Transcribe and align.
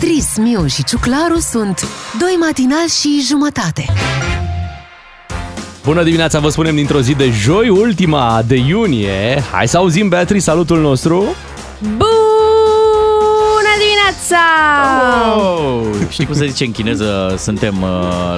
Beatrice, 0.00 0.40
Miu 0.40 0.66
și 0.66 0.84
Ciuclaru 0.84 1.38
sunt 1.38 1.88
doi 2.18 2.36
matinali 2.40 2.88
și 2.88 3.24
jumătate. 3.28 3.84
Bună 5.84 6.02
dimineața, 6.02 6.38
vă 6.38 6.48
spunem 6.48 6.74
dintr-o 6.74 7.00
zi 7.00 7.14
de 7.14 7.30
joi, 7.30 7.68
ultima 7.68 8.42
de 8.46 8.56
iunie. 8.56 9.42
Hai 9.52 9.68
să 9.68 9.76
auzim, 9.76 10.08
Beatrice, 10.08 10.42
salutul 10.42 10.80
nostru. 10.80 11.24
Bună 11.80 11.96
dimineața! 11.98 12.17
Oh, 15.36 15.82
știi 16.08 16.26
cum 16.26 16.34
se 16.34 16.46
zice 16.46 16.64
în 16.64 16.72
chineză, 16.72 17.34
suntem 17.38 17.82
uh, 17.82 17.88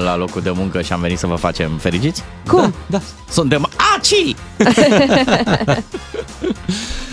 la 0.04 0.16
locul 0.16 0.42
de 0.42 0.50
muncă 0.50 0.82
și 0.82 0.92
am 0.92 1.00
venit 1.00 1.18
să 1.18 1.26
vă 1.26 1.34
facem 1.34 1.70
fericiți? 1.78 2.22
Cum? 2.46 2.74
Da. 2.86 3.00
Suntem 3.30 3.68
aci! 3.96 4.34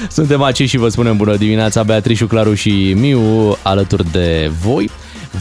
Suntem 0.09 0.43
aici 0.43 0.69
și 0.69 0.77
vă 0.77 0.87
spunem 0.87 1.17
bună 1.17 1.35
dimineața, 1.35 1.83
Beatrice, 1.83 2.27
Claru 2.27 2.53
și 2.53 2.93
Miu 2.95 3.21
alături 3.61 4.11
de 4.11 4.51
voi. 4.61 4.89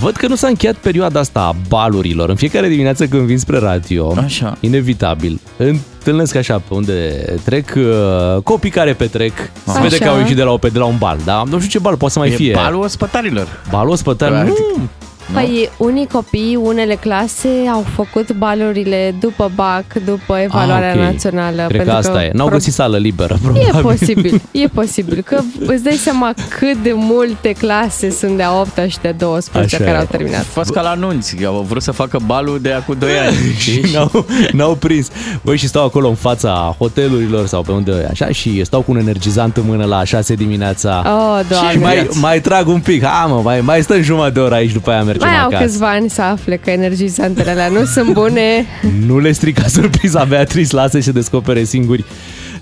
Văd 0.00 0.16
că 0.16 0.26
nu 0.26 0.34
s-a 0.34 0.46
încheiat 0.46 0.74
perioada 0.76 1.20
asta 1.20 1.40
a 1.40 1.54
balurilor. 1.68 2.28
În 2.28 2.34
fiecare 2.36 2.68
dimineață 2.68 3.06
când 3.06 3.22
vin 3.26 3.38
spre 3.38 3.58
radio, 3.58 4.14
Așa. 4.24 4.56
inevitabil, 4.60 5.40
întâlnesc 5.56 6.34
așa 6.34 6.54
pe 6.68 6.74
unde 6.74 7.24
trec 7.44 7.74
uh, 7.76 8.42
copii 8.42 8.70
care 8.70 8.92
petrec. 8.92 9.32
Se 9.64 9.70
Așa. 9.70 9.80
vede 9.80 9.98
că 9.98 10.08
au 10.08 10.18
ieșit 10.18 10.36
de 10.36 10.42
la, 10.42 10.50
o, 10.50 10.58
de 10.72 10.78
la 10.78 10.84
un 10.84 10.96
bal, 10.98 11.18
da? 11.24 11.42
Nu 11.50 11.58
știu 11.58 11.70
ce 11.70 11.78
bal 11.78 11.96
poate 11.96 12.12
să 12.12 12.18
mai 12.18 12.28
E 12.28 12.34
fie. 12.34 12.52
balul 12.54 12.82
ospătarilor. 12.82 13.46
Balul 13.70 13.92
ospătar? 13.92 14.30
Practic. 14.30 14.58
Nu, 14.76 14.88
Păi 15.32 15.70
unii 15.76 16.06
copii, 16.12 16.58
unele 16.62 16.94
clase 16.94 17.48
au 17.72 17.84
făcut 17.94 18.32
balurile 18.32 19.14
după 19.20 19.50
BAC, 19.54 19.84
după 20.04 20.36
evaluarea 20.36 20.90
Ah, 20.92 20.96
ok. 20.96 21.02
națională. 21.02 21.64
Cred 21.68 21.68
că 21.68 21.76
pentru 21.76 21.92
asta 21.94 22.24
e. 22.24 22.30
N-au 22.32 22.46
pro- 22.46 22.54
găsit 22.56 22.72
sală 22.72 22.96
liberă, 22.96 23.34
E 23.44 23.46
probabil. 23.68 23.82
posibil, 23.82 24.40
e 24.50 24.66
posibil 24.66 25.22
că 25.22 25.40
îți 25.66 25.82
dai 25.82 25.92
seama 25.92 26.34
cât 26.58 26.82
de 26.82 26.92
multe 26.94 27.52
clase 27.52 28.10
sunt 28.10 28.36
de 28.36 28.42
a 28.42 28.60
8 28.60 28.78
și 28.90 28.98
de 29.02 29.14
12 29.18 29.74
Așa 29.74 29.84
care 29.84 29.96
e. 29.96 30.00
au 30.00 30.06
terminat. 30.10 30.44
Fost 30.44 30.70
ca 30.70 30.80
la 30.80 30.88
anunți, 30.90 31.44
au 31.44 31.66
vrut 31.68 31.82
să 31.82 31.90
facă 31.92 32.18
balul 32.26 32.58
de 32.62 32.72
acum 32.72 32.96
2 32.98 33.10
ani. 33.26 33.36
și 33.58 33.70
știi? 33.70 33.92
n-au, 33.94 34.26
n-au 34.52 34.74
prins. 34.74 35.08
Băi, 35.42 35.56
și 35.56 35.66
stau 35.66 35.84
acolo 35.84 36.08
în 36.08 36.14
fața 36.14 36.74
hotelurilor 36.78 37.46
sau 37.46 37.62
pe 37.62 37.72
unde 37.72 38.06
așa 38.10 38.28
și 38.28 38.64
stau 38.64 38.80
cu 38.80 38.90
un 38.90 38.96
energizant 38.98 39.56
în 39.56 39.62
mână 39.66 39.84
la 39.84 40.04
6 40.04 40.34
dimineața. 40.34 41.02
Oh, 41.06 41.40
doamne. 41.48 41.70
și 41.70 41.78
mai, 41.78 42.08
mai 42.20 42.40
trag 42.40 42.68
un 42.68 42.80
pic. 42.80 43.04
Ha, 43.04 43.26
mă, 43.26 43.40
mai, 43.44 43.60
mai 43.60 43.82
stăm 43.82 44.02
jumătate 44.02 44.32
de 44.32 44.40
oră 44.40 44.54
aici, 44.54 44.72
după 44.72 44.90
aia 44.90 45.02
mergem 45.18 45.28
Mai 45.28 45.38
au 45.40 45.46
acasă. 45.46 45.64
câțiva 45.64 45.90
ani 45.90 46.10
să 46.10 46.22
afle 46.22 46.56
că 46.56 46.70
energizantele 46.70 47.50
alea 47.50 47.68
nu 47.68 47.84
sunt 47.84 48.12
bune. 48.12 48.66
Nu 49.06 49.18
le 49.18 49.32
strica 49.32 49.66
surpriza, 49.66 50.24
Beatrice, 50.24 50.74
lasă 50.74 51.00
și 51.00 51.10
descopere 51.10 51.64
singuri. 51.64 52.04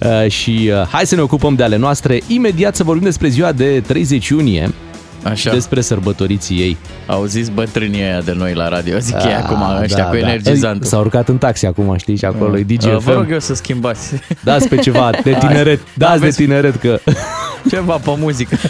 Uh, 0.00 0.30
și 0.30 0.70
uh, 0.80 0.86
hai 0.88 1.06
să 1.06 1.14
ne 1.14 1.20
ocupăm 1.20 1.54
de 1.54 1.62
ale 1.62 1.76
noastre. 1.76 2.20
Imediat 2.26 2.76
să 2.76 2.82
vorbim 2.84 3.04
despre 3.04 3.28
ziua 3.28 3.52
de 3.52 3.82
30 3.86 4.28
iunie, 4.28 4.70
Așa, 5.22 5.52
despre 5.52 5.80
sărbătoriții 5.80 6.56
ei. 6.58 6.76
au 7.06 7.24
zis 7.24 7.48
bătrânii 7.48 8.02
aia 8.02 8.20
de 8.20 8.32
noi 8.36 8.54
la 8.54 8.68
radio. 8.68 8.98
Zic 8.98 9.14
ei 9.24 9.34
acum 9.34 9.62
Ah, 9.62 9.78
ăștia 9.82 10.04
cu 10.04 10.16
energizantul. 10.16 10.86
S-au 10.86 11.00
urcat 11.00 11.28
în 11.28 11.38
taxi 11.38 11.66
acum, 11.66 11.96
știi, 11.98 12.16
și 12.16 12.24
acolo 12.24 12.58
e 12.58 12.64
Uh, 12.70 12.76
Vă 12.78 12.88
DGFM. 12.96 13.10
rog 13.12 13.26
eu 13.30 13.40
să 13.40 13.54
schimbați 13.54 14.10
Dați 14.42 14.68
pe 14.68 14.76
ceva 14.76 15.10
de 15.22 15.36
tineret, 15.38 15.80
dați 15.94 16.12
de 16.12 16.16
Aveți- 16.26 16.36
tineret 16.36 16.76
că... 16.76 16.98
ceva 17.70 17.94
pe 17.96 18.10
muzică. 18.18 18.56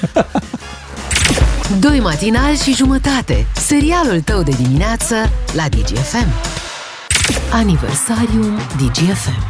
Doi 1.71 2.01
matinali 2.01 2.57
și 2.57 2.75
jumătate. 2.75 3.47
Serialul 3.55 4.21
tău 4.21 4.43
de 4.43 4.53
dimineață 4.63 5.15
la 5.53 5.65
DGFM. 5.69 6.27
Aniversariul 7.53 8.53
DGFM. 8.77 9.43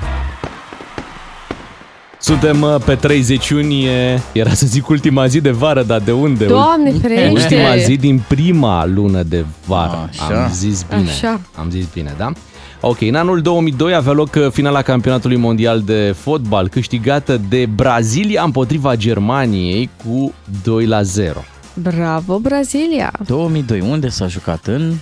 Suntem 2.19 2.63
uh, 2.63 2.75
pe 2.85 2.95
30 2.95 3.49
iunie, 3.49 4.23
era 4.33 4.51
să 4.51 4.67
zic 4.67 4.89
ultima 4.89 5.27
zi 5.27 5.41
de 5.41 5.51
vară, 5.51 5.83
dar 5.83 6.01
de 6.01 6.13
unde? 6.13 6.45
Doamne 6.45 6.93
ferește! 6.93 7.31
Ultima 7.31 7.77
zi 7.77 7.97
din 7.97 8.23
prima 8.29 8.87
lună 8.87 9.23
de 9.23 9.45
vară. 9.67 10.09
Așa. 10.11 10.43
Am 10.43 10.53
zis 10.53 10.83
bine. 10.83 11.11
Așa. 11.11 11.41
Am 11.55 11.71
zis 11.71 11.87
bine, 11.93 12.15
da? 12.17 12.33
Ok, 12.81 13.01
în 13.01 13.15
anul 13.15 13.41
2002 13.41 13.95
avea 13.95 14.13
loc 14.13 14.35
uh, 14.35 14.51
finala 14.51 14.83
campionatului 14.83 15.37
mondial 15.37 15.81
de 15.81 16.15
fotbal, 16.19 16.69
câștigată 16.69 17.41
de 17.49 17.67
Brazilia 17.75 18.43
împotriva 18.43 18.97
Germaniei 18.97 19.91
cu 20.05 20.33
2 20.63 20.87
la 20.87 21.03
0. 21.03 21.45
Bravo, 21.75 22.39
Brazilia! 22.39 23.13
2002, 23.27 23.81
unde 23.81 24.09
s-a 24.09 24.27
jucat? 24.27 24.67
În 24.67 24.93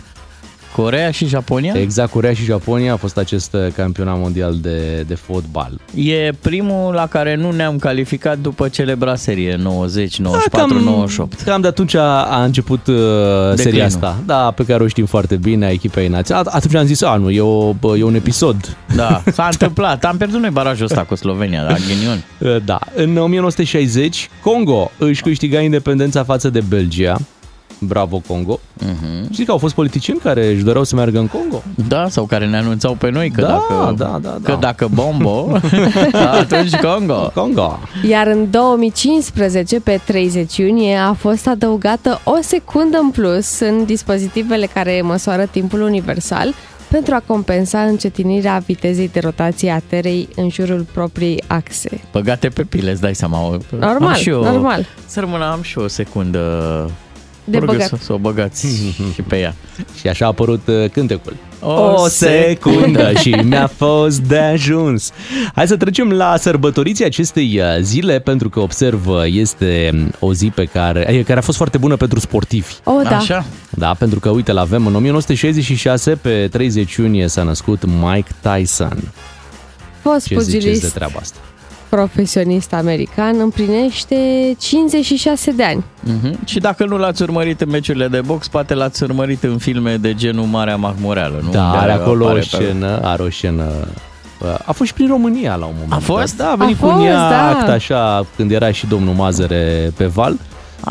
Corea 0.77 1.11
și 1.11 1.27
Japonia? 1.27 1.73
Exact, 1.77 2.11
Corea 2.11 2.33
și 2.33 2.45
Japonia 2.45 2.93
a 2.93 2.97
fost 2.97 3.17
acest 3.17 3.55
uh, 3.55 3.67
campionat 3.77 4.19
mondial 4.19 4.57
de, 4.61 5.05
de 5.07 5.15
fotbal. 5.15 5.81
E 5.95 6.31
primul 6.41 6.95
la 6.95 7.07
care 7.07 7.35
nu 7.35 7.51
ne-am 7.51 7.79
calificat 7.79 8.39
după 8.39 8.69
celebra 8.69 9.15
serie 9.15 9.57
90, 9.57 10.19
94, 10.19 10.69
Da, 10.69 10.75
cam, 10.75 10.85
98. 10.85 11.41
Cam 11.41 11.61
de 11.61 11.67
atunci 11.67 11.95
a, 11.95 12.23
a 12.23 12.45
început 12.45 12.87
uh, 12.87 12.95
seria 12.95 13.55
Declinul. 13.55 13.85
asta, 13.87 14.17
da, 14.27 14.51
pe 14.57 14.65
care 14.65 14.83
o 14.83 14.87
știm 14.87 15.07
foarte 15.07 15.37
bine, 15.37 15.67
a 15.67 15.71
echipei 15.71 16.09
naționale. 16.09 16.49
Atunci 16.53 16.75
am 16.75 16.87
zis, 16.87 17.03
a, 17.03 17.17
nu, 17.17 17.31
e, 17.31 17.41
o, 17.41 17.73
bă, 17.73 17.97
e 17.97 18.03
un 18.03 18.15
episod. 18.15 18.77
Da, 18.97 19.23
s-a 19.33 19.49
întâmplat. 19.51 20.05
Am 20.05 20.17
pierdut 20.17 20.41
noi 20.41 20.51
barajul 20.51 20.85
ăsta 20.85 21.03
cu 21.03 21.15
Slovenia, 21.15 21.63
la 21.63 21.75
ghinion. 21.87 22.25
Uh, 22.39 22.57
Da, 22.73 22.79
în 22.95 23.17
1960, 23.17 24.29
Congo 24.43 24.91
își 24.99 25.23
câștiga 25.23 25.61
independența 25.61 26.25
față 26.25 26.51
de 26.51 26.61
Belgia. 26.69 27.17
Bravo, 27.87 28.23
Congo. 28.27 28.59
Uh-huh. 28.79 29.31
Știi 29.33 29.45
că 29.45 29.51
au 29.51 29.59
fost 29.59 29.75
politicieni 29.75 30.19
care 30.19 30.47
își 30.53 30.63
doreau 30.63 30.85
să 30.85 30.95
meargă 30.95 31.19
în 31.19 31.27
Congo? 31.27 31.63
Da, 31.89 32.09
sau 32.09 32.25
care 32.25 32.47
ne 32.47 32.57
anunțau 32.57 32.95
pe 32.95 33.11
noi 33.11 33.31
că 33.31 33.41
Da, 33.41 33.47
dacă, 33.49 33.95
da, 33.97 34.19
da, 34.23 34.39
că 34.43 34.51
da. 34.51 34.57
dacă 34.57 34.89
bombo, 34.95 35.49
atunci 36.41 36.75
Congo. 36.77 37.31
Congo. 37.35 37.79
Iar 38.09 38.27
în 38.27 38.51
2015, 38.51 39.81
pe 39.81 40.01
30 40.07 40.57
iunie, 40.57 40.97
a 40.97 41.13
fost 41.13 41.47
adăugată 41.47 42.21
o 42.25 42.37
secundă 42.41 42.99
în 42.99 43.11
plus 43.11 43.61
în 43.61 43.85
dispozitivele 43.85 44.67
care 44.67 45.01
măsoară 45.05 45.47
timpul 45.47 45.81
universal 45.81 46.55
pentru 46.91 47.15
a 47.15 47.23
compensa 47.27 47.81
încetinirea 47.81 48.63
vitezei 48.67 49.09
de 49.13 49.21
rotație 49.21 49.71
a 49.71 49.79
Terei 49.79 50.29
în 50.37 50.49
jurul 50.49 50.87
propriei 50.93 51.43
axe. 51.47 52.01
Băgate 52.13 52.49
pe 52.49 52.63
pile, 52.63 52.91
îți 52.91 53.01
dai 53.01 53.15
seama. 53.15 53.39
Am 53.39 53.61
Normal, 53.79 54.15
și 54.15 54.29
eu, 54.29 54.43
normal. 54.43 54.87
Să 55.07 55.21
rămână, 55.21 55.45
am 55.51 55.63
și 55.63 55.79
eu 55.79 55.85
o 55.85 55.89
secundă 55.89 56.91
De 57.45 57.59
Vă 57.59 57.65
rog 57.65 57.69
eu 57.69 57.75
băgat. 57.75 57.89
Să, 57.89 57.97
să 58.01 58.13
o 58.13 58.19
băgați 58.19 58.67
și 59.15 59.23
pe 59.23 59.39
ea. 59.39 59.55
Și 60.01 60.09
așa 60.09 60.25
a 60.25 60.29
apărut 60.29 60.67
uh, 60.67 60.91
cântecul. 60.91 61.37
O 61.65 62.09
secundă 62.09 63.13
și 63.13 63.29
mi-a 63.29 63.67
fost 63.67 64.21
de 64.21 64.39
ajuns. 64.39 65.11
Hai 65.55 65.67
să 65.67 65.77
trecem 65.77 66.11
la 66.11 66.37
sărbătoriții 66.37 67.05
acestei 67.05 67.61
uh, 67.61 67.65
zile, 67.81 68.19
pentru 68.19 68.49
că 68.49 68.61
observ 68.61 69.07
uh, 69.07 69.23
este 69.27 69.91
um, 69.93 70.11
o 70.19 70.33
zi 70.35 70.51
pe 70.55 70.65
care, 70.65 71.13
eh, 71.13 71.25
care 71.25 71.39
a 71.39 71.43
fost 71.43 71.57
foarte 71.57 71.79
bună 71.79 71.97
pentru 71.97 72.21
sportivi. 72.21 72.73
Oh, 72.85 73.01
da. 73.03 73.17
Așa? 73.17 73.45
Da, 73.71 73.95
pentru 73.99 74.21
că, 74.21 74.29
uite, 74.29 74.53
l-avem 74.53 74.87
în 74.87 74.95
1966, 74.95 76.11
pe 76.11 76.49
30 76.51 76.95
iunie 76.95 77.29
s-a 77.29 77.43
născut 77.43 77.85
Mike 77.85 78.31
Tyson. 78.41 79.13
Fost 80.03 80.27
Ce 80.27 80.39
ziceți 80.39 80.51
de 80.51 80.57
pugilist 80.57 80.95
treaba 80.95 81.19
asta? 81.21 81.39
Profesionist 81.97 82.73
american 82.75 83.37
împlinește 83.41 84.17
56 84.59 85.51
de 85.51 85.65
ani. 85.65 85.85
Uh-huh. 86.05 86.45
Și 86.45 86.59
dacă 86.59 86.85
nu 86.87 86.97
l-ați 86.99 87.23
urmărit 87.23 87.61
în 87.61 87.69
meciurile 87.71 88.09
de 88.09 88.21
box, 88.21 88.49
poate 88.49 88.75
l-ați 88.75 89.03
urmărit 89.03 89.43
în 89.43 89.59
filme 89.59 89.97
de 89.97 90.15
genul 90.15 90.45
Marea 90.45 90.77
Mahmureală, 90.77 91.41
nu? 91.45 91.51
Da, 91.51 91.65
Unde 91.65 91.77
are 91.79 91.93
acolo 91.93 92.25
o 92.25 92.27
apare 92.27 92.41
pe- 92.51 92.57
scenă, 92.57 93.01
are 93.03 93.23
o 93.23 93.31
scenă... 93.31 93.65
bă, 94.41 94.59
A 94.65 94.73
fost 94.73 94.89
și 94.89 94.95
prin 94.95 95.07
România 95.09 95.55
la 95.55 95.65
un 95.65 95.73
moment 95.75 95.93
A 95.93 95.99
fost? 95.99 96.37
dat. 96.37 96.47
Da, 96.47 96.53
a 96.53 96.57
venit 96.57 96.77
A 96.77 96.79
cu 96.81 96.87
un 96.87 96.93
fost, 96.93 97.07
iaht, 97.07 97.67
da. 97.67 97.73
așa, 97.73 98.27
când 98.37 98.51
era 98.51 98.71
și 98.73 98.87
domnul 98.87 99.15
Mazăre 99.15 99.93
pe 99.97 100.07
val, 100.07 100.37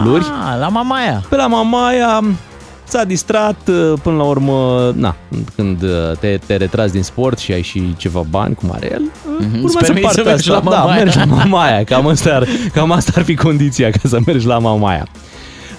luri. 0.04 0.24
Ah, 0.24 0.60
la 0.60 0.68
Mamaia. 0.68 1.24
Pe 1.30 1.36
la 1.36 1.48
Mamaia 1.48 2.24
s-a 2.91 3.03
distrat 3.03 3.68
uh, 3.68 3.94
până 4.03 4.16
la 4.16 4.24
urmă, 4.24 4.91
na, 4.96 5.16
când 5.56 5.81
uh, 5.84 5.90
te, 6.19 6.40
te 6.46 6.56
retragi 6.56 6.91
din 6.91 7.03
sport 7.03 7.38
și 7.38 7.52
ai 7.52 7.61
și 7.61 7.96
ceva 7.97 8.23
bani, 8.29 8.55
cum 8.55 8.72
are 8.72 8.90
el, 8.91 9.02
Mhm, 9.40 9.43
urmează 9.46 9.66
îți 9.66 9.78
permiți 9.78 10.08
să 10.14 10.22
partea 10.22 10.23
mergi 10.34 10.49
asta. 10.52 10.64
la 10.64 10.70
Da, 10.70 10.78
Mamaia. 10.78 11.03
mergi 11.03 11.17
la 11.17 11.26
Mamaia, 11.26 11.84
cam 11.84 12.08
asta, 12.08 12.34
ar, 12.35 12.47
cam 12.73 12.91
asta 12.91 13.11
ar 13.16 13.23
fi 13.23 13.35
condiția 13.35 13.90
ca 13.90 13.99
să 14.08 14.17
mergi 14.26 14.46
la 14.46 14.58
Mamaia. 14.58 15.08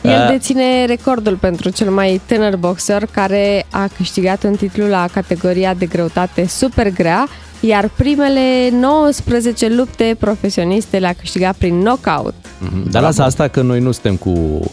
El 0.03 0.11
Uh, 0.25 0.29
deține 0.31 0.85
recordul 0.87 1.35
pentru 1.37 1.71
cel 1.71 1.91
mai 1.91 2.21
tânăr 2.27 2.57
boxer 2.57 3.03
care 3.11 3.67
a 3.71 3.89
câștigat 3.97 4.43
un 4.45 4.55
titlu 4.57 4.87
la 4.89 5.07
categoria 5.13 5.75
de 5.75 5.87
greutate 5.87 6.47
super 6.49 6.91
grea, 6.91 7.29
iar 7.65 7.91
primele 7.97 8.71
19 8.73 9.69
lupte 9.75 10.17
profesioniste 10.19 10.99
le-a 10.99 11.13
câștigat 11.13 11.55
prin 11.57 11.81
knockout. 11.81 12.35
Mhm. 12.59 12.91
Dar 12.91 13.03
lasă 13.03 13.23
asta 13.23 13.49
că 13.49 13.61
noi 13.63 13.81
nu 13.81 13.91
suntem 13.93 14.17
cu, 14.17 14.31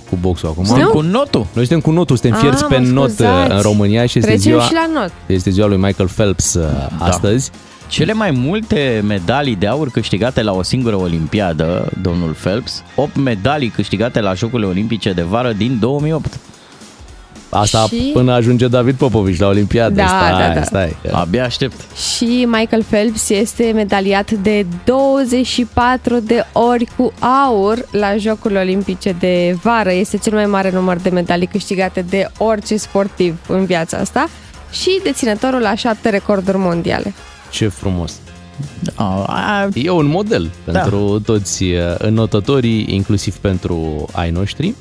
cu 0.09 0.17
boxul 0.19 0.49
acum. 0.49 0.63
Suntem 0.65 0.87
cu 0.87 1.01
notul. 1.01 1.45
Noi 1.53 1.65
suntem 1.65 1.79
cu 1.79 1.91
notul, 1.97 2.15
suntem 2.17 2.33
Ah, 2.33 2.39
fierți 2.43 2.65
pe 2.65 2.77
mă 2.77 2.87
not 2.87 3.09
scuzați. 3.11 3.51
în 3.51 3.61
România 3.61 4.05
și 4.05 4.17
este 4.17 4.31
Trecem 4.31 4.51
ziua, 4.51 4.63
și 4.63 4.73
la 4.73 4.99
not. 4.99 5.11
este 5.25 5.49
ziua 5.49 5.67
lui 5.67 5.77
Michael 5.77 6.09
Phelps 6.15 6.53
uh, 6.53 6.63
Da. 6.99 7.05
astăzi. 7.05 7.51
Cele 7.87 8.13
mai 8.13 8.31
multe 8.31 9.03
medalii 9.07 9.55
de 9.55 9.67
aur 9.67 9.89
câștigate 9.89 10.41
la 10.43 10.51
o 10.51 10.63
singură 10.63 10.95
olimpiadă, 10.95 11.89
domnul 12.01 12.31
Phelps, 12.41 12.83
8 12.95 13.15
medalii 13.15 13.69
câștigate 13.69 14.19
la 14.21 14.33
Jocurile 14.33 14.67
Olimpice 14.67 15.11
de 15.11 15.21
vară 15.21 15.51
din 15.57 15.77
2008. 15.79 16.39
Asta 17.49 17.85
Și- 17.87 18.09
până 18.13 18.31
ajunge 18.33 18.67
David 18.67 18.95
Popovici 18.95 19.39
la 19.39 19.47
Olimpiadă. 19.47 19.93
Da, 19.95 20.05
stai, 20.07 20.31
da, 20.47 20.53
da. 20.53 20.63
stai. 20.63 20.95
Abia 21.11 21.43
aștept. 21.45 21.75
Și 22.15 22.25
Michael 22.51 22.83
Phelps 22.89 23.29
este 23.29 23.71
medaliat 23.75 24.31
de 24.31 24.65
24 24.85 26.19
de 26.19 26.45
ori 26.53 26.87
cu 26.97 27.13
aur 27.47 27.85
la 27.91 28.15
Jocurile 28.17 28.59
Olimpice 28.59 29.15
de 29.19 29.57
vară. 29.63 29.91
Este 29.91 30.17
cel 30.17 30.33
mai 30.33 30.45
mare 30.45 30.71
număr 30.71 30.97
de 30.97 31.09
medalii 31.09 31.47
câștigate 31.47 32.01
de 32.09 32.27
orice 32.37 32.77
sportiv 32.77 33.37
în 33.47 33.65
viața 33.65 33.97
asta 33.97 34.29
și 34.71 34.99
deținătorul 35.03 35.59
la 35.61 35.75
șapte 35.75 36.09
recorduri 36.09 36.57
mondiale. 36.57 37.13
Ce 37.49 37.67
frumos. 37.67 38.13
A, 38.95 39.23
a, 39.27 39.67
E 39.73 39.89
un 39.89 40.05
model 40.07 40.49
Da. 40.65 40.79
pentru 40.79 41.19
toți 41.25 41.63
uh, 41.63 41.79
înnotătorii, 41.97 42.85
inclusiv 42.89 43.35
pentru 43.35 44.05
ai 44.11 44.29
noștri. 44.29 44.73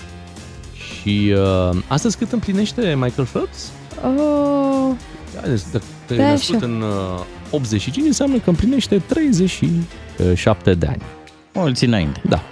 Și 1.08 1.32
uh, 1.37 1.76
astăzi 1.87 2.16
cât 2.16 2.32
împlinește 2.32 2.94
Michael 2.99 3.28
Phelps? 3.32 3.70
Oh, 4.05 4.90
Haideți, 5.40 5.72
Dacă 5.72 5.84
te 6.06 6.14
Da, 6.14 6.31
născut 6.31 6.56
așa. 6.56 6.64
în 6.66 6.81
uh, 6.81 7.20
85, 7.50 8.06
înseamnă 8.06 8.37
că 8.38 8.50
împlinește 8.50 9.02
37 9.06 10.75
de 10.75 10.87
ani. 10.87 11.02
mulți 11.52 11.84
înainte. 11.84 12.20
Da. 12.28 12.43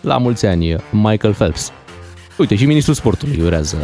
La 0.00 0.16
mulți 0.18 0.46
ani, 0.46 0.76
Michael 0.90 1.34
Phelps. 1.34 1.72
Uite, 2.36 2.56
și 2.56 2.66
ministrul 2.66 2.94
sportului 2.94 3.40
urează. 3.44 3.76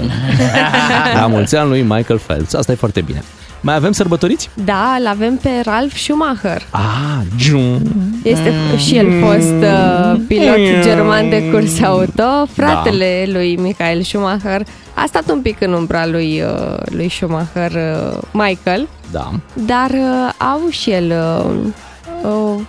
La 1.15 1.27
mulți 1.27 1.57
ani 1.57 1.69
lui 1.69 1.83
Michael 1.83 2.19
Phelps. 2.27 2.53
Asta 2.55 2.73
e 2.73 2.75
foarte 2.75 3.01
bine. 3.01 3.23
Mai 3.61 3.75
avem 3.75 3.93
sărbătoriți? 3.93 4.51
da, 4.65 4.97
îl 5.01 5.07
avem 5.07 5.37
pe 5.37 5.51
Ralf 5.65 5.97
Schumacher. 5.97 6.63
Ah, 6.71 7.21
jum. 7.39 7.83
Este 8.23 8.53
și 8.77 8.97
el 8.97 9.21
fost 9.25 9.53
uh, 9.63 10.21
pilot 10.27 10.83
german 10.83 11.29
de 11.29 11.51
curs 11.51 11.83
auto, 11.83 12.47
fratele 12.53 13.25
lui 13.33 13.57
Michael 13.57 14.03
Schumacher. 14.03 14.63
A 14.95 15.05
stat 15.07 15.31
un 15.31 15.41
pic 15.41 15.61
în 15.61 15.73
umbra 15.73 16.07
lui, 16.07 16.43
uh, 16.43 16.77
lui 16.85 17.09
Schumacher, 17.11 17.71
uh, 17.73 18.19
Michael, 18.33 18.89
Da. 19.11 19.31
dar 19.55 19.91
uh, 19.91 20.33
au 20.39 20.61
și 20.71 20.91
el 20.91 21.13
uh, 21.45 22.31
uh, 22.33 22.61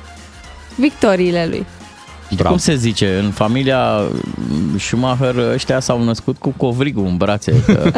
victoriile 0.75 1.45
lui. 1.49 1.65
Știi 2.31 2.45
cum 2.45 2.57
se 2.57 2.75
zice? 2.75 3.17
În 3.23 3.31
familia 3.31 4.01
Schumacher 4.77 5.35
ăștia 5.53 5.79
s-au 5.79 6.03
născut 6.03 6.37
cu 6.37 6.53
covrigul 6.57 7.05
în 7.05 7.17
brațe. 7.17 7.53
Că... 7.65 7.91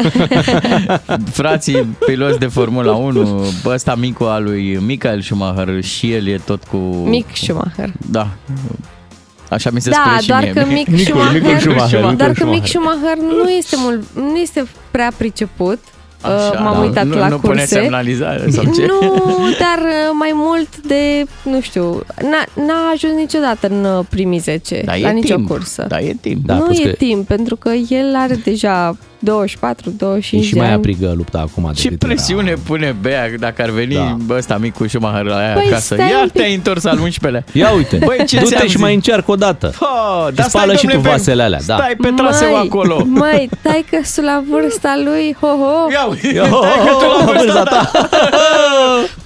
Frații 1.40 1.96
piloți 2.06 2.38
de 2.38 2.46
Formula 2.46 2.92
1, 2.92 3.44
ăsta 3.66 3.94
micul 3.94 4.26
al 4.26 4.42
lui 4.42 4.76
Michael 4.86 5.20
Schumacher 5.20 5.82
și 5.84 6.12
el 6.12 6.26
e 6.26 6.40
tot 6.44 6.64
cu... 6.64 6.76
Mick 7.04 7.36
Schumacher. 7.36 7.92
Da. 8.10 8.28
Așa 9.50 9.70
mi 9.70 9.80
se 9.80 9.90
Da, 9.90 9.96
spune 10.04 10.20
și 10.20 10.26
doar 10.28 10.42
mie. 10.42 10.52
că 10.52 10.64
Mick 10.66 10.88
Micul- 10.88 11.04
Schumacher, 11.04 11.40
Micul 11.42 11.58
Schumacher, 11.58 12.00
doar 12.00 12.12
Micul 12.28 12.34
că 12.34 12.46
Mick 12.46 12.66
Schumacher. 12.66 13.00
Schumacher 13.16 13.16
nu 13.44 13.50
este 13.50 13.76
mult, 13.78 14.02
nu 14.14 14.36
este 14.36 14.64
prea 14.90 15.12
priceput. 15.16 15.78
Așa, 16.24 16.50
Uh, 16.54 16.60
M-am 16.60 16.72
da. 16.74 16.78
uitat 16.80 17.06
nu, 17.06 17.16
la 17.18 17.28
nu 17.28 17.36
pune 17.38 17.52
curse. 17.58 17.66
semnalizare 17.74 18.50
sau 18.50 18.64
ce? 18.64 18.86
Nu, 18.86 18.98
dar 19.64 19.78
uh, 19.78 20.10
mai 20.18 20.30
mult 20.34 20.80
de, 20.86 21.24
nu 21.42 21.60
știu, 21.60 21.84
n-a, 22.22 22.62
n-a 22.66 22.90
ajuns 22.92 23.14
niciodată 23.14 23.66
în 23.66 23.84
uh, 23.84 24.04
primii 24.10 24.38
10 24.38 24.82
Dar 24.84 24.98
la 24.98 25.08
e 25.08 25.12
nicio 25.12 25.34
timp. 25.34 25.48
cursă. 25.48 25.84
Da, 25.88 26.00
e 26.00 26.16
timp. 26.20 26.46
Da, 26.46 26.54
nu 26.54 26.60
plus 26.64 26.78
e 26.78 26.82
că- 26.82 26.88
timp, 26.90 27.26
pentru 27.26 27.56
că 27.56 27.68
el 27.88 28.14
are 28.16 28.34
deja 28.44 28.96
24, 29.24 29.88
E 29.90 29.92
25 29.96 30.44
și 30.44 30.52
de 30.52 30.58
mai 30.58 30.66
ani. 30.68 30.76
aprigă 30.76 31.12
lupta 31.16 31.38
acum. 31.38 31.70
Ce 31.74 31.82
decât 31.88 32.02
era- 32.02 32.12
presiune 32.12 32.54
pune 32.66 32.96
Bea 33.00 33.30
dacă 33.38 33.62
ar 33.62 33.70
veni 33.70 33.94
Da. 33.94 34.16
da. 34.26 34.34
ăsta 34.34 34.56
micul 34.56 34.88
Schumacher 34.88 35.24
la 35.24 35.36
aia 35.36 35.52
Păi 35.54 35.66
acasă. 35.66 35.94
stai 35.94 36.06
un 36.06 36.10
Iar 36.10 36.22
pic. 36.22 36.32
te-ai 36.32 36.54
întors 36.54 36.84
al 36.84 36.98
11-lea. 36.98 37.44
Ia 37.52 37.72
uite, 37.72 37.96
Băi, 38.04 38.24
ce 38.26 38.36
du-te 38.38 38.48
ți-am 38.48 38.62
și 38.62 38.68
zis? 38.70 38.80
mai 38.80 38.94
încearcă 38.94 39.30
o 39.30 39.34
dată. 39.36 39.72
Oh, 39.80 40.26
Și 40.36 40.42
spală 40.42 40.74
și 40.76 40.86
tu 40.86 40.98
vasele 40.98 41.42
alea, 41.42 41.58
da. 41.66 41.74
Stai 41.76 41.94
pe 42.00 42.08
traseu 42.16 42.56
acolo. 42.56 43.02
Măi, 43.06 43.48
tai 43.62 43.84
că 43.90 43.96
sunt 44.04 44.26
la 44.26 44.42
vârsta 44.50 45.00
lui, 45.04 45.36
ho-ho. 45.40 45.90
Ia 45.90 46.04
uite, 46.10 46.26
Ia, 46.34 46.44
stai 46.44 46.86
că 46.86 46.90
tu 46.98 47.04
la 47.04 47.16
oh, 47.18 47.24
vârsta 47.24 47.42
vârsta 47.42 47.62
ta. 47.62 47.90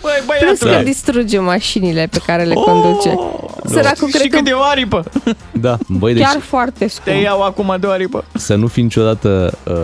Băi, 0.03 0.37
Plus 0.41 0.59
că 0.59 0.65
băiatule. 0.65 0.91
distruge 0.91 1.39
mașinile 1.39 2.09
pe 2.11 2.19
care 2.27 2.43
le 2.45 2.55
conduce. 2.55 3.15
Săracul, 3.65 3.97
Oh, 4.07 4.09
Și 4.13 4.19
cred 4.19 4.31
cât 4.31 4.43
că 4.45 4.49
e 4.49 4.53
o 4.53 4.63
aripă? 4.63 5.05
Da, 5.53 5.79
băi, 5.87 6.15
deci 6.15 6.23
chiar 6.23 6.41
foarte 6.41 6.85
Te 6.85 6.89
scump. 6.89 7.23
iau 7.23 7.43
acum 7.43 7.77
de 7.81 7.87
o 7.87 7.91
aripă. 7.91 8.25
să 8.35 8.55
nu 8.55 8.67
fii 8.67 8.83
niciodată 8.83 9.53
uh, 9.65 9.75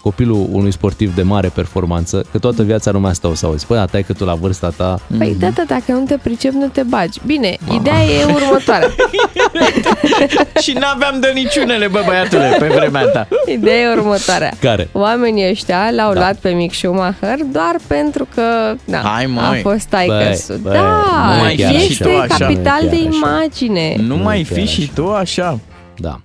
copilul 0.00 0.46
unui 0.52 0.72
sportiv 0.72 1.14
de 1.14 1.22
mare 1.22 1.48
performanță, 1.48 2.24
că 2.32 2.38
toată 2.38 2.62
viața 2.62 2.90
lumea 2.90 3.10
asta 3.10 3.28
o 3.28 3.34
să 3.34 3.46
auzi. 3.46 3.66
Păi, 3.66 3.78
atai 3.78 4.02
că 4.02 4.12
tu 4.12 4.24
la 4.24 4.34
vârsta 4.34 4.72
ta... 4.76 5.00
Păi, 5.18 5.36
da, 5.38 5.48
da, 5.48 5.62
dacă 5.68 5.92
nu 5.92 6.04
te 6.04 6.16
pricepi, 6.22 6.56
nu 6.56 6.66
te 6.66 6.82
bagi. 6.82 7.20
Bine, 7.26 7.56
ideea 7.74 8.02
e 8.04 8.24
următoarea. 8.24 8.88
Și 10.62 10.72
n-aveam 10.72 11.20
de 11.20 11.30
niciunele, 11.34 11.86
bă, 11.88 12.02
băiatule, 12.06 12.56
pe 12.58 12.66
vremea 12.66 13.04
ta. 13.06 13.28
Ideea 13.46 13.76
e 13.90 13.92
următoarea. 13.96 14.50
Care? 14.60 14.88
Oamenii 14.92 15.50
ăștia 15.50 15.90
l-au 15.90 16.12
Da. 16.12 16.18
luat 16.18 16.36
pe 16.36 16.48
Mick 16.50 16.74
Schumacher 16.74 17.38
doar 17.52 17.76
pentru 17.86 18.28
că 18.34 18.42
na, 18.84 18.98
Hai, 18.98 19.26
măi. 19.26 19.44
a 19.44 19.68
fost 19.68 19.84
taică 19.84 20.14
Băi, 20.48 20.58
băi, 20.62 20.72
Da, 20.72 21.02
nu 21.34 21.40
mai 21.42 21.54
chiar 21.54 21.74
este 21.74 22.04
așa. 22.04 22.10
Nu 22.10 22.24
e 22.24 22.26
capital 22.26 22.62
chiar 22.80 22.88
de 22.90 22.96
așa. 23.08 23.08
imagine. 23.16 23.94
Nu 23.98 24.16
Nu 24.16 24.22
mai 24.22 24.42
chiar 24.48 24.58
fi 24.58 24.66
și 24.66 24.80
așa. 24.82 24.90
tu 24.94 25.08
așa. 25.12 25.58
Da. 25.96 26.20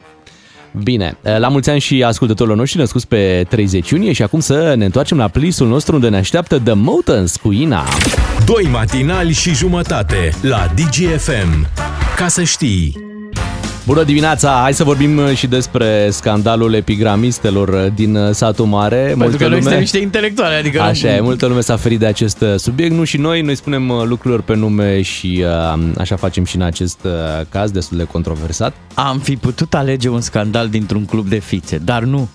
Bine, 0.83 1.17
la 1.37 1.47
mulți 1.47 1.69
ani 1.69 1.79
și 1.79 2.03
ascultătorilor 2.03 2.57
noștri 2.57 2.79
născuți 2.79 3.07
pe 3.07 3.45
30 3.49 3.89
iunie 3.89 4.11
și 4.11 4.23
acum 4.23 4.39
să 4.39 4.73
ne 4.77 4.85
întoarcem 4.85 5.17
la 5.17 5.27
playlistul 5.27 5.67
nostru 5.67 5.95
unde 5.95 6.09
ne 6.09 6.17
așteaptă 6.17 6.59
The 6.59 6.73
Motans 6.73 7.35
cu 7.35 7.51
Ina. 7.51 7.83
Doi 8.45 8.67
matinali 8.71 9.33
și 9.33 9.53
jumătate 9.53 10.33
la 10.41 10.67
DGFM. 10.75 11.67
Ca 12.15 12.27
să 12.27 12.43
știi... 12.43 13.08
Bună 13.89 14.03
dimineața! 14.03 14.59
Hai 14.61 14.73
să 14.73 14.83
vorbim 14.83 15.33
și 15.33 15.47
despre 15.47 16.09
scandalul 16.09 16.73
epigramistelor 16.73 17.91
din 17.95 18.17
satul 18.31 18.65
mare. 18.65 19.15
Pentru 19.17 19.37
că 19.37 19.47
noi 19.47 19.61
suntem 19.61 19.79
niște 19.79 19.97
intelectuali, 19.97 20.55
adică... 20.55 20.81
Așa 20.81 21.15
e, 21.15 21.19
multă 21.19 21.45
lume 21.45 21.61
s-a 21.61 21.75
ferit 21.75 21.99
de 21.99 22.05
acest 22.05 22.41
uh, 22.41 22.55
subiect, 22.55 22.93
nu 22.93 23.03
și 23.03 23.17
noi, 23.17 23.41
noi 23.41 23.55
spunem 23.55 23.89
uh, 23.89 24.03
lucrurilor 24.05 24.41
pe 24.41 24.55
nume 24.55 25.01
și 25.01 25.43
uh, 25.73 25.83
așa 25.97 26.15
facem 26.15 26.43
și 26.43 26.55
în 26.55 26.61
acest 26.61 26.99
uh, 27.03 27.11
caz 27.49 27.71
destul 27.71 27.97
de 27.97 28.03
controversat. 28.03 28.73
Am 28.93 29.19
fi 29.19 29.35
putut 29.35 29.73
alege 29.73 30.09
un 30.09 30.21
scandal 30.21 30.67
dintr-un 30.67 31.05
club 31.05 31.27
de 31.27 31.39
fițe, 31.39 31.77
dar 31.77 32.03
nu. 32.03 32.29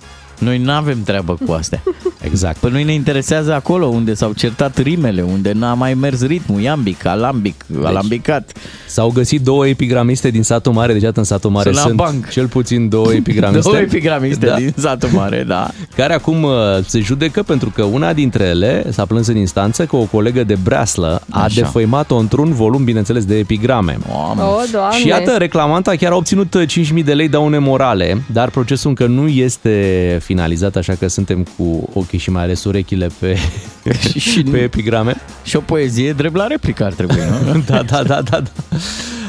Noi 0.44 0.58
nu 0.58 0.72
avem 0.72 1.02
treabă 1.02 1.38
cu 1.46 1.52
astea. 1.52 1.82
Exact. 2.20 2.56
Pe 2.56 2.70
noi 2.70 2.84
ne 2.84 2.92
interesează 2.92 3.54
acolo 3.54 3.86
unde 3.86 4.14
s-au 4.14 4.32
certat 4.32 4.78
rimele, 4.78 5.22
unde 5.22 5.52
n-a 5.52 5.74
mai 5.74 5.94
mers 5.94 6.26
ritmul, 6.26 6.60
iambic, 6.60 7.06
alambic, 7.06 7.64
deci, 7.66 7.84
alambicat. 7.84 8.52
S-au 8.86 9.10
găsit 9.14 9.40
două 9.40 9.66
epigramiste 9.66 10.28
din 10.30 10.42
satul 10.42 10.72
mare, 10.72 10.92
deci 10.92 11.02
atât 11.02 11.16
în 11.16 11.24
satul 11.24 11.50
mare 11.50 11.64
Sunt 11.64 11.74
la 11.74 11.80
sunt 11.82 11.96
banc. 11.96 12.28
cel 12.28 12.46
puțin 12.46 12.88
două 12.88 13.12
epigramiste. 13.20 13.60
Două 13.70 13.76
epigramiste 13.82 14.46
Da. 14.46 14.54
din 14.56 14.72
satul 14.76 15.08
mare, 15.12 15.44
da. 15.46 15.68
care 15.96 16.14
acum 16.14 16.42
uh, 16.42 16.52
se 16.86 17.00
judecă 17.00 17.42
pentru 17.42 17.70
că 17.74 17.82
una 17.82 18.12
dintre 18.12 18.44
ele 18.44 18.84
s-a 18.90 19.04
plâns 19.04 19.26
în 19.26 19.36
instanță 19.36 19.84
că 19.84 19.96
o 19.96 20.02
colegă 20.04 20.44
de 20.44 20.56
breaslă 20.62 21.20
a 21.30 21.42
Așa. 21.42 21.60
defăimat-o 21.60 22.16
într-un 22.16 22.52
volum, 22.52 22.84
bineînțeles, 22.84 23.24
de 23.24 23.38
epigrame. 23.38 23.98
Mamă. 24.08 24.42
O, 24.42 24.56
doamne. 24.72 24.96
Și 24.98 25.06
iată, 25.06 25.34
reclamanta 25.38 25.90
chiar 25.96 26.12
a 26.12 26.16
obținut 26.16 26.54
uh, 26.54 26.62
5.000 26.98 27.04
de 27.04 27.12
lei 27.12 27.28
daune 27.28 27.58
morale, 27.58 28.22
dar 28.32 28.50
procesul 28.50 28.88
încă 28.88 29.06
nu 29.06 29.28
este 29.28 30.18
finalizat, 30.34 30.76
așa 30.76 30.94
că 30.94 31.06
suntem 31.08 31.46
cu 31.56 31.88
ochii 31.92 32.18
și 32.18 32.30
mai 32.30 32.42
ales 32.42 32.64
urechile 32.64 33.08
pe, 33.18 33.36
Și- 34.10 34.18
și- 34.18 34.42
pe 34.42 34.58
epigrame. 34.58 35.14
Și 35.44 35.56
o 35.56 35.60
poezie 35.60 36.12
drept 36.12 36.34
la 36.36 36.46
replică 36.46 36.84
ar 36.84 36.92
trebui, 36.92 37.16
nu? 37.52 37.60
Da, 37.66 37.82
da, 37.82 38.02
da, 38.02 38.22
da. 38.22 38.40
da. 38.40 38.50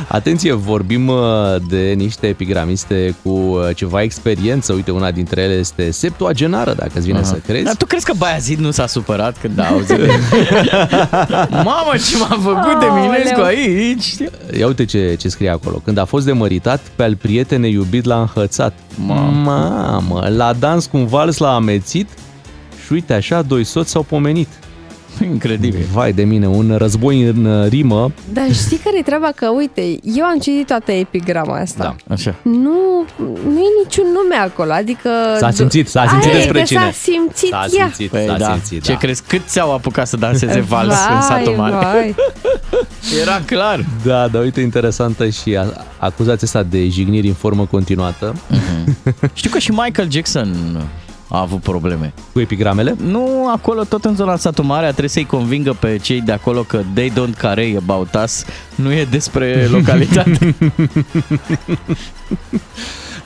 Atenție, 0.08 0.54
vorbim 0.54 1.08
uh, 1.08 1.18
de 1.70 1.94
niște 1.96 2.28
epigramiste 2.28 3.16
cu 3.24 3.30
uh, 3.30 3.76
ceva 3.76 4.02
experiență. 4.02 4.74
Uite, 4.74 4.92
una 4.92 5.12
dintre 5.12 5.42
ele 5.42 5.54
este 5.54 5.92
septuagenară, 5.92 6.74
dacă 6.74 6.92
îți 6.94 7.06
vine 7.06 7.24
să 7.24 7.36
crezi. 7.46 7.64
Dar 7.64 7.76
tu 7.76 7.86
crezi 7.86 8.06
că 8.06 8.14
Baiazid 8.18 8.60
nu 8.60 8.72
s-a 8.72 8.88
supărat 8.88 9.38
când 9.42 9.60
a 9.60 9.68
auzit? 9.68 9.98
Mamă, 11.70 11.92
ce 12.10 12.18
m-a 12.18 12.40
făcut 12.42 12.80
de 12.80 12.86
Minescu 12.94 13.40
Aoleu. 13.40 13.46
aici? 13.46 14.16
Ia 14.58 14.68
uite 14.68 14.86
ce, 14.86 15.16
ce 15.20 15.30
scrie 15.30 15.50
acolo. 15.50 15.82
Când 15.84 15.98
a 15.98 16.06
fost 16.06 16.26
demăritat, 16.26 16.82
pe 16.96 17.04
al 17.04 17.16
prietene 17.16 17.68
iubit 17.68 18.06
l-a 18.06 18.20
înhățat. 18.20 18.74
Mamă, 19.06 19.52
Mamă 19.52 20.28
la 20.36 20.54
dans 20.54 20.86
cu 20.86 20.98
un 20.98 21.06
vals 21.06 21.38
l-a 21.38 21.54
amețit 21.54 22.10
și 22.86 22.94
uite 22.94 23.14
așa, 23.14 23.42
doi 23.42 23.64
soți 23.64 23.90
s-au 23.90 24.04
pomenit. 24.04 24.48
Incredibil. 25.34 25.86
Vai 25.94 26.14
de 26.14 26.24
mine, 26.24 26.48
un 26.48 26.76
război 26.78 27.24
în 27.24 27.46
uh, 27.46 27.68
rimă. 27.70 28.12
Dar 28.34 28.54
știi 28.54 28.78
care 28.78 28.98
e 29.00 29.02
treaba? 29.02 29.30
Că, 29.36 29.48
uite, 29.50 29.82
eu 30.04 30.24
am 30.26 30.38
citit 30.40 30.68
toată 30.68 30.92
epigrama 30.92 31.60
asta. 31.60 31.96
Da. 32.08 32.14
Așa. 32.14 32.36
Nu, 32.42 33.06
nu 33.48 33.60
e 33.60 33.84
niciun 33.84 34.06
nume 34.14 34.36
acolo, 34.44 34.72
adică... 34.72 35.10
S-a 35.40 35.52
simțit, 35.52 35.88
s-a 35.88 36.08
simțit 36.08 36.30
Aia 36.30 36.38
e 36.38 36.42
despre 36.42 36.60
că 36.60 36.66
cine. 36.66 36.80
S-a 36.80 36.92
simțit 36.92 37.50
S-a 37.50 37.66
ea. 37.78 37.86
simțit, 37.86 38.10
Păi 38.10 38.26
s-a 38.28 38.38
da. 38.38 38.52
simțit, 38.52 38.84
Ce 38.84 38.92
da. 38.92 38.98
crezi? 38.98 39.22
Cât 39.28 39.42
ți-au 39.48 39.74
apucat 39.74 40.08
să 40.08 40.18
danseze 40.18 40.60
vals 40.60 40.94
în 41.16 41.22
satul 41.22 41.54
mare? 41.54 41.74
vai. 41.76 42.16
Era 43.22 43.42
clar. 43.46 43.86
Da, 44.04 44.28
dar 44.28 44.42
uite, 44.42 44.62
interesantă 44.62 45.30
și 45.30 45.56
a- 45.58 45.86
acuzația 45.98 46.48
asta 46.48 46.64
de 46.64 46.88
jigniri 46.90 47.28
în 47.28 47.34
formă 47.34 47.66
continuată 47.72 48.36
Știu 49.34 49.50
că 49.50 49.58
și 49.58 49.72
Michael 49.72 50.12
Jackson 50.12 50.56
a 51.36 51.42
avut 51.42 51.62
probleme. 51.62 52.14
cu 52.34 52.40
epigramele. 52.40 52.96
Nu, 53.04 53.50
acolo, 53.54 53.84
tot 53.84 54.06
în 54.06 54.16
zona 54.16 54.36
satul 54.36 54.64
mare, 54.64 54.86
a 54.86 54.90
trebuit 54.90 55.12
să-i 55.12 55.26
convingă 55.26 55.74
pe 55.80 55.98
cei 56.02 56.22
de 56.22 56.32
acolo 56.32 56.62
că 56.62 56.82
they 56.94 57.12
don't 57.12 57.38
care 57.38 57.76
about 57.78 58.18
us, 58.24 58.46
nu 58.76 58.92
e 58.92 59.08
despre 59.10 59.66
localitate. 59.78 60.56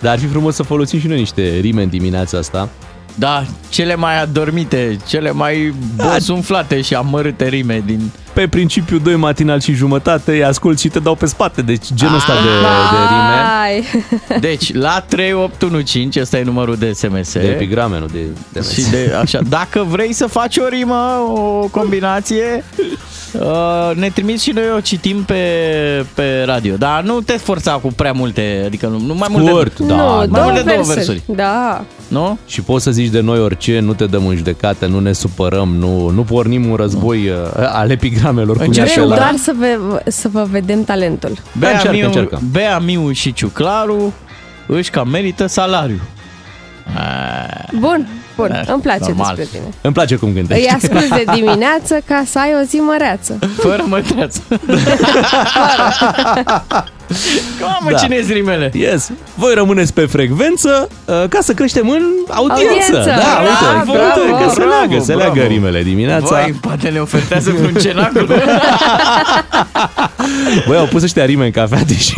Dar 0.02 0.12
ar 0.12 0.20
fi 0.20 0.26
frumos 0.26 0.56
să 0.56 0.64
folosim 0.64 1.00
și 1.00 1.08
noi 1.08 1.18
niște 1.18 1.58
rime 1.60 1.84
în 1.84 1.90
dimineața 1.90 2.38
asta. 2.38 2.70
Da, 3.16 3.44
cele 3.70 3.96
mai 3.96 4.22
adormite, 4.22 4.98
cele 5.08 5.32
mai 5.32 5.74
bosunflate 5.96 6.82
și 6.82 6.96
amărâte 6.96 7.48
rime 7.48 7.84
din... 7.86 8.12
Pe 8.34 8.48
principiu 8.48 8.98
2 8.98 9.16
matinal 9.16 9.60
și 9.60 9.74
jumătate, 9.74 10.32
îi 10.32 10.44
ascult 10.44 10.80
și 10.80 10.88
te 10.88 11.00
dau 11.00 11.16
pe 11.16 11.26
spate. 11.26 11.62
Deci 11.62 11.86
genul 11.94 12.16
ăsta 12.16 12.34
de, 12.34 12.50
de 12.92 12.98
rime. 13.10 13.40
Ai. 13.64 13.84
Deci, 14.48 14.74
la 14.74 15.06
3815, 15.08 16.22
ăsta 16.22 16.38
e 16.38 16.44
numărul 16.44 16.76
de 16.76 16.92
SMS. 16.92 17.34
De 17.34 17.48
epigrame, 17.48 18.00
nu 18.00 18.06
de, 18.06 18.20
de 18.52 18.62
Și 18.74 18.90
de, 18.90 19.16
așa, 19.22 19.40
dacă 19.50 19.86
vrei 19.90 20.14
să 20.14 20.28
faci 20.28 20.58
o 20.58 20.68
rimă, 20.68 21.26
o 21.28 21.68
combinație, 21.72 22.64
uh, 23.34 23.96
ne 23.96 24.10
trimiți 24.10 24.44
și 24.44 24.52
noi 24.52 24.64
o 24.76 24.80
citim 24.80 25.24
pe, 25.24 25.44
pe 26.14 26.44
radio. 26.46 26.76
Dar 26.76 27.04
nu 27.04 27.22
te 27.22 27.34
forța 27.34 27.72
cu 27.72 27.88
prea 27.96 28.12
multe, 28.12 28.64
adică 28.66 28.88
nu, 28.88 29.00
nu 29.00 29.14
mai 29.14 29.28
multe, 29.32 29.50
Scurt, 29.50 29.80
da. 29.80 29.96
nu, 29.96 30.02
da. 30.02 30.04
mai 30.04 30.28
două 30.28 30.46
multe 30.46 30.62
două 30.62 30.84
versuri. 30.84 30.96
versuri. 30.96 31.22
Da. 31.36 31.86
nu? 32.08 32.38
Și 32.48 32.62
poți 32.62 32.84
să 32.84 32.92
zici 32.92 33.10
de 33.10 33.20
noi 33.20 33.40
orice, 33.40 33.80
nu 33.80 33.94
te 33.94 34.06
dăm 34.06 34.28
în 34.28 34.36
judecată, 34.36 34.86
nu 34.86 35.00
ne 35.00 35.14
supărăm, 35.14 35.76
nu, 35.80 36.10
nu 36.10 36.22
pornim 36.24 36.70
un 36.70 36.76
război 36.76 37.30
uh, 37.30 37.36
al 37.56 37.90
epigramelor. 37.90 38.19
Cum 38.24 38.38
Încercăm 38.38 38.68
e 38.68 38.72
Vrem 38.72 38.84
acela. 38.84 39.16
doar 39.16 39.34
să, 39.38 39.54
ve- 39.58 40.12
să 40.12 40.28
vă 40.28 40.48
vedem 40.52 40.84
talentul. 40.84 41.38
Bea, 41.58 41.70
încearcă, 41.70 41.96
Miu, 41.98 42.06
încearcă. 42.06 42.42
Bea 42.52 42.80
Miu 42.80 43.12
și 43.12 43.34
Ciuclaru 43.34 44.14
își 44.68 44.90
cam 44.90 45.10
merită 45.10 45.46
salariu. 45.48 46.00
Bun, 47.80 48.08
bun, 48.36 48.48
Da, 48.66 48.74
îmi 48.74 48.82
place 48.82 49.04
normal. 49.08 49.36
despre 49.36 49.58
tine. 49.60 49.74
Îmi 49.82 49.94
place 49.94 50.16
cum 50.16 50.34
gândești. 50.34 50.64
Îi 50.64 50.70
ascult 50.76 51.08
de 51.16 51.24
dimineață 51.34 52.00
ca 52.06 52.24
să 52.26 52.40
ai 52.40 52.50
o 52.62 52.66
zi 52.66 52.76
măreață. 52.76 53.40
Fără 53.58 53.84
mătreață. 53.88 54.42
Mamă, 57.62 57.92
Da. 57.92 57.98
cine 57.98 58.16
e 58.16 58.26
rimele? 58.34 58.72
Yes. 58.74 59.12
Voi 59.36 59.54
rămâneți 59.54 59.94
pe 59.94 60.06
frecvență 60.06 60.90
uh, 61.06 61.24
ca 61.30 61.40
să 61.42 61.54
creștem 61.54 61.90
în 61.90 62.04
audiență. 62.30 62.64
Audiență. 62.72 63.10
Da, 63.10 63.42
Bravo, 63.72 63.92
uite, 63.92 63.98
bravo, 63.98 64.22
uite 64.22 64.44
că 64.44 64.50
se 64.50 64.56
bravo, 64.60 64.70
leagă, 64.70 65.04
se 65.04 65.14
bravo. 65.16 65.34
leagă 65.34 65.48
rimele 65.54 65.84
dimineața. 65.84 66.26
Vai, 66.36 66.56
poate 66.62 66.90
ne 66.90 67.00
ofertează 67.00 67.54
un 67.62 67.74
cenacul. 67.84 68.28
Băi, 70.68 70.78
au 70.78 70.86
pus 70.86 71.04
ăștia 71.04 71.26
rime 71.26 71.46
în 71.46 71.52
cafea, 71.52 71.84
deși 71.84 72.14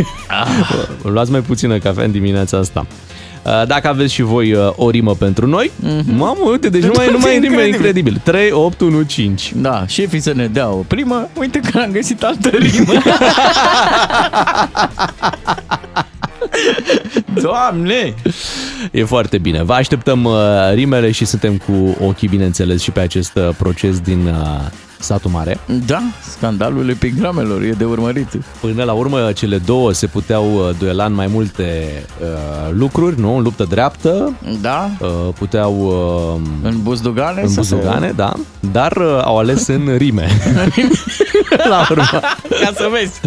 luați 1.03 1.31
mai 1.31 1.39
puțină 1.39 1.77
cafea 1.77 2.03
în 2.03 2.11
dimineața 2.11 2.57
asta. 2.57 2.85
Uh, 3.45 3.67
Dacă 3.67 3.87
aveți 3.87 4.13
și 4.13 4.21
voi 4.21 4.53
uh, 4.53 4.69
o 4.75 4.89
rimă 4.89 5.13
pentru 5.15 5.47
noi, 5.47 5.71
mamă, 6.17 6.49
uite, 6.51 6.69
deci 6.69 6.83
nu 6.83 6.91
mai, 6.97 7.09
nu 7.11 7.17
mai 7.17 7.35
e 7.35 7.39
rime 7.39 7.65
Incredibil. 7.65 7.75
incredibil. 7.75 8.21
3, 8.23 8.51
8, 8.51 8.81
1, 8.81 9.01
5. 9.01 9.51
Da, 9.55 9.83
șefii 9.87 10.19
să 10.19 10.33
ne 10.33 10.47
dea 10.47 10.69
o 10.69 10.83
primă, 10.87 11.27
uite 11.39 11.59
că 11.59 11.79
am 11.79 11.91
găsit 11.91 12.23
altă 12.23 12.49
rimă. 12.49 12.93
Doamne! 17.41 18.13
E 18.91 19.03
foarte 19.03 19.37
bine. 19.37 19.63
Vă 19.63 19.73
așteptăm 19.73 20.23
uh, 20.23 20.33
rimele 20.73 21.11
și 21.11 21.25
suntem 21.25 21.57
cu 21.57 21.97
ochii, 22.05 22.27
bineînțeles, 22.27 22.81
și 22.81 22.91
pe 22.91 22.99
acest 22.99 23.35
uh, 23.35 23.49
proces 23.57 23.99
din 23.99 24.25
uh, 24.27 24.59
satul 25.01 25.31
mare. 25.31 25.59
Da, 25.85 26.01
scandalul 26.35 26.89
epigramelor 26.89 27.61
e 27.61 27.71
de 27.77 27.83
urmărit. 27.85 28.27
Până 28.59 28.83
la 28.83 28.91
urmă, 28.93 29.31
cele 29.31 29.57
două 29.57 29.91
se 29.91 30.07
puteau 30.07 30.53
uh, 30.55 30.69
duela 30.77 31.05
în 31.05 31.13
mai 31.13 31.27
multe 31.27 31.83
uh, 32.21 32.27
lucruri, 32.71 33.19
nu? 33.19 33.35
În 33.35 33.43
luptă 33.43 33.63
dreaptă, 33.69 34.33
Da? 34.61 34.89
uh, 34.99 35.09
puteau 35.37 35.75
uh, 36.35 36.69
În 36.69 36.81
buzdugane? 36.81 37.41
în 37.41 37.47
să 37.49 37.61
se- 37.61 37.75
buzugane, 37.75 38.13
da, 38.15 38.33
dar 38.71 38.91
uh, 38.97 39.19
au 39.23 39.37
ales 39.37 39.67
în 39.67 39.95
rime. 39.97 40.27
la 41.69 41.87
urmă. 41.89 42.19
Ca 42.61 42.71
să 42.75 42.89
vezi. 42.91 43.19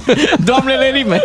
Doamnele 0.44 0.90
rime. 0.94 1.22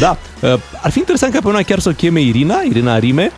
Da, 0.00 0.16
uh, 0.40 0.54
ar 0.82 0.90
fi 0.90 0.98
interesant 0.98 1.32
ca 1.32 1.38
pe 1.42 1.48
una 1.48 1.62
chiar 1.62 1.78
să 1.78 1.88
o 1.88 1.92
cheme 1.92 2.20
Irina, 2.20 2.60
Irina 2.68 2.98
Rime. 2.98 3.32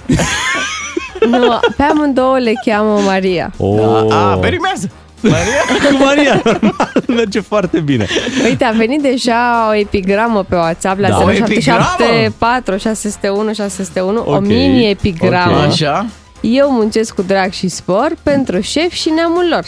Nu, 1.28 1.59
pe 1.76 1.83
amândouă 1.83 2.38
le 2.38 2.52
cheamă 2.64 2.99
Maria. 3.04 3.52
Oh. 3.56 3.80
A, 4.11 4.30
a, 4.30 4.37
pe 4.37 4.49
rimează. 4.49 4.90
Maria? 5.21 5.88
Cu 5.99 6.04
Maria, 6.04 6.40
normal, 6.45 6.92
merge 7.06 7.40
foarte 7.40 7.80
bine. 7.80 8.06
Uite, 8.45 8.64
a 8.64 8.71
venit 8.71 9.02
deja 9.02 9.66
o 9.71 9.75
epigramă 9.75 10.42
pe 10.49 10.54
WhatsApp 10.54 11.00
la 11.00 11.09
Da. 11.09 11.14
da. 11.16 11.23
O 11.25 11.30
0774 11.30 12.76
601 12.76 13.52
601, 13.52 14.23
o 14.26 14.35
Ok, 14.35 14.40
mini 14.47 14.90
epigramă. 14.90 15.56
ok. 15.56 15.64
Așa? 15.66 16.06
Eu 16.40 16.71
muncesc 16.71 17.14
cu 17.14 17.23
drag 17.23 17.52
și 17.52 17.68
spor 17.68 18.12
pentru 18.23 18.61
șef 18.61 18.92
și 18.92 19.09
neamul 19.09 19.47
lor. 19.50 19.64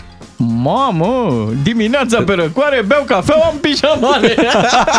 Mamă, 0.62 1.48
dimineața 1.62 2.22
pe 2.22 2.32
răcoare, 2.32 2.82
beau 2.86 3.02
cafea, 3.06 3.34
am 3.36 3.54
pijamale. 3.60 4.34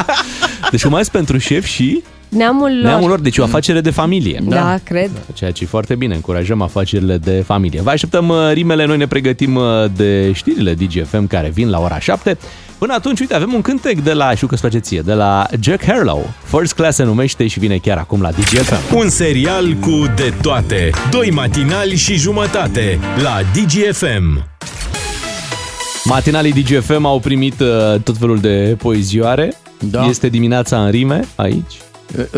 Deci 0.71 0.83
mai 0.83 0.93
ales 0.93 1.09
pentru 1.09 1.37
șef 1.37 1.65
și 1.65 2.03
Neamul 2.29 2.71
lor. 2.74 2.83
neamul 2.83 3.09
lor, 3.09 3.19
deci 3.19 3.38
o 3.38 3.43
afacere 3.43 3.81
de 3.81 3.89
familie. 3.89 4.39
Da, 4.43 4.55
da 4.55 4.79
cred. 4.83 5.12
Ceea 5.33 5.51
ce 5.51 5.63
e 5.63 5.67
foarte 5.67 5.95
bine, 5.95 6.15
încurajăm 6.15 6.62
afacerile 6.62 7.17
de 7.17 7.43
familie. 7.45 7.81
Vă 7.81 7.89
așteptăm 7.89 8.29
uh, 8.29 8.36
rimele, 8.53 8.86
noi 8.86 8.98
ne 8.98 9.07
pregătim 9.07 9.55
uh, 9.55 9.63
de 9.95 10.31
știrile 10.31 10.74
DGFM 10.74 11.27
care 11.27 11.50
vin 11.50 11.69
la 11.69 11.79
ora 11.79 12.00
7. 12.00 12.38
Până 12.77 12.93
atunci, 12.93 13.19
uite, 13.19 13.33
avem 13.36 13.53
un 13.53 13.62
cântec 13.62 14.00
de 14.00 14.13
la, 14.13 14.33
știu 14.36 14.48
că 14.48 14.53
îți 14.53 14.62
place 14.62 14.79
ție, 14.79 15.01
de 15.01 15.13
la 15.13 15.45
Jack 15.59 15.86
Harlow. 15.86 16.29
First 16.43 16.74
Class 16.74 16.95
se 16.95 17.03
numește 17.03 17.48
și 17.48 17.59
vine 17.59 17.77
chiar 17.77 17.98
acum 17.98 18.21
la 18.21 18.31
DGFM. 18.31 18.95
Un 18.95 19.09
serial 19.09 19.74
cu 19.74 20.05
de 20.15 20.33
toate. 20.41 20.89
Doi 21.12 21.31
matinali 21.31 21.95
și 21.95 22.15
jumătate 22.15 23.00
la 23.24 23.39
DGFM. 23.53 24.48
Matinalii 26.03 26.53
DGFM 26.53 27.05
au 27.05 27.19
primit 27.19 27.59
uh, 27.59 27.67
tot 28.03 28.17
felul 28.17 28.39
de 28.39 28.75
poezioare. 28.77 29.53
Da. 29.79 30.05
Este 30.05 30.29
dimineața 30.29 30.83
în 30.83 30.89
rime 30.89 31.27
aici. 31.36 31.74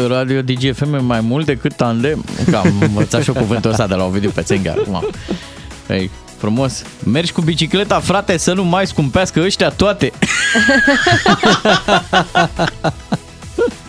Radio 0.08 0.42
DGFM 0.42 0.94
e 0.94 1.00
mai 1.00 1.22
mult 1.22 1.46
decât 1.46 1.74
tandem. 1.76 2.26
Că 2.50 2.58
am 2.58 2.74
învățat 2.82 3.24
și 3.24 3.30
eu 3.30 3.36
cuvântul 3.36 3.72
ăsta 3.72 3.88
de 3.88 3.94
la 3.94 4.04
un 4.04 4.12
video 4.12 4.30
pe 4.30 4.42
Țengar. 4.42 4.78
Acum. 4.78 5.06
Ei, 5.90 6.10
frumos. 6.38 6.84
Mergi 7.04 7.32
cu 7.32 7.42
bicicleta, 7.42 8.00
frate, 8.00 8.38
să 8.38 8.54
nu 8.54 8.64
mai 8.64 8.88
scumpească 8.88 9.40
ăștia 9.40 9.70
toate. 9.70 10.12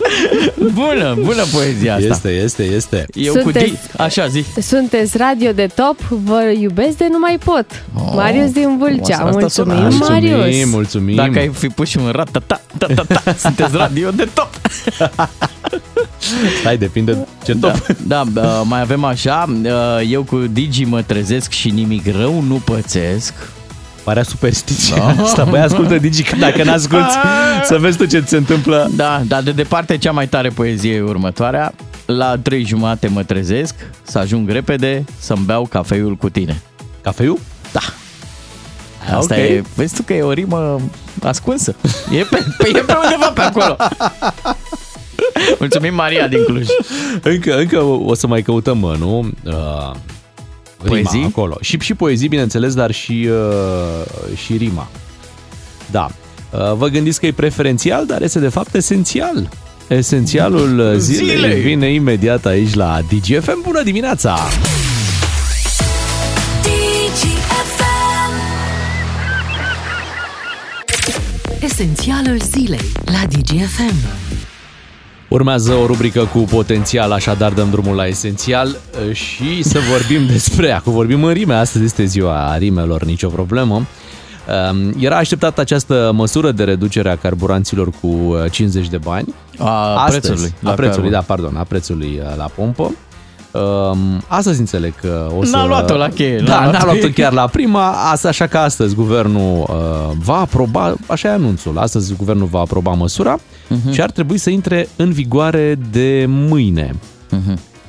bună, 0.73 1.15
bună 1.23 1.43
poezia 1.53 1.93
asta. 1.95 2.07
Este, 2.09 2.29
este, 2.29 2.63
este. 2.63 3.05
Eu 3.13 3.33
cu 3.33 3.39
Sunteți- 3.39 3.65
di... 3.71 3.77
Așa, 3.97 4.27
zi. 4.27 4.43
Sunteți 4.61 5.17
radio 5.17 5.51
de 5.51 5.67
top, 5.75 5.99
vă 6.01 6.53
iubesc 6.59 6.97
de 6.97 7.07
nu 7.11 7.19
mai 7.19 7.37
pot. 7.45 7.65
Oh, 7.95 8.11
Marius 8.15 8.51
din 8.51 8.77
Vâlcea. 8.77 9.15
asta 9.17 9.29
Mulțumim, 9.39 9.75
sună- 9.75 9.81
Mulțumim, 9.89 10.37
Marius. 10.37 10.69
mulțumim. 10.69 11.15
Dacă 11.15 11.39
ai 11.39 11.47
fi 11.53 11.67
pus 11.67 11.87
și 11.89 11.97
un 11.97 12.09
rat, 12.11 12.29
ta, 12.31 12.39
ta, 12.47 12.61
ta, 12.77 12.87
ta, 12.95 13.03
ta, 13.23 13.33
sunteți 13.45 13.75
radio 13.75 14.09
de 14.09 14.27
top. 14.33 14.49
Stai, 16.59 16.77
depinde 16.77 17.27
ce 17.45 17.55
top. 17.55 17.85
Da, 18.07 18.23
da 18.33 18.41
uh, 18.41 18.61
mai 18.65 18.81
avem 18.81 19.03
așa, 19.03 19.45
uh, 19.63 19.71
eu 20.09 20.23
cu 20.23 20.37
Digi 20.51 20.83
mă 20.83 21.01
trezesc 21.01 21.51
și 21.51 21.69
nimic 21.69 22.15
rău 22.17 22.41
nu 22.47 22.55
pățesc. 22.65 23.33
Parea 24.03 24.23
superstiție 24.23 25.01
asta. 25.23 25.43
Băi, 25.43 25.59
ascultă 25.59 25.97
Digi, 25.97 26.23
că 26.23 26.35
dacă 26.35 26.63
n-asculti, 26.63 27.13
să 27.69 27.77
vezi 27.77 27.97
tu 27.97 28.05
ce 28.05 28.19
ți 28.19 28.29
se 28.29 28.37
întâmplă. 28.37 28.89
Da, 28.95 29.21
dar 29.27 29.41
de 29.41 29.51
departe 29.51 29.97
cea 29.97 30.11
mai 30.11 30.27
tare 30.27 30.49
poezie 30.49 30.93
e 30.93 31.01
următoarea. 31.01 31.73
La 32.05 32.37
trei 32.37 32.65
jumate 32.65 33.07
mă 33.07 33.23
trezesc, 33.23 33.75
să 34.03 34.17
ajung 34.17 34.49
repede, 34.49 35.03
să-mi 35.19 35.45
beau 35.45 35.65
cafeiul 35.65 36.15
cu 36.15 36.29
tine. 36.29 36.61
Cafeiul? 37.01 37.39
Da. 37.71 37.79
Asta 39.17 39.33
Ok. 39.35 39.39
e, 39.41 39.61
vezi 39.75 39.95
tu 39.95 40.01
că 40.03 40.13
e 40.13 40.21
o 40.21 40.31
rimă 40.31 40.81
ascunsă. 41.21 41.75
E 42.11 42.23
pe, 42.23 42.43
pe, 42.57 42.67
e 42.67 42.79
pe 42.79 42.93
undeva 43.03 43.31
pe 43.33 43.41
acolo. 43.41 43.75
Mulțumim 45.59 45.93
Maria 45.93 46.27
din 46.27 46.43
Cluj. 46.43 46.65
Încă, 47.21 47.57
încă 47.57 47.81
o 47.81 48.13
să 48.13 48.27
mai 48.27 48.41
căutăm, 48.41 48.77
mă, 48.77 48.95
nu? 48.99 49.29
Uh, 49.45 49.91
rima 50.83 51.09
Poezii? 51.09 51.23
acolo. 51.25 51.57
Și, 51.61 51.77
și 51.79 51.93
poezii, 51.93 52.27
bineînțeles, 52.27 52.73
dar 52.73 52.91
și, 52.91 53.27
uh, 53.29 54.37
și 54.37 54.57
rima. 54.57 54.87
Da. 55.91 56.09
Uh, 56.51 56.73
vă 56.77 56.87
gândiți 56.87 57.19
că 57.19 57.25
e 57.25 57.31
preferențial, 57.31 58.05
dar 58.05 58.21
este 58.21 58.39
de 58.39 58.49
fapt 58.49 58.75
esențial. 58.75 59.49
Esențialul 59.87 60.93
zilei, 60.97 61.35
Zilei. 61.35 61.61
vine 61.61 61.93
imediat 61.93 62.45
aici 62.45 62.73
la 62.73 62.99
DGFM. 63.09 63.61
Bună 63.61 63.83
dimineața! 63.83 64.37
Esențialul 71.59 72.39
zilei 72.41 72.91
la 73.05 73.21
DGFM. 73.29 73.95
Urmează 75.33 75.73
o 75.73 75.85
rubrică 75.85 76.23
cu 76.25 76.39
potențial, 76.39 77.11
așadar 77.11 77.51
dăm 77.51 77.69
drumul 77.69 77.95
la 77.95 78.07
esențial 78.07 78.67
uh, 78.67 79.15
și 79.15 79.63
să 79.63 79.79
vorbim 79.91 80.27
despre 80.35 80.67
ea. 80.67 80.79
Cu 80.79 80.91
vorbim 80.91 81.23
în 81.23 81.33
rime, 81.33 81.53
astăzi 81.53 81.83
este 81.83 82.03
ziua 82.03 82.57
rimelor, 82.57 83.03
nicio 83.03 83.27
problemă. 83.27 83.75
Um, 83.75 84.93
Era 84.99 85.17
așteptată 85.17 85.61
această 85.61 86.11
măsură 86.13 86.51
de 86.51 86.63
reducere 86.63 87.09
a 87.09 87.15
carburanților 87.15 87.89
cu 88.01 88.07
uh, 88.07 88.51
50 88.51 88.87
de 88.87 88.97
bani. 88.97 89.33
A 89.57 90.03
Astăzi, 90.03 90.27
prețului. 90.27 90.53
A 90.63 90.71
prețului, 90.71 91.09
da, 91.09 91.19
pardon, 91.19 91.55
a 91.55 91.63
prețului 91.63 92.21
uh, 92.23 92.35
la 92.37 92.45
pompă. 92.55 92.91
Um, 93.53 94.23
astăzi 94.27 94.59
înțeleg 94.59 94.93
că 95.01 95.27
o 95.37 95.43
să... 95.43 95.55
N-a 95.55 95.65
luat-o 95.67 95.95
la 95.95 96.09
cheie, 96.09 96.39
n-a 96.39 96.45
Da, 96.45 96.61
luat-o. 96.63 96.77
n-a 96.77 96.83
luat-o 96.93 97.07
chiar 97.13 97.33
la 97.33 97.47
prima, 97.47 97.91
asta, 98.11 98.27
așa 98.27 98.47
că 98.47 98.57
astăzi 98.57 98.95
guvernul 98.95 99.59
uh, 99.69 99.75
va 100.23 100.37
aproba, 100.39 100.93
așa 101.07 101.27
e 101.27 101.31
anunțul, 101.31 101.77
astăzi 101.77 102.13
guvernul 102.15 102.47
va 102.47 102.59
aproba 102.59 102.91
măsura 102.91 103.39
Mhm. 103.67 103.91
și 103.91 104.01
ar 104.01 104.11
trebui 104.11 104.37
să 104.37 104.49
intre 104.49 104.87
în 104.95 105.11
vigoare 105.11 105.79
de 105.91 106.25
mâine. 106.27 106.95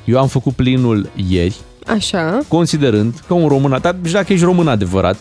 Eu 0.05 0.19
am 0.21 0.27
făcut 0.27 0.53
plinul 0.53 1.09
ieri, 1.29 1.57
Așa. 1.87 2.39
considerând 2.49 3.15
că 3.27 3.35
un 3.35 3.49
român, 3.49 3.79
dar 3.83 3.97
și 4.07 4.13
dacă 4.13 4.33
ești 4.33 4.45
român 4.45 4.69
adevărat, 4.69 5.17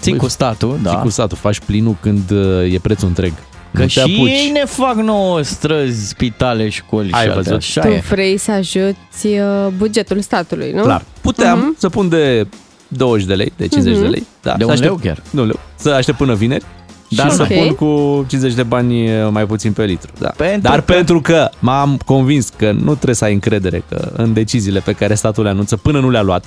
Ții 0.00 0.16
cu 0.16 0.28
statul, 0.28 0.78
da. 0.82 0.90
ții 0.90 0.98
cu 1.02 1.08
statul, 1.08 1.36
faci 1.40 1.60
plinul 1.60 1.96
când 2.00 2.30
uh, 2.30 2.72
e 2.72 2.78
prețul 2.82 3.08
întreg. 3.08 3.32
Că 3.74 3.80
Nu 3.80 3.86
te 3.86 3.90
și 3.92 3.98
apuci. 4.00 4.28
ei 4.30 4.50
ne 4.52 4.64
fac 4.64 4.94
nouă 4.94 5.42
străzi, 5.42 6.08
spitale, 6.08 6.68
școli 6.68 7.10
Ai 7.12 7.22
și 7.22 7.28
alte. 7.28 7.34
văzut? 7.34 7.52
Așa 7.52 7.80
Tu 7.80 7.88
e. 7.88 8.02
vrei 8.10 8.36
să 8.36 8.50
ajuți 8.50 9.26
uh, 9.26 9.66
bugetul 9.76 10.20
statului, 10.20 10.72
nu? 10.72 10.82
Clar. 10.82 11.04
Puteam 11.20 11.74
să 11.78 11.88
pun 11.88 12.08
de 12.08 12.46
20 12.88 13.26
de 13.26 13.34
lei, 13.34 13.52
de 13.56 13.66
50 13.66 13.98
de 13.98 14.06
lei. 14.06 14.26
Da, 14.42 14.50
Mhm. 14.50 14.58
De 14.58 14.64
să 14.64 14.66
un 14.66 14.70
aștept, 14.70 14.90
leu 14.90 15.00
chiar. 15.02 15.22
De 15.30 15.40
un 15.40 15.46
leu. 15.46 15.60
Să 15.76 15.90
aștept 15.90 16.16
până 16.18 16.34
vineri. 16.34 16.64
Dar 17.08 17.30
și 17.30 17.36
să 17.36 17.42
nu. 17.42 17.48
pun 17.56 17.68
Ok. 17.68 17.76
cu 17.76 18.24
50 18.28 18.54
de 18.54 18.62
bani 18.62 19.10
mai 19.30 19.46
puțin 19.46 19.72
pe 19.72 19.84
litru. 19.84 20.10
Da. 20.18 20.28
Pentru 20.36 20.60
Dar 20.60 20.74
că- 20.82 20.92
pentru 20.92 21.20
că 21.20 21.48
m-am 21.58 22.00
convins 22.04 22.48
că 22.56 22.72
nu 22.72 22.92
trebuie 22.94 23.14
să 23.14 23.24
ai 23.24 23.32
încredere 23.32 23.82
că 23.88 24.10
în 24.16 24.32
deciziile 24.32 24.80
pe 24.80 24.92
care 24.92 25.14
statul 25.14 25.44
le 25.44 25.50
anunță 25.50 25.76
până 25.76 26.00
nu 26.00 26.10
le-a 26.10 26.22
luat, 26.22 26.44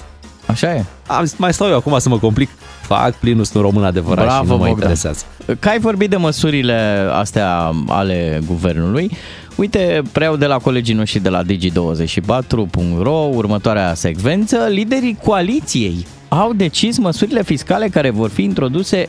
Așa 0.48 0.76
e. 0.76 0.84
am 1.08 1.24
zis, 1.26 1.38
mai 1.38 1.54
stau 1.54 1.68
eu 1.68 1.76
acum 1.76 2.00
să 2.00 2.10
mă 2.10 2.18
complic, 2.20 2.50
fac 2.82 3.14
plinul, 3.16 3.44
sunt 3.44 3.64
român 3.64 3.84
adevărat 3.84 4.26
Bravo, 4.26 4.44
și 4.44 4.50
nu 4.50 4.52
mă 4.52 4.58
Bogdan. 4.58 4.74
interesează. 4.74 5.26
Că 5.60 5.70
ai 5.70 5.80
vorbit 5.80 6.10
de 6.10 6.16
măsurile 6.16 7.08
astea 7.14 7.72
ale 7.88 8.42
guvernului, 8.46 9.12
uite, 9.56 10.02
preiau 10.12 10.36
de 10.36 10.46
la 10.46 10.58
colegii 10.58 10.94
noștri 10.94 11.20
de 11.20 11.30
la 11.30 11.44
digi24.ro 11.44 13.30
următoarea 13.34 13.94
secvență. 13.94 14.58
Liderii 14.70 15.18
coaliției 15.24 16.06
au 16.30 16.54
decis 16.54 16.98
măsurile 16.98 17.44
fiscale 17.44 17.88
care 17.88 18.10
vor 18.10 18.30
fi 18.30 18.44
introduse 18.44 19.06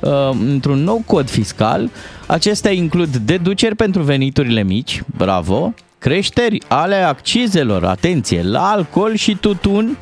uh, 0.00 0.10
într-un 0.48 0.82
nou 0.82 1.02
cod 1.06 1.30
fiscal. 1.30 1.90
Acestea 2.26 2.70
includ 2.70 3.16
deduceri 3.16 3.74
pentru 3.74 4.02
veniturile 4.02 4.62
mici, 4.62 5.02
bravo, 5.16 5.74
creșteri 5.98 6.62
ale 6.68 6.94
accizelor, 6.94 7.84
atenție, 7.84 8.42
la 8.42 8.70
alcool 8.70 9.14
și 9.14 9.36
tutun, 9.40 9.96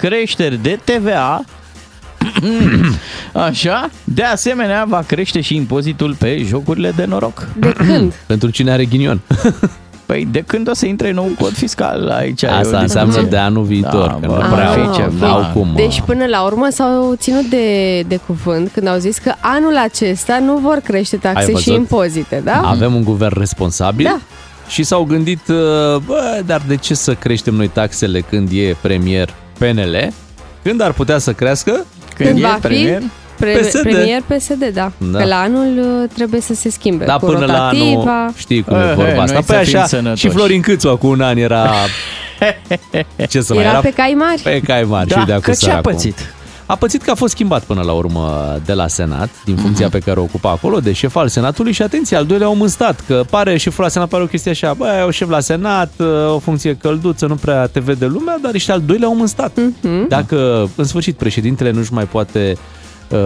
creșteri 0.00 0.62
de 0.62 0.78
TVA, 0.84 1.44
Așa, 3.32 3.90
de 4.04 4.22
asemenea 4.22 4.84
va 4.88 5.02
crește 5.06 5.40
și 5.40 5.54
impozitul 5.56 6.14
pe 6.18 6.42
jocurile 6.46 6.90
de 6.96 7.04
noroc. 7.04 7.48
De 7.58 7.72
când? 7.72 8.12
Pentru 8.26 8.50
cine 8.50 8.70
are 8.72 8.84
ghinion. 8.84 9.20
Păi 10.06 10.28
de 10.30 10.40
când 10.46 10.68
o 10.70 10.74
să 10.74 10.86
intre 10.86 11.12
nou 11.12 11.30
cod 11.38 11.52
fiscal 11.52 12.08
aici? 12.08 12.42
e 12.42 12.46
o 12.46 12.50
Asta 12.50 12.78
înseamnă 12.78 13.10
discuție. 13.12 13.30
de 13.30 13.36
anul 13.44 13.62
viitor, 13.64 14.06
Da, 14.06 14.12
că 14.20 14.26
bă, 14.26 14.42
nu 14.48 14.54
prea 14.54 14.68
ar 14.70 14.74
fi 14.74 14.80
au, 14.86 14.94
ceva. 14.94 15.26
n-au 15.26 15.50
cum. 15.54 15.72
Deci 15.74 16.00
până 16.00 16.26
la 16.26 16.42
urmă 16.42 16.66
s-au 16.70 17.14
ținut 17.18 17.44
de, 17.44 18.00
de 18.02 18.16
cuvânt 18.26 18.70
când 18.72 18.86
au 18.86 18.98
zis 18.98 19.18
că 19.18 19.32
anul 19.40 19.76
acesta 19.76 20.38
nu 20.38 20.56
vor 20.56 20.76
crește 20.84 21.18
Ai 21.22 21.32
taxe 21.32 21.44
văzut? 21.52 21.60
și 21.60 21.72
impozite, 21.72 22.40
da? 22.44 22.60
Avem 22.64 22.94
un 22.94 23.04
guvern 23.04 23.38
responsabil 23.38 24.04
Da. 24.04 24.20
și 24.68 24.82
s-au 24.82 25.04
gândit, 25.04 25.48
uh, 25.48 25.56
bă, 26.06 26.42
dar 26.46 26.62
de 26.66 26.76
ce 26.76 26.94
să 26.94 27.14
creștem 27.14 27.54
noi 27.54 27.68
taxele 27.68 28.20
când 28.20 28.48
e 28.52 28.76
premier 28.80 29.34
PNL, 29.64 30.12
când 30.62 30.80
ar 30.80 30.92
putea 30.92 31.18
să 31.18 31.32
crească? 31.32 31.86
Când, 32.16 32.28
Când 32.28 32.38
e 32.38 32.46
va 32.46 32.52
fi 32.54 32.60
premier, 32.60 33.02
pre- 33.38 33.52
PSD. 33.60 33.80
premier 33.82 34.22
PSD, 34.26 34.64
da. 34.74 34.92
Da. 34.98 35.18
Că 35.18 35.24
la 35.24 35.40
anul 35.40 35.78
uh, 36.02 36.08
trebuie 36.14 36.40
să 36.40 36.54
se 36.54 36.70
schimbe 36.70 37.04
Da, 37.04 37.16
cu 37.16 37.26
până 37.26 37.38
la 37.46 37.70
rotativa. 37.70 38.10
anul, 38.20 38.32
știi 38.36 38.62
cum 38.62 38.76
e 38.76 38.80
Eh, 38.80 38.94
vorba 38.94 39.10
eh, 39.10 39.18
asta. 39.18 39.32
noi 39.32 39.42
Păi 39.46 39.56
să 39.56 39.62
fim 39.64 39.76
așa, 39.78 39.86
sănătoși. 39.86 40.20
și 40.20 40.28
Florin 40.28 40.60
Câțu 40.60 40.88
acum 40.88 41.08
un 41.08 41.20
an 41.20 41.36
era... 41.36 41.70
Ce 43.28 43.40
să 43.40 43.54
mai 43.54 43.62
Era 43.62 43.72
era? 43.72 43.80
pe 43.80 43.90
cai 43.92 44.14
mari. 44.18 44.40
Pe 44.42 44.60
cai 44.60 44.82
mari 44.82 45.08
da, 45.08 45.20
și 45.20 45.26
de 45.26 45.32
acum 45.32 45.42
că 45.44 45.50
ce 45.50 45.56
a 45.66 45.68
săracul. 45.68 45.92
pățit? 45.92 46.34
A 46.70 46.76
pățit 46.76 47.02
că 47.02 47.10
a 47.10 47.14
fost 47.14 47.32
schimbat 47.32 47.64
până 47.64 47.82
la 47.82 47.92
urmă 47.92 48.58
de 48.64 48.72
la 48.72 48.88
Senat, 48.88 49.30
din 49.44 49.56
funcția 49.56 49.88
pe 49.88 49.98
care 49.98 50.20
o 50.20 50.22
ocupa 50.22 50.50
acolo, 50.50 50.80
de 50.80 50.92
șef 50.92 51.16
al 51.16 51.28
Senatului 51.28 51.72
și 51.72 51.82
atenție, 51.82 52.16
al 52.16 52.26
doilea 52.26 52.48
om 52.48 52.60
în 52.60 52.68
stat, 52.68 53.00
că 53.06 53.22
pare 53.30 53.56
șeful 53.56 53.84
la 53.84 53.90
Senat 53.90 54.08
pare 54.08 54.22
o 54.22 54.26
chestie 54.26 54.50
așa, 54.50 54.74
bă, 54.74 54.96
e 54.98 55.02
o 55.02 55.10
șef 55.10 55.28
la 55.28 55.40
Senat, 55.40 55.92
o 56.34 56.38
funcție 56.38 56.76
călduță, 56.76 57.26
nu 57.26 57.34
prea 57.34 57.66
te 57.66 57.80
vede 57.80 58.06
lumea, 58.06 58.38
dar 58.42 58.54
ești 58.54 58.70
al 58.70 58.80
doilea 58.80 59.08
om 59.08 59.20
în 59.20 59.26
stat. 59.26 59.58
Dacă, 60.08 60.68
în 60.76 60.84
sfârșit, 60.84 61.16
președintele 61.16 61.70
nu-și 61.70 61.92
mai 61.92 62.04
poate 62.04 62.56
uh, 63.08 63.18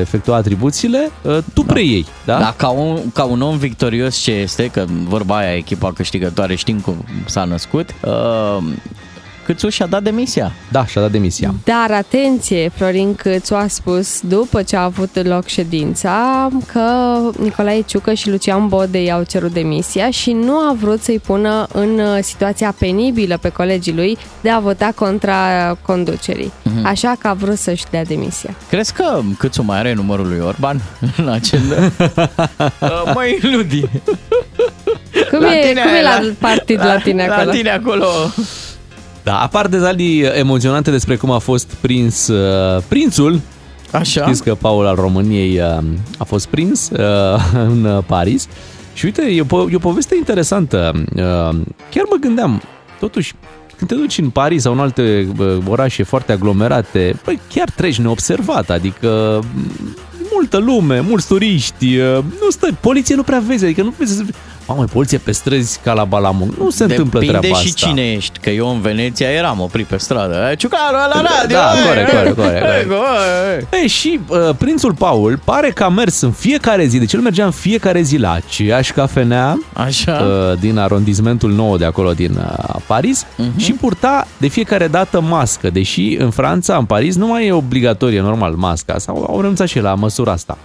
efectua 0.00 0.36
atribuțiile, 0.36 1.10
uh, 1.22 1.38
tu 1.54 1.62
preiei, 1.62 2.06
da? 2.24 2.38
Da, 2.38 2.54
ca 2.56 2.68
un, 2.68 2.98
ca 3.12 3.24
un 3.24 3.40
om 3.40 3.56
victorios 3.56 4.16
ce 4.16 4.30
este, 4.30 4.66
că 4.66 4.84
vorba 5.08 5.36
aia, 5.36 5.56
echipa 5.56 5.92
câștigătoare, 5.92 6.54
știm 6.54 6.78
cum 6.78 7.04
s-a 7.26 7.44
născut, 7.44 7.94
uh, 8.04 8.64
Câțu 9.52 9.68
și-a 9.68 9.86
dat 9.86 10.02
demisia. 10.02 10.52
Da, 10.70 10.86
și-a 10.86 11.00
dat 11.00 11.10
demisia. 11.10 11.54
Dar 11.64 11.90
atenție, 11.90 12.70
Florin 12.74 13.14
Câțu 13.14 13.54
a 13.54 13.66
spus 13.68 14.20
după 14.20 14.62
ce 14.62 14.76
a 14.76 14.82
avut 14.82 15.26
loc 15.26 15.46
ședința 15.46 16.48
că 16.72 16.82
Nicolae 17.38 17.80
Ciucă 17.80 18.12
și 18.12 18.30
Lucian 18.30 18.68
Bodei 18.68 19.12
au 19.12 19.22
cerut 19.22 19.52
demisia 19.52 20.10
și 20.10 20.32
nu 20.32 20.54
a 20.54 20.76
vrut 20.80 21.02
să-i 21.02 21.18
pună 21.18 21.66
în 21.72 21.98
uh, 21.98 22.18
situația 22.22 22.74
penibilă 22.78 23.38
pe 23.40 23.48
colegii 23.48 23.92
lui 23.94 24.18
de 24.40 24.50
a 24.50 24.58
vota 24.58 24.92
contra 24.94 25.36
conducerii. 25.82 26.52
Mhm. 26.62 26.86
Așa 26.86 27.14
că 27.18 27.28
a 27.28 27.32
vrut 27.32 27.58
să-și 27.58 27.84
dea 27.90 28.04
demisia. 28.04 28.54
Crezi 28.68 28.92
că 28.92 29.20
Câțu 29.38 29.62
mai 29.62 29.78
are 29.78 29.92
numărul 29.92 30.28
lui 30.28 30.40
Orban 30.40 30.82
în 31.16 31.28
agenda? 31.28 31.76
Uh, 32.80 33.12
Măi, 33.14 33.38
Ludi, 33.42 33.80
Cum, 35.30 35.42
e, 35.42 35.72
cum 35.82 35.94
e 35.98 36.02
la, 36.02 36.32
partid 36.38 36.84
la, 36.84 36.96
tine 36.96 37.22
acolo? 37.22 37.44
La 37.44 37.52
tine 37.52 37.70
acolo. 37.70 38.06
Da, 39.22 39.40
apar 39.40 39.66
detalii 39.66 40.20
emoționante 40.20 40.90
despre 40.90 41.16
cum 41.16 41.30
a 41.30 41.38
fost 41.38 41.74
prins 41.80 42.28
uh, 42.28 42.82
prințul. 42.88 43.40
Așa. 43.92 44.22
Știți 44.22 44.42
că 44.42 44.54
Paul 44.54 44.86
al 44.86 44.94
României 44.94 45.58
uh, 45.58 45.84
a 46.18 46.24
fost 46.24 46.46
prins 46.46 46.90
uh, 46.90 47.52
în 47.68 47.84
uh, 47.84 48.04
Paris. 48.06 48.48
Și 48.94 49.04
uite, 49.04 49.22
e 49.22 49.44
o, 49.50 49.70
e 49.70 49.74
o 49.74 49.78
poveste 49.78 50.16
interesantă. 50.16 50.92
Uh, 50.96 51.22
chiar 51.90 52.04
mă 52.10 52.16
gândeam, 52.20 52.62
totuși, 53.00 53.34
când 53.76 53.90
te 53.90 53.96
duci 53.96 54.18
în 54.18 54.30
Paris 54.30 54.62
sau 54.62 54.72
în 54.72 54.78
alte 54.78 55.28
uh, 55.38 55.58
orașe 55.66 56.02
foarte 56.02 56.32
aglomerate, 56.32 57.20
băi, 57.24 57.40
chiar 57.54 57.70
treci 57.70 57.98
neobservat, 57.98 58.70
adică 58.70 59.40
m, 59.54 59.96
multă 60.32 60.58
lume, 60.58 61.00
mulți 61.00 61.26
turiști, 61.26 61.96
uh, 61.96 62.18
nu 62.40 62.50
stă, 62.50 62.68
poliție 62.80 63.14
nu 63.14 63.22
prea 63.22 63.42
vezi, 63.46 63.64
adică 63.64 63.82
nu 63.82 63.94
vezi 63.98 64.16
să... 64.16 64.24
Mamă, 64.72 64.84
poliție 64.92 65.18
pe 65.18 65.32
străzi 65.32 65.78
ca 65.84 65.92
la 65.92 66.04
Balamon. 66.04 66.54
Nu 66.58 66.70
se 66.70 66.82
întâmplă 66.82 67.18
Depinde 67.20 67.38
treaba 67.38 67.58
și 67.60 67.72
asta. 67.74 67.86
cine 67.86 68.10
ești, 68.12 68.38
că 68.38 68.50
eu 68.50 68.68
în 68.70 68.80
Veneția 68.80 69.28
eram 69.30 69.60
oprit 69.60 69.86
pe 69.86 69.96
stradă. 69.96 70.48
"E, 70.52 70.54
Ciucaru, 70.54 70.92
la 70.92 71.08
radio! 71.22 71.56
Da, 71.56 71.72
e, 71.84 71.88
corect, 71.88 72.08
e, 72.08 72.16
corect, 72.16 72.34
corect, 72.36 72.56
e, 72.56 72.86
corect. 72.86 72.90
e, 73.72 73.76
e." 73.76 73.82
E, 73.84 73.86
și 73.86 74.20
uh, 74.28 74.38
prințul 74.58 74.94
Paul 74.94 75.40
pare 75.44 75.70
că 75.70 75.84
a 75.84 75.88
mers 75.88 76.20
în 76.20 76.30
fiecare 76.30 76.84
zi, 76.86 76.98
deci 76.98 77.12
el 77.12 77.20
mergea 77.20 77.44
în 77.44 77.50
fiecare 77.50 78.00
zi 78.02 78.16
la 78.16 78.32
aceeași 78.32 78.92
cafenea 78.92 79.58
Așa. 79.72 80.12
uh, 80.52 80.58
din 80.60 80.78
arondismentul 80.78 81.50
nou 81.50 81.76
de 81.76 81.84
acolo 81.84 82.12
din 82.12 82.32
uh, 82.38 82.74
Paris 82.86 83.26
Mhm. 83.36 83.58
și 83.58 83.72
purta 83.72 84.26
de 84.36 84.48
fiecare 84.48 84.86
dată 84.88 85.20
mască, 85.20 85.70
deși 85.70 86.16
în 86.18 86.30
Franța, 86.30 86.76
în 86.76 86.84
Paris, 86.84 87.16
nu 87.16 87.26
mai 87.26 87.46
e 87.46 87.52
obligatorie 87.52 88.20
normal 88.20 88.52
masca 88.52 88.98
sau 88.98 89.26
au 89.28 89.40
renunțat 89.40 89.68
și 89.68 89.78
la 89.78 89.94
măsura 89.94 90.32
asta. 90.32 90.58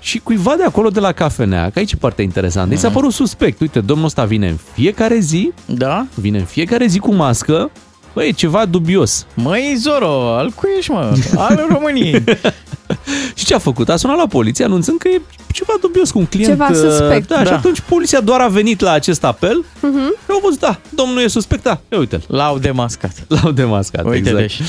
Și 0.00 0.18
cuiva 0.18 0.54
de 0.56 0.62
acolo 0.64 0.88
de 0.88 1.00
la 1.00 1.12
cafenea, 1.12 1.70
că 1.70 1.78
aici 1.78 1.92
e 1.92 1.96
partea 1.96 2.24
interesantă, 2.24 2.74
i 2.74 2.76
s-a 2.76 2.88
părut 2.90 3.12
suspect. 3.12 3.60
Uite, 3.60 3.80
domnul 3.80 4.06
ăsta 4.06 4.24
vine 4.24 4.48
în 4.48 4.56
fiecare 4.72 5.18
zi, 5.18 5.52
Da? 5.66 6.06
vine 6.14 6.38
în 6.38 6.44
fiecare 6.44 6.86
zi 6.86 6.98
cu 6.98 7.14
mască, 7.14 7.70
Băi, 8.14 8.28
e 8.28 8.30
ceva 8.32 8.64
dubios. 8.64 9.26
Măi, 9.34 9.74
Zoro, 9.78 10.34
al 10.36 10.50
cui 10.50 10.68
ești, 10.78 10.90
mă? 10.90 11.16
Al 11.36 11.66
României. 11.72 12.24
Și 13.38 13.44
ce 13.44 13.54
a 13.54 13.58
făcut? 13.58 13.88
A 13.88 13.96
sunat 13.96 14.16
la 14.16 14.26
poliție 14.26 14.64
anunțând 14.64 14.98
că 14.98 15.08
e 15.08 15.20
ceva 15.52 15.72
dubios 15.80 16.10
cu 16.10 16.18
un 16.18 16.26
client. 16.26 16.48
Ceva 16.50 16.68
uh, 16.70 16.76
suspect, 16.76 17.28
Da, 17.28 17.38
și 17.38 17.44
da. 17.50 17.56
atunci 17.56 17.80
poliția 17.80 18.20
doar 18.20 18.40
a 18.40 18.48
venit 18.48 18.80
la 18.80 18.90
acest 18.92 19.24
apel 19.24 19.64
Mhm. 19.82 20.08
și 20.08 20.30
au 20.30 20.40
văzut, 20.44 20.60
da, 20.60 20.78
domnul 20.88 21.22
e 21.22 21.26
suspect, 21.28 21.62
da, 21.62 21.80
ia 21.92 21.98
uite-l. 21.98 22.22
L-au 22.26 22.58
demascat. 22.58 23.12
L-au 23.42 23.50
demascat, 23.50 24.04
Uite 24.04 24.16
exact. 24.16 24.36
deci. 24.38 24.60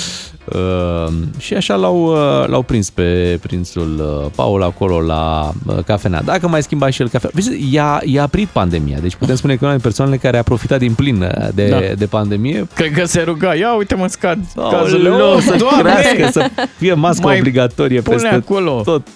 Uh, 0.56 1.14
și 1.38 1.54
așa 1.54 1.76
l-au, 1.76 2.04
uh, 2.06 2.48
l-au 2.48 2.62
prins 2.62 2.90
pe 2.90 3.38
prințul 3.42 4.22
uh, 4.24 4.32
Paul 4.36 4.64
acolo 4.64 5.02
la 5.02 5.52
uh, 5.68 5.76
cafenea. 5.86 6.22
Dacă 6.22 6.48
mai 6.48 6.64
schimba 6.64 6.90
și 6.90 7.02
el 7.02 7.10
cafea. 7.10 7.30
Vezi, 7.34 7.74
i-a, 7.74 8.02
i-a 8.06 8.24
aprit 8.24 8.48
pandemia. 8.48 8.98
Deci 9.02 9.16
putem 9.16 9.36
spune 9.36 9.54
că 9.54 9.60
e 9.62 9.66
una 9.66 9.74
din 9.76 9.82
persoanele 9.84 10.18
care 10.18 10.38
a 10.38 10.44
profitat 10.44 10.80
din 10.80 10.94
plin 10.94 11.22
uh, 11.22 11.48
de, 11.54 11.68
Da. 11.70 11.80
de 11.98 12.06
pandemie. 12.06 12.68
Cred 12.76 12.92
că 12.94 13.06
se 13.06 13.22
ruga. 13.22 13.56
Ia 13.56 13.74
uite 13.76 13.96
mă 13.96 14.08
scad 14.08 14.40
Aoleu, 14.56 14.80
cazurile. 14.80 15.42
să 15.42 15.56
Doamne! 15.58 15.82
crească, 15.82 16.30
să 16.32 16.50
fie 16.78 16.94
mască 16.94 17.26
Mai 17.26 17.38
obligatorie 17.38 18.02
pune 18.02 18.11
peste 18.14 18.28
acolo. 18.28 18.82
tot. 18.86 19.08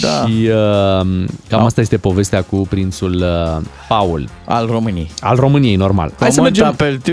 Da. 0.00 0.08
Și 0.26 0.46
uh, 0.46 0.54
cam 1.00 1.26
Da. 1.48 1.64
asta 1.64 1.80
este 1.80 1.96
povestea 1.96 2.42
cu 2.42 2.56
prințul 2.56 3.14
uh, 3.14 3.62
Paul. 3.88 4.28
Al 4.44 4.66
României. 4.66 5.10
Al 5.20 5.36
României, 5.36 5.76
normal. 5.76 6.12
Hai 6.18 6.32
să 6.32 6.40
mergem, 6.40 6.66
apel 6.66 6.96
tu, 6.98 7.12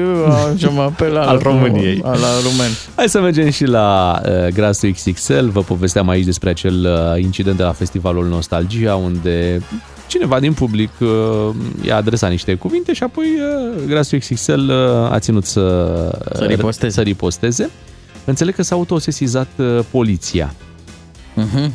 și 0.58 0.66
mă 0.66 0.82
apel 0.82 1.18
al, 1.18 1.28
Al 1.34 1.40
României. 1.44 2.02
Al, 2.04 2.12
al 2.12 2.42
rumen. 2.42 2.70
hai 2.96 3.10
să 3.10 3.22
mergem 3.22 3.50
și 3.50 3.66
la 3.66 4.20
uh, 4.26 4.48
Grasul 4.54 4.92
XXL. 4.92 5.48
Vă 5.52 5.62
povesteam 5.62 6.10
aici 6.10 6.26
despre 6.26 6.50
acel 6.50 6.86
uh, 7.16 7.22
incident 7.24 7.58
de 7.58 7.64
la 7.64 7.72
festivalul 7.72 8.28
Nostalgia, 8.28 8.96
unde 8.96 9.62
cineva 10.08 10.40
din 10.40 10.54
public 10.54 10.90
uh, 11.00 11.08
i-a 11.86 11.96
adresat 11.96 12.30
niște 12.30 12.54
cuvinte 12.56 12.94
și 12.94 13.04
apoi 13.04 13.26
uh, 13.26 13.84
Grasul 13.88 14.18
XXL 14.20 14.52
uh, 14.70 15.12
a 15.12 15.20
ținut 15.20 15.46
să, 15.46 15.86
Să 16.34 16.44
riposteze. 16.44 16.94
să 16.94 17.02
riposteze. 17.02 17.70
Înțeleg 18.26 18.56
că 18.56 18.64
s-a 18.64 18.76
autosesizat 18.76 19.48
uh, 19.58 19.80
poliția. 19.92 20.54
Uh-huh. 21.38 21.70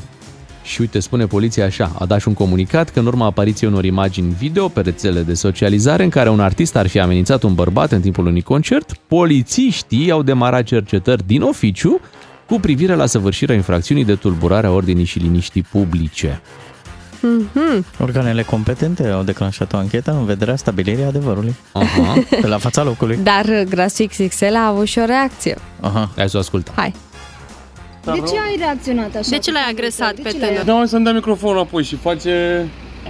Și 0.63 0.81
uite, 0.81 0.99
spune 0.99 1.27
poliția 1.27 1.65
așa, 1.65 1.93
a 1.99 2.07
dat 2.07 2.21
și 2.21 2.29
un 2.29 2.35
comunicat 2.35 2.91
că 2.91 2.99
în 2.99 3.07
urma 3.07 3.27
apariției 3.27 3.71
unor 3.71 3.85
imagini 3.85 4.35
video 4.39 4.69
pe 4.69 4.81
rețele 4.81 5.21
de 5.23 5.35
socializare 5.35 6.03
în 6.05 6.11
care 6.11 6.29
un 6.29 6.41
artist 6.41 6.77
ar 6.77 6.87
fi 6.87 7.01
amenințat 7.01 7.43
un 7.43 7.55
bărbat 7.55 7.93
în 7.93 8.01
timpul 8.01 8.27
unui 8.27 8.43
concert, 8.43 8.93
polițiștii 9.07 10.11
au 10.11 10.23
demarat 10.23 10.65
cercetări 10.65 11.27
din 11.27 11.43
oficiu 11.43 12.01
cu 12.47 12.61
privire 12.61 12.95
la 12.95 13.07
săvârșirea 13.07 13.55
infracțiunii 13.55 14.05
de 14.05 14.15
tulburare 14.15 14.67
a 14.67 14.71
ordinii 14.71 15.05
și 15.05 15.19
liniștii 15.19 15.63
publice. 15.63 16.41
Organele 17.99 18.43
competente 18.43 19.09
au 19.09 19.23
declanșat 19.23 19.73
o 19.73 19.77
anchetă 19.77 20.11
în 20.11 20.25
vederea 20.25 20.57
stabilirii 20.57 21.05
adevărului. 21.05 21.55
Aha, 21.73 22.15
Pe 22.41 22.47
la 22.47 22.59
fața 22.59 22.83
locului. 22.83 23.19
Dar 23.23 23.45
uh, 23.45 23.63
Grasul 23.69 24.07
XXL 24.07 24.55
a 24.55 24.67
avut 24.67 24.87
și 24.87 24.99
o 24.99 25.05
reacție. 25.05 25.59
Aha. 25.81 26.11
hai 26.17 26.29
să 26.29 26.37
o 26.37 26.41
ascultăm. 26.41 26.75
Hai. 26.77 26.95
De 28.13 28.19
ce 28.19 28.39
ai 28.49 28.57
reacționat 28.59 29.15
așa? 29.15 29.29
De 29.31 29.39
ce 29.39 29.51
l-ai 29.53 29.67
agresat 29.71 30.15
De 30.15 30.21
pe 30.23 30.31
ce 30.31 30.39
l-ai- 30.39 30.49
tânăr? 30.49 30.65
Da, 30.81 30.87
să-mi 30.87 31.05
dea 31.05 31.13
microfonul 31.13 31.59
apoi 31.59 31.83
și 31.85 31.97
face... 31.97 32.31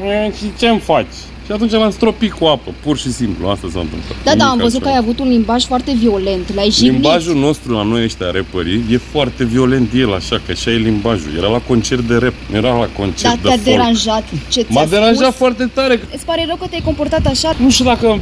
"E, 0.05 0.33
Și 0.39 0.45
ce-mi 0.59 0.79
faci? 0.81 1.15
Și 1.47 1.53
atunci 1.53 1.71
l-am 1.71 1.91
stropit 1.91 2.33
cu 2.33 2.45
apă, 2.45 2.71
pur 2.83 2.99
și 2.99 3.13
simplu, 3.13 3.49
asta 3.49 3.69
s-a 3.73 3.81
întâmplat. 3.81 4.17
Da, 4.25 4.35
da, 4.35 4.45
am 4.45 4.51
Nimic 4.51 4.63
văzut 4.65 4.83
că 4.83 4.89
ai 4.89 4.95
altceva. 4.95 5.13
avut 5.13 5.25
un 5.27 5.33
limbaj 5.33 5.65
foarte 5.65 5.93
violent, 5.93 6.55
l-ai 6.55 6.71
jignit. 6.71 6.93
Limbajul 6.93 7.37
nostru 7.37 7.73
la 7.73 7.83
noi 7.83 8.05
ăștia 8.05 8.31
rapperii 8.31 8.85
e 8.91 8.97
foarte 8.97 9.45
violent 9.45 9.89
el 9.95 10.15
așa, 10.15 10.37
că 10.47 10.51
așa 10.51 10.71
e 10.71 10.75
limbajul. 10.77 11.31
Era 11.37 11.49
la 11.49 11.61
concert 11.61 12.01
de 12.03 12.15
rap, 12.17 12.33
nu 12.51 12.57
era 12.57 12.69
la 12.79 12.89
concert 12.97 13.23
Dar 13.23 13.35
de 13.35 13.41
te-a 13.43 13.51
folk. 13.51 13.65
deranjat 13.65 14.25
ce 14.49 14.61
ți-a 14.63 14.67
M-a 14.81 14.85
deranjat 14.85 15.23
spus? 15.25 15.35
foarte 15.37 15.71
tare. 15.75 16.01
Îți 16.15 16.25
pare 16.25 16.45
rău 16.47 16.57
că 16.57 16.67
te-ai 16.67 16.83
comportat 16.85 17.27
așa? 17.27 17.55
Nu 17.59 17.71
știu 17.71 17.85
dacă... 17.85 18.21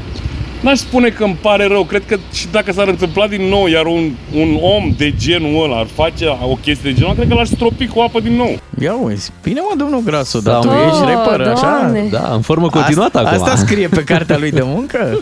N-aș 0.64 0.78
spune 0.78 1.08
că 1.08 1.24
îmi 1.24 1.38
pare 1.40 1.66
rău. 1.66 1.84
Cred 1.84 2.02
că 2.06 2.16
și 2.32 2.46
dacă 2.52 2.72
s-ar 2.72 2.88
întâmpla 2.88 3.26
din 3.26 3.42
nou, 3.48 3.66
iar 3.66 3.84
un, 3.86 4.10
un 4.34 4.58
om 4.60 4.94
de 4.96 5.14
genul 5.18 5.64
ăla 5.64 5.78
ar 5.78 5.86
face 5.94 6.26
o 6.42 6.54
chestie 6.54 6.90
de 6.90 6.92
genul 6.92 7.08
ăla, 7.10 7.14
cred 7.18 7.28
că 7.28 7.34
l-aș 7.34 7.48
stropi 7.48 7.86
cu 7.86 8.00
apă 8.00 8.20
din 8.20 8.36
nou. 8.36 8.58
Ia 8.80 8.94
uzi, 8.94 9.30
bine 9.42 9.60
mă, 9.60 9.74
domnul 9.78 10.02
Grasu, 10.04 10.40
dar 10.40 10.58
tu 10.60 10.66
Da, 10.68 10.74
mă. 10.74 10.82
ești 10.86 11.00
Oh, 11.02 11.08
rapper, 11.08 11.40
așa? 11.40 11.78
Doamne. 11.80 12.08
Da, 12.10 12.30
în 12.34 12.40
formă 12.40 12.68
continuată 12.68 13.18
asta, 13.18 13.30
acum. 13.30 13.42
Asta 13.44 13.56
scrie 13.66 13.88
pe 13.88 14.04
cartea 14.04 14.38
lui 14.38 14.50
de 14.50 14.62
muncă? 14.74 15.18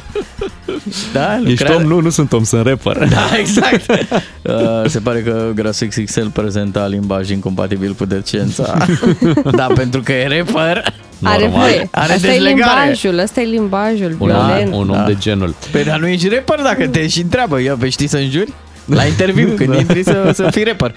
Da, 1.12 1.36
Ești 1.36 1.48
lucrează- 1.48 1.74
om? 1.82 1.88
Nu, 1.88 2.00
nu 2.00 2.10
sunt 2.10 2.32
om, 2.32 2.44
sunt 2.44 2.66
rapper. 2.66 2.96
Da, 3.08 3.38
exact. 3.38 3.84
Uh, 4.44 4.52
se 4.86 4.98
pare 4.98 5.20
că 5.20 5.50
Grasu 5.54 5.86
XXL 5.86 6.26
prezenta 6.32 6.86
limbaj 6.86 7.30
incompatibil 7.30 7.92
cu 7.98 8.04
decența. 8.04 8.76
da, 9.56 9.66
pentru 9.74 10.00
că 10.00 10.12
e 10.12 10.26
rapper. 10.38 10.94
Are 11.22 11.42
Normal. 11.42 11.60
voie. 11.60 11.88
Are 11.90 12.12
Asta 12.12 12.26
e 12.26 12.30
dezlegare. 12.30 12.80
limbajul, 12.84 13.18
ăsta 13.18 13.40
e 13.40 13.44
limbajul 13.44 14.16
Un 14.18 14.26
violent. 14.28 14.72
om, 14.72 14.78
un 14.80 14.88
om 14.88 14.96
Da. 14.96 15.02
de 15.04 15.16
genul. 15.18 15.54
Păi 15.70 15.84
dar 15.84 15.98
nu 15.98 16.06
ești 16.06 16.28
rapper 16.28 16.60
dacă 16.62 16.88
te 16.88 17.08
și 17.08 17.20
întreabă. 17.20 17.60
Ia, 17.62 17.74
pe 17.78 17.88
știi 17.88 18.06
să 18.06 18.16
înjuri? 18.16 18.52
La 18.84 19.04
interviu, 19.04 19.48
când 19.56 19.74
intri 19.74 20.02
să, 20.04 20.30
să 20.34 20.48
fii 20.50 20.64
rapper. 20.64 20.94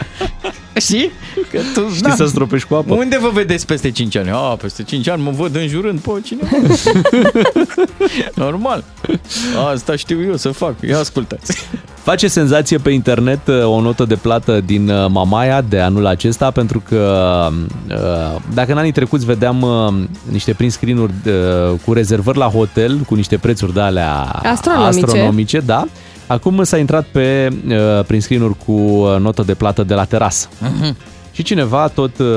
Știi? 0.77 1.11
Că 1.51 1.59
tu, 1.73 1.93
Știi 1.95 2.11
să 2.11 2.25
stropești 2.25 2.67
cu 2.67 2.75
apă? 2.75 2.93
Unde 2.93 3.17
vă 3.21 3.29
vedeți 3.33 3.65
peste 3.65 3.91
5 3.91 4.15
ani? 4.17 4.29
Ah, 4.29 4.53
peste 4.61 4.83
5 4.83 5.07
ani 5.09 5.21
mă 5.23 5.31
văd 5.31 5.55
înjurând 5.55 5.99
pe 5.99 6.09
cineva. 6.23 6.47
Normal. 8.45 8.83
Asta 9.73 9.95
știu 9.95 10.23
eu 10.23 10.35
să 10.35 10.49
fac. 10.49 10.73
Ia 10.87 10.99
ascultați. 10.99 11.67
Face 12.03 12.27
senzație 12.27 12.77
pe 12.77 12.89
internet 12.89 13.47
uh, 13.47 13.63
o 13.65 13.81
notă 13.81 14.05
de 14.05 14.15
plată 14.15 14.61
din 14.65 14.89
uh, 14.89 15.05
Mamaia 15.09 15.61
de 15.61 15.79
anul 15.79 16.05
acesta 16.05 16.51
pentru 16.51 16.83
că 16.89 17.47
uh, 17.89 18.41
dacă 18.53 18.71
în 18.71 18.77
anii 18.77 18.91
trecuți 18.91 19.25
vedeam 19.25 19.61
uh, 19.61 19.93
niște 20.31 20.53
print 20.53 20.71
screen-uri 20.71 21.13
uh, 21.25 21.79
cu 21.85 21.93
rezervări 21.93 22.37
la 22.37 22.47
hotel 22.47 22.97
cu 22.97 23.15
niște 23.15 23.37
prețuri 23.37 23.73
de 23.73 23.81
alea 23.81 24.21
Astronomice. 24.43 25.03
astronomice 25.03 25.59
da, 25.59 25.85
acum 26.27 26.63
s-a 26.63 26.77
intrat 26.77 27.05
pe 27.11 27.49
uh, 27.67 28.05
print 28.07 28.21
screen-uri 28.21 28.55
cu 28.65 28.71
uh, 28.71 29.15
notă 29.19 29.41
de 29.43 29.53
plată 29.53 29.83
de 29.83 29.93
la 29.93 30.03
terasă. 30.05 30.47
Și 31.31 31.43
cineva 31.43 31.87
tot, 31.87 32.17
uh, 32.17 32.27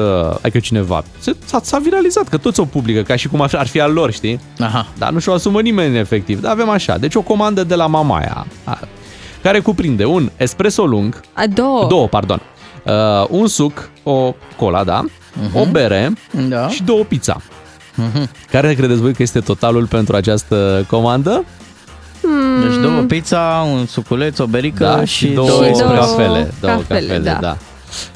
adică 0.40 0.59
cineva, 0.59 1.05
se- 1.18 1.37
s-a, 1.44 1.61
s-a 1.62 1.79
viralizat, 1.79 2.29
că 2.29 2.37
toți 2.37 2.61
o 2.61 2.64
publică, 2.64 3.03
ca 3.03 3.16
și 3.16 3.29
cum 3.29 3.40
ar 3.40 3.55
ar 3.57 3.66
fi 3.66 3.81
al 3.81 3.92
lor, 3.92 4.12
știi? 4.12 4.40
Aha. 4.61 4.87
Dar 4.98 5.11
nu 5.11 5.18
și-o 5.18 5.33
asumă 5.33 5.61
nimeni 5.61 5.98
efectiv. 5.98 6.40
Dar 6.40 6.53
avem 6.53 6.68
așa. 6.68 6.98
Deci 6.98 7.14
o 7.14 7.20
comandă 7.20 7.64
de 7.64 7.74
la 7.74 7.87
Mamaia, 7.87 8.46
a, 8.64 8.79
care 9.42 9.61
cuprinde 9.61 10.05
un 10.05 10.31
espresso 10.37 10.85
lung, 10.87 11.20
A 11.33 11.46
două. 11.46 11.87
două, 11.88 12.07
pardon, 12.09 12.40
uh, 12.85 12.92
un 13.29 13.46
suc, 13.46 13.90
o 14.03 14.35
cola, 14.57 14.85
da, 14.85 15.05
o 15.55 15.64
bere 15.70 16.12
Da. 16.48 16.68
și 16.68 16.83
două 16.83 17.03
pizza. 17.05 17.40
Care 18.51 18.74
credeți 18.74 19.01
voi 19.01 19.12
că 19.14 19.22
este 19.22 19.40
totalul 19.40 19.87
pentru 19.87 20.16
această 20.16 20.85
comandă? 20.88 21.44
Deci 22.68 22.80
două 22.82 23.00
pizza, 23.02 23.66
un 23.72 23.86
suculeț, 23.86 24.38
o 24.38 24.46
berică 24.46 24.84
Da, 24.84 25.04
și, 25.04 25.26
două, 25.26 25.48
două 25.48 25.58
două 25.60 25.70
espresso. 25.70 25.94
cafele. 25.94 26.54
Două 26.60 26.72
cafele, 26.72 27.00
cafele, 27.00 27.18
da. 27.18 27.32
da. 27.32 27.38
da. 27.40 27.56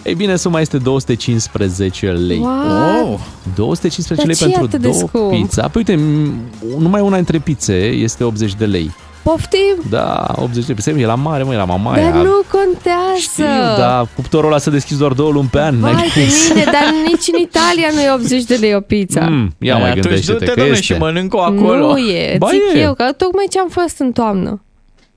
Ei 0.02 0.14
bine, 0.14 0.36
suma 0.36 0.60
este 0.60 0.78
215 0.78 2.10
lei. 2.10 2.38
What? 2.38 3.02
Oh. 3.04 3.18
215 3.54 4.14
Dar 4.14 4.26
lei 4.26 4.34
ce 4.34 4.44
e 4.44 4.46
pentru 4.46 4.64
atât 4.64 4.80
de 4.80 4.88
două 4.88 5.08
scump? 5.08 5.30
pizza. 5.30 5.62
Păi 5.68 5.84
uite, 5.86 5.94
m- 6.02 6.78
numai 6.78 7.00
una 7.00 7.14
dintre 7.16 7.38
pizze 7.38 7.74
este 7.86 8.24
80 8.24 8.54
de 8.54 8.64
lei. 8.66 8.90
Poftim? 9.22 9.76
Da, 9.90 10.26
80 10.36 10.64
de 10.64 10.74
lei. 10.90 11.02
E 11.02 11.06
la 11.06 11.14
mare, 11.14 11.42
mă, 11.42 11.52
e 11.52 11.56
la 11.56 11.64
mamaia. 11.64 12.10
Dar 12.10 12.22
nu 12.22 12.42
contează. 12.50 13.16
Știu, 13.18 13.44
da, 13.78 14.06
cuptorul 14.14 14.46
ăla 14.50 14.58
să 14.58 14.70
deschizi 14.70 14.98
doar 15.00 15.12
două 15.12 15.30
luni 15.30 15.48
pe 15.50 15.60
an. 15.60 15.78
Vai 15.80 15.92
n-ai 15.92 16.10
de 16.14 16.20
cum 16.20 16.28
să- 16.30 16.52
mine, 16.54 16.64
dar 16.64 16.94
nici 17.06 17.26
în 17.32 17.40
Italia 17.40 17.88
nu 17.94 18.00
e 18.00 18.12
80 18.14 18.44
de 18.44 18.54
lei 18.54 18.74
o 18.74 18.80
pizza. 18.80 19.20
Mm, 19.28 19.54
ia 19.58 19.76
mai 19.76 19.88
Atunci 19.88 20.02
gândește-te 20.04 20.38
du-te, 20.38 20.44
că 20.50 20.54
domne, 20.60 20.70
este. 20.70 20.82
și 20.82 20.92
mănânc-o 20.98 21.40
acolo. 21.40 21.76
Nu 21.92 21.96
e, 21.98 22.36
Ba 22.38 22.48
zic 22.50 22.60
e. 22.74 22.78
eu, 22.78 22.94
că 22.94 23.12
tocmai 23.16 23.46
ce 23.50 23.58
am 23.58 23.68
fost 23.68 23.98
în 23.98 24.12
toamnă. 24.12 24.62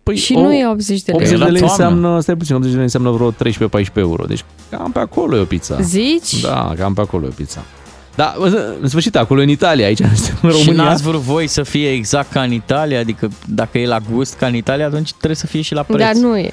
Păi, 0.04 0.16
Și 0.16 0.34
nu 0.34 0.54
e 0.54 0.68
80 0.68 1.02
de 1.04 1.12
lei. 1.12 1.16
80 1.22 1.38
de 1.38 1.44
La 1.44 1.50
lei 1.50 1.60
toamnă. 1.62 1.86
înseamnă, 1.86 2.20
stai 2.22 2.36
puțin, 2.36 2.56
80 2.56 2.70
de 2.72 2.76
lei 2.78 2.86
înseamnă 2.86 3.10
vreo 3.10 3.32
13-14 3.32 4.00
euro. 4.00 4.26
Deci 4.26 4.44
cam 4.70 4.92
pe 4.92 5.00
acolo 5.00 5.36
e 5.38 5.40
o 5.40 5.44
pizza. 5.44 5.82
Zici? 5.82 6.42
Da, 6.42 6.74
cam 6.78 6.94
pe 6.94 7.02
acolo 7.02 7.26
e 7.26 7.28
o 7.28 7.32
pizza. 7.36 7.64
Da, 8.16 8.34
în 8.82 8.88
sfârșit, 8.88 9.16
acolo 9.16 9.42
în 9.42 9.50
Italia, 9.50 9.86
aici 9.86 10.00
în 10.10 10.16
Și 10.16 10.32
România. 10.42 10.84
n-ați 10.84 11.04
vrut 11.04 11.22
voi 11.22 11.48
să 11.48 11.64
fie 11.64 11.92
exact 11.92 12.32
ca 12.32 12.42
în 12.42 12.52
Italia? 12.52 13.00
Adică 13.00 13.30
dacă 13.46 13.78
e 13.78 13.88
la 13.88 13.98
gust 14.12 14.34
ca 14.36 14.46
în 14.48 14.56
Italia, 14.56 14.86
atunci 14.86 15.10
trebuie 15.12 15.36
să 15.36 15.48
fie 15.48 15.62
și 15.62 15.74
la 15.74 15.84
preț. 15.84 16.00
Dar 16.00 16.14
nu 16.14 16.38
e. 16.38 16.50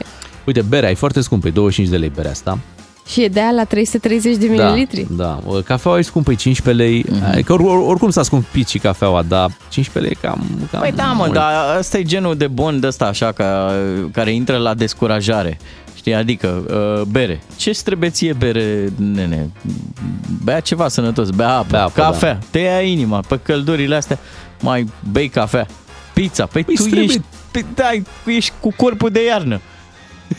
Uite, 0.46 0.62
berea 0.62 0.90
e 0.90 0.94
foarte 0.94 1.20
scumpă, 1.20 1.46
e 1.46 1.51
25 1.51 1.92
de 1.92 1.98
lei 2.01 2.12
berea 2.14 2.31
asta. 2.31 2.59
Și 3.07 3.22
e 3.22 3.29
de 3.29 3.40
aia 3.40 3.51
la 3.51 3.64
330 3.64 4.37
de 4.37 4.46
mililitri. 4.46 5.07
Da, 5.11 5.38
da. 5.53 5.61
Cafeaua 5.64 5.98
e 5.98 6.03
scumpă, 6.03 6.31
e 6.31 6.35
15 6.35 6.85
lei. 6.85 7.05
Mhm. 7.09 7.18
Mm-hmm. 7.20 7.33
Adică 7.33 7.53
or, 7.53 7.61
or, 7.61 7.88
oricum 7.88 8.11
s-a 8.11 8.22
scumpit 8.22 8.68
și 8.68 8.79
cafeaua, 8.79 9.22
dar 9.29 9.51
15 9.68 9.98
lei 10.12 10.18
e 10.22 10.27
cam, 10.27 10.46
cam 10.70 10.81
Păi 10.81 10.92
da, 10.92 11.05
mă, 11.05 11.14
mult. 11.16 11.33
dar 11.33 11.79
ăsta 11.79 11.98
e 11.98 12.03
genul 12.03 12.37
de 12.37 12.46
bond 12.46 12.85
ăsta 12.85 13.05
așa, 13.05 13.33
ca, 13.33 13.72
care 14.12 14.33
intră 14.33 14.57
la 14.57 14.75
descurajare. 14.75 15.59
Știi, 16.03 16.15
adică 16.15 16.49
uh, 16.99 17.07
bere. 17.11 17.41
Ce-ți 17.57 17.85
trebuie 17.85 18.11
ție 18.11 18.33
bere, 18.33 18.93
nene? 18.97 19.51
Bea 20.45 20.61
ceva 20.61 20.88
sănătos, 20.88 21.31
bea 21.31 21.49
apă, 21.55 21.67
Bea 21.71 21.83
apă, 21.83 22.01
cafea, 22.01 22.38
te 22.51 22.59
ia 22.59 22.81
inima, 22.81 23.21
pe 23.29 23.38
căldurile 23.43 23.95
astea, 23.97 24.19
mai 24.61 24.87
bei 25.12 25.29
cafea. 25.29 25.67
Pizza, 26.15 26.47
păi, 26.47 26.65
Păi 26.65 26.75
tu 26.75 26.83
trebuie- 26.83 27.03
ești, 27.05 27.21
păi, 27.51 27.65
da, 27.75 27.91
ești 28.27 28.53
cu 28.61 28.73
corpul 28.77 29.11
de 29.11 29.25
iarnă. 29.25 29.61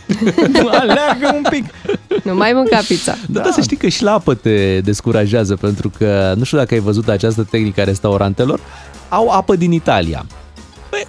Aleargă 0.79 1.31
un 1.35 1.43
pic. 1.49 1.65
Nu 2.23 2.35
mai 2.35 2.53
mânca 2.53 2.79
pizza. 2.87 3.15
Da, 3.27 3.41
dar 3.41 3.51
să 3.51 3.61
știi 3.61 3.77
că 3.77 3.87
și 3.87 4.03
la 4.03 4.11
apă 4.13 4.33
te 4.33 4.79
descurajează, 4.81 5.55
pentru 5.55 5.91
că 5.97 6.33
nu 6.37 6.43
știu 6.43 6.57
dacă 6.57 6.73
ai 6.73 6.79
văzut 6.79 7.07
această 7.09 7.43
tehnică 7.49 7.81
a 7.81 7.83
restaurantelor, 7.83 8.59
au 9.09 9.29
apă 9.29 9.55
din 9.55 9.71
Italia. 9.71 10.25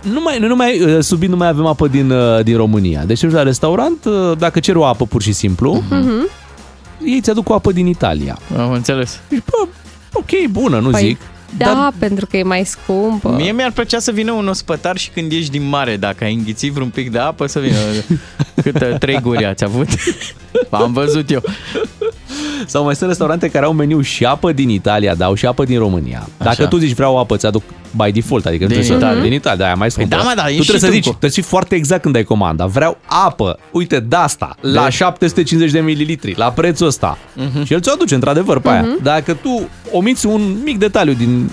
Păi, 0.04 0.12
nu 0.12 0.20
mai, 0.22 0.38
nu 0.38 0.56
mai, 0.56 0.96
subit 1.00 1.28
nu 1.28 1.36
mai 1.36 1.48
avem 1.48 1.66
apă 1.66 1.88
din, 1.88 2.10
uh, 2.10 2.42
din 2.42 2.56
România. 2.56 3.04
Deci, 3.04 3.30
la 3.30 3.42
restaurant, 3.42 4.04
uh, 4.04 4.36
dacă 4.38 4.60
ceri 4.60 4.78
o 4.78 4.84
apă 4.84 5.06
pur 5.06 5.22
și 5.22 5.32
simplu, 5.32 5.82
Mhm. 5.90 6.28
ei 7.04 7.20
ți-aduc 7.20 7.48
o 7.48 7.54
apă 7.54 7.72
din 7.72 7.86
Italia. 7.86 8.38
Am 8.58 8.72
înțeles. 8.72 9.20
Deci, 9.28 9.42
bă, 9.50 9.66
ok, 10.12 10.50
bună, 10.50 10.78
nu 10.78 10.90
Păi, 10.90 11.00
zic. 11.06 11.18
Da, 11.56 11.64
Dar 11.64 11.92
pentru 11.98 12.26
că 12.26 12.36
e 12.36 12.42
mai 12.42 12.64
scumpă. 12.64 13.34
Mie 13.36 13.52
mi-ar 13.52 13.72
plăcea 13.72 13.98
să 13.98 14.10
vină 14.10 14.32
un 14.32 14.48
ospătar 14.48 14.96
și 14.96 15.10
când 15.10 15.32
ieși 15.32 15.50
din 15.50 15.68
mare, 15.68 15.96
dacă 15.96 16.24
ai 16.24 16.34
înghițit 16.34 16.72
vreun 16.72 16.88
pic 16.88 17.10
de 17.10 17.18
apă, 17.18 17.46
să 17.46 17.58
vină. 17.58 17.76
Câte 18.62 18.96
trei 18.98 19.20
guri 19.22 19.44
ați 19.44 19.64
avut? 19.64 19.88
Am 20.70 20.92
văzut 20.92 21.30
eu. 21.30 21.42
Sau 22.66 22.84
mai 22.84 22.94
sunt 22.96 23.08
restaurante 23.08 23.50
care 23.50 23.64
au 23.64 23.72
meniu 23.72 24.00
și 24.00 24.24
apă 24.24 24.52
din 24.52 24.68
Italia, 24.68 25.14
dar 25.14 25.28
au 25.28 25.34
și 25.34 25.46
apă 25.46 25.64
din 25.64 25.78
România. 25.78 26.28
Dacă 26.38 26.66
tu 26.66 26.76
zici 26.76 26.94
vreau 26.94 27.18
apă, 27.18 27.36
ți-aduc 27.36 27.62
by 27.96 28.12
default, 28.12 28.46
adică 28.46 28.66
Din 28.66 28.76
nu 28.76 28.82
trebuie 28.82 28.98
Italia. 28.98 29.16
Să, 29.22 29.22
din 29.28 29.32
Italia, 29.32 29.58
de 29.58 29.64
aia 29.64 29.74
mai 29.74 29.90
scumpă. 29.90 30.16
da, 30.16 30.22
mă, 30.22 30.32
da, 30.36 30.42
tu 30.42 30.48
ești 30.48 30.62
trebuie 30.66 30.76
și 30.76 30.80
să 30.80 30.86
tu 30.86 30.92
zici, 30.92 31.02
cu- 31.04 31.08
trebuie 31.08 31.30
să 31.30 31.40
fii 31.40 31.48
foarte 31.50 31.74
exact 31.74 32.02
când 32.02 32.16
ai 32.16 32.24
comanda. 32.24 32.66
Vreau 32.66 32.98
apă, 33.06 33.58
uite, 33.70 34.00
de 34.00 34.16
asta, 34.16 34.56
la 34.60 34.88
750 34.88 35.70
de 35.72 35.80
mililitri, 35.80 36.34
la 36.36 36.50
prețul 36.50 36.86
ăsta. 36.86 37.18
Mhm. 37.34 37.64
Și 37.64 37.72
el 37.72 37.80
ți-o 37.80 37.92
aduce, 37.92 38.14
într-adevăr, 38.14 38.60
pe 38.60 38.68
aia. 38.68 38.86
Dacă 39.02 39.34
tu 39.34 39.68
omiți 39.92 40.26
un 40.26 40.56
mic 40.64 40.78
detaliu 40.78 41.12
din... 41.12 41.50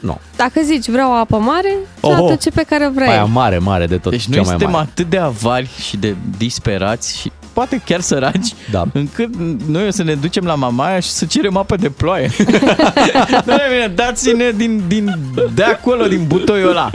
Nu, 0.00 0.18
Dacă 0.36 0.60
zici 0.64 0.88
vreau 0.88 1.18
apă 1.20 1.36
mare, 1.38 1.74
Oho. 2.00 2.22
Oho. 2.24 2.34
ce 2.34 2.50
pe 2.50 2.62
care 2.68 2.90
vrei. 2.94 3.08
aia 3.08 3.24
mare, 3.24 3.58
mare 3.58 3.86
de 3.86 3.96
tot, 3.96 4.10
Deci 4.12 4.20
cea 4.22 4.28
noi 4.30 4.38
mai 4.38 4.48
suntem 4.48 4.70
mare. 4.70 4.88
atât 4.90 5.10
de 5.10 5.18
avari 5.18 5.70
și 5.88 5.96
de 5.96 6.14
disperați 6.38 7.18
și 7.20 7.30
poate 7.52 7.82
chiar 7.84 8.00
săraci, 8.00 8.46
Da. 8.70 8.84
încât 8.92 9.28
noi 9.66 9.86
o 9.86 9.90
să 9.90 10.02
ne 10.02 10.14
ducem 10.14 10.44
la 10.44 10.54
Mamaia 10.54 11.00
și 11.00 11.08
să 11.10 11.24
cerem 11.24 11.56
apă 11.56 11.76
de 11.76 11.88
ploaie. 11.90 12.30
Doamne, 13.46 13.64
bine, 13.70 13.92
dați-ne 13.94 14.50
din, 14.56 14.82
din, 14.88 15.14
de 15.54 15.62
acolo, 15.62 16.06
din 16.06 16.24
butoiul 16.26 16.68
ăla. 16.70 16.90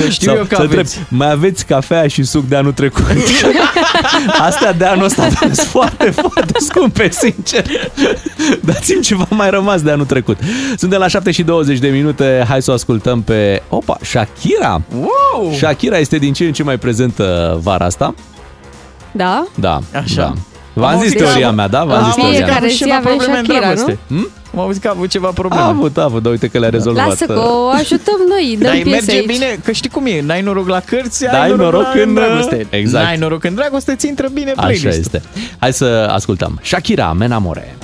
Că 0.00 0.08
știu 0.08 0.26
Sau 0.30 0.36
eu 0.36 0.44
că 0.44 0.54
să 0.54 0.62
aveți. 0.62 0.98
întreb, 0.98 1.18
mai 1.18 1.30
aveți 1.30 1.66
cafea 1.66 2.06
și 2.06 2.22
suc 2.22 2.44
de 2.48 2.56
anul 2.56 2.72
trecut? 2.72 3.04
Astea 4.48 4.72
de 4.72 4.84
anul 4.84 5.04
ăsta 5.04 5.28
sunt 5.28 5.56
foarte, 5.56 6.10
foarte 6.10 6.52
scumpe, 6.58 7.10
sincer. 7.10 7.64
Dați-mi 8.60 9.02
ceva 9.02 9.26
mai 9.30 9.50
rămas 9.50 9.82
de 9.82 9.90
anul 9.90 10.06
trecut. 10.06 10.38
Suntem 10.76 10.98
la 10.98 11.08
7 11.08 11.30
și 11.30 11.42
20 11.42 11.78
de 11.78 11.88
minute. 11.88 12.44
Hai 12.48 12.62
să 12.62 12.70
o 12.70 12.74
ascultăm 12.74 13.22
pe... 13.22 13.62
Opa, 13.68 13.98
Shakira! 14.02 14.82
Wow! 14.94 15.52
Shakira 15.56 15.98
este 15.98 16.18
din 16.18 16.32
ce 16.32 16.44
în 16.44 16.52
ce 16.52 16.62
mai 16.62 16.78
prezentă 16.78 17.58
vara 17.62 17.84
asta. 17.84 18.14
Da? 19.12 19.46
Da, 19.54 19.78
Așa. 19.94 20.14
da. 20.22 20.32
V-am 20.72 20.88
Am 20.88 20.94
zis 20.94 21.02
auzit 21.02 21.18
că 21.18 21.24
teoria 21.24 21.48
am- 21.48 21.54
mea, 21.54 21.68
da? 21.68 21.84
V-am 21.84 21.96
Am 21.96 22.04
zis 22.04 22.14
Fiecare 22.14 22.32
teoria 22.36 22.46
mea. 22.46 22.56
avut 22.56 22.70
zi 22.70 22.76
ceva 22.76 22.94
avem 22.94 23.16
probleme 23.16 23.38
în 23.38 23.44
Shakira, 23.44 23.66
dragoste. 23.66 23.98
Hmm? 24.08 24.28
Am 24.54 24.60
auzit 24.60 24.82
că 24.82 24.88
a 24.88 24.90
avut 24.96 25.08
ceva 25.08 25.28
A 25.28 25.30
probleme. 25.30 25.64
avut, 25.64 25.96
a 25.98 26.02
avut, 26.02 26.22
dar 26.22 26.32
uite 26.32 26.48
că 26.48 26.58
le-a 26.58 26.68
rezolvat. 26.68 27.06
Lasă 27.08 27.24
că 27.26 27.38
o 27.38 27.68
ajutăm 27.68 28.18
noi, 28.28 28.56
dăm 28.58 28.66
Dar 28.66 28.74
îi 28.74 28.82
piese 28.82 28.96
merge 29.04 29.10
aici. 29.20 29.26
bine, 29.26 29.58
că 29.64 29.72
știi 29.72 29.90
cum 29.90 30.06
e, 30.06 30.20
n-ai 30.20 30.40
noroc 30.42 30.68
la 30.68 30.80
cărți, 30.80 31.24
Da, 31.24 31.30
ai 31.30 31.40
ai 31.40 31.48
noroc, 31.50 31.72
noroc 31.72 31.94
la, 31.94 32.00
în- 32.02 32.14
dragoste. 32.14 32.66
exact. 32.70 33.04
N-ai 33.04 33.16
noroc 33.16 33.44
în 33.44 33.54
dragoste, 33.54 33.94
ți 33.94 34.06
intră 34.06 34.28
bine 34.32 34.50
Așa 34.56 34.60
playlist 34.66 34.98
este. 34.98 35.22
Hai 35.58 35.72
să 35.72 36.08
ascultăm. 36.12 36.58
Shakira, 36.62 37.12
Menamore. 37.12 37.76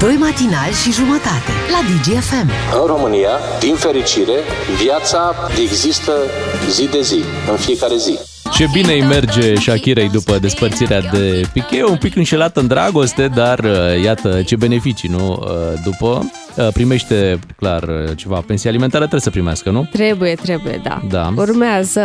Doi 0.00 0.16
matinali 0.20 0.74
și 0.82 0.92
jumătate 0.92 1.50
la 1.72 1.78
DGFM. 1.88 2.50
În 2.80 2.86
România, 2.86 3.30
din 3.60 3.74
fericire, 3.74 4.36
viața 4.84 5.34
există 5.62 6.12
zi 6.70 6.88
de 6.92 7.00
zi, 7.02 7.18
în 7.50 7.56
fiecare 7.56 7.96
zi. 7.96 8.18
Ce 8.52 8.66
bine 8.72 8.92
îi 8.92 9.02
merge 9.02 9.54
Shakirei 9.54 10.08
după 10.08 10.38
despărțirea 10.38 11.00
de 11.00 11.40
Piqué, 11.52 11.82
un 11.82 11.96
pic 11.96 12.16
înșelat 12.16 12.56
în 12.56 12.66
dragoste, 12.66 13.28
dar 13.34 13.58
uh, 13.58 14.02
iată 14.04 14.42
ce 14.42 14.56
beneficii, 14.56 15.08
nu? 15.08 15.30
Uh, 15.40 15.48
După 15.84 16.30
uh, 16.56 16.68
primește, 16.72 17.38
clar, 17.56 17.82
uh, 17.82 18.16
ceva 18.16 18.42
pensie 18.46 18.68
alimentară, 18.68 19.00
trebuie 19.00 19.20
să 19.24 19.30
primească, 19.30 19.70
nu? 19.70 19.88
Trebuie, 19.92 20.34
trebuie, 20.34 20.80
da. 20.84 21.00
Da. 21.10 21.32
Urmează, 21.36 22.00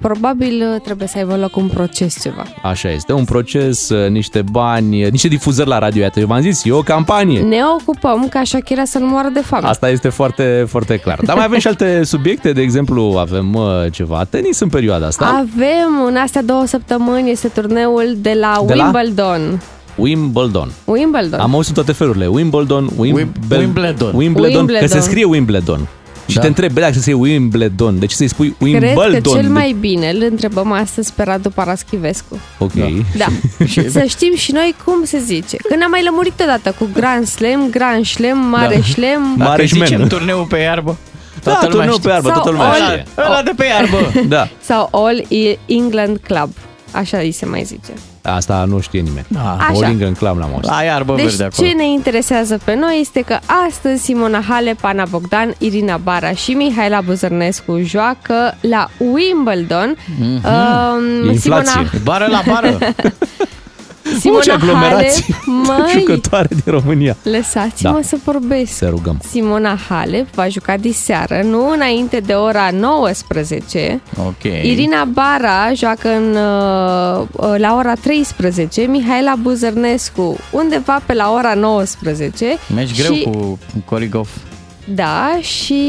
probabil 0.00 0.80
trebuie 0.84 1.08
să 1.08 1.18
aibă 1.18 1.36
loc 1.36 1.56
un 1.56 1.66
proces 1.68 2.22
ceva. 2.22 2.44
Așa 2.62 2.90
este, 2.90 3.12
un 3.12 3.24
proces, 3.24 3.88
uh, 3.88 4.08
niște 4.10 4.42
bani, 4.42 5.04
uh, 5.04 5.10
niște 5.10 5.28
difuzări 5.28 5.68
la 5.68 5.78
radio, 5.78 6.02
iată, 6.02 6.20
eu 6.20 6.26
v-am 6.26 6.40
zis, 6.40 6.64
e 6.64 6.72
o 6.72 6.80
campanie. 6.82 7.40
Ne 7.40 7.60
ocupăm 7.80 8.26
ca 8.30 8.40
Shakira 8.44 8.84
să 8.84 8.98
nu 8.98 9.06
moară 9.06 9.28
de 9.28 9.40
foame. 9.40 9.66
Asta 9.66 9.90
este 9.90 10.08
foarte, 10.08 10.64
foarte 10.68 10.96
clar. 10.96 11.18
Dar 11.24 11.36
mai 11.36 11.44
avem 11.44 11.58
și 11.58 11.66
alte 11.66 12.04
subiecte, 12.04 12.52
de 12.52 12.60
exemplu, 12.60 13.16
avem 13.18 13.54
uh, 13.54 13.64
ceva 13.90 14.24
tenis 14.24 14.60
în 14.60 14.68
perioada 14.68 15.06
asta. 15.06 15.26
Avem 15.26 15.79
în 16.06 16.16
astea 16.16 16.42
două 16.42 16.66
săptămâni, 16.66 17.30
este 17.30 17.48
turneul 17.48 18.16
de 18.18 18.36
la 18.40 18.62
De 18.66 18.74
la? 18.74 18.82
Wimbledon. 18.84 19.60
Wimbledon. 19.96 20.70
Wimbledon. 20.84 21.40
Am 21.40 21.54
auzit 21.54 21.74
toate 21.74 21.92
felurile. 21.92 22.26
Wimbledon, 22.26 22.88
Wim- 22.90 23.14
Wim- 23.20 23.32
Bel- 23.48 23.58
Wimbledon. 23.58 24.12
Wimbledon, 24.14 24.56
Wimbledon. 24.56 24.80
că 24.80 24.86
se 24.86 25.00
scrie 25.00 25.24
Wimbledon. 25.24 25.88
Și 26.26 26.34
Da. 26.36 26.40
te 26.40 26.46
întreb, 26.46 26.72
bă, 26.72 26.80
dacă 26.80 26.92
se 26.92 26.98
scrie 27.00 27.14
Wimbledon, 27.14 27.98
de 27.98 28.06
ce 28.06 28.14
să-i 28.16 28.28
spui 28.28 28.54
Cred 28.58 28.68
Wimbledon? 28.68 29.20
că 29.22 29.28
cel 29.40 29.48
mai 29.48 29.76
bine 29.80 30.10
îl 30.10 30.26
întrebăm 30.30 30.72
astăzi 30.72 31.12
pe 31.12 31.22
Radu 31.22 31.50
Paraschivescu. 31.50 32.38
Ok. 32.58 32.72
Da. 33.16 33.26
să 33.90 34.04
știm 34.08 34.34
și 34.36 34.52
noi 34.52 34.74
cum 34.84 35.04
se 35.04 35.18
zice. 35.18 35.56
Că 35.68 35.74
ne-am 35.76 35.90
mai 35.90 36.02
lămurit 36.04 36.40
odată 36.42 36.74
cu 36.78 36.88
Grand 36.94 37.26
Slam, 37.26 37.68
Grand 37.70 38.04
Slam, 38.06 38.38
Mare 38.38 38.74
Da. 38.74 38.82
Slam. 38.82 39.34
Mare 39.36 39.50
Dacă 39.50 39.64
șmen. 39.64 39.86
zicem 39.86 40.06
turneul 40.06 40.44
pe 40.48 40.56
iarbă, 40.58 40.96
Da, 41.42 41.50
toată 41.50 41.66
lumea 41.68 41.86
turneu 41.88 41.92
știe. 41.92 42.02
pe 42.08 42.10
iarbă, 42.14 42.28
Sau 42.28 42.34
toată 42.42 42.50
lumea 42.50 42.68
ăla- 42.72 42.84
știe. 42.90 43.04
Ăla 43.26 43.42
de 43.42 43.52
pe 43.56 43.64
iarbă. 43.64 43.96
Da, 44.36 44.48
Sau 44.62 44.88
All 44.92 45.24
England 45.66 46.18
Club. 46.26 46.50
Așa 46.92 47.18
îi 47.18 47.32
se 47.32 47.46
mai 47.46 47.62
zice. 47.62 47.92
asta 48.22 48.64
nu 48.68 48.80
știe 48.80 49.00
nimeni. 49.00 49.24
Da. 49.28 49.56
Așa. 49.60 49.72
O 49.72 49.80
lingă 49.80 50.06
în 50.06 50.12
clam 50.14 50.38
la 50.38 50.44
auzit. 50.44 50.64
La 50.70 50.82
iarbă 50.82 51.14
Deci 51.14 51.24
verde 51.24 51.44
acolo. 51.44 51.68
ce 51.68 51.74
ne 51.74 51.88
interesează 51.88 52.58
pe 52.64 52.74
noi 52.74 52.98
este 53.00 53.20
că 53.20 53.38
astăzi 53.68 54.02
Simona 54.02 54.40
Halep, 54.48 54.78
Ana 54.84 55.04
Bogdan, 55.10 55.54
Irina 55.58 55.96
Bara 55.96 56.32
și 56.32 56.50
Mihaela 56.52 57.00
Buzărnescu 57.00 57.80
joacă 57.84 58.56
la 58.60 58.88
Wimbledon. 58.98 59.96
Mhm. 60.18 60.24
Um, 60.24 61.30
Inflație. 61.30 61.70
Simona, 61.70 61.90
Bară 62.02 62.26
la 62.30 62.42
bară. 62.52 62.78
Uite 64.12 64.20
Simona 64.20 64.54
aglomerații 64.54 65.24
Halep, 65.46 65.66
mai 65.78 65.90
jucătoare 65.98 66.48
din 66.50 66.72
România. 66.72 67.16
lăsați-mă 67.22 67.90
Da. 67.92 68.00
să 68.02 68.16
vorbesc. 68.24 68.72
Să 68.76 68.88
rugăm. 68.88 69.20
Simona 69.30 69.78
Halep 69.88 70.34
va 70.34 70.48
juca 70.48 70.76
diseară, 70.76 71.40
nu 71.44 71.70
înainte 71.70 72.20
de 72.20 72.32
ora 72.32 72.68
19. 72.72 74.00
Ok. 74.26 74.42
Irina 74.62 75.04
Bara 75.04 75.72
joacă 75.74 76.08
în, 76.08 76.28
uh, 76.30 77.54
la 77.58 77.74
ora 77.76 77.94
13, 77.94 78.80
Mihaela 78.82 79.34
Buzărnescu 79.40 80.36
undeva 80.50 81.00
pe 81.06 81.14
la 81.14 81.32
ora 81.32 81.54
19. 81.54 82.56
Mergi 82.74 83.02
greu 83.02 83.12
și, 83.14 83.22
cu 83.22 83.58
Corigov. 83.84 84.28
Da, 84.94 85.38
și 85.40 85.82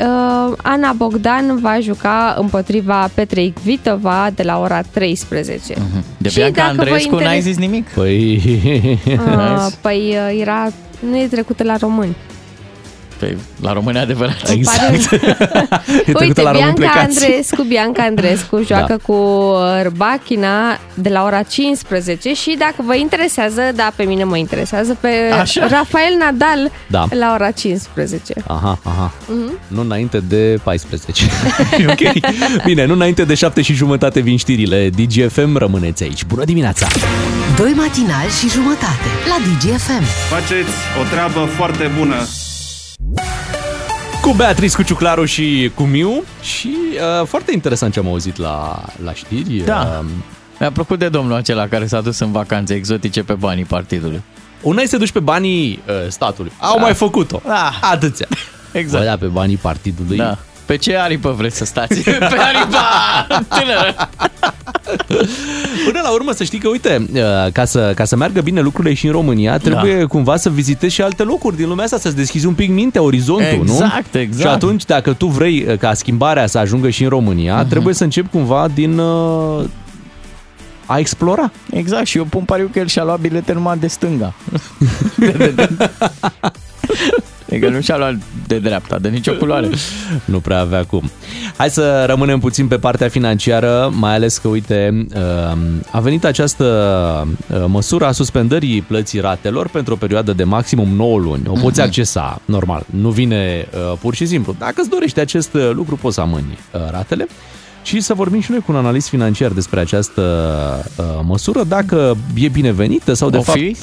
uh, 0.00 0.56
Ana 0.62 0.92
Bogdan 0.92 1.58
va 1.60 1.80
juca 1.80 2.36
împotriva 2.38 3.08
Petrei 3.14 3.54
Vitova 3.64 4.30
de 4.34 4.42
la 4.42 4.58
ora 4.60 4.80
13. 4.82 5.74
De 6.16 6.28
Și 6.28 6.34
Bianca 6.36 6.60
dacă 6.62 6.74
vă 6.74 6.80
Andreescu 6.80 7.12
interes- 7.12 7.26
n-ai 7.26 7.40
zis 7.40 7.56
nimic? 7.56 7.88
Păi... 7.88 8.42
Uh, 9.06 9.66
păi 9.80 9.98
uh, 10.30 10.40
era, 10.40 10.68
nu 11.10 11.16
e 11.16 11.26
trecută 11.26 11.64
la 11.64 11.76
români. 11.76 12.16
Pe, 13.20 13.36
la 13.60 13.72
români 13.72 13.98
adevărat. 13.98 14.48
Exact. 14.50 14.92
e 15.12 15.16
trecută 16.02 16.24
Uite, 16.24 16.42
la 16.42 16.50
români 16.52 16.72
Bianca 16.74 16.90
plecați. 16.92 17.24
Andreescu, 17.24 17.62
Bianca 17.62 18.02
Andreescu 18.02 18.62
joacă 18.66 18.86
Da. 18.88 18.96
cu 19.12 19.12
uh, 19.12 19.82
Rbachina 19.82 20.78
de 20.94 21.08
la 21.08 21.24
ora 21.24 21.42
15 21.42 22.34
și 22.34 22.56
dacă 22.58 22.74
vă 22.86 22.94
interesează, 22.96 23.60
da, 23.74 23.92
pe 23.96 24.02
mine 24.02 24.24
mă 24.24 24.36
interesează, 24.36 24.96
pe 25.00 25.08
Așa. 25.40 25.66
Rafael 25.66 26.14
Nadal 26.18 26.70
Da. 26.86 27.04
la 27.10 27.32
ora 27.34 27.50
15. 27.50 28.34
Aha, 28.46 28.78
aha. 28.82 29.12
Mhm. 29.26 29.58
Nu 29.66 29.80
înainte 29.80 30.20
de 30.28 30.58
14. 30.62 31.24
E 31.78 31.86
ok. 31.92 32.12
Bine, 32.64 32.84
nu 32.86 32.92
înainte 32.92 33.24
de 33.24 33.34
7 33.34 33.62
și 33.62 33.72
jumătate 33.72 34.20
vin 34.20 34.36
știrile. 34.36 34.90
DGFM, 34.90 35.56
rămâneți 35.56 36.02
aici. 36.02 36.24
Bună 36.24 36.44
dimineața! 36.44 36.86
Doi 37.56 37.72
matinali 37.76 38.30
și 38.40 38.48
jumătate 38.48 39.06
la 39.28 39.36
DGFM. 39.44 40.02
Faceți 40.28 40.70
o 41.00 41.04
treabă 41.10 41.48
foarte 41.56 41.90
bună. 41.98 42.14
Cu 44.22 44.32
Beatrice, 44.32 44.74
cu 44.76 44.82
Ciuclaru 44.82 45.24
și 45.24 45.70
cu 45.74 45.82
Miu 45.82 46.22
și 46.42 46.76
uh, 47.20 47.26
foarte 47.26 47.52
interesant 47.52 47.92
ce 47.92 47.98
am 47.98 48.06
auzit 48.06 48.36
la, 48.36 48.82
la 49.04 49.12
știri. 49.14 49.56
Da. 49.64 50.00
Uh, 50.02 50.06
Mi-a 50.58 50.70
plăcut 50.72 50.98
de 50.98 51.08
domnul 51.08 51.34
acela 51.36 51.68
care 51.68 51.86
s-a 51.86 52.00
dus 52.00 52.18
în 52.18 52.32
vacanțe 52.32 52.74
exotice 52.74 53.22
pe 53.22 53.32
banii 53.32 53.64
partidului. 53.64 54.22
una 54.62 54.82
este 54.82 54.96
duci 54.96 55.12
pe 55.12 55.18
banii 55.20 55.82
uh, 55.88 55.94
statului. 56.08 56.52
Au 56.60 56.74
Da. 56.76 56.82
mai 56.82 56.94
făcut-o. 56.94 57.40
Da. 57.46 57.70
Atâția. 57.80 58.26
Exact. 58.72 59.02
Bă, 59.04 59.08
da, 59.10 59.16
pe 59.16 59.26
banii 59.26 59.56
partidului. 59.56 60.16
Da. 60.16 60.38
Pe 60.70 60.76
ce 60.76 60.96
aripă 60.96 61.34
vreți 61.36 61.56
să 61.56 61.64
stați? 61.64 62.00
Pe 62.18 62.24
aripa 62.24 63.26
tânără. 63.48 64.08
Până 65.84 66.00
la 66.02 66.12
urmă 66.12 66.32
să 66.32 66.44
știi 66.44 66.58
că, 66.58 66.68
uite, 66.68 67.06
uh, 67.12 67.20
ca 67.52 67.64
să, 67.64 67.92
ca 67.94 68.04
să 68.04 68.16
meargă 68.16 68.40
bine 68.40 68.60
lucrurile 68.60 68.94
și 68.94 69.06
în 69.06 69.12
România, 69.12 69.58
trebuie 69.58 69.98
da. 69.98 70.06
cumva 70.06 70.36
să 70.36 70.50
vizitezi 70.50 70.94
și 70.94 71.02
alte 71.02 71.22
locuri 71.22 71.56
din 71.56 71.68
lumea 71.68 71.84
asta, 71.84 71.98
să-ți 71.98 72.16
deschizi 72.16 72.46
un 72.46 72.54
pic 72.54 72.70
mintea, 72.70 73.02
orizontul, 73.02 73.64
nu? 73.64 73.72
Exact, 73.72 74.14
exact. 74.14 74.40
Și 74.40 74.46
atunci, 74.46 74.84
dacă 74.84 75.12
tu 75.12 75.26
vrei 75.26 75.66
uh, 75.68 75.78
ca 75.78 75.94
schimbarea 75.94 76.46
să 76.46 76.58
ajungă 76.58 76.90
și 76.90 77.02
în 77.02 77.08
România, 77.08 77.64
uh-huh. 77.64 77.68
trebuie 77.68 77.94
să 77.94 78.04
începi 78.04 78.28
cumva 78.28 78.68
din 78.74 78.98
uh, 78.98 79.64
a 80.86 80.98
explora. 80.98 81.50
Exact, 81.70 82.06
și 82.06 82.16
eu 82.16 82.24
pun 82.24 82.44
pariu 82.44 82.68
că 82.72 82.78
el 82.78 82.86
și-a 82.86 83.04
luat 83.04 83.20
bilete 83.20 83.52
numai 83.52 83.78
de 83.78 83.86
stânga. 83.86 84.34
Adică 87.50 87.68
nu 87.68 87.80
și-a 87.80 87.96
luat 87.96 88.14
de 88.46 88.58
dreapta, 88.58 88.98
de 88.98 89.08
nicio 89.08 89.32
culoare. 89.32 89.68
Nu 90.24 90.40
prea 90.40 90.60
avea 90.60 90.84
cum. 90.84 91.10
Hai 91.56 91.70
să 91.70 92.04
rămânem 92.06 92.38
puțin 92.38 92.66
pe 92.66 92.76
partea 92.76 93.08
financiară, 93.08 93.92
mai 93.94 94.14
ales 94.14 94.38
că, 94.38 94.48
uite, 94.48 95.06
uh, 95.14 95.58
a 95.90 96.00
venit 96.00 96.24
această 96.24 96.64
uh, 97.46 97.64
măsură 97.66 98.06
a 98.06 98.12
suspendării 98.12 98.82
plății 98.82 99.20
ratelor 99.20 99.68
pentru 99.68 99.92
o 99.94 99.96
perioadă 99.96 100.32
de 100.32 100.44
maximum 100.44 100.88
9 100.88 101.18
luni. 101.18 101.42
O 101.46 101.52
poți 101.52 101.80
accesa, 101.80 102.40
normal, 102.44 102.84
nu 102.90 103.10
vine 103.10 103.68
uh, 103.72 103.98
pur 104.00 104.14
și 104.14 104.26
simplu. 104.26 104.54
Dacă 104.58 104.74
îți 104.76 104.88
dorești 104.90 105.20
acest 105.20 105.54
uh, 105.54 105.70
lucru, 105.72 105.96
poți 105.96 106.14
să 106.14 106.20
amâni 106.20 106.58
uh, 106.72 106.80
ratele. 106.90 107.26
Și 107.82 108.00
să 108.00 108.14
vorbim 108.14 108.40
și 108.40 108.50
noi 108.50 108.60
cu 108.60 108.72
un 108.72 108.78
analist 108.78 109.08
financiar 109.08 109.50
despre 109.50 109.80
această 109.80 110.22
uh, 110.96 111.04
măsură, 111.26 111.64
dacă 111.64 112.16
e 112.34 112.48
binevenită 112.48 113.12
sau 113.12 113.30
de 113.30 113.36
O 113.36 113.42
fapt 113.42 113.58
fi? 113.58 113.76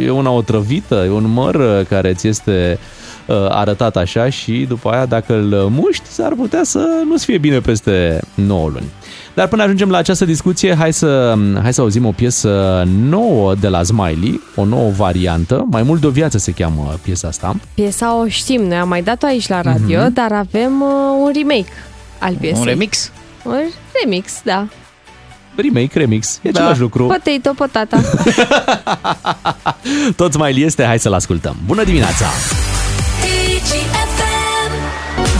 e 0.00 0.10
una 0.10 0.30
otrăvită, 0.30 1.02
e 1.06 1.10
un 1.10 1.32
măr 1.32 1.54
uh, 1.54 1.86
care 1.88 2.14
ți 2.14 2.28
este 2.28 2.78
uh, 2.80 3.00
arătat 3.48 3.96
așa 3.96 4.30
și 4.30 4.64
după 4.68 4.90
aia 4.90 5.06
dacă 5.06 5.32
îl 5.34 5.68
muști, 5.70 6.06
s-ar 6.08 6.32
putea 6.36 6.60
să 6.64 6.86
nu-ți 7.08 7.24
fie 7.24 7.38
bine 7.38 7.60
peste 7.60 8.20
9 8.34 8.68
luni. 8.68 8.86
Dar 9.34 9.48
până 9.48 9.62
ajungem 9.62 9.90
la 9.90 9.96
această 9.98 10.24
discuție, 10.24 10.74
hai 10.74 10.92
să, 10.92 11.34
hai 11.62 11.72
să 11.72 11.80
auzim 11.80 12.06
o 12.06 12.10
piesă 12.10 12.82
nouă 13.08 13.54
de 13.54 13.68
la 13.68 13.82
Smiley, 13.82 14.40
o 14.54 14.64
nouă 14.64 14.90
variantă, 14.90 15.66
mai 15.70 15.82
mult 15.82 16.00
de 16.00 16.06
o 16.06 16.10
viață 16.10 16.38
se 16.38 16.52
cheamă 16.52 16.98
piesa 17.02 17.28
asta. 17.28 17.56
Piesa 17.74 18.16
o 18.16 18.26
știm, 18.26 18.62
noi 18.62 18.76
am 18.76 18.88
mai 18.88 19.02
dat-o 19.02 19.26
aici 19.26 19.48
la 19.48 19.60
radio, 19.60 20.00
Mhm. 20.00 20.12
dar 20.12 20.32
avem 20.32 20.80
uh, 20.80 20.88
un 21.24 21.30
remake 21.34 21.68
al 22.18 22.34
piesei. 22.40 22.60
Un 22.60 22.66
remix? 22.66 23.10
Un 23.44 23.54
remix, 24.02 24.32
da. 24.44 24.66
Remake, 25.56 25.98
remix, 25.98 26.40
e 26.42 26.50
Da. 26.50 26.60
același 26.60 26.80
lucru. 26.80 27.06
Potato, 27.06 27.52
potata. 27.56 28.00
Tot 30.16 30.32
Smiley 30.32 30.62
este, 30.62 30.84
hai 30.84 30.98
să-l 30.98 31.12
ascultăm. 31.12 31.56
Bună 31.66 31.84
dimineața! 31.84 32.26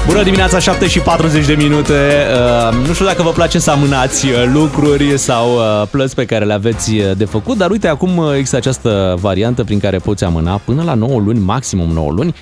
Bună 0.07 0.23
dimineața, 0.23 0.59
7 0.59 0.89
și 0.89 1.01
40 1.01 1.47
de 1.47 1.55
minute. 1.55 2.27
Uh, 2.73 2.87
nu 2.87 2.93
știu 2.93 3.05
dacă 3.05 3.23
vă 3.23 3.31
place 3.31 3.59
să 3.59 3.71
amânați 3.71 4.27
uh, 4.27 4.51
lucruri 4.53 5.19
sau 5.19 5.55
uh, 5.55 5.89
plăți 5.91 6.15
pe 6.15 6.25
care 6.25 6.45
le 6.45 6.53
aveți 6.53 6.95
uh, 6.95 7.17
de 7.17 7.25
făcut, 7.25 7.57
dar 7.57 7.71
uite, 7.71 7.89
acum 7.89 8.17
uh, 8.17 8.35
există 8.35 8.57
această 8.57 9.17
variantă 9.21 9.65
prin 9.65 9.79
care 9.79 9.99
poți 9.99 10.25
amâna 10.25 10.61
până 10.65 10.83
la 10.83 10.95
9 10.95 11.21
luni, 11.21 11.39
maximum 11.39 11.91
9 11.91 12.11
luni, 12.11 12.35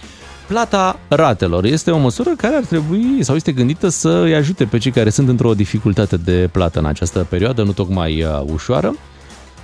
plata 0.46 0.98
ratelor. 1.08 1.64
Este 1.64 1.90
o 1.90 1.98
măsură 1.98 2.30
care 2.36 2.54
ar 2.54 2.62
trebui 2.62 3.18
sau 3.20 3.36
este 3.36 3.52
gândită 3.52 3.88
să 3.88 4.20
îi 4.24 4.34
ajute 4.34 4.64
pe 4.64 4.78
cei 4.78 4.90
care 4.90 5.10
sunt 5.10 5.28
într-o 5.28 5.54
dificultate 5.54 6.16
de 6.16 6.48
plată 6.52 6.78
în 6.78 6.86
această 6.86 7.26
perioadă, 7.28 7.62
nu 7.62 7.72
tocmai 7.72 8.22
uh, 8.22 8.52
ușoară. 8.52 8.94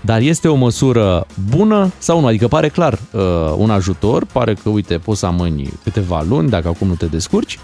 Dar 0.01 0.21
este 0.21 0.49
o 0.49 0.55
măsură 0.55 1.27
bună 1.51 1.93
sau 1.99 2.21
nu? 2.21 2.27
Adică 2.27 2.49
pare 2.49 2.69
clar 2.69 2.93
uh, 3.11 3.21
un 3.57 3.71
ajutor, 3.71 4.25
pare 4.33 4.55
că, 4.55 4.69
uite, 4.69 4.99
poți 4.99 5.19
să 5.19 5.27
amâni 5.27 5.73
câteva 5.83 6.25
luni 6.29 6.49
dacă 6.49 6.69
acum 6.69 6.89
nu 6.89 6.95
te 6.95 7.07
descurci, 7.07 7.59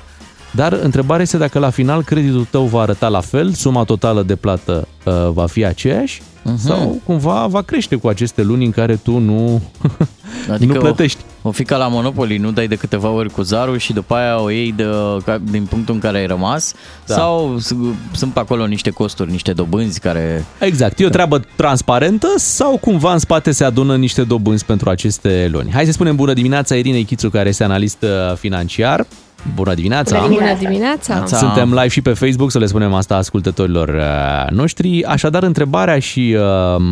dar 0.55 0.73
întrebarea 0.73 1.23
este 1.23 1.37
dacă 1.37 1.59
la 1.59 1.71
final 1.71 2.03
creditul 2.03 2.47
tău 2.51 2.65
va 2.65 2.81
arăta 2.81 3.09
la 3.09 3.21
fel, 3.21 3.53
suma 3.53 3.85
totală 3.85 4.23
de 4.23 4.37
plată 4.37 4.89
uh, 5.05 5.13
va 5.33 5.47
fi 5.47 5.65
aceeași 5.65 6.23
uh-huh. 6.23 6.57
sau 6.57 7.01
cumva 7.05 7.47
va 7.47 7.63
crește 7.63 7.97
cu 7.97 8.09
aceste 8.09 8.43
luni 8.43 8.65
în 8.65 8.71
care 8.71 8.97
tu 8.97 9.19
nu, 9.19 9.63
Adică 10.51 10.73
nu 10.73 10.79
plătești. 10.81 11.19
O, 11.43 11.49
o 11.49 11.51
fi 11.51 11.65
ca 11.65 11.77
la 11.77 11.89
Monopoly, 11.89 12.37
nu 12.37 12.51
dai 12.51 12.67
de 12.67 12.75
câteva 12.75 13.09
ori 13.09 13.31
cu 13.31 13.43
zarul 13.43 13.79
și 13.79 13.93
după 13.93 14.15
aia 14.15 14.41
o 14.41 14.51
iei 14.51 14.73
de, 14.73 14.87
ca, 15.25 15.39
din 15.51 15.65
punctul 15.65 15.95
în 15.95 16.01
care 16.01 16.19
ai 16.19 16.27
rămas 16.27 16.75
Da. 17.07 17.15
da. 17.15 17.21
sau 17.21 17.59
s- 17.59 17.75
sunt 18.13 18.33
pe 18.33 18.39
acolo 18.39 18.67
niște 18.67 18.91
costuri, 18.91 19.31
niște 19.31 19.53
dobânzi 19.53 20.01
care... 20.01 20.45
Exact, 20.59 21.01
e 21.01 21.07
o 21.07 21.09
treabă 21.09 21.45
transparentă 21.57 22.29
sau 22.37 22.77
cumva 22.77 23.13
în 23.13 23.19
spate 23.19 23.51
se 23.51 23.65
adună 23.65 23.97
niște 23.97 24.23
dobânzi 24.23 24.65
pentru 24.65 24.91
aceste 24.91 25.49
luni? 25.53 25.73
Hai 25.73 25.85
să 25.85 25.93
spunem 25.93 26.17
bună 26.17 26.33
dimineața 26.33 26.75
Irinei 26.75 27.05
Chițu, 27.05 27.31
care 27.31 27.49
este 27.49 27.65
analist 27.65 28.03
uh, 28.03 28.37
financiar. 28.37 29.07
Bună 29.55 29.75
dimineața! 29.75 30.27
Bună 30.27 30.55
dimineața! 30.59 31.27
Suntem 31.27 31.69
live 31.69 31.89
și 31.89 32.03
pe 32.03 32.13
Facebook, 32.13 32.51
să 32.51 32.59
le 32.59 32.67
spunem 32.67 32.95
asta 32.95 33.17
ascultătorilor 33.17 33.89
uh, 33.89 34.51
noștri. 34.51 35.05
Așadar, 35.05 35.43
întrebarea 35.43 35.99
și 35.99 36.37
uh, 36.39 36.83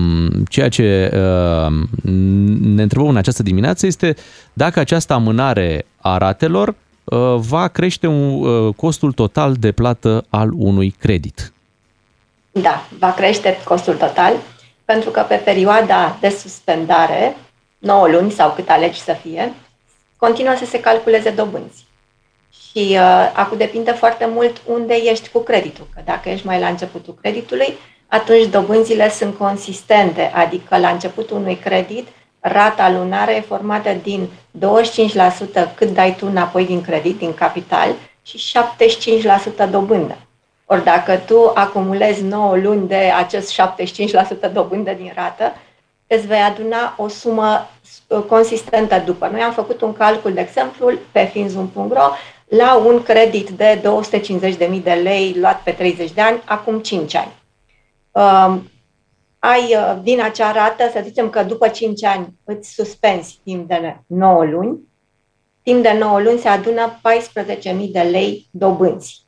ceea 0.49 0.69
ce 0.69 1.11
uh, 1.13 1.73
ne 2.61 2.83
întrebăm 2.83 3.09
în 3.09 3.17
această 3.17 3.43
dimineață 3.43 3.87
este 3.87 4.15
dacă 4.53 4.81
această 4.81 5.13
amânare 5.13 5.87
a 6.01 6.17
ratelor 6.17 6.69
uh, 7.05 7.35
va 7.37 7.69
crește 7.69 8.07
un, 8.07 8.47
uh, 8.47 8.75
costul 8.75 9.13
total 9.13 9.55
de 9.55 9.73
plată 9.73 10.25
al 10.29 10.51
unui 10.57 10.95
credit. 10.99 11.53
Da, 12.53 12.87
va 12.99 13.13
crește 13.13 13.59
costul 13.65 13.95
total, 13.95 14.33
pentru 14.85 15.11
că 15.11 15.25
pe 15.29 15.35
perioada 15.35 16.17
de 16.21 16.29
suspendare, 16.29 17.37
9 17.79 18.09
luni 18.09 18.31
sau 18.31 18.53
cât 18.53 18.69
alegi 18.69 19.01
să 19.01 19.17
fie, 19.23 19.53
continuă 20.17 20.55
să 20.59 20.65
se 20.65 20.81
calculeze 20.81 21.31
dobânzi. 21.31 21.89
Și 22.71 22.89
uh, 22.91 23.33
acum 23.33 23.57
depinde 23.57 23.91
foarte 23.91 24.29
mult 24.33 24.61
unde 24.67 24.95
ești 24.95 25.29
cu 25.29 25.39
creditul, 25.39 25.87
că 25.95 26.01
dacă 26.05 26.29
ești 26.29 26.47
mai 26.47 26.61
la 26.61 26.67
începutul 26.67 27.19
creditului, 27.21 27.79
atunci 28.07 28.47
dobânzile 28.47 29.11
sunt 29.11 29.37
consistente, 29.37 30.31
adică 30.35 30.77
la 30.79 30.89
începutul 30.89 31.37
unui 31.37 31.57
credit, 31.57 32.09
rata 32.41 32.91
lunară 32.91 33.31
e 33.31 33.41
formată 33.41 33.97
din 34.03 34.29
25% 34.59 35.75
cât 35.75 35.89
dai 35.89 36.15
tu 36.19 36.27
înapoi 36.27 36.67
din 36.67 36.81
credit, 36.81 37.19
din 37.19 37.35
capital, 37.35 37.95
și 38.23 38.59
75% 39.67 39.71
dobândă. 39.71 40.17
Ori 40.67 40.85
dacă 40.85 41.17
tu 41.27 41.51
acumulezi 41.55 42.23
9 42.23 42.57
luni 42.57 42.89
de 42.89 43.13
acest 43.17 43.61
75% 44.49 44.53
dobândă 44.53 44.93
din 44.93 45.13
rată, 45.15 45.53
îți 46.07 46.27
vei 46.27 46.41
aduna 46.41 46.95
o 46.97 47.09
sumă 47.09 47.69
uh, 48.07 48.23
consistentă 48.29 49.03
după. 49.05 49.29
Noi 49.33 49.41
am 49.41 49.53
făcut 49.53 49.81
un 49.81 49.93
calcul, 49.93 50.33
de 50.33 50.41
exemplu, 50.41 50.93
pe 51.13 51.25
finzum.ro, 51.33 52.11
la 52.51 52.77
un 52.77 53.03
credit 53.03 53.51
de 53.51 53.83
250.000 54.71 54.83
de 54.83 54.93
lei 54.93 55.35
luat 55.39 55.63
pe 55.63 55.71
30 55.71 56.13
de 56.13 56.21
ani, 56.21 56.43
acum 56.45 56.79
5 56.79 57.15
ani. 57.15 57.33
Um, 58.11 58.71
ai 59.39 59.75
uh, 59.75 59.99
din 60.03 60.21
acea 60.21 60.53
rată, 60.53 60.91
să 60.93 61.01
zicem 61.05 61.31
că 61.31 61.43
după 61.43 61.69
5 61.69 62.05
ani 62.05 62.39
îți 62.45 62.75
suspenzi 62.75 63.41
timp 63.45 63.69
de 63.69 64.01
9 64.07 64.45
luni, 64.45 64.79
timp 65.63 65.83
de 65.83 65.97
9 65.99 66.21
luni 66.21 66.39
se 66.39 66.49
adună 66.49 67.01
14.000 67.83 67.91
de 67.91 68.01
lei 68.01 68.49
dobânzi. 68.51 69.21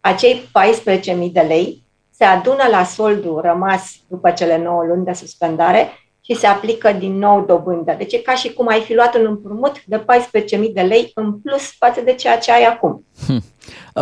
Acei 0.00 0.40
14.000 0.40 1.32
de 1.32 1.40
lei 1.40 1.82
se 2.10 2.24
adună 2.24 2.66
la 2.70 2.84
soldul 2.84 3.40
rămas 3.40 3.94
după 4.08 4.30
cele 4.30 4.58
9 4.58 4.84
luni 4.84 5.04
de 5.04 5.12
suspendare 5.12 5.88
și 6.28 6.34
se 6.34 6.46
aplică 6.46 6.92
din 6.92 7.18
nou 7.18 7.44
dobândă. 7.44 7.94
Deci 7.98 8.12
e 8.12 8.18
ca 8.18 8.34
și 8.34 8.52
cum 8.52 8.66
ai 8.66 8.80
fi 8.80 8.94
luat 8.94 9.14
un 9.14 9.26
împrumut 9.26 9.84
de 9.84 10.04
14.000 10.04 10.72
de 10.72 10.80
lei 10.80 11.10
în 11.14 11.40
plus 11.40 11.72
față 11.78 12.00
de 12.00 12.14
ceea 12.14 12.38
ce 12.38 12.52
ai 12.52 12.64
acum. 12.64 13.04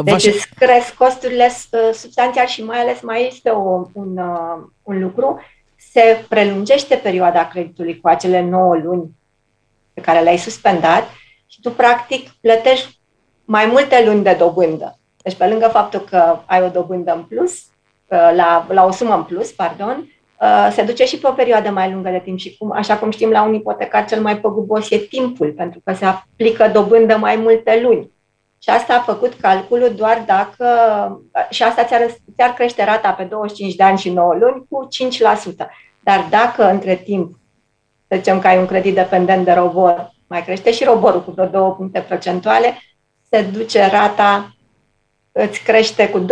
Deci 0.04 0.24
îți 0.24 0.48
cresc 0.54 0.94
costurile 0.94 1.44
uh, 1.44 1.90
substanțial 1.92 2.46
și 2.46 2.64
mai 2.64 2.80
ales 2.80 3.00
mai 3.00 3.26
este 3.26 3.50
o, 3.50 3.88
un, 3.92 4.16
uh, 4.16 4.66
un 4.82 5.02
lucru, 5.02 5.40
se 5.76 6.24
prelungește 6.28 6.94
perioada 6.94 7.48
creditului 7.48 8.00
cu 8.00 8.08
acele 8.08 8.40
9 8.42 8.76
luni 8.76 9.10
pe 9.94 10.00
care 10.00 10.20
le-ai 10.20 10.38
suspendat 10.38 11.10
și 11.46 11.60
tu 11.60 11.70
practic 11.70 12.30
plătești 12.40 12.98
mai 13.44 13.66
multe 13.66 14.04
luni 14.06 14.22
de 14.22 14.36
dobândă. 14.38 14.98
Deci 15.22 15.36
pe 15.36 15.46
lângă 15.46 15.68
faptul 15.72 16.00
că 16.00 16.38
ai 16.46 16.62
o 16.62 16.68
dobândă 16.68 17.14
în 17.14 17.22
plus, 17.22 17.52
uh, 17.52 18.30
la, 18.34 18.66
la 18.68 18.84
o 18.84 18.90
sumă 18.90 19.14
în 19.14 19.22
plus, 19.22 19.50
pardon, 19.50 19.96
uh, 19.98 20.13
se 20.70 20.82
duce 20.82 21.04
și 21.04 21.18
pe 21.18 21.28
o 21.28 21.32
perioadă 21.32 21.70
mai 21.70 21.92
lungă 21.92 22.10
de 22.10 22.20
timp 22.24 22.38
și 22.38 22.56
cum, 22.56 22.72
așa 22.72 22.96
cum 22.96 23.10
știm 23.10 23.30
la 23.30 23.42
un 23.42 23.54
ipotecar 23.54 24.04
cel 24.04 24.20
mai 24.20 24.38
păgubos 24.38 24.90
e 24.90 24.96
timpul, 24.96 25.52
pentru 25.52 25.80
că 25.84 25.94
se 25.94 26.04
aplică 26.04 26.70
dobândă 26.72 27.16
mai 27.16 27.36
multe 27.36 27.80
luni. 27.82 28.10
Și 28.58 28.70
asta 28.70 28.94
a 28.94 29.12
făcut 29.12 29.34
calculul 29.34 29.94
doar 29.96 30.22
dacă, 30.26 30.66
și 31.50 31.62
asta 31.62 31.84
ți-ar, 31.84 32.06
ți-ar 32.36 32.50
crește 32.50 32.84
rata 32.84 33.10
pe 33.10 33.22
25 33.22 33.74
de 33.74 33.82
ani 33.82 33.98
și 33.98 34.10
9 34.10 34.34
luni 34.34 34.66
cu 34.70 34.88
5%. 35.62 35.66
Dar 36.00 36.26
dacă 36.30 36.70
între 36.70 36.94
timp, 36.94 37.38
să 38.08 38.16
zicem 38.16 38.38
că 38.38 38.46
ai 38.46 38.58
un 38.58 38.66
credit 38.66 38.94
dependent 38.94 39.44
de 39.44 39.52
robor, 39.52 40.12
mai 40.26 40.44
crește 40.44 40.72
și 40.72 40.84
roborul 40.84 41.24
cu 41.24 41.30
vreo 41.30 41.46
2 41.46 41.74
puncte 41.76 42.00
procentuale, 42.00 42.78
se 43.30 43.42
duce 43.42 43.86
rata, 43.86 44.53
îți 45.36 45.60
crește 45.62 46.08
cu 46.08 46.26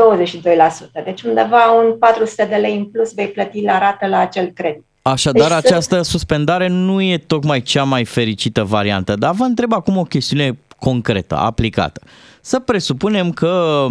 22%. 1.00 1.04
Deci 1.04 1.22
undeva 1.22 1.70
un 1.70 1.98
400 1.98 2.46
de 2.50 2.56
lei 2.56 2.76
în 2.76 2.84
plus 2.84 3.14
vei 3.14 3.28
plăti 3.28 3.62
la 3.62 3.78
rată 3.78 4.06
la 4.06 4.18
acel 4.18 4.50
credit. 4.54 4.84
Așadar, 5.02 5.48
Deci 5.48 5.56
această 5.64 6.02
suspendare 6.02 6.68
nu 6.68 7.02
e 7.02 7.18
tocmai 7.18 7.60
cea 7.60 7.82
mai 7.82 8.04
fericită 8.04 8.64
variantă, 8.64 9.14
dar 9.14 9.34
vă 9.34 9.44
întreb 9.44 9.72
acum 9.72 9.96
o 9.96 10.02
chestiune 10.02 10.58
concretă, 10.78 11.36
aplicată. 11.36 12.00
Să 12.40 12.58
presupunem 12.58 13.32
că 13.32 13.86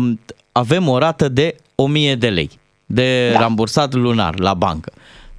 avem 0.52 0.88
o 0.88 0.98
rată 0.98 1.30
de 1.30 1.56
1000 1.76 2.16
de 2.16 2.30
lei 2.30 2.50
de 2.86 3.30
da. 3.34 3.40
rambursat 3.40 3.94
lunar 3.94 4.40
la 4.40 4.54
bancă. 4.54 4.92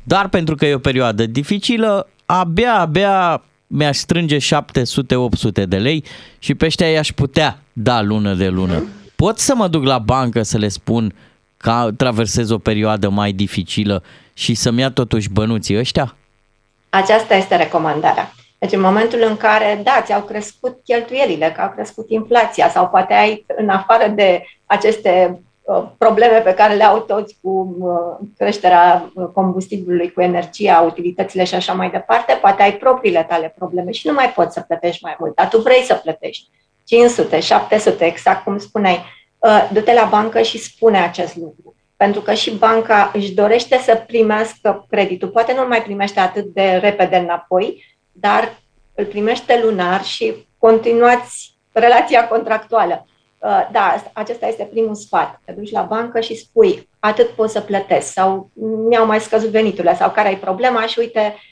Dar 0.02 0.28
pentru 0.28 0.54
că 0.54 0.66
e 0.66 0.74
o 0.74 0.78
perioadă 0.78 1.26
dificilă, 1.26 2.08
abia, 2.26 2.74
abia 2.78 3.42
mi-aș 3.66 3.96
strânge 3.96 4.36
700-800 4.36 4.40
de 5.68 5.76
lei 5.76 6.04
și 6.38 6.54
pe 6.54 6.64
ăștia 6.64 6.90
i-aș 6.90 7.12
putea 7.12 7.58
da 7.72 8.02
lună 8.02 8.34
de 8.34 8.48
lună. 8.48 8.82
Pot 9.22 9.38
să 9.38 9.54
mă 9.54 9.68
duc 9.68 9.84
la 9.84 9.98
bancă 9.98 10.42
să 10.42 10.58
le 10.58 10.68
spun 10.68 11.14
că 11.56 11.88
traversez 11.96 12.50
o 12.50 12.58
perioadă 12.58 13.08
mai 13.08 13.32
dificilă 13.32 14.02
și 14.32 14.54
să-mi 14.54 14.80
ia 14.80 14.90
totuși 14.90 15.30
bănuții 15.30 15.78
ăștia? 15.78 16.16
Aceasta 16.88 17.34
este 17.34 17.56
recomandarea. 17.56 18.32
Deci 18.58 18.72
în 18.72 18.80
momentul 18.80 19.24
în 19.28 19.36
care, 19.36 19.80
da, 19.84 20.02
ți-au 20.04 20.22
crescut 20.22 20.78
cheltuielile, 20.84 21.52
că 21.52 21.60
au 21.60 21.70
crescut 21.70 22.10
inflația 22.10 22.68
sau 22.68 22.88
poate 22.88 23.14
ai, 23.14 23.44
în 23.56 23.68
afară 23.68 24.08
de 24.08 24.44
aceste 24.66 25.42
uh, 25.62 25.84
probleme 25.98 26.38
pe 26.38 26.54
care 26.54 26.74
le 26.74 26.84
au 26.84 26.98
toți 26.98 27.36
cu 27.42 27.76
uh, 27.78 28.28
creșterea 28.38 29.10
uh, 29.14 29.26
combustibilului, 29.34 30.12
cu 30.12 30.20
energia, 30.20 30.80
utilitățile 30.80 31.44
și 31.44 31.54
așa 31.54 31.72
mai 31.72 31.90
departe, 31.90 32.38
poate 32.40 32.62
ai 32.62 32.76
propriile 32.76 33.26
tale 33.28 33.54
probleme 33.58 33.90
și 33.90 34.06
nu 34.06 34.12
mai 34.12 34.32
poți 34.34 34.54
să 34.54 34.60
plătești 34.60 35.04
mai 35.04 35.16
mult, 35.18 35.34
dar 35.34 35.48
tu 35.48 35.58
vrei 35.58 35.82
să 35.82 36.00
plătești 36.02 36.48
500, 36.84 37.40
700, 37.40 38.04
exact 38.04 38.44
cum 38.44 38.58
spuneai, 38.58 39.04
uh, 39.38 39.68
du-te 39.72 39.92
la 39.92 40.04
bancă 40.04 40.42
și 40.42 40.58
spune 40.58 40.98
acest 40.98 41.36
lucru. 41.36 41.74
Pentru 41.96 42.20
că 42.20 42.34
și 42.34 42.50
banca 42.50 43.10
își 43.14 43.32
dorește 43.32 43.78
să 43.78 44.02
primească 44.06 44.86
creditul. 44.88 45.28
Poate 45.28 45.52
nu 45.52 45.66
mai 45.68 45.82
primește 45.82 46.20
atât 46.20 46.44
de 46.44 46.78
repede 46.82 47.16
înapoi, 47.16 47.84
dar 48.12 48.62
îl 48.94 49.04
primește 49.04 49.60
lunar 49.64 50.04
și 50.04 50.46
continuați 50.58 51.54
relația 51.72 52.28
contractuală. 52.28 53.06
Uh, 53.38 53.68
Da, 53.72 54.02
acesta 54.12 54.46
este 54.46 54.64
primul 54.64 54.94
sfat. 54.94 55.40
Te 55.44 55.52
duci 55.52 55.70
la 55.70 55.82
bancă 55.82 56.20
și 56.20 56.36
spui 56.36 56.88
atât 56.98 57.28
pot 57.28 57.50
să 57.50 57.60
plătesc 57.60 58.12
sau 58.12 58.50
mi-au 58.88 59.06
mai 59.06 59.20
scăzut 59.20 59.50
veniturile 59.50 59.94
sau 59.94 60.10
care 60.10 60.28
ai 60.28 60.38
problema 60.38 60.86
și 60.86 60.98
uite, 60.98 61.34
uh, 61.36 61.51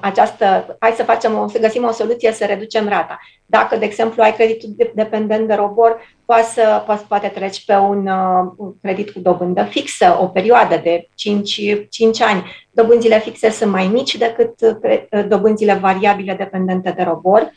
această, 0.00 0.76
hai 0.78 0.90
să 0.96 1.02
facem 1.02 1.38
o, 1.38 1.48
să 1.48 1.58
găsim 1.58 1.84
o 1.84 1.90
soluție 1.90 2.32
să 2.32 2.44
reducem 2.44 2.88
rata. 2.88 3.18
Dacă, 3.46 3.76
de 3.76 3.84
exemplu, 3.84 4.22
ai 4.22 4.34
creditul 4.34 4.68
de- 4.76 4.92
dependent 4.94 5.46
de 5.48 5.54
robor, 5.54 6.00
poate, 6.24 6.42
să, 6.42 6.82
poate, 6.86 7.04
poate 7.08 7.28
treci 7.28 7.64
pe 7.64 7.74
un, 7.74 8.06
uh, 8.06 8.52
un 8.56 8.72
credit 8.82 9.10
cu 9.10 9.18
dobândă 9.18 9.62
fixă, 9.62 10.18
o 10.20 10.26
perioadă 10.26 10.80
de 10.82 11.08
5, 11.14 11.60
5 11.90 12.20
ani. 12.20 12.44
Dobânzile 12.70 13.18
fixe 13.18 13.50
sunt 13.50 13.70
mai 13.70 13.86
mici 13.86 14.16
decât 14.16 14.60
uh, 14.60 14.76
cre- 14.80 15.08
uh, 15.10 15.24
dobânzile 15.28 15.74
variabile 15.74 16.34
dependente 16.34 16.90
de 16.90 17.02
robor. 17.02 17.52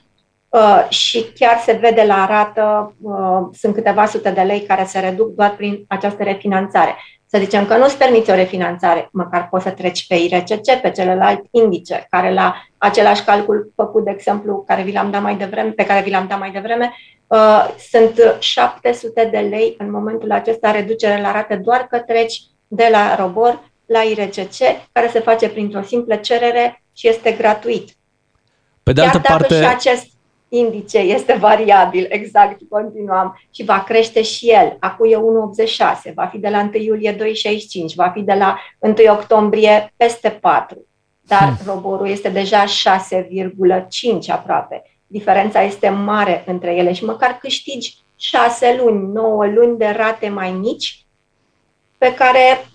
uh, 0.49 0.85
și 0.89 1.25
chiar 1.35 1.57
se 1.57 1.71
vede 1.81 2.03
la 2.07 2.25
rată, 2.25 2.95
uh, 3.01 3.47
sunt 3.53 3.73
câteva 3.73 4.05
sute 4.05 4.29
de 4.31 4.41
lei 4.41 4.61
care 4.61 4.83
se 4.85 4.99
reduc 4.99 5.27
doar 5.35 5.55
prin 5.55 5.85
această 5.87 6.23
refinanțare. 6.23 6.95
Să 7.27 7.37
zicem 7.37 7.65
că 7.65 7.77
nu-ți 7.77 7.97
permiți 7.97 8.31
o 8.31 8.35
refinanțare, 8.35 9.09
măcar 9.11 9.47
poți 9.49 9.63
să 9.63 9.69
treci 9.69 10.07
pe 10.07 10.15
IRCC, 10.15 10.81
pe 10.81 10.91
celălalt 10.91 11.45
indice, 11.51 12.07
care 12.09 12.33
la 12.33 12.55
același 12.77 13.23
calcul 13.23 13.71
făcut, 13.75 14.03
de 14.03 14.11
exemplu, 14.11 14.63
care 14.67 14.81
vi 14.81 14.91
l-am 14.91 15.11
dat 15.11 15.21
mai 15.21 15.35
devreme, 15.35 15.69
pe 15.69 15.85
care 15.85 16.01
vi 16.01 16.09
l-am 16.09 16.27
dat 16.27 16.39
mai 16.39 16.51
devreme, 16.51 16.93
uh, 17.27 17.67
sunt 17.89 18.37
700 18.39 19.27
de 19.31 19.37
lei 19.37 19.75
în 19.77 19.91
momentul 19.91 20.31
acesta 20.31 20.71
reducere 20.71 21.21
la 21.21 21.31
rate 21.31 21.55
doar 21.55 21.87
că 21.89 21.99
treci 21.99 22.41
de 22.67 22.87
la 22.91 23.15
robor 23.15 23.71
la 23.85 23.99
IRCC, 23.99 24.57
care 24.91 25.09
se 25.11 25.19
face 25.19 25.49
printr-o 25.49 25.81
simplă 25.81 26.15
cerere 26.15 26.83
și 26.93 27.07
este 27.07 27.31
gratuit. 27.31 27.89
Pe 28.83 28.93
de 28.93 29.01
altă 29.01 29.19
Chiar 29.19 29.21
dacă 29.21 29.37
parte, 29.37 29.61
și 29.61 29.89
acest 29.89 30.07
indice 30.55 30.97
este 30.97 31.33
variabil, 31.33 32.05
exact, 32.09 32.59
continuam, 32.69 33.41
și 33.51 33.63
va 33.63 33.83
crește 33.83 34.21
și 34.21 34.49
el. 34.49 34.77
Acum 34.79 35.11
e 35.11 35.15
1,86, 36.09 36.13
va 36.13 36.25
fi 36.25 36.37
de 36.37 36.49
la 36.49 36.59
1 36.59 36.83
iulie 36.83 37.15
2,65, 37.15 37.19
va 37.95 38.09
fi 38.09 38.21
de 38.21 38.33
la 38.33 38.59
1 38.79 38.93
octombrie 39.09 39.93
peste 39.95 40.29
4, 40.29 40.87
dar 41.21 41.43
hmm. 41.43 41.57
roborul 41.65 42.07
este 42.07 42.29
deja 42.29 42.63
6,5 42.63 42.69
aproape. 44.27 44.83
Diferența 45.07 45.61
este 45.61 45.89
mare 45.89 46.43
între 46.45 46.75
ele 46.75 46.93
și 46.93 47.05
măcar 47.05 47.37
câștigi 47.41 47.97
6 48.17 48.75
luni, 48.83 49.11
9 49.13 49.45
luni 49.45 49.77
de 49.77 49.93
rate 49.95 50.29
mai 50.29 50.51
mici 50.51 51.05
pe 51.97 52.13
care 52.13 52.65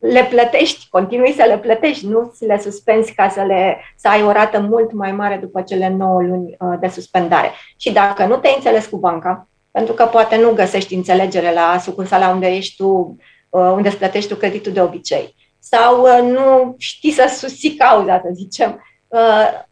le 0.00 0.26
plătești, 0.30 0.88
continui 0.90 1.32
să 1.32 1.44
le 1.48 1.58
plătești, 1.58 2.06
nu 2.06 2.32
ți 2.34 2.44
le 2.44 2.58
suspenzi 2.58 3.14
ca 3.14 3.28
să, 3.28 3.42
le, 3.42 3.78
să 3.96 4.08
ai 4.08 4.22
o 4.22 4.32
rată 4.32 4.60
mult 4.60 4.92
mai 4.92 5.12
mare 5.12 5.36
după 5.36 5.62
cele 5.62 5.88
9 5.88 6.22
luni 6.22 6.56
uh, 6.58 6.78
de 6.80 6.88
suspendare. 6.88 7.50
Și 7.76 7.92
dacă 7.92 8.26
nu 8.26 8.36
te-ai 8.36 8.54
înțeles 8.56 8.86
cu 8.86 8.96
banca, 8.96 9.48
pentru 9.70 9.94
că 9.94 10.04
poate 10.04 10.36
nu 10.36 10.52
găsești 10.52 10.94
înțelegere 10.94 11.52
la 11.52 11.78
sucursala 11.78 12.28
unde 12.28 12.46
ești 12.46 12.76
tu, 12.76 13.16
uh, 13.48 13.70
unde 13.74 13.88
îți 13.88 13.96
plătești 13.96 14.28
tu 14.28 14.36
creditul 14.36 14.72
de 14.72 14.82
obicei, 14.82 15.34
sau 15.58 16.02
uh, 16.02 16.30
nu 16.30 16.74
știi 16.78 17.12
să 17.12 17.34
susții 17.36 17.74
cauza, 17.74 18.20
să 18.24 18.30
zicem, 18.32 18.84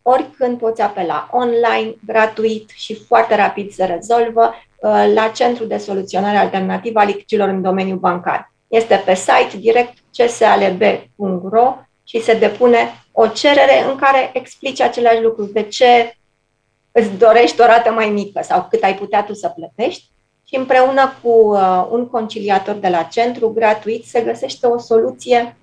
oricând 0.03 0.59
poți 0.59 0.83
apela 0.83 1.29
online, 1.33 1.95
gratuit 2.07 2.71
și 2.75 2.95
foarte 3.07 3.37
rapid 3.37 3.71
se 3.71 3.85
rezolvă 3.85 4.55
la 5.15 5.31
Centrul 5.35 5.67
de 5.67 5.77
Soluționare 5.77 6.37
Alternativă 6.37 6.99
a 6.99 7.05
Litigilor 7.05 7.49
în 7.49 7.63
domeniul 7.63 7.99
bancar. 7.99 8.53
Este 8.69 9.03
pe 9.05 9.15
site 9.15 9.57
direct 9.57 9.99
csalb.ro 10.27 11.77
și 12.05 12.23
se 12.23 12.39
depune 12.39 13.05
o 13.13 13.27
cerere 13.27 13.85
în 13.91 13.97
care 13.97 14.31
explici 14.33 14.81
aceleași 14.81 15.23
lucruri. 15.23 15.53
De 15.53 15.63
ce 15.63 16.17
îți 16.93 17.11
dorești 17.11 17.61
o 17.61 17.65
rată 17.65 17.91
mai 17.91 18.09
mică 18.09 18.41
sau 18.43 18.67
cât 18.71 18.83
ai 18.83 18.95
putea 18.95 19.25
tu 19.25 19.35
să 19.35 19.49
plătești 19.49 20.05
și 20.45 20.57
împreună 20.57 21.13
cu 21.23 21.29
uh, 21.29 21.87
un 21.91 22.09
conciliator 22.09 22.75
de 22.75 22.89
la 22.89 23.03
centru, 23.03 23.49
gratuit, 23.49 24.05
se 24.05 24.21
găsește 24.21 24.67
o 24.67 24.79
soluție 24.79 25.57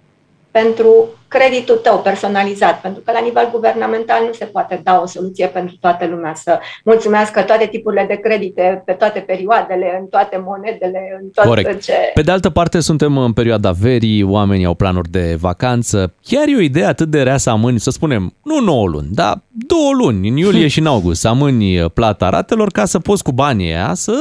pentru 0.62 1.10
creditul 1.28 1.76
tău 1.76 2.00
personalizat, 2.00 2.82
pentru 2.82 3.02
că 3.06 3.12
la 3.12 3.20
nivel 3.20 3.50
guvernamental 3.52 4.24
nu 4.26 4.34
se 4.34 4.46
poate 4.46 4.82
da 4.84 5.00
o 5.04 5.08
soluție 5.08 5.48
pentru 5.48 5.76
toată 5.80 6.06
lumea 6.06 6.34
să 6.34 6.60
mulțumească 6.84 7.42
toate 7.42 7.68
tipurile 7.72 8.06
de 8.08 8.16
credite 8.16 8.82
pe 8.86 8.92
toate 8.92 9.20
perioadele, 9.20 9.98
în 10.00 10.06
toate 10.06 10.44
monedele, 10.46 11.20
în 11.22 11.30
tot 11.34 11.46
Corect. 11.46 11.82
ce... 11.82 11.94
Pe 12.14 12.22
de 12.22 12.32
altă 12.32 12.50
parte, 12.50 12.80
suntem 12.80 13.18
în 13.18 13.34
perioada 13.34 13.72
verii, 13.72 14.24
oamenii 14.24 14.66
au 14.66 14.74
planuri 14.74 15.10
de 15.10 15.38
vacanță. 15.40 16.14
Chiar 16.22 16.48
e 16.48 16.56
o 16.56 16.60
idee 16.60 16.86
atât 16.86 17.10
de 17.10 17.22
rea 17.22 17.38
să 17.38 17.50
amâni, 17.50 17.80
să 17.80 17.90
spunem, 17.90 18.34
nu 18.44 18.60
9 18.60 18.88
luni, 18.88 19.08
dar 19.12 19.42
două 19.50 19.92
luni, 19.94 20.30
în 20.30 20.38
iulie 20.38 20.68
și 20.68 20.80
în 20.80 20.86
august, 20.86 21.20
să 21.22 21.28
amâni 21.28 21.90
plata 21.90 22.30
ratelor 22.30 22.72
ca 22.72 22.86
să 22.86 23.00
poți 23.00 23.24
cu 23.24 23.32
banii 23.32 23.74
aia 23.74 23.92
să 23.94 24.14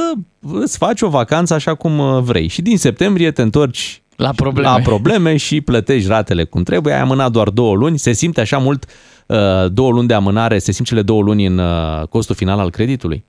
îți 0.53 0.77
faci 0.77 1.01
o 1.01 1.09
vacanță 1.09 1.53
așa 1.53 1.75
cum 1.75 2.23
vrei. 2.23 2.47
Și 2.47 2.61
din 2.61 2.77
septembrie 2.77 3.31
te 3.31 3.41
întorci 3.41 4.01
la 4.15 4.31
probleme. 4.35 4.69
la 4.69 4.79
probleme 4.83 5.37
și 5.37 5.61
plătești 5.61 6.07
ratele 6.07 6.43
cum 6.43 6.63
trebuie. 6.63 6.93
Ai 6.93 6.99
amânat 6.99 7.31
doar 7.31 7.49
două 7.49 7.75
luni, 7.75 7.99
se 7.99 8.11
simte 8.11 8.41
așa 8.41 8.57
mult 8.57 8.85
uh, 9.25 9.37
două 9.71 9.91
luni 9.91 10.07
de 10.07 10.13
amânare, 10.13 10.59
se 10.59 10.71
simt 10.71 10.87
cele 10.87 11.01
două 11.01 11.21
luni 11.21 11.45
în 11.45 11.57
uh, 11.57 12.07
costul 12.09 12.35
final 12.35 12.59
al 12.59 12.69
creditului? 12.69 13.25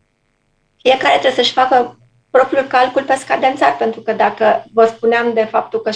Fiecare 0.83 1.19
trebuie 1.19 1.45
să-și 1.45 1.53
facă 1.53 1.99
propriul 2.31 2.65
calcul 2.65 3.03
pe 3.03 3.15
scadențar, 3.19 3.77
pentru 3.77 4.01
că 4.01 4.13
dacă 4.13 4.65
vă 4.73 4.93
spuneam 4.97 5.31
de 5.35 5.49
faptul 5.51 5.81
că 5.81 5.91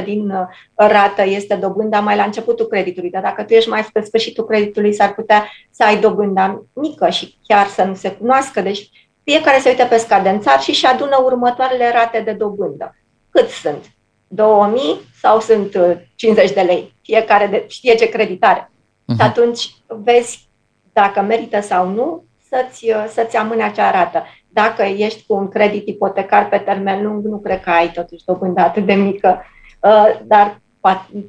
75% 0.00 0.04
din 0.04 0.30
uh, 0.30 0.46
rată 0.74 1.22
este 1.24 1.54
dobânda 1.54 2.00
mai 2.00 2.16
la 2.16 2.22
începutul 2.22 2.66
creditului, 2.66 3.10
dar 3.10 3.22
dacă 3.22 3.42
tu 3.42 3.52
ești 3.52 3.68
mai 3.68 3.82
spre 3.82 4.04
sfârșitul 4.04 4.44
creditului, 4.44 4.94
s-ar 4.94 5.14
putea 5.14 5.44
să 5.70 5.84
ai 5.84 6.00
dobânda 6.00 6.62
mică 6.72 7.08
și 7.08 7.36
chiar 7.46 7.66
să 7.66 7.82
nu 7.82 7.94
se 7.94 8.10
cunoască. 8.10 8.60
Deci 8.60 8.90
fiecare 9.24 9.58
se 9.60 9.68
uită 9.68 9.84
pe 9.84 9.96
scadențar 9.96 10.60
și 10.60 10.72
și 10.72 10.86
adună 10.86 11.20
următoarele 11.24 11.90
rate 11.92 12.22
de 12.24 12.32
dobândă 12.32 12.94
cât 13.36 13.48
sunt? 13.48 13.90
2000 14.28 14.80
sau 15.20 15.40
sunt 15.40 15.78
50 16.14 16.48
uh, 16.48 16.54
de 16.54 16.60
lei? 16.60 16.92
Fiecare 17.02 17.46
de, 17.46 17.64
știe 17.68 17.94
ce 17.94 18.08
creditare. 18.08 18.70
Uh-huh. 18.70 19.16
Și 19.16 19.22
atunci 19.22 19.74
vezi 19.86 20.48
dacă 20.92 21.20
merită 21.20 21.60
sau 21.60 21.88
nu 21.88 22.24
să-ți, 22.48 22.90
uh, 22.90 23.04
să-ți 23.12 23.36
amâne 23.36 23.62
acea 23.62 23.90
rată. 23.90 24.24
Dacă 24.48 24.82
ești 24.82 25.24
cu 25.26 25.34
un 25.34 25.48
credit 25.48 25.88
ipotecar 25.88 26.48
pe 26.48 26.56
termen 26.56 27.02
lung, 27.02 27.24
nu 27.24 27.38
cred 27.38 27.60
că 27.60 27.70
ai 27.70 27.90
totuși 27.90 28.24
dobândă 28.24 28.60
atât 28.60 28.86
de 28.86 28.94
mică, 28.94 29.42
uh, 29.80 30.20
dar 30.24 30.60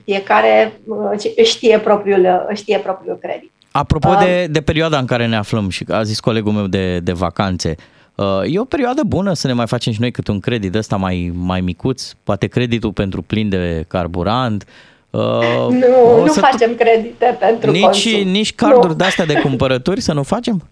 fiecare 0.03 0.80
știe 1.43 1.80
propriul, 1.80 2.49
știe 2.53 2.78
propriul 2.78 3.18
credit. 3.22 3.51
Apropo 3.72 4.14
de, 4.14 4.47
de 4.49 4.62
perioada 4.62 4.97
în 4.97 5.05
care 5.05 5.28
ne 5.28 5.36
aflăm 5.36 5.70
și 5.70 5.86
a 5.89 6.03
zis 6.03 6.20
colegul 6.20 6.51
meu 6.51 6.68
de, 6.68 6.99
de 6.99 7.12
vacanțe, 7.12 7.76
uh, 7.78 7.78
Uh, 7.78 7.97
e 8.45 8.59
o 8.59 8.65
perioadă 8.65 9.01
bună 9.03 9.34
să 9.34 9.47
ne 9.47 9.53
mai 9.53 9.68
facem 9.68 9.93
și 9.93 10.01
noi 10.01 10.11
câte 10.11 10.32
un 10.32 10.39
credit 10.39 10.76
ăsta 10.76 10.95
mai, 10.95 11.32
mai 11.36 11.61
micuț, 11.61 12.11
poate 12.24 12.47
creditul 12.47 12.91
pentru 12.91 13.22
plin 13.22 13.49
de 13.49 13.86
carburant. 13.88 14.65
Uh, 15.09 15.68
nu, 15.70 16.24
nu 16.26 16.32
facem 16.32 16.76
credite 16.76 17.38
pentru 17.39 17.72
nici, 17.72 17.82
consum. 17.82 18.28
Nici 18.28 18.55
carduri 18.55 18.88
nu. 18.88 18.93
de-astea 18.93 19.26
de 19.26 19.39
cumpărături 19.39 20.01
să 20.01 20.13
nu 20.13 20.24
facem? 20.24 20.68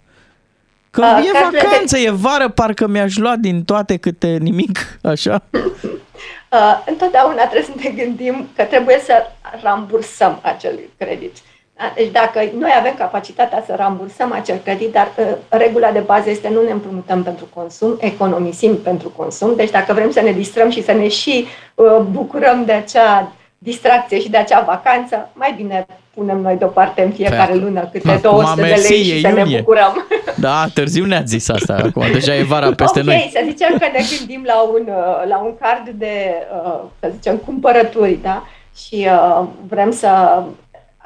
Că 0.92 1.02
uh, 1.02 1.26
e 1.26 1.32
vacanță, 1.44 1.96
de... 1.96 2.04
e 2.04 2.10
vară, 2.10 2.50
parcă 2.50 2.88
mi-aș 2.88 3.18
lua 3.18 3.36
din 3.36 3.64
toate 3.64 3.98
câte 3.98 4.38
nimic, 4.42 4.80
așa. 5.14 5.42
Uh, 5.54 6.84
întotdeauna 6.88 7.42
trebuie 7.44 7.64
să 7.64 7.90
ne 7.90 8.04
gândim 8.04 8.48
că 8.56 8.64
trebuie 8.64 9.00
să 9.04 9.14
rambursăm 9.62 10.40
acel 10.44 10.80
credit. 10.98 11.38
Uh, 11.76 11.82
da? 11.82 11.94
Deci 11.96 12.12
dacă 12.12 12.40
noi 12.58 12.72
avem 12.80 12.94
capacitatea 12.98 13.64
să 13.66 13.74
rambursăm 13.78 14.32
acel 14.32 14.58
credit, 14.64 14.92
dar 14.92 15.12
uh, 15.18 15.26
regula 15.50 15.92
de 15.92 16.00
bază 16.00 16.30
este 16.30 16.50
nu 16.50 16.62
ne 16.62 16.72
împrumutăm 16.72 17.24
pentru 17.24 17.48
consum, 17.54 17.98
economisim 18.00 18.78
pentru 18.78 19.10
consum. 19.10 19.56
Deci 19.56 19.72
dacă 19.72 19.94
vrem 19.94 20.12
să 20.12 20.22
ne 20.22 20.32
distrăm 20.32 20.70
și 20.70 20.84
să 20.84 20.92
ne 20.92 21.08
și 21.08 21.46
uh, 21.76 21.98
bucurăm 22.12 22.66
de 22.66 22.72
acea 22.72 23.32
distracție 23.58 24.20
și 24.20 24.30
de 24.30 24.38
acea 24.38 24.62
vacanță, 24.62 25.30
mai 25.34 25.54
bine 25.58 25.86
punem 26.14 26.42
noi 26.42 26.56
deoparte 26.56 27.02
în 27.02 27.12
fiecare 27.12 27.52
Pe, 27.52 27.58
lună 27.58 27.90
câte 27.92 28.20
200 28.22 28.62
de 28.62 28.68
lei 28.68 29.04
și 29.04 29.22
să 29.22 29.28
iunie. 29.28 29.44
ne 29.44 29.58
bucurăm. 29.58 30.08
Da, 30.36 30.66
târziu 30.74 31.06
ne-ați 31.06 31.28
zis 31.28 31.50
asta, 31.50 31.76
acum 31.84 32.04
deja 32.12 32.36
e 32.36 32.44
vara 32.44 32.72
peste 32.74 33.00
okay, 33.00 33.16
noi. 33.16 33.24
Ok, 33.26 33.32
să 33.32 33.42
zicem 33.48 33.78
că 33.78 33.86
ne 33.94 34.04
gândim 34.18 34.44
la 34.46 34.62
un, 34.62 34.82
uh, 34.88 35.28
la 35.28 35.38
un 35.38 35.54
card 35.60 35.90
de, 35.90 36.34
uh, 36.66 36.80
să 37.00 37.10
zicem, 37.16 37.36
cumpărături, 37.36 38.20
da? 38.22 38.44
Și 38.76 39.08
uh, 39.10 39.46
vrem 39.68 39.92
să 39.92 40.44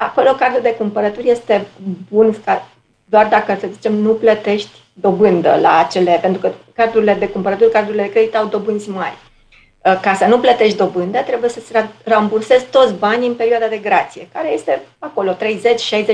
acolo 0.02 0.32
cardul 0.32 0.60
de 0.62 0.74
cumpărături 0.74 1.30
este 1.30 1.66
bun 2.10 2.34
doar 3.04 3.26
dacă, 3.26 3.56
să 3.60 3.66
zicem, 3.72 3.94
nu 3.94 4.12
plătești 4.12 4.70
dobândă 4.92 5.58
la 5.60 5.78
acele, 5.78 6.18
pentru 6.22 6.40
că 6.40 6.52
cardurile 6.74 7.14
de 7.14 7.28
cumpărături, 7.28 7.70
cardurile 7.70 8.02
de 8.02 8.10
credit 8.10 8.36
au 8.36 8.46
dobânzi 8.46 8.90
mari. 8.90 9.16
Uh, 9.84 10.00
ca 10.02 10.14
să 10.14 10.24
nu 10.24 10.38
plătești 10.38 10.76
dobândă, 10.76 11.18
trebuie 11.18 11.50
să-ți 11.50 11.72
rambursezi 12.04 12.64
toți 12.64 12.94
banii 12.94 13.28
în 13.28 13.34
perioada 13.34 13.66
de 13.66 13.76
grație, 13.76 14.28
care 14.32 14.52
este 14.52 14.82
acolo 14.98 15.32
30-60 15.32 15.36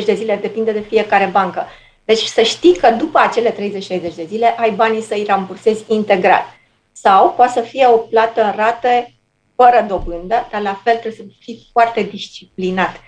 de 0.05 0.14
zile, 0.14 0.39
depinde 0.43 0.72
de 0.72 0.80
fiecare 0.80 1.26
bancă. 1.32 1.66
Deci 2.05 2.22
să 2.22 2.43
știi 2.43 2.76
că 2.76 2.91
după 2.91 3.18
acele 3.18 3.53
30-60 3.53 3.57
de 3.99 4.26
zile 4.26 4.55
ai 4.59 4.70
banii 4.70 5.03
să-i 5.03 5.24
rambursezi 5.28 5.84
integral. 5.87 6.45
Sau 6.93 7.32
poate 7.37 7.53
să 7.53 7.61
fie 7.61 7.87
o 7.87 7.97
plată 7.97 8.45
în 8.45 8.53
rate 8.57 9.14
fără 9.57 9.84
dobândă, 9.89 10.49
dar 10.51 10.61
la 10.61 10.80
fel 10.84 10.93
trebuie 10.93 11.26
să 11.26 11.34
fii 11.39 11.68
foarte 11.72 12.03
disciplinat 12.03 12.93
Uh, 12.97 13.06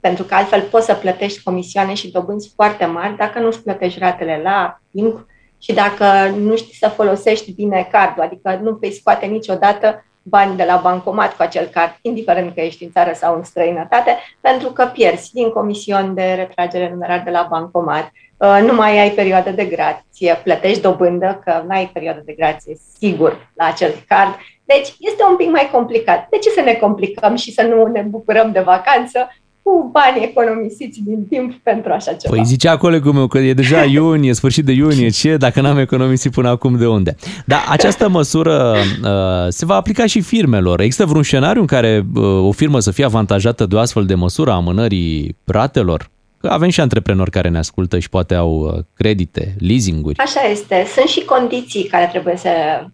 pentru 0.00 0.24
că 0.24 0.34
altfel 0.34 0.60
poți 0.60 0.86
să 0.86 0.94
plătești 0.94 1.42
comisioane 1.42 1.94
și 1.94 2.10
dobânzi 2.10 2.52
foarte 2.54 2.84
mari 2.84 3.16
dacă 3.16 3.38
nu 3.38 3.46
îți 3.46 3.62
plătești 3.62 3.98
ratele 3.98 4.40
la 4.42 4.80
timp 4.92 5.26
și 5.58 5.72
dacă 5.72 6.28
nu 6.38 6.56
știi 6.56 6.74
să 6.74 6.88
folosești 6.88 7.52
bine 7.52 7.88
cardul, 7.90 8.22
adică 8.22 8.60
nu 8.62 8.76
vei 8.80 8.92
scoate 8.92 9.26
niciodată 9.26 10.04
bani 10.28 10.56
de 10.56 10.64
la 10.64 10.80
bancomat 10.82 11.36
cu 11.36 11.42
acel 11.42 11.66
card, 11.66 11.98
indiferent 12.02 12.54
că 12.54 12.60
ești 12.60 12.84
în 12.84 12.90
țară 12.90 13.12
sau 13.14 13.36
în 13.36 13.44
străinătate, 13.44 14.16
pentru 14.40 14.68
că 14.68 14.84
pierzi 14.84 15.32
din 15.32 15.50
comision 15.50 16.14
de 16.14 16.34
retragere 16.36 16.90
numerar 16.90 17.22
de 17.24 17.30
la 17.30 17.46
bancomat, 17.50 18.10
uh, 18.36 18.58
nu 18.66 18.74
mai 18.74 18.98
ai 18.98 19.10
perioadă 19.10 19.50
de 19.50 19.64
grație, 19.64 20.40
plătești 20.42 20.80
dobândă, 20.80 21.40
că 21.44 21.62
nu 21.62 21.74
ai 21.74 21.90
perioadă 21.92 22.22
de 22.24 22.32
grație, 22.32 22.76
sigur, 22.98 23.50
la 23.54 23.64
acel 23.64 23.94
card. 24.08 24.34
Deci 24.64 24.94
este 24.98 25.24
un 25.30 25.36
pic 25.36 25.50
mai 25.50 25.68
complicat. 25.72 26.28
De 26.30 26.38
ce 26.38 26.50
să 26.50 26.60
ne 26.60 26.74
complicăm 26.74 27.36
și 27.36 27.52
să 27.52 27.62
nu 27.62 27.86
ne 27.86 28.00
bucurăm 28.00 28.52
de 28.52 28.60
vacanță 28.60 29.28
cu 29.66 29.90
bani 29.92 30.24
economisiți 30.24 31.00
din 31.00 31.26
timp 31.28 31.52
pentru 31.62 31.92
așa 31.92 32.12
ceva. 32.12 32.34
Păi 32.34 32.44
zicea 32.44 32.76
colegul 32.76 33.12
meu 33.12 33.26
că 33.26 33.38
e 33.38 33.54
deja 33.54 33.84
iunie, 33.96 34.34
sfârșit 34.34 34.64
de 34.64 34.72
iunie, 34.72 35.08
ce, 35.08 35.36
dacă 35.36 35.60
n-am 35.60 35.78
economisit 35.78 36.32
până 36.32 36.48
acum 36.48 36.76
de 36.78 36.86
unde? 36.86 37.16
Dar 37.44 37.58
această 37.68 38.08
măsură 38.08 38.74
uh, 39.02 39.08
se 39.48 39.64
va 39.64 39.74
aplica 39.74 40.06
și 40.06 40.20
firmelor. 40.20 40.80
Există 40.80 41.04
vreun 41.04 41.22
scenariu 41.22 41.60
în 41.60 41.66
care 41.66 42.06
uh, 42.14 42.22
o 42.22 42.52
firmă 42.52 42.80
să 42.80 42.90
fie 42.90 43.04
avantajată 43.04 43.66
de 43.66 43.74
o 43.74 43.78
astfel 43.78 44.04
de 44.04 44.14
măsură 44.14 44.50
a 44.50 44.54
amânării 44.54 45.36
ratelor? 45.44 46.10
Că 46.38 46.48
avem 46.48 46.68
și 46.68 46.80
antreprenori 46.80 47.30
care 47.30 47.48
ne 47.48 47.58
ascultă 47.58 47.98
și 47.98 48.08
poate 48.08 48.34
au 48.34 48.50
uh, 48.50 48.84
credite, 48.94 49.54
leasinguri. 49.58 50.18
Așa 50.18 50.40
este. 50.40 50.84
Sunt 50.94 51.08
și 51.08 51.24
condiții 51.24 51.84
care 51.84 52.06
trebuie 52.06 52.36
să 52.36 52.50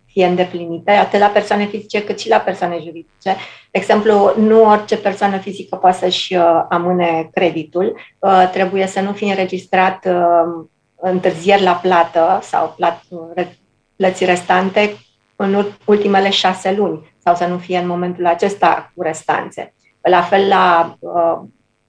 fie 0.07 0.26
îndeplinite, 0.26 0.90
atât 0.90 1.20
la 1.20 1.26
persoane 1.26 1.66
fizice 1.66 2.05
cât 2.05 2.18
și 2.20 2.28
la 2.28 2.36
persoane 2.36 2.74
juridice. 2.78 3.36
De 3.70 3.78
exemplu, 3.78 4.34
nu 4.38 4.64
orice 4.64 4.97
persoană 4.97 5.38
fizică 5.38 5.76
poate 5.76 5.99
să-și 5.99 6.34
uh, 6.34 6.64
amâne 6.68 7.28
creditul. 7.32 7.97
Uh, 8.18 8.49
Trebuie 8.53 8.86
să 8.86 9.01
nu 9.01 9.12
fie 9.12 9.30
înregistrat 9.30 10.07
uh, 10.07 10.64
întârzieri 10.97 11.62
la 11.62 11.72
plată 11.72 12.38
sau 12.43 12.74
plat, 12.76 13.03
re- 13.34 13.59
plăți 13.97 14.24
restante 14.24 14.97
în 15.36 15.55
ul- 15.55 15.76
ultimele 15.84 16.30
șase 16.30 16.74
luni 16.76 17.14
sau 17.24 17.34
să 17.34 17.47
nu 17.47 17.59
fie 17.59 17.78
în 17.78 17.86
momentul 17.86 18.26
acesta 18.26 18.93
cu 18.95 19.03
restanțe. 19.03 19.74
La 20.01 20.22
fel 20.22 20.49
la, 20.49 20.97
uh, 20.99 21.38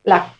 la 0.01 0.33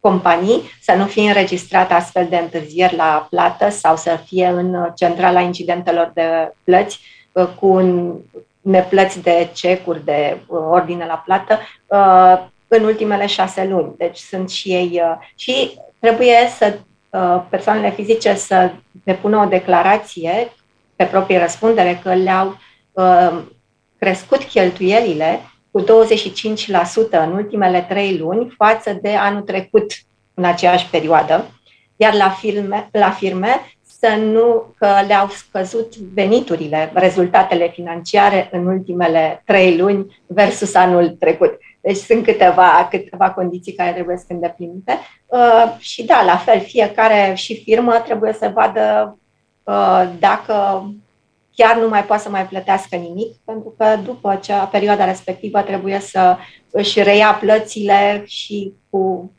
companii 0.00 0.62
să 0.80 0.92
nu 0.92 1.04
fie 1.04 1.28
înregistrat 1.28 1.92
astfel 1.92 2.26
de 2.28 2.36
întârzieri 2.36 2.96
la 2.96 3.26
plată 3.30 3.68
sau 3.68 3.96
să 3.96 4.18
fie 4.26 4.46
în 4.46 4.74
uh, 4.74 4.86
centrala 4.94 5.40
incidentelor 5.40 6.10
de 6.14 6.52
plăți 6.64 7.00
uh, 7.32 7.46
cu 7.60 7.66
un- 7.66 8.14
neplăți 8.60 9.22
de 9.22 9.48
cecuri 9.52 10.04
de 10.04 10.40
uh, 10.46 10.58
ordine 10.70 11.04
la 11.06 11.22
plată 11.24 11.58
uh, 11.86 12.46
în 12.68 12.84
ultimele 12.84 13.26
șase 13.26 13.66
luni. 13.66 13.94
Deci 13.96 14.18
sunt 14.18 14.50
și 14.50 14.72
ei 14.72 15.00
uh, 15.04 15.26
și 15.34 15.78
trebuie 15.98 16.36
să 16.56 16.78
uh, 17.10 17.42
persoanele 17.48 17.90
fizice 17.90 18.34
să 18.34 18.70
depună 19.04 19.36
o 19.36 19.48
declarație 19.48 20.52
pe 20.96 21.04
proprie 21.04 21.38
răspundere 21.38 22.00
că 22.02 22.14
le-au 22.14 22.58
uh, 22.92 23.38
crescut 23.98 24.42
cheltuielile 24.42 25.40
cu 25.70 25.82
25% 25.82 25.84
în 27.10 27.32
ultimele 27.32 27.86
trei 27.88 28.16
luni 28.18 28.54
față 28.56 28.98
de 29.02 29.08
anul 29.08 29.42
trecut 29.42 29.92
în 30.34 30.44
aceeași 30.44 30.90
perioadă, 30.90 31.50
iar 31.96 32.14
la, 32.14 32.30
firme, 32.30 32.88
la 32.92 33.10
firme 33.10 33.48
să 34.00 34.16
nu 34.16 34.74
că 34.78 34.88
le-au 35.06 35.28
scăzut 35.28 35.96
veniturile, 35.96 36.90
rezultatele 36.94 37.68
financiare 37.68 38.48
în 38.52 38.66
ultimele 38.66 39.42
trei 39.44 39.76
luni 39.76 40.22
versus 40.26 40.74
anul 40.74 41.08
trecut. 41.08 41.58
Deci 41.80 41.96
sunt 41.96 42.24
câteva, 42.24 42.88
câteva 42.90 43.30
condiții 43.30 43.72
care 43.72 43.92
trebuie 43.92 44.16
să 44.16 44.24
fie 44.26 44.34
îndeplinite. 44.34 44.98
Uh, 45.26 45.74
și 45.78 46.04
da, 46.04 46.24
la 46.24 46.36
fel, 46.36 46.60
fiecare 46.60 47.32
și 47.34 47.62
firmă 47.62 48.02
trebuie 48.04 48.32
să 48.32 48.50
vadă 48.54 49.18
uh, 49.62 50.08
dacă 50.18 50.84
chiar 51.58 51.76
nu 51.76 51.88
mai 51.88 52.04
poate 52.04 52.22
să 52.22 52.30
mai 52.30 52.46
plătească 52.46 52.96
nimic, 52.96 53.36
pentru 53.44 53.74
că 53.78 53.98
după 54.04 54.38
cea 54.42 54.64
perioada 54.64 55.04
respectivă 55.04 55.60
trebuie 55.60 56.00
să 56.00 56.36
își 56.70 57.02
reia 57.02 57.32
plățile 57.40 58.22
și 58.26 58.72
cu 58.90 59.32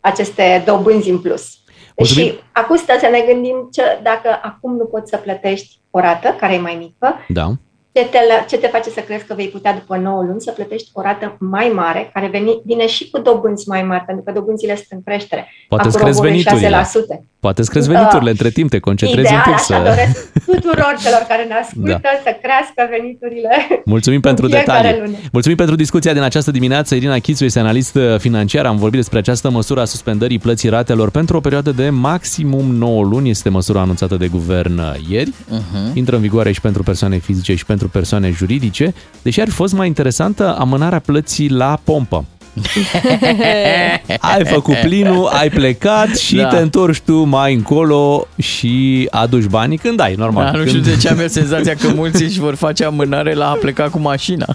aceste 0.00 0.62
dobânzi 0.66 1.10
în 1.10 1.20
plus. 1.20 1.58
Mulțumim. 1.96 2.26
Și 2.26 2.38
acum 2.52 2.76
stă 2.76 2.92
să 3.00 3.08
ne 3.10 3.20
gândim 3.32 3.68
ce, 3.72 3.82
dacă 4.02 4.40
acum 4.42 4.76
nu 4.76 4.84
poți 4.84 5.10
să 5.10 5.16
plătești 5.16 5.78
o 5.90 6.00
rată 6.00 6.36
care 6.40 6.54
e 6.54 6.58
mai 6.58 6.74
mică, 6.74 7.14
Da. 7.28 7.52
Ce 7.98 8.04
te, 8.10 8.18
ce 8.48 8.56
te 8.56 8.66
face 8.66 8.90
să 8.90 9.00
crezi 9.00 9.24
că 9.24 9.34
vei 9.34 9.48
putea 9.48 9.72
după 9.74 9.96
9 9.96 10.22
luni 10.22 10.40
să 10.40 10.50
plătești 10.50 10.88
o 10.92 11.00
rată 11.00 11.36
mai 11.40 11.72
mare, 11.74 12.10
care 12.14 12.28
veni, 12.28 12.60
vine 12.64 12.86
și 12.86 13.10
cu 13.10 13.18
dobânzi 13.18 13.68
mai 13.68 13.82
mari, 13.82 14.04
pentru 14.04 14.24
că 14.24 14.32
dobânzile 14.32 14.74
sunt 14.74 14.86
în 14.90 15.02
creștere. 15.02 15.52
Poate 15.68 15.86
îți 15.86 15.96
Acum 15.96 16.06
crezi 16.06 16.20
vor 16.20 16.28
în 16.28 16.32
veniturile. 16.32 16.86
6%. 17.20 17.38
Poate 17.40 17.60
îți 17.60 17.70
crezi 17.70 17.88
veniturile 17.88 18.30
între 18.30 18.50
timp, 18.50 18.70
te 18.70 18.78
concentrezi 18.78 19.26
Ideal, 19.26 19.42
un 19.46 19.52
pic 19.52 19.60
așa 19.60 19.76
să... 19.76 19.88
doresc 19.90 20.32
tuturor 20.46 20.94
celor 21.04 21.24
care 21.28 21.44
ne 21.44 21.54
ascultă 21.54 22.00
Da. 22.02 22.08
să 22.24 22.36
crească 22.42 22.80
veniturile. 22.90 23.54
Mulțumim 23.94 24.20
în 24.22 24.28
pentru 24.28 24.46
fiecare 24.46 24.88
detalii. 24.88 25.00
lună. 25.04 25.16
Mulțumim 25.32 25.56
pentru 25.56 25.74
discuția 25.74 26.12
din 26.12 26.22
această 26.22 26.50
dimineață. 26.50 26.94
Irina 26.94 27.18
Chițu 27.18 27.44
este 27.44 27.58
analist 27.58 27.94
uh, 27.94 28.18
financiar. 28.18 28.66
Am 28.66 28.76
vorbit 28.76 28.98
despre 28.98 29.18
această 29.18 29.50
măsură 29.50 29.80
a 29.80 29.84
suspendării 29.84 30.38
plății 30.38 30.68
ratelor 30.68 31.10
pentru 31.10 31.36
o 31.36 31.40
perioadă 31.40 31.70
de 31.70 31.90
maximum 31.90 32.74
9 32.74 33.02
luni. 33.04 33.30
Este 33.30 33.48
măsura 33.48 33.80
anunțată 33.80 34.16
de 34.16 34.28
guvern 34.28 34.78
uh, 34.78 34.92
ieri. 35.08 35.30
Uh-huh. 35.30 35.94
Intră 35.94 36.14
în 36.16 36.22
vigoare 36.22 36.52
și 36.52 36.60
pentru 36.60 36.82
persoane 36.82 37.16
fizice 37.18 37.54
și 37.54 37.64
pentru 37.64 37.87
persoane 37.92 38.30
juridice. 38.30 38.94
Deși 39.22 39.40
ar 39.40 39.48
fi 39.48 39.54
fost 39.54 39.72
mai 39.72 39.86
interesantă 39.86 40.56
amânarea 40.58 40.98
plății 40.98 41.50
la 41.50 41.80
pompă. 41.84 42.24
ai 44.34 44.44
făcut 44.44 44.74
plinul, 44.76 45.26
ai 45.32 45.48
plecat 45.50 46.16
și 46.16 46.36
Da. 46.36 46.48
te 46.48 46.56
întorci 46.56 47.00
tu 47.00 47.22
mai 47.22 47.54
încolo 47.54 48.26
și 48.38 49.06
aduci 49.10 49.44
banii 49.44 49.76
când 49.78 50.00
ai, 50.00 50.14
normal. 50.14 50.44
Da, 50.44 50.50
nu 50.50 50.56
când... 50.56 50.68
știu 50.68 50.80
de 50.80 50.96
ce 50.96 51.08
am 51.08 51.18
eu 51.20 51.26
senzația 51.26 51.74
că 51.74 51.88
mulți 51.94 52.22
își 52.22 52.38
vor 52.38 52.54
face 52.54 52.84
amânare 52.84 53.34
la 53.34 53.48
a 53.50 53.52
pleca 53.54 53.84
cu 53.88 53.98
mașina. 53.98 54.46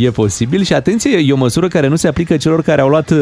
E 0.00 0.10
posibil 0.10 0.62
și 0.64 0.72
atenție, 0.72 1.16
e 1.26 1.32
o 1.32 1.36
măsură 1.36 1.68
care 1.68 1.88
nu 1.88 1.96
se 1.96 2.08
aplică 2.08 2.36
celor 2.36 2.62
care 2.62 2.80
au 2.80 2.88
luat, 2.88 3.10
uh, 3.10 3.18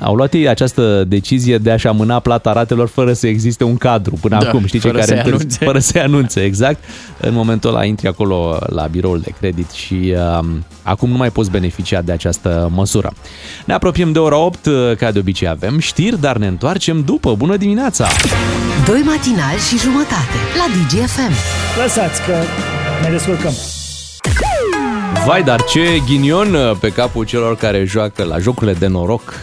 au 0.00 0.14
luat 0.14 0.32
ei 0.34 0.48
această 0.48 1.04
decizie 1.08 1.58
de 1.58 1.70
a-și 1.70 1.86
amâna 1.86 2.18
plata 2.18 2.52
ratelor 2.52 2.88
fără 2.88 3.12
să 3.12 3.26
existe 3.26 3.64
un 3.64 3.76
cadru 3.76 4.18
până 4.20 4.38
Da, 4.40 4.46
acum. 4.48 4.66
Știi 4.66 4.78
cei 4.80 4.90
fără 4.90 5.02
care 5.02 5.20
să-i 5.22 5.32
întârzi- 5.32 5.34
anunțe. 5.34 5.64
fără 5.64 5.78
să-i 5.78 6.00
anunțe, 6.00 6.40
exact. 6.40 6.84
În 7.20 7.34
momentul 7.34 7.70
ăla 7.70 7.84
intri 7.84 8.08
acolo 8.08 8.58
la 8.66 8.86
biroul 8.90 9.20
de 9.20 9.30
credit 9.40 9.70
și 9.70 10.14
uh, 10.38 10.44
acum 10.86 11.10
nu 11.10 11.16
mai 11.16 11.30
poți 11.30 11.50
beneficia 11.50 12.00
de 12.02 12.12
această 12.12 12.70
măsură. 12.74 13.12
Ne 13.64 13.74
apropiem 13.74 14.12
de 14.12 14.18
ora 14.18 14.36
8, 14.36 14.66
uh, 14.66 14.96
ca 14.96 15.10
de 15.10 15.18
obicei 15.18 15.48
avem 15.48 15.78
știri, 15.78 16.20
dar 16.20 16.36
ne 16.36 16.46
întoarcem 16.46 17.02
după. 17.02 17.34
Bună 17.34 17.56
dimineața! 17.56 18.08
Doi 18.86 19.02
matinali 19.04 19.58
și 19.68 19.78
jumătate 19.78 20.36
la 20.56 20.66
DGFM. 20.74 21.32
Lăsați 21.82 22.22
că 22.22 22.34
ne 23.02 23.10
descurcăm. 23.10 23.52
Vai, 25.26 25.42
dar 25.42 25.64
ce 25.64 26.02
ghinion 26.06 26.54
uh, 26.54 26.76
pe 26.80 26.88
capul 26.88 27.24
celor 27.24 27.56
care 27.56 27.84
joacă 27.84 28.24
la 28.24 28.38
jocurile 28.38 28.72
de 28.72 28.86
noroc. 28.86 29.34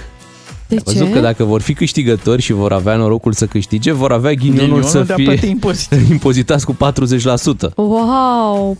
De 0.73 0.81
Ai 0.85 0.93
văzut 0.93 1.07
ce? 1.07 1.13
că 1.13 1.19
dacă 1.19 1.43
vor 1.43 1.61
fi 1.61 1.73
câștigători 1.73 2.41
și 2.41 2.53
vor 2.53 2.71
avea 2.71 2.95
norocul 2.95 3.33
să 3.33 3.45
câștige, 3.45 3.91
vor 3.91 4.11
avea 4.11 4.31
ghinionul, 4.31 4.59
Ghinionul 4.59 4.83
să 4.83 4.99
de 4.99 5.13
a 5.13 5.15
fie 5.15 5.25
plăti 5.25 5.49
impozit. 5.49 5.91
impozitați 6.11 6.65
cu 6.65 6.75
40%. 6.75 7.73
Wow, 7.75 8.77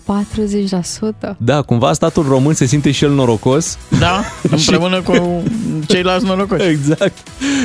40%. 1.34 1.38
Da, 1.38 1.62
cumva 1.62 1.94
statul 1.94 2.26
român 2.28 2.54
se 2.54 2.66
simte 2.66 2.92
și 2.92 3.04
el 3.04 3.12
norocos. 3.12 3.78
Da, 4.00 4.22
împreună 4.58 5.02
cu 5.02 5.44
ceilalți 5.88 6.26
norocoși. 6.26 6.68
Exact. 6.68 7.18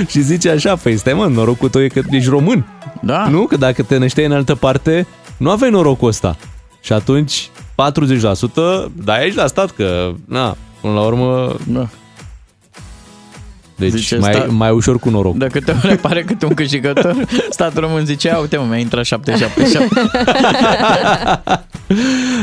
Și 0.08 0.22
zice 0.22 0.50
așa, 0.50 0.76
păi 0.76 0.96
stai 0.96 1.12
mă, 1.12 1.26
norocul 1.26 1.68
tău 1.68 1.82
e 1.82 1.88
că 1.88 2.00
ești 2.10 2.28
român. 2.28 2.66
Da. 3.02 3.28
Nu? 3.28 3.44
Că 3.44 3.56
dacă 3.56 3.82
te 3.82 3.96
nășteai 3.96 4.26
în 4.26 4.32
altă 4.32 4.54
parte, 4.54 5.06
nu 5.36 5.50
aveai 5.50 5.70
norocul 5.70 6.08
ăsta. 6.08 6.36
Și 6.80 6.92
atunci 6.92 7.50
40%, 7.50 7.54
da, 9.04 9.24
ești 9.24 9.36
la 9.36 9.46
stat 9.46 9.70
că, 9.70 10.12
na, 10.24 10.56
până 10.80 10.92
la 10.92 11.00
urmă... 11.00 11.56
Da. 11.66 11.88
Deci 13.78 13.90
Zice 13.92 14.16
mai, 14.16 14.32
stat- 14.34 14.50
mai 14.50 14.70
ușor 14.70 14.98
cu 14.98 15.10
noroc. 15.10 15.36
De 15.36 15.46
câte 15.52 15.76
ori 15.84 15.92
apare 16.02 16.22
câte 16.22 16.46
un 16.46 16.54
câștigător, 16.54 17.16
statul 17.50 17.80
român 17.80 18.04
zice, 18.04 18.28
"Ia 18.28 18.38
uite 18.38 18.56
mă, 18.56 18.64
mi-a 18.68 18.78
intrat 18.78 19.04
777. 19.04 19.88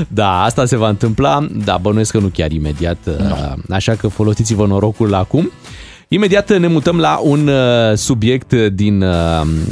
Da, 0.08 0.42
asta 0.44 0.66
se 0.66 0.78
va 0.78 0.90
întâmpla, 0.90 1.48
da, 1.66 1.78
bănuiesc 1.82 2.12
că 2.12 2.18
nu 2.20 2.28
chiar 2.34 2.52
imediat, 2.52 2.98
no. 3.28 3.36
așa 3.76 3.94
că 3.96 4.08
folosiți-vă 4.08 4.66
norocul 4.66 5.14
acum. 5.14 5.52
Imediat 6.08 6.58
ne 6.58 6.68
mutăm 6.68 6.98
la 7.00 7.20
un 7.24 7.48
uh, 7.48 7.96
subiect 7.98 8.54
din 8.54 9.02
uh, 9.02 9.14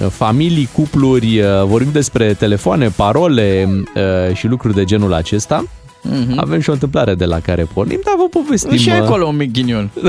familii, 0.10 0.70
cupluri, 0.74 1.40
uh, 1.40 1.46
vorbim 1.66 1.92
despre 1.92 2.34
telefoane, 2.34 2.88
parole 2.96 3.70
uh, 3.96 4.36
și 4.36 4.48
lucruri 4.48 4.74
de 4.76 4.84
genul 4.84 5.14
acesta. 5.14 5.64
Mhm. 6.04 6.40
Avem 6.40 6.60
și 6.60 6.70
o 6.70 6.74
întâmplare 6.74 7.16
de 7.16 7.26
la 7.26 7.40
care 7.40 7.68
pornim, 7.74 8.00
dar 8.06 8.14
vă 8.18 8.40
povestim. 8.40 8.78
și 8.78 8.90
uh, 8.90 8.96
acolo 9.02 9.26
un 9.28 9.36
mic 9.36 9.52
ghinion. 9.52 9.90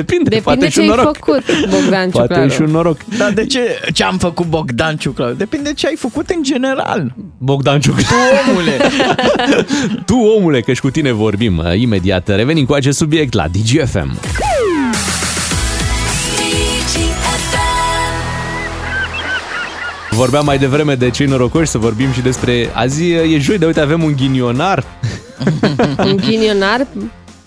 Depinde, 0.00 0.22
Depinde 0.28 0.40
poate 0.44 0.68
și 0.68 0.72
ce 0.72 0.80
un 0.80 0.90
ai 0.90 0.96
noroc. 0.96 1.16
făcut, 1.16 1.44
Bogdan 1.70 2.10
Poate 2.10 2.26
Ciuclaru. 2.28 2.50
și 2.52 2.60
un 2.62 2.70
noroc. 2.70 2.98
Dar 3.18 3.30
de 3.32 3.46
ce? 3.46 3.60
Ce 3.92 4.04
am 4.04 4.18
făcut 4.18 4.46
Bogdan 4.46 4.96
Ciuclaru? 4.96 5.34
Depinde 5.34 5.72
ce 5.72 5.86
ai 5.86 5.96
făcut 5.98 6.28
în 6.28 6.42
general. 6.42 7.12
Bogdan 7.38 7.80
Ciuc. 7.80 7.94
Tu, 7.96 8.14
omule! 8.50 8.76
tu, 10.06 10.16
omule, 10.36 10.60
că 10.60 10.72
și 10.72 10.80
cu 10.80 10.90
tine 10.90 11.12
vorbim 11.12 11.58
uh, 11.58 11.80
imediat. 11.80 12.28
Revenim 12.28 12.64
cu 12.64 12.72
acest 12.72 12.98
subiect 12.98 13.32
la 13.32 13.44
DGFM. 13.48 14.18
Vorbeam 20.10 20.44
mai 20.44 20.58
devreme 20.58 20.94
de 20.94 21.10
cei 21.10 21.26
norocoși, 21.26 21.70
să 21.70 21.78
vorbim 21.78 22.12
și 22.12 22.20
despre... 22.20 22.70
Azi 22.72 23.10
e 23.12 23.38
joi, 23.38 23.58
de 23.58 23.66
uite, 23.66 23.80
avem 23.80 24.02
un 24.02 24.12
ghinionar. 24.16 24.84
Un 25.98 26.16
ghinionar 26.16 26.86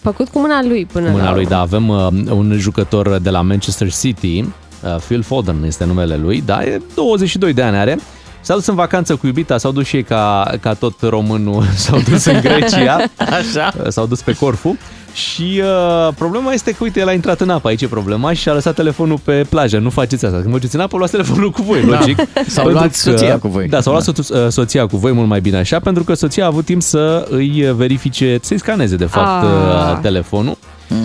făcut 0.02 0.30
cu 0.30 0.39
mâna 0.39 0.64
lui 0.64 0.86
până 0.86 1.10
Mâna 1.10 1.24
la 1.24 1.34
lui, 1.34 1.43
urmă. 1.43 1.56
da, 1.56 1.60
avem 1.62 1.88
uh, 1.88 2.08
un 2.30 2.54
jucător 2.58 3.18
de 3.18 3.30
la 3.30 3.41
Manchester 3.41 3.91
City, 3.91 4.39
uh, 4.39 4.95
Phil 5.06 5.22
Foden 5.22 5.64
este 5.64 5.86
numele 5.86 6.16
lui, 6.18 6.41
da, 6.41 6.64
e 6.64 6.82
22 6.95 7.54
de 7.54 7.62
ani 7.62 7.78
are 7.78 7.97
S-au 8.41 8.55
dus 8.57 8.65
în 8.65 8.75
vacanță 8.75 9.15
cu 9.15 9.25
iubita, 9.25 9.57
s-au 9.57 9.71
dus 9.71 9.85
și 9.87 9.95
ei 9.95 10.03
ca, 10.03 10.51
ca 10.59 10.73
tot 10.73 10.93
românul, 11.01 11.63
s-au 11.75 11.99
dus 12.09 12.25
în 12.25 12.39
Grecia. 12.41 12.97
Așa. 13.17 13.73
S-au 13.89 14.05
dus 14.05 14.21
pe 14.21 14.33
Corfu. 14.35 14.77
Și 15.13 15.61
uh, 15.63 16.13
problema 16.17 16.51
este 16.53 16.71
că, 16.71 16.77
uite, 16.81 16.99
el 16.99 17.07
a 17.07 17.11
intrat 17.13 17.39
în 17.41 17.49
apă, 17.49 17.67
aici 17.67 17.81
e 17.81 17.87
problema, 17.87 18.33
și 18.33 18.49
a 18.49 18.53
lăsat 18.53 18.75
telefonul 18.75 19.19
pe 19.23 19.45
plajă. 19.49 19.77
Nu 19.77 19.89
faceți 19.89 20.25
asta. 20.25 20.37
Când 20.37 20.51
mergeți 20.51 20.75
în 20.75 20.81
apă, 20.81 20.97
luați 20.97 21.11
telefonul 21.11 21.49
cu 21.51 21.61
voi, 21.61 21.81
Da. 21.81 21.87
logic. 21.99 22.17
Sau 22.47 22.63
Pentru 22.63 22.71
luați 22.71 23.01
soția 23.01 23.37
cu 23.39 23.47
voi. 23.47 23.67
Da, 23.67 23.81
sau 23.81 23.91
luați 23.93 24.11
soț- 24.11 24.29
uh, 24.29 24.47
soția 24.49 24.85
cu 24.87 24.97
voi, 24.97 25.11
mult 25.11 25.27
mai 25.27 25.41
bine 25.41 25.57
așa, 25.57 25.79
pentru 25.79 26.03
că 26.03 26.13
soția 26.13 26.43
a 26.43 26.47
avut 26.47 26.65
timp 26.65 26.81
să 26.81 27.27
îi 27.29 27.73
verifice, 27.75 28.37
să-i 28.41 28.59
scaneze, 28.59 28.95
de 28.95 29.05
fapt, 29.05 29.43
Ah. 29.43 29.49
uh, 29.93 29.99
telefonul. 30.01 30.57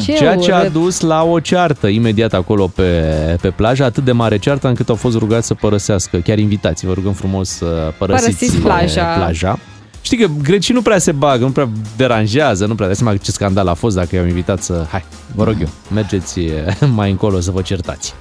Ce 0.02 0.12
Ceea 0.14 0.36
ce 0.36 0.52
a 0.52 0.60
urât. 0.60 0.72
dus 0.72 1.00
la 1.00 1.22
o 1.24 1.40
ceartă 1.40 1.86
imediat 1.86 2.32
acolo 2.32 2.66
pe, 2.66 3.00
pe 3.40 3.50
plajă, 3.50 3.84
atât 3.84 4.04
de 4.04 4.12
mare 4.12 4.38
ceartă 4.38 4.68
încât 4.68 4.88
au 4.88 4.94
fost 4.94 5.16
rugați 5.16 5.46
să 5.46 5.54
părăsească, 5.54 6.16
chiar 6.18 6.38
invitații, 6.38 6.86
vă 6.86 6.92
rugăm 6.92 7.12
frumos 7.12 7.48
să 7.48 7.92
părăsiți 7.98 8.24
Părăsiți 8.34 8.56
plaja. 8.56 9.14
plaja. 9.14 9.58
Știi 10.00 10.18
că 10.18 10.26
grecii 10.42 10.74
nu 10.74 10.82
prea 10.82 10.98
se 10.98 11.12
bagă, 11.12 11.44
nu 11.44 11.50
prea 11.50 11.68
deranjează, 11.96 12.66
nu 12.66 12.74
prea 12.74 12.86
dai 12.86 12.96
seama 12.96 13.16
ce 13.16 13.30
scandal 13.30 13.68
a 13.68 13.74
fost 13.74 13.96
dacă 13.96 14.16
i-au 14.16 14.26
invitat 14.26 14.62
să... 14.62 14.86
Hai, 14.90 15.04
vă 15.34 15.44
rog 15.44 15.56
eu, 15.60 15.68
mergeți 15.94 16.40
mai 16.94 17.10
încolo 17.10 17.40
să 17.40 17.50
vă 17.50 17.62
certați. 17.62 18.14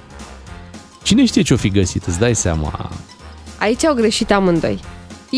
Cine 1.02 1.24
știe 1.24 1.42
ce-o 1.42 1.56
fi 1.56 1.70
găsit, 1.70 2.04
îți 2.06 2.18
dai 2.18 2.34
seama. 2.34 2.90
Aici 3.58 3.84
au 3.84 3.94
greșit 3.94 4.32
amândoi. 4.32 4.80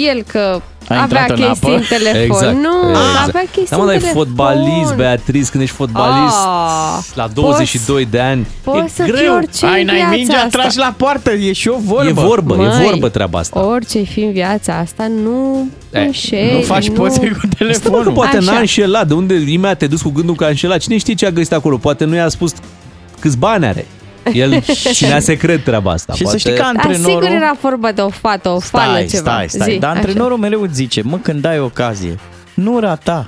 El 0.06 0.22
că 0.26 0.60
A 0.88 1.02
avea 1.02 1.20
intrat 1.20 1.30
în 1.38 1.44
chestii 1.46 1.68
apă? 1.68 1.76
în 1.76 1.82
telefon. 1.88 2.20
Exact, 2.22 2.54
nu, 2.56 2.88
exact. 2.90 3.28
avea 3.28 3.40
chestii 3.40 3.66
Da, 3.70 3.76
mă, 3.76 3.82
în 3.82 3.86
dar 3.88 3.96
e 3.96 3.98
telefon. 3.98 4.22
fotbalist, 4.24 4.94
Beatriz, 4.94 5.48
când 5.48 5.62
ești 5.62 5.74
fotbalist 5.74 6.36
Ah, 6.36 6.98
la 7.14 7.26
22 7.34 8.04
de 8.10 8.20
ani. 8.20 8.46
poți 8.62 8.84
e 8.84 8.88
să 8.94 9.02
greu. 9.02 9.16
fii 9.16 9.28
orice 9.28 9.66
Ai, 9.66 9.80
în 9.80 9.86
n-ai 9.86 9.96
viața 9.96 10.14
mingea, 10.14 10.34
asta. 10.36 10.48
tragi 10.58 10.78
la 10.78 10.94
poartă, 10.96 11.32
e 11.32 11.52
și 11.52 11.68
o 11.68 11.76
vorbă. 11.84 12.08
E 12.08 12.12
vorbă, 12.12 12.54
e 12.54 12.56
Măi, 12.56 12.82
vorbă 12.84 13.08
treaba 13.08 13.38
asta. 13.38 13.66
Orice 13.66 13.98
fi 14.02 14.20
în 14.20 14.32
viața 14.32 14.74
asta, 14.76 15.06
nu 15.22 15.68
E, 15.92 15.98
înșeli. 16.00 16.52
nu 16.52 16.60
faci 16.60 16.90
poze 16.90 17.18
cu 17.18 17.24
Stă, 17.24 17.30
mă, 17.34 17.38
că 17.48 17.48
telefonul. 17.64 18.12
poate 18.12 18.36
Așa. 18.36 18.52
n-a 18.52 18.58
înșelat, 18.58 19.06
de 19.06 19.14
unde 19.14 19.34
imediat 19.34 19.78
te 19.78 19.86
dus 19.86 20.02
cu 20.02 20.10
gândul 20.10 20.34
că 20.34 20.44
a 20.44 20.48
înșelat. 20.48 20.78
Cine 20.78 20.96
știe 20.98 21.14
ce 21.14 21.26
a 21.26 21.30
găsit 21.30 21.52
acolo? 21.52 21.76
Poate 21.76 22.04
nu 22.04 22.14
i-a 22.14 22.28
spus 22.28 22.52
câți 23.20 23.38
bani 23.38 23.66
are. 23.66 23.86
El 24.32 24.62
ținea 24.92 25.20
secret 25.20 25.64
treaba 25.64 25.90
asta. 25.90 26.12
Și 26.12 26.18
să 26.18 26.24
poate... 26.24 26.38
știi 26.38 26.52
că 26.52 26.58
Dar 26.58 26.70
antrenorul... 26.74 27.22
sigur 27.22 27.36
era 27.36 27.56
vorba 27.60 27.92
de 27.92 28.00
o 28.00 28.08
fată, 28.08 28.48
o 28.48 28.58
fană 28.58 28.90
Stai, 28.90 29.06
ceva. 29.06 29.30
stai, 29.30 29.48
stai. 29.48 29.72
Zi, 29.72 29.78
Dar 29.78 29.90
așa. 29.90 29.98
antrenorul 29.98 30.36
mereu 30.36 30.62
îți 30.62 30.74
zice, 30.74 31.02
mă, 31.04 31.18
când 31.22 31.44
ai 31.44 31.58
ocazie, 31.58 32.18
nu 32.54 32.78
rata. 32.78 33.26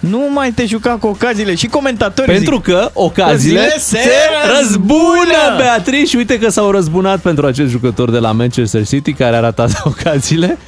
Nu 0.00 0.28
mai 0.32 0.50
te 0.50 0.66
juca 0.66 0.96
cu 1.00 1.06
ocaziile 1.06 1.54
și 1.54 1.66
comentatorii 1.66 2.34
Pentru 2.34 2.54
zic, 2.54 2.64
că 2.64 2.90
ocaziile 2.92 3.60
Ocaziile 3.60 3.78
se, 3.78 3.96
se 3.96 4.10
răzbună, 4.58 4.98
răzbună! 4.98 5.56
Beatrice. 5.56 6.04
Și 6.04 6.16
uite 6.16 6.38
că 6.38 6.48
s-au 6.48 6.70
răzbunat 6.70 7.20
pentru 7.20 7.46
acest 7.46 7.70
jucător 7.70 8.10
de 8.10 8.18
la 8.18 8.32
Manchester 8.32 8.86
City 8.86 9.12
care 9.12 9.36
a 9.36 9.40
ratat 9.40 9.82
ocaziile. 9.92 10.58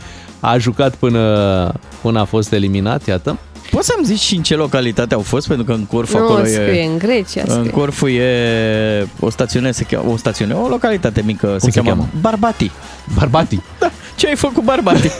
A 0.41 0.59
jucat 0.59 0.95
până, 0.95 1.73
până 2.03 2.21
a 2.21 2.25
fost 2.25 2.53
eliminat, 2.53 3.07
iată. 3.07 3.39
Poți 3.73 3.87
să-mi 3.87 4.05
zici 4.07 4.19
și 4.21 4.37
în 4.37 4.43
ce 4.43 4.55
localitate 4.55 5.15
au 5.15 5.21
fost? 5.21 5.47
Pentru 5.49 5.65
că 5.65 5.73
în 5.73 5.85
Corfu 5.85 6.19
Nu, 6.19 6.25
acolo 6.25 6.45
scrie 6.45 6.81
e... 6.81 6.85
în 6.87 6.99
Grecia, 6.99 7.43
În 7.47 7.55
scrie. 7.57 7.71
Corfu 7.71 8.07
e 8.09 9.09
o 9.21 9.31
stațiune, 9.31 9.71
se 9.71 9.85
cheamă, 9.85 10.11
o 10.13 10.17
stațiune, 10.17 10.53
o 10.55 10.69
localitate 10.69 11.23
mică, 11.25 11.57
se, 11.61 11.71
se 11.71 11.81
cheamă, 11.81 11.89
cheamă? 11.91 12.09
Barbati. 12.21 12.71
Barbati. 13.15 13.61
Da, 13.79 13.91
ce 14.17 14.27
ai 14.27 14.37
făcut 14.37 14.63
Barbati? 14.65 15.11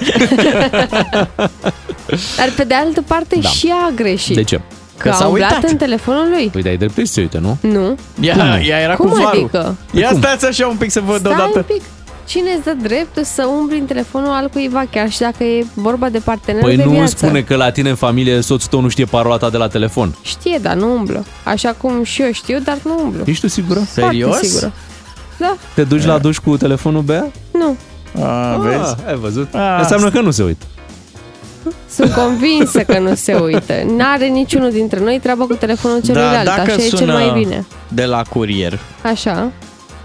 Dar 2.37 2.53
pe 2.57 2.65
de 2.65 2.75
altă 2.75 3.03
parte 3.07 3.39
Da. 3.43 3.49
și 3.49 3.67
ea 3.67 3.77
a 3.77 3.93
greșit. 3.95 4.35
De 4.35 4.43
ce? 4.43 4.61
Că, 4.97 5.09
Că 5.09 5.15
s-a 5.15 5.25
a 5.25 5.29
umblat 5.29 5.55
uitat. 5.55 5.71
în 5.71 5.77
telefonul 5.77 6.29
lui. 6.31 6.49
Păi 6.53 6.63
dai 6.63 6.77
dreptate 6.77 7.05
să 7.07 7.13
se 7.13 7.21
uite, 7.21 7.39
nu? 7.39 7.57
Nu. 7.61 7.97
Ea, 8.21 8.35
Cum? 8.35 8.43
ea 8.69 8.79
era 8.81 8.95
Cum 8.95 9.09
cu 9.11 9.15
varul. 9.17 9.29
adică? 9.41 9.77
Ia 9.93 10.09
cum? 10.09 10.19
stați 10.19 10.47
așa 10.47 10.67
un 10.67 10.77
pic 10.77 10.91
să 10.91 11.01
văd 11.01 11.19
Stai 11.19 11.33
odată. 11.33 11.51
un 11.55 11.63
pic. 11.67 11.83
Cine 12.33 12.51
îți 12.57 12.65
dă 12.65 12.77
dreptul 12.83 13.25
să 13.25 13.47
umbli 13.47 13.79
în 13.79 13.85
telefonul 13.85 14.29
altcuiva, 14.33 14.85
chiar 14.91 15.11
și 15.11 15.19
dacă 15.19 15.45
e 15.45 15.65
vorba 15.75 16.09
de 16.09 16.19
partener 16.19 16.63
Păi 16.63 16.77
de 16.77 16.85
nu 16.85 16.91
viață? 16.91 17.17
spune 17.17 17.43
că 17.43 17.57
la 17.57 17.71
tine 17.71 17.89
în 17.89 17.95
familie 17.95 18.41
soțul 18.41 18.69
tău 18.71 18.81
nu 18.81 18.89
știe 18.89 19.05
parola 19.05 19.37
ta 19.37 19.51
de 19.51 19.57
la 19.57 19.69
telefon. 19.69 20.17
Știe, 20.23 20.59
dar 20.63 20.75
nu 20.75 20.93
umblă. 20.95 21.25
Așa 21.45 21.75
cum 21.79 22.03
și 22.03 22.23
eu 22.23 22.33
știu, 22.33 22.59
dar 22.65 22.79
nu 22.85 23.01
umblu. 23.05 23.23
Ești 23.27 23.41
tu 23.41 23.49
sigură? 23.49 23.81
Serios? 23.91 24.29
Foarte 24.31 24.47
sigură. 24.47 24.73
Da, 25.39 25.57
Te 25.75 25.85
duci 25.85 26.05
la 26.05 26.19
duș 26.19 26.39
cu 26.39 26.57
telefonul 26.57 27.03
Bea? 27.03 27.31
nu. 27.53 27.77
A, 28.25 28.57
vezi? 28.57 28.79
Ah, 28.79 29.07
ai 29.07 29.15
văzut? 29.17 29.55
Ah, 29.55 29.77
Înseamnă 29.81 30.11
că 30.11 30.21
nu 30.21 30.31
se 30.31 30.43
uită. 30.43 30.65
Sunt 31.91 32.13
convinsă 32.13 32.81
că 32.81 32.99
nu 32.99 33.15
se 33.15 33.35
uită. 33.35 33.73
N-are 33.97 34.27
niciunul 34.27 34.71
dintre 34.71 35.01
noi 35.01 35.19
treabă 35.23 35.45
cu 35.47 35.55
telefonul 35.55 36.01
celuilalt. 36.01 36.45
Da, 36.45 36.57
dacă 36.57 36.61
Așa 36.61 36.73
e 36.83 36.89
cel 36.89 36.99
sună 36.99 37.13
mai 37.13 37.31
bine. 37.35 37.65
de 37.89 38.05
la 38.05 38.23
curier 38.23 38.79
Așa. 39.03 39.51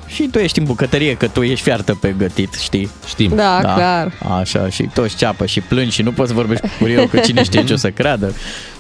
Și 0.08 0.28
tu 0.32 0.38
ești 0.38 0.60
în 0.60 0.66
bucătărie, 0.66 1.16
că 1.16 1.28
tu 1.28 1.42
ești 1.44 1.64
fiartă 1.64 1.98
pe 2.02 2.16
gătit, 2.18 2.54
știi? 2.54 2.90
Știm. 3.08 3.32
Da, 3.36 3.60
clar. 3.62 4.12
Așa, 4.40 4.70
și 4.70 4.90
toți 4.94 5.16
ceapă 5.16 5.46
și 5.46 5.62
plângi 5.62 5.92
și 5.96 6.02
nu 6.02 6.12
poți 6.12 6.28
să 6.28 6.34
vorbești 6.34 6.68
cu 6.68 6.74
curierul, 6.80 7.08
că 7.08 7.20
cine 7.20 7.44
știe 7.44 7.64
ce 7.64 7.74
o 7.74 7.78
să 7.78 7.90
creadă. 7.90 8.34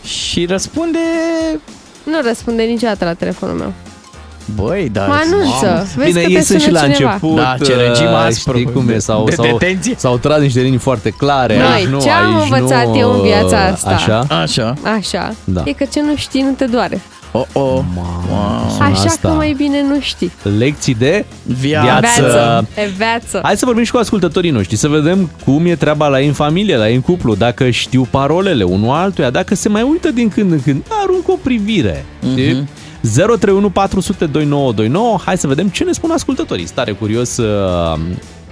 Și 0.03 0.45
răspunde, 0.45 0.97
Nu 2.03 2.19
răspunde 2.28 2.63
niciodată 2.63 3.05
la 3.05 3.13
telefonul 3.13 3.55
meu. 3.55 3.73
băi, 4.55 4.89
dar... 4.89 5.07
Mă 5.07 5.19
anunță. 5.25 5.88
Vezi 5.95 6.07
Bine, 6.11 6.21
că 6.23 6.30
ei 6.30 6.36
te 6.36 6.41
sunt 6.41 6.61
sună 6.61 6.78
și 6.78 6.84
la 6.86 6.93
cineva. 6.93 7.13
început, 7.13 7.36
Da, 7.36 7.55
ce 7.65 7.73
regim 7.75 8.05
uh, 8.05 8.23
aspru 8.25 8.57
știi 8.57 8.71
cum 8.71 8.89
e, 8.89 8.97
sau, 8.97 9.23
de 9.25 9.32
sau, 9.32 9.45
detenție. 9.45 9.93
sau 9.97 10.17
tras 10.17 10.39
niște 10.39 10.59
linii 10.59 10.78
foarte 10.78 11.09
clare. 11.09 11.57
Noi, 11.57 11.67
aici 11.67 11.88
nu, 11.88 12.01
ce 12.01 12.09
am 12.09 12.36
aici 12.36 12.43
învățat 12.51 12.88
nu, 12.88 12.97
eu 12.97 13.11
în 13.13 13.21
viața 13.21 13.57
uh, 13.57 13.71
asta? 13.71 13.89
Așa? 13.89 14.25
Așa. 14.41 14.73
Așa. 14.97 15.36
Da. 15.43 15.61
E 15.65 15.71
că 15.71 15.86
ce 15.91 16.01
nu 16.01 16.15
știi 16.15 16.41
nu 16.41 16.51
te 16.51 16.65
doare. 16.65 17.01
Oh, 17.32 17.45
oh. 17.53 17.80
Mamă, 17.95 18.69
sună 18.71 18.84
Așa 18.84 19.03
asta. 19.03 19.28
că 19.28 19.34
mai 19.34 19.53
bine 19.57 19.82
nu 19.82 19.99
știi. 19.99 20.32
Lecții 20.57 20.95
de 20.95 21.25
Viață. 21.43 22.21
Viață. 22.21 22.67
E 22.75 22.89
viață. 22.97 23.39
Hai 23.43 23.57
să 23.57 23.65
vorbim 23.65 23.84
și 23.84 23.91
cu 23.91 23.97
ascultătorii 23.97 24.49
noștri, 24.49 24.75
să 24.75 24.88
vedem 24.88 25.30
cum 25.45 25.65
e 25.65 25.75
treaba 25.75 26.07
la 26.07 26.19
ei 26.21 26.28
în 26.28 26.34
familie, 26.34 26.78
la 26.78 26.89
ei 26.89 26.95
în 26.95 27.01
cuplu, 27.01 27.36
dacă 27.36 27.69
știu 27.69 28.07
parolele 28.09 28.63
unul 28.63 28.89
altuia, 28.89 29.30
dacă 29.30 29.55
se 29.55 29.69
mai 29.69 29.82
uită 29.82 30.11
din 30.11 30.30
când 30.30 30.51
în 30.51 30.61
când, 30.61 30.84
aruncă 31.03 31.32
o 31.32 31.38
privire. 31.43 32.05
Mm-hmm. 32.21 32.63
031 33.01 33.69
400 33.69 34.25
2929, 34.25 35.17
hai 35.25 35.38
să 35.38 35.47
vedem 35.47 35.67
ce 35.67 35.84
ne 35.84 35.91
spun 35.91 36.11
ascultătorii. 36.11 36.67
Stare 36.67 36.91
curios 36.91 37.38
uh, 37.38 37.99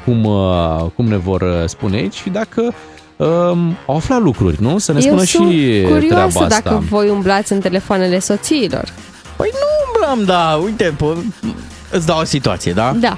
cum, 0.05 0.23
uh, 0.23 0.85
cum 0.95 1.05
ne 1.05 1.17
vor 1.17 1.41
uh, 1.41 1.49
spune 1.65 1.95
aici 1.95 2.13
și 2.13 2.29
dacă 2.29 2.73
uh, 3.15 3.27
au 3.85 3.95
aflat 3.95 4.21
lucruri, 4.21 4.57
nu? 4.61 4.77
Să 4.77 4.91
ne 4.91 4.97
Eu 5.01 5.05
spună 5.07 5.23
sunt 5.23 5.49
și 5.51 5.81
curioasă 5.87 6.05
treaba 6.07 6.23
asta. 6.25 6.47
dacă 6.47 6.83
voi 6.89 7.09
umblați 7.09 7.51
în 7.53 7.59
telefoanele 7.59 8.19
soțiilor. 8.19 8.93
Păi 9.35 9.49
nu 9.53 9.59
umblăm, 10.13 10.25
da, 10.35 10.59
uite, 10.63 10.95
po- 10.95 11.41
îți 11.91 12.05
dau 12.05 12.19
o 12.19 12.23
situație, 12.23 12.71
da? 12.73 12.93
Da. 12.99 13.17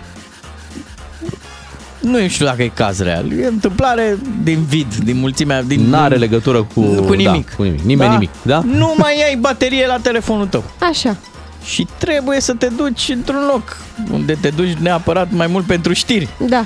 Nu 1.99 2.27
știu 2.27 2.45
dacă 2.45 2.63
e 2.63 2.67
caz 2.67 2.99
real. 2.99 3.31
E 3.31 3.45
întâmplare 3.45 4.17
din 4.43 4.63
vid, 4.67 4.95
din 4.95 5.17
mulțimea... 5.19 5.61
Din, 5.63 5.89
N-are 5.89 6.15
legătură 6.15 6.63
cu, 6.73 6.81
cu 6.81 7.13
nimic. 7.13 7.49
Da, 7.49 7.55
cu 7.55 7.63
nimic. 7.63 7.81
Nimeni 7.81 8.09
Da? 8.09 8.13
nimic, 8.13 8.29
da? 8.41 8.61
Nu 8.65 8.93
mai 8.97 9.23
ai 9.27 9.35
baterie 9.35 9.85
la 9.87 9.97
telefonul 10.01 10.47
tău. 10.47 10.63
Așa. 10.79 11.15
Și 11.63 11.87
trebuie 11.97 12.41
să 12.41 12.53
te 12.53 12.67
duci 12.77 13.09
într-un 13.13 13.45
loc 13.51 13.77
unde 14.11 14.37
te 14.41 14.49
duci 14.49 14.73
neapărat 14.73 15.27
mai 15.31 15.47
mult 15.47 15.65
pentru 15.65 15.93
știri, 15.93 16.27
Da. 16.49 16.65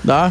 da? 0.00 0.30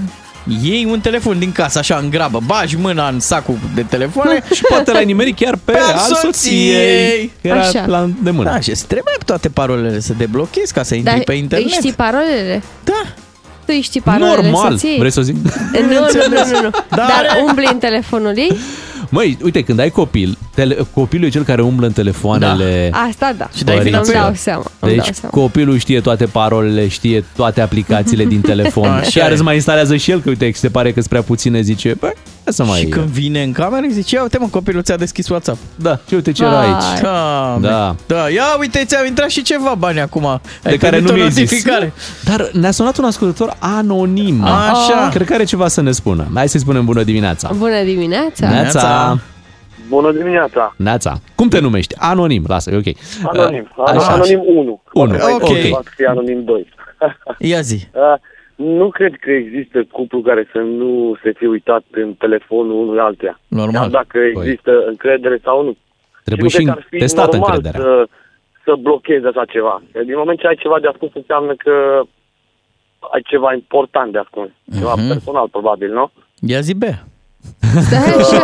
Iei 0.62 0.86
un 0.90 1.00
telefon 1.00 1.40
din 1.40 1.52
casă, 1.52 1.78
așa, 1.80 1.98
în 2.04 2.10
grabă, 2.10 2.40
bagi 2.46 2.76
mâna 2.78 3.08
în 3.08 3.20
sacul 3.20 3.58
de 3.76 3.82
telefoane 3.82 4.44
Și 4.56 4.62
poate 4.70 4.92
l-ai 4.92 5.06
nimerit 5.06 5.36
chiar 5.36 5.58
pe, 5.66 5.72
Pe 5.72 5.78
al 5.78 5.92
al 5.92 5.98
soției. 6.00 6.22
soției. 6.32 7.32
Că 7.42 7.48
Era 7.48 7.60
Așa. 7.60 7.86
la 7.86 8.10
de 8.24 8.30
mână. 8.32 8.50
Da, 8.50 8.60
și 8.60 8.70
îți 8.70 8.86
trebuie 8.88 9.14
toate 9.26 9.50
parolele 9.50 10.00
să 10.00 10.14
deblochezi 10.18 10.74
ca 10.74 10.84
să 10.84 10.96
intri 10.96 11.14
Dar 11.14 11.24
pe 11.24 11.34
internet. 11.34 11.68
îi 11.68 11.74
știi 11.74 11.94
parolele? 11.94 12.62
Da. 12.84 13.02
Tu 13.66 13.72
îi 13.76 13.82
știi 13.82 14.02
parolele 14.02 14.50
Normal. 14.50 14.72
soției? 14.72 14.98
Vrei 14.98 15.12
să 15.12 15.20
o 15.20 15.24
zic? 15.24 15.36
Nu, 15.36 15.80
nu, 15.82 15.88
nu, 15.88 16.28
nu, 16.30 16.62
nu. 16.62 16.70
Dar 16.90 17.08
Dar 17.08 17.26
are- 17.30 17.44
umbli 17.48 17.68
în 17.72 17.78
telefonul 17.78 18.38
ei? 18.38 18.58
Măi, 19.10 19.38
uite, 19.44 19.64
când 19.64 19.80
ai 19.80 19.90
copil, 19.90 20.38
tele, 20.54 20.78
copilul 20.94 21.26
e 21.26 21.30
cel 21.30 21.44
care 21.44 21.62
umblă 21.62 21.86
în 21.86 21.92
telefoanele 21.92 22.90
Asta 23.10 23.34
da. 23.38 23.48
Și 23.56 23.64
dai 23.64 23.80
vina 23.80 23.98
Îmi 23.98 24.08
pe 24.08 24.14
dau 24.14 24.28
el. 24.28 24.36
seama. 24.36 24.64
Îmi 24.80 24.92
Deci 24.94 25.04
dau 25.04 25.14
seama. 25.14 25.34
copilul 25.42 25.78
știe 25.78 26.02
toate 26.02 26.26
parolele, 26.26 26.88
știe 26.88 27.24
toate 27.36 27.62
aplicațiile 27.62 28.26
din 28.26 28.42
telefon. 28.42 28.88
Așa 29.00 29.20
Chiar 29.20 29.30
e. 29.30 29.34
îți 29.34 29.44
mai 29.44 29.56
instalează 29.56 29.96
și 29.96 30.12
el, 30.12 30.22
că 30.22 30.30
uite, 30.30 30.52
se 30.54 30.70
pare 30.70 30.88
că 30.88 30.94
sunt 30.96 31.08
prea 31.08 31.22
puține, 31.22 31.62
zice, 31.62 31.96
bă, 32.00 32.06
hai 32.44 32.54
să 32.54 32.64
mai... 32.64 32.80
Și 32.80 32.86
când 32.86 33.06
vine 33.06 33.44
în 33.44 33.52
cameră, 33.52 33.82
îi 33.86 33.92
zice, 33.94 34.16
ia 34.16 34.22
uite 34.22 34.38
mă, 34.38 34.48
copilul 34.52 34.82
ți-a 34.84 34.96
deschis 34.98 35.28
WhatsApp. 35.30 35.58
Da, 35.76 36.00
și 36.08 36.14
uite 36.14 36.32
ce 36.32 36.44
era 36.44 36.52
Vai. 36.52 36.66
aici. 36.66 37.02
Doamne. 37.02 37.68
Da. 37.68 37.96
da. 38.08 38.30
Ia 38.30 38.44
uite, 38.60 38.84
ți-au 38.86 39.06
intrat 39.06 39.30
și 39.30 39.42
ceva 39.42 39.76
bani 39.78 40.00
acum. 40.00 40.26
Ai 40.26 40.40
De 40.64 40.78
care 40.78 40.92
primit 40.96 41.08
nu 41.08 41.14
o 41.14 41.18
mi-ai 41.18 41.32
zis. 41.32 41.40
notificare. 41.40 41.94
Dar 42.24 42.50
ne-a 42.54 42.72
sunat 42.72 42.98
un 42.98 43.04
ascultător 43.06 43.56
anonim. 43.60 44.44
Așa. 44.44 45.10
Cred 45.14 45.28
că 45.28 45.34
are 45.34 45.44
ceva 45.44 45.68
să 45.68 45.82
ne 45.82 45.92
spună. 45.92 46.28
Hai 46.34 46.50
să-i 46.50 46.60
spunem 46.60 46.86
bună 46.86 47.04
dimineața. 47.04 47.52
Bună 47.58 47.84
dimineața! 47.86 48.50
Neața. 48.50 49.20
Bună 49.94 50.12
dimineața! 50.12 50.74
Neața. 50.78 51.14
Cum 51.36 51.48
te 51.50 51.60
numești? 51.60 51.96
Anonim, 51.98 52.44
lasă, 52.48 52.72
e 52.72 52.78
ok. 52.78 52.90
Anonim. 53.32 53.72
Uh, 53.76 53.84
Așa. 53.88 54.12
Anonim 54.14 54.42
1. 54.46 54.82
Unu. 54.94 55.14
Ok. 55.14 55.42
Ok. 55.42 55.58
Va 55.72 55.82
fi 55.96 56.06
anonim 56.06 56.44
2. 56.44 56.68
Ia 57.52 57.62
zi. 57.62 57.88
Uh, 57.94 58.14
nu 58.56 58.90
cred 58.90 59.14
că 59.22 59.32
există 59.32 59.84
cuplu 59.92 60.22
care 60.22 60.48
să 60.52 60.58
nu 60.58 61.16
se 61.24 61.32
fie 61.38 61.48
uitat 61.48 61.84
în 61.92 62.14
telefonul 62.14 62.88
unui 62.88 63.00
altuia. 63.00 63.40
Normal. 63.48 63.82
Chiar 63.82 63.90
dacă 63.90 64.18
există 64.20 64.72
încredere 64.88 65.40
sau 65.44 65.64
nu. 65.64 65.76
Trebuie 66.24 66.44
nu 66.44 66.50
și 66.50 66.56
cred 66.56 66.68
că 66.68 66.80
ar 66.80 66.86
fi 66.90 66.98
testată 66.98 67.36
normal 67.38 67.56
încrederea. 67.56 67.86
Să, 67.86 68.08
să 68.64 68.74
blochezi 68.80 69.26
așa 69.26 69.46
ceva. 69.46 69.82
Din 70.06 70.18
moment 70.18 70.40
ce 70.40 70.48
ai 70.48 70.56
ceva 70.56 70.80
de 70.80 70.88
ascuns 70.88 71.12
înseamnă 71.16 71.54
că 71.58 72.02
ai 73.14 73.22
ceva 73.26 73.54
important 73.54 74.12
de 74.12 74.18
ascuns. 74.18 74.50
Ceva 74.78 74.94
Mhm. 74.98 75.08
personal, 75.08 75.48
probabil, 75.52 75.94
nu? 75.94 76.12
Ia 76.40 76.60
zi, 76.60 76.74
Bea. 76.76 77.08
Stai 77.82 78.14
așa. 78.22 78.42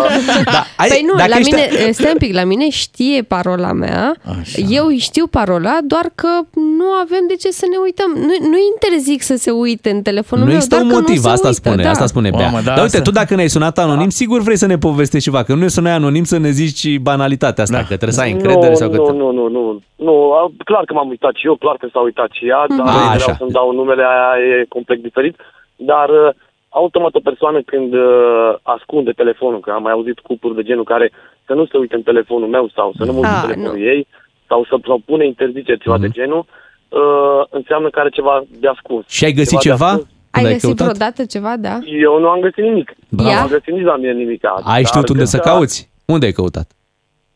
Da, 0.51 0.63
ai- 0.77 0.89
păi 0.89 1.03
nu, 1.07 1.15
dacă 1.15 1.29
la 1.29 1.37
ești- 1.37 1.53
mine, 1.53 1.91
stai 1.91 2.11
un 2.11 2.17
pic, 2.17 2.33
la 2.33 2.43
mine 2.43 2.69
știe 2.69 3.21
parola 3.21 3.71
mea, 3.71 4.15
Așa. 4.39 4.57
eu 4.69 4.85
îi 4.85 4.97
știu 4.97 5.27
parola, 5.27 5.77
doar 5.83 6.05
că 6.15 6.27
nu 6.53 6.85
avem 7.03 7.23
de 7.27 7.35
ce 7.35 7.49
să 7.51 7.65
ne 7.71 7.77
uităm. 7.83 8.11
Nu, 8.15 8.33
nu 8.51 8.57
interzic 8.73 9.21
să 9.21 9.35
se 9.35 9.51
uite 9.51 9.89
în 9.89 10.01
telefonul 10.01 10.43
Nu 10.45 10.49
meu, 10.49 10.55
există 10.59 10.75
doar 10.75 10.85
un 10.87 10.93
că 10.93 10.99
motiv, 10.99 11.15
nu 11.15 11.21
se 11.21 11.29
asta 11.29 11.47
uită, 11.47 11.59
spune, 11.59 11.83
da. 11.83 11.89
asta 11.89 12.05
spune 12.05 12.29
Bea. 12.29 12.45
Mamă, 12.45 12.57
da, 12.57 12.63
Dar 12.63 12.83
uite, 12.83 12.97
asta- 12.97 13.01
tu 13.01 13.11
dacă 13.11 13.35
ne-ai 13.35 13.47
sunat 13.49 13.77
anonim, 13.77 14.09
sigur 14.09 14.41
vrei 14.41 14.57
să 14.57 14.65
ne 14.65 14.77
povestești 14.77 15.29
ceva, 15.29 15.43
că 15.43 15.53
nu 15.53 15.63
e 15.63 15.67
să 15.67 15.81
noi 15.81 15.91
anonim 15.91 16.23
să 16.23 16.37
ne 16.37 16.49
zici 16.49 16.97
banalitatea 16.97 17.63
asta, 17.63 17.75
Da. 17.75 17.81
că 17.81 17.93
trebuie 18.01 18.11
să 18.19 18.21
ai 18.21 18.31
încredere 18.31 18.69
nu, 18.69 18.75
sau 18.75 18.89
că... 18.89 18.95
nu, 18.95 19.11
nu, 19.11 19.31
nu, 19.31 19.47
nu, 19.47 19.81
nu, 19.95 20.31
a, 20.31 20.51
clar 20.65 20.83
că 20.85 20.93
m-am 20.93 21.09
uitat 21.09 21.33
și 21.35 21.45
eu, 21.45 21.55
clar 21.55 21.75
că 21.79 21.87
s-a 21.93 21.99
uitat 21.99 22.29
și 22.31 22.43
ea, 22.47 22.65
dar 22.77 22.87
A, 22.87 22.91
nu 22.91 22.97
așa. 23.07 23.17
vreau 23.17 23.35
să-mi 23.37 23.51
dau 23.51 23.71
numele 23.73 24.03
aia, 24.13 24.29
e 24.59 24.65
complet 24.75 25.01
diferit, 25.01 25.35
dar 25.75 26.09
uh, 26.09 26.29
automat 26.69 27.15
o 27.15 27.19
persoană 27.19 27.61
când 27.61 27.93
uh, 27.93 28.53
ascunde 28.61 29.11
telefonul, 29.11 29.59
că 29.59 29.71
am 29.71 29.81
mai 29.81 29.91
auzit 29.91 30.19
cupluri 30.19 30.55
de 30.55 30.63
genul 30.63 30.83
care 30.83 31.11
să 31.45 31.53
nu 31.53 31.65
se 31.65 31.77
uite 31.77 31.95
în 31.95 32.01
telefonul 32.01 32.47
meu 32.47 32.69
sau 32.75 32.93
să 32.97 33.03
nu 33.05 33.11
mă 33.13 33.17
uit 33.19 33.25
în 33.27 33.33
Ah, 33.33 33.41
telefonul 33.41 33.77
nu. 33.77 33.83
ei 33.83 34.07
sau 34.47 34.65
să 34.69 34.77
propune 34.77 35.25
interziceri 35.25 35.79
ceva 35.79 35.95
Mhm. 35.95 36.01
de 36.05 36.09
genul, 36.09 36.45
uh, 36.89 37.41
înseamnă 37.49 37.89
că 37.89 37.99
are 37.99 38.09
ceva 38.09 38.43
de 38.59 38.67
ascuns. 38.67 39.05
Și 39.07 39.25
ai 39.25 39.31
găsit 39.31 39.57
de 39.59 39.69
ceva? 39.69 39.85
ascuns. 39.85 40.07
Ai 40.31 40.41
Când 40.41 40.45
ai 40.45 40.51
găsit 40.51 40.67
căutat? 40.77 40.85
vreodată 40.95 41.25
ceva, 41.25 41.53
da? 41.57 41.79
Eu 41.85 42.19
nu 42.19 42.27
am 42.29 42.39
găsit 42.39 42.63
nimic. 42.63 42.95
Bravo. 43.09 43.29
Nu 43.31 43.35
am 43.37 43.47
găsit 43.47 43.73
nici 43.73 43.83
la 43.83 43.95
mine 43.95 44.11
nimic. 44.13 44.41
Ai 44.63 44.83
știut 44.83 45.09
unde 45.09 45.25
să 45.25 45.37
cauți? 45.37 45.89
Unde 46.05 46.25
ai 46.25 46.31
căutat? 46.31 46.67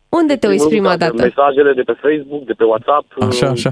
Unde 0.09 0.35
te 0.35 0.47
uiți 0.47 0.67
prima 0.67 0.97
dată? 0.97 1.13
Mesajele 1.15 1.73
de 1.73 1.81
pe 1.81 1.95
Facebook, 2.01 2.43
de 2.45 2.53
pe 2.53 2.63
WhatsApp. 2.63 3.05
Așa, 3.29 3.45
uh, 3.45 3.51
așa. 3.51 3.71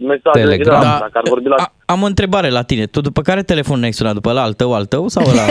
Și 0.00 0.06
mesajele 0.06 0.44
Telegram. 0.44 0.80
Telegram. 0.80 0.80
Da. 0.82 0.98
Dacă 1.00 1.18
ar 1.18 1.28
vorbi 1.28 1.48
la... 1.48 1.54
A, 1.58 1.72
am 1.84 2.02
o 2.02 2.06
întrebare 2.06 2.50
la 2.50 2.62
tine. 2.62 2.86
Tu 2.86 3.00
după 3.00 3.20
care 3.22 3.42
telefon 3.42 3.78
ne-ai 3.78 3.92
sunat? 3.92 4.14
După 4.14 4.32
la 4.32 4.42
al 4.42 4.52
tău, 4.52 4.74
al 4.74 4.84
tău 4.84 5.08
sau 5.08 5.24
la... 5.24 5.44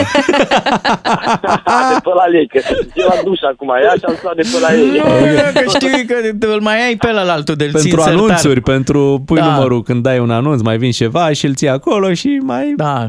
de 1.92 1.98
pe 2.04 2.10
la 2.20 2.24
ei, 2.38 2.46
că 2.48 2.58
e 2.94 3.04
la 3.04 3.14
duș 3.24 3.40
acum, 3.52 3.68
ea 3.82 3.92
și 3.92 4.04
am 4.06 4.14
stat 4.14 4.34
de 4.34 4.42
pe 4.52 4.58
la 4.60 4.74
ei. 4.74 4.86
Nu, 4.98 5.60
că 5.60 5.68
știu 5.78 5.88
că 6.06 6.46
îl 6.52 6.60
mai 6.60 6.86
ai 6.86 6.96
pe 6.96 7.10
la 7.12 7.32
altul 7.32 7.54
de 7.54 7.68
Pentru 7.72 8.00
anunțuri, 8.00 8.60
pentru 8.60 9.22
pui 9.26 9.36
Da. 9.36 9.44
numărul 9.46 9.82
când 9.82 10.02
dai 10.02 10.18
un 10.18 10.30
anunț, 10.30 10.60
mai 10.60 10.76
vin 10.76 10.90
ceva 10.90 11.32
și 11.32 11.46
îl 11.46 11.54
ții 11.54 11.68
acolo 11.68 12.12
și 12.12 12.40
mai... 12.42 12.72
Da. 12.76 13.06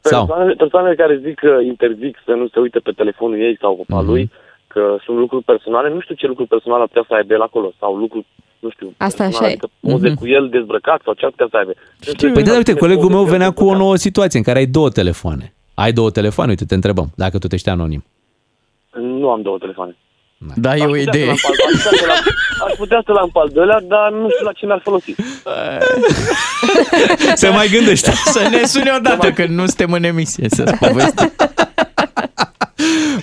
Sau? 0.00 0.26
Persoanele, 0.26 0.54
persoanele 0.54 0.94
care 0.94 1.20
zic 1.24 1.38
că 1.38 1.58
interzic 1.66 2.16
să 2.24 2.32
nu 2.32 2.46
se 2.52 2.58
uite 2.60 2.78
pe 2.78 2.90
telefonul 2.96 3.38
ei 3.40 3.56
sau 3.60 3.74
pe 3.74 3.82
Mhm. 3.94 4.02
mm-hmm. 4.02 4.06
lui, 4.06 4.30
că 4.74 4.82
sunt 5.04 5.16
lucruri 5.22 5.44
personale, 5.52 5.88
nu 5.94 6.00
știu 6.00 6.14
ce 6.14 6.26
lucruri 6.26 6.48
personale 6.54 6.82
ar 6.82 6.88
putea 6.92 7.04
să 7.08 7.14
aibă 7.14 7.32
el 7.34 7.42
acolo, 7.48 7.68
sau 7.80 7.90
lucruri, 8.04 8.26
nu 8.64 8.70
știu, 8.70 8.88
Asta 8.96 9.22
personale, 9.22 9.34
așa 9.36 9.44
e. 9.44 9.50
adică 9.52 9.68
poze 9.80 10.08
Mhm. 10.08 10.18
cu 10.20 10.26
el 10.36 10.44
dezbrăcat 10.56 11.00
sau 11.04 11.12
ce 11.14 11.24
ar 11.24 11.30
putea 11.34 11.48
să 11.50 11.56
aibă. 11.56 11.72
Păi 12.34 12.42
da, 12.48 12.54
uite, 12.56 12.74
colegul 12.84 13.10
meu 13.16 13.24
venea 13.24 13.50
cu 13.50 13.64
o 13.72 13.76
nouă 13.76 13.96
situație 13.96 14.38
în 14.38 14.44
care 14.44 14.58
ai 14.58 14.66
două 14.66 14.88
telefoane. 15.00 15.54
Ai 15.74 15.92
două 15.92 16.10
telefoane? 16.10 16.50
Uite, 16.50 16.64
te 16.64 16.74
întrebăm, 16.74 17.08
dacă 17.16 17.38
tu 17.38 17.46
ești 17.50 17.68
anonim. 17.68 18.04
Nu 19.20 19.30
am 19.30 19.42
două 19.42 19.58
telefoane. 19.58 19.96
Da, 20.56 20.70
e 20.76 20.82
Aș 20.82 20.88
o 20.88 20.92
putea 20.94 21.02
idee. 21.02 21.24
să 21.24 21.26
l-am 21.26 21.36
pe 21.42 21.46
al- 21.46 21.74
aș 21.74 21.82
putea 21.82 21.98
să 21.98 22.06
l-am- 22.06 22.22
Aș 22.68 22.72
putea 22.76 23.02
să 23.06 23.12
l-am 23.12 23.30
pe 23.32 23.38
al 23.38 23.48
doilea, 23.52 23.80
dar 23.88 24.12
nu 24.12 24.28
știu 24.30 24.44
la 24.46 24.52
ce 24.52 24.66
mi-ar 24.66 24.80
folosi. 24.84 25.14
Se 27.34 27.48
mai 27.48 27.68
gândește. 27.68 28.10
Să 28.10 28.48
ne 28.50 28.64
sune 28.64 28.90
odată 28.98 29.30
când 29.32 29.48
nu 29.48 29.66
suntem 29.66 29.92
în 29.92 30.04
emisie 30.04 30.46
să-ți 30.48 30.76
povestim. 30.78 31.32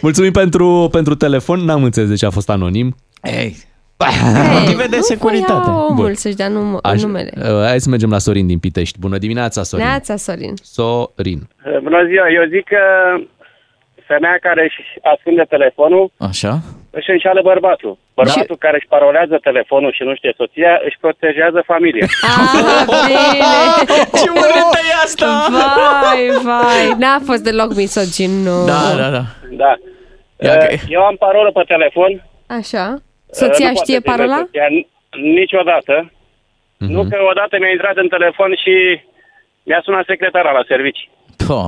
Mulțumim 0.01 0.31
pentru, 0.31 0.87
pentru 0.91 1.15
telefon, 1.15 1.59
n-am 1.59 1.83
înțeles 1.83 2.09
de 2.09 2.15
ce 2.15 2.25
a 2.25 2.29
fost 2.29 2.49
anonim. 2.49 2.95
Ei, 3.23 3.55
Hey, 3.97 4.13
motive 4.59 4.85
de 4.89 4.95
nu 4.95 5.01
securitate. 5.01 5.69
voia 5.69 5.85
omul 5.85 5.95
Bun. 6.05 6.13
să-și 6.13 6.35
dea 6.35 6.49
num- 6.49 6.79
Aș, 6.81 7.01
numele. 7.01 7.31
uh, 7.37 7.43
hai 7.67 7.79
să 7.79 7.89
mergem 7.89 8.09
la 8.09 8.17
Sorin 8.17 8.47
din 8.47 8.59
Pitești. 8.59 8.99
Bună 8.99 9.17
dimineața, 9.17 9.63
Sorin. 9.63 9.85
Neața, 9.85 10.15
Sorin. 10.15 10.53
Sorin. 10.63 11.47
Bună 11.83 12.05
ziua, 12.07 12.25
eu 12.37 12.43
zic 12.49 12.63
că 12.67 12.81
femeia 14.07 14.37
care 14.41 14.63
își 14.63 14.99
ascunde 15.15 15.43
telefonul 15.49 16.11
Așa? 16.17 16.59
Își 16.97 17.09
înșală 17.09 17.41
bărbatul. 17.41 17.97
Bărbatul 18.13 18.57
care 18.57 18.75
își 18.79 18.87
parolează 18.93 19.37
telefonul 19.47 19.91
și 19.97 20.03
nu 20.03 20.15
știe 20.15 20.33
soția 20.37 20.73
își 20.85 20.97
protejează 20.99 21.63
familia. 21.71 22.05
Ah, 22.21 22.83
bine! 23.07 23.51
Ce 24.19 24.29
urâtă 24.41 24.79
e 24.91 24.93
asta! 25.03 25.47
Vai, 26.03 26.23
vai, 26.43 26.85
n-a 26.97 27.19
fost 27.25 27.43
deloc 27.43 27.69
misogin, 27.75 28.31
nu. 28.47 28.65
Da, 28.65 28.81
da, 29.01 29.09
da. 29.17 29.23
Da. 29.61 29.71
Ia 30.47 30.57
că- 30.57 30.73
Uh, 30.73 30.81
Eu 30.87 31.01
am 31.01 31.15
parolă 31.15 31.51
pe 31.51 31.63
telefon. 31.67 32.11
Așa? 32.59 32.85
Uh, 32.93 33.01
Soția 33.41 33.67
nu 33.67 33.73
poate 33.73 33.91
știe 33.91 33.99
să-i 33.99 34.03
dea 34.03 34.11
parola? 34.15 34.37
soția 34.37 34.65
n- 34.75 34.87
Niciodată. 35.39 36.11
Mhm. 36.77 36.91
Nu 36.91 37.01
că 37.09 37.17
odată 37.31 37.55
mi-a 37.59 37.71
intrat 37.71 37.95
în 38.03 38.07
telefon 38.07 38.51
și 38.63 38.73
mi-a 39.63 39.81
sunat 39.83 40.05
secretara 40.07 40.51
la 40.51 40.63
servici. 40.67 41.09
Po. 41.47 41.61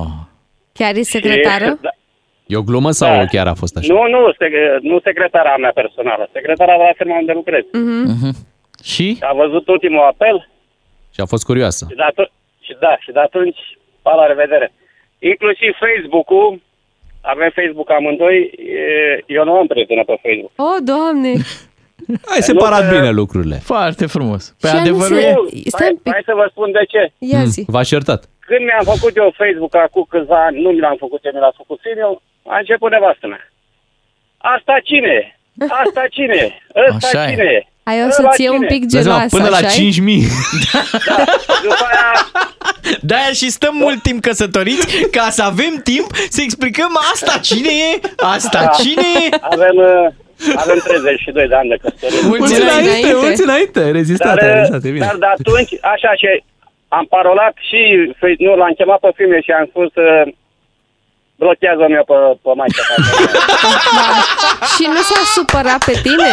Chiar 0.72 0.94
e 0.94 1.02
secretară? 1.02 1.64
Și, 1.64 1.76
da, 1.80 1.90
E 2.46 2.56
o 2.56 2.62
glumă 2.62 2.90
sau 2.90 3.16
Da. 3.16 3.24
chiar 3.24 3.46
a 3.46 3.54
fost 3.54 3.76
așa? 3.76 3.92
nu, 3.92 4.00
nu, 4.08 4.20
sec- 4.32 4.80
nu 4.80 5.00
secretara 5.00 5.56
mea 5.56 5.70
personală. 5.74 6.28
Secretara 6.32 6.76
de 6.76 6.82
la 6.88 6.92
firma 6.96 7.16
unde 7.18 7.32
lucrez. 7.32 7.64
Mhm. 7.72 8.04
Mhm. 8.14 8.30
Și? 8.92 9.16
A 9.20 9.32
văzut 9.34 9.68
ultimul 9.68 10.00
apel 10.12 10.48
Și 11.14 11.20
a 11.20 11.24
fost 11.24 11.44
curioasă. 11.44 11.86
Și 11.90 11.96
de, 11.96 12.02
atu- 12.02 12.32
și 12.60 12.76
da, 12.80 12.96
și 13.04 13.10
de 13.12 13.20
atunci, 13.20 13.58
pa 14.02 14.14
la 14.14 14.26
revedere. 14.26 14.72
Inclusiv 15.18 15.70
Facebook-ul, 15.84 16.60
avem 17.20 17.50
Facebook 17.58 17.90
amândoi, 17.90 18.38
e- 18.80 19.22
eu 19.26 19.44
nu 19.44 19.52
am 19.56 19.66
prietenă 19.66 20.02
pe 20.04 20.16
Facebook. 20.22 20.52
Oh, 20.56 20.76
doamne! 20.92 21.32
Ai 22.34 22.42
separat 22.50 22.84
bine 22.94 23.10
lucrurile. 23.10 23.56
Foarte 23.72 24.06
frumos. 24.06 24.42
Pe 24.60 24.68
Și 24.68 24.74
adevărul 24.76 25.16
anunțe- 25.18 25.56
e... 25.56 25.58
Stai 25.58 25.70
Stai, 25.76 25.88
un 25.90 25.96
pic. 26.02 26.12
hai 26.12 26.22
să 26.30 26.34
vă 26.40 26.46
spun 26.50 26.68
de 26.78 26.84
ce. 26.92 27.02
Ia 27.32 27.38
Mm, 27.38 27.44
zi. 27.54 27.64
V-aș 27.74 27.90
iertat. 27.90 28.20
Când 28.48 28.62
mi-am 28.68 28.84
făcut 28.94 29.12
eu 29.22 29.28
Facebook 29.42 29.74
acum 29.86 30.04
câțiva 30.08 30.38
ani, 30.46 30.62
nu 30.64 30.70
mi 30.70 30.78
l-am 30.84 30.96
făcut 31.04 31.20
eu, 31.24 31.32
mi 31.34 31.40
l-a 31.44 31.52
făcut 31.60 31.78
Simiu, 31.86 32.10
a 32.46 32.58
început 32.58 32.90
nevastă 32.90 33.26
mea. 33.26 33.50
Asta 34.36 34.74
cine 34.84 35.08
e? 35.20 35.24
Asta 35.84 36.02
cine 36.10 36.34
e? 36.34 36.52
Ăsta 36.94 37.06
Așa 37.18 37.28
e. 37.28 37.30
cine 37.30 37.44
e? 37.58 37.66
Ai 37.82 37.98
o 38.00 38.02
Ăla 38.02 38.10
soție 38.10 38.48
un 38.48 38.54
cine 38.54 38.66
e? 38.70 38.72
pic 38.74 38.82
Dați 38.82 39.04
seama, 39.04 39.18
geloasă, 39.18 39.36
până 39.36 39.48
la 39.48 39.56
așa 39.56 39.68
5.000. 39.68 39.74
După 41.66 41.84
aia, 41.90 42.10
De-aia 43.08 43.32
și 43.40 43.50
stăm 43.50 43.74
mult 43.84 44.02
timp 44.02 44.20
căsătoriți 44.22 44.86
ca 45.10 45.26
să 45.30 45.42
avem 45.42 45.74
timp 45.90 46.06
să 46.28 46.40
explicăm 46.44 46.92
asta 47.12 47.38
cine 47.38 47.72
e, 47.92 48.00
asta 48.16 48.70
cine 48.80 49.06
e. 49.24 49.36
avem, 49.40 49.76
uh, 49.76 50.06
avem 50.56 50.78
32 50.84 51.48
de 51.48 51.54
ani 51.54 51.68
de 51.68 51.76
căsătorie. 51.82 52.18
Mulți 52.28 52.38
Mulți 52.38 52.60
înainte. 52.60 52.88
înainte, 52.88 53.12
mulți 53.24 53.42
înainte. 53.42 53.90
Rezistat, 53.90 54.34
Dar, 54.36 54.48
ai 54.48 54.54
rezistat, 54.54 54.82
e 54.84 54.90
bine. 54.90 55.04
dar 55.06 55.16
de 55.16 55.26
atunci, 55.36 55.72
așa 55.94 56.10
și 56.20 56.28
am 56.88 57.04
parolat 57.14 57.54
și, 57.68 57.80
fe- 58.20 58.38
nu, 58.46 58.54
l-am 58.56 58.72
chemat 58.78 58.98
pe 59.00 59.10
filme 59.18 59.40
și 59.40 59.50
am 59.50 59.66
spus 59.72 59.90
uh, 59.94 60.22
blochează-mi 61.42 61.96
eu 61.98 62.04
pe, 62.10 62.16
pe 62.44 62.50
maica 62.58 62.82
ta. 62.88 62.94
Și 64.74 64.84
nu 64.94 65.00
s-a 65.08 65.20
supărat 65.36 65.80
pe 65.88 65.94
tine? 66.06 66.30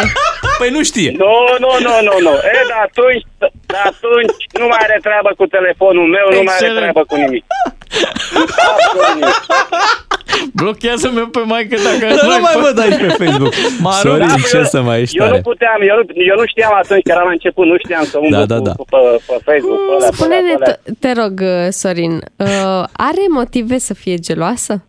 Păi 0.60 0.70
nu 0.76 0.82
știe. 0.90 1.10
Nu, 1.22 1.34
nu, 1.64 1.70
nu, 1.86 1.94
nu, 2.08 2.14
nu. 2.26 2.32
E, 2.56 2.58
de 2.70 2.76
atunci, 2.86 3.24
de 3.70 3.78
atunci 3.90 4.34
nu 4.60 4.66
mai 4.72 4.80
are 4.86 4.98
treabă 5.06 5.30
cu 5.40 5.44
telefonul 5.56 6.06
meu, 6.16 6.26
nu 6.36 6.40
mai 6.48 6.54
are 6.56 6.64
Excelent. 6.64 6.78
treabă 6.80 7.02
cu 7.10 7.14
nimic. 7.24 7.44
Absolut 8.74 9.08
nimic. 9.14 9.40
Blochează-mi 10.60 11.18
pe 11.36 11.42
maică 11.52 11.76
dacă 11.88 12.14
Dar 12.14 12.24
nu 12.32 12.40
mai 12.46 12.54
văd 12.64 12.78
aici 12.78 13.00
pe 13.06 13.08
Facebook. 13.24 13.52
Mă 13.84 13.90
arunc. 13.92 14.02
Sorin, 14.14 14.28
Da, 14.28 14.48
ce 14.50 14.56
eu- 14.56 14.64
să 14.74 14.80
mai 14.88 15.00
ești 15.00 15.16
Eu 15.18 15.24
nu 15.24 15.30
tare. 15.30 15.42
puteam, 15.50 15.78
eu 15.90 15.96
nu, 15.96 16.04
eu 16.30 16.36
nu 16.40 16.46
știam 16.46 16.74
atunci, 16.82 17.02
că 17.06 17.10
eram 17.14 17.26
la 17.26 17.30
început, 17.38 17.66
nu 17.66 17.76
știam 17.84 18.04
să 18.04 18.16
umblu 18.18 18.36
Da, 18.36 18.44
da, 18.44 18.56
cu, 18.56 18.62
da. 18.62 18.72
cu, 18.78 18.84
pe, 18.92 18.96
pe 19.26 19.36
Facebook. 19.48 19.80
Pe 19.88 19.92
alea, 19.94 20.08
pe 20.08 20.14
Spune-ne, 20.16 20.52
alea, 20.54 20.56
pe 20.58 20.64
alea. 20.64 20.76
t- 20.76 20.98
te 21.02 21.10
rog, 21.20 21.34
uh, 21.40 21.68
Sorin, 21.80 22.12
uh, 22.36 22.82
are 23.08 23.24
motive 23.38 23.78
să 23.78 23.94
fie 23.94 24.16
geloasă? 24.16 24.84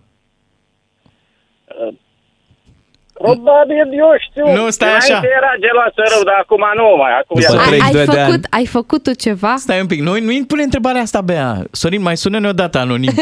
Probabil, 3.14 3.88
eu 4.04 4.12
știu. 4.30 4.46
Nu, 4.54 4.70
stai 4.70 4.88
Înainte 4.88 5.14
așa. 5.14 5.22
era 5.38 5.52
geloasă 5.60 6.02
rău, 6.14 6.24
dar 6.24 6.38
acum 6.42 6.64
nu 6.76 6.96
mai. 6.98 7.12
Acum 7.20 7.40
După 7.42 7.54
e 7.56 7.58
Ai, 7.60 7.68
32 7.92 8.02
ai, 8.02 8.06
de 8.08 8.20
ani. 8.20 8.32
făcut, 8.32 8.44
ai 8.50 8.66
făcut 8.66 9.04
tu 9.04 9.14
ceva? 9.14 9.54
Stai 9.58 9.80
un 9.80 9.88
pic, 9.88 10.02
noi 10.02 10.20
nu 10.22 10.28
îi 10.28 10.46
pune 10.48 10.64
întrebarea 10.64 11.02
asta, 11.02 11.22
Bea. 11.22 11.64
Sorin, 11.72 12.02
mai 12.02 12.18
sună-ne 12.18 12.48
odată 12.48 12.78
anonim. 12.78 13.12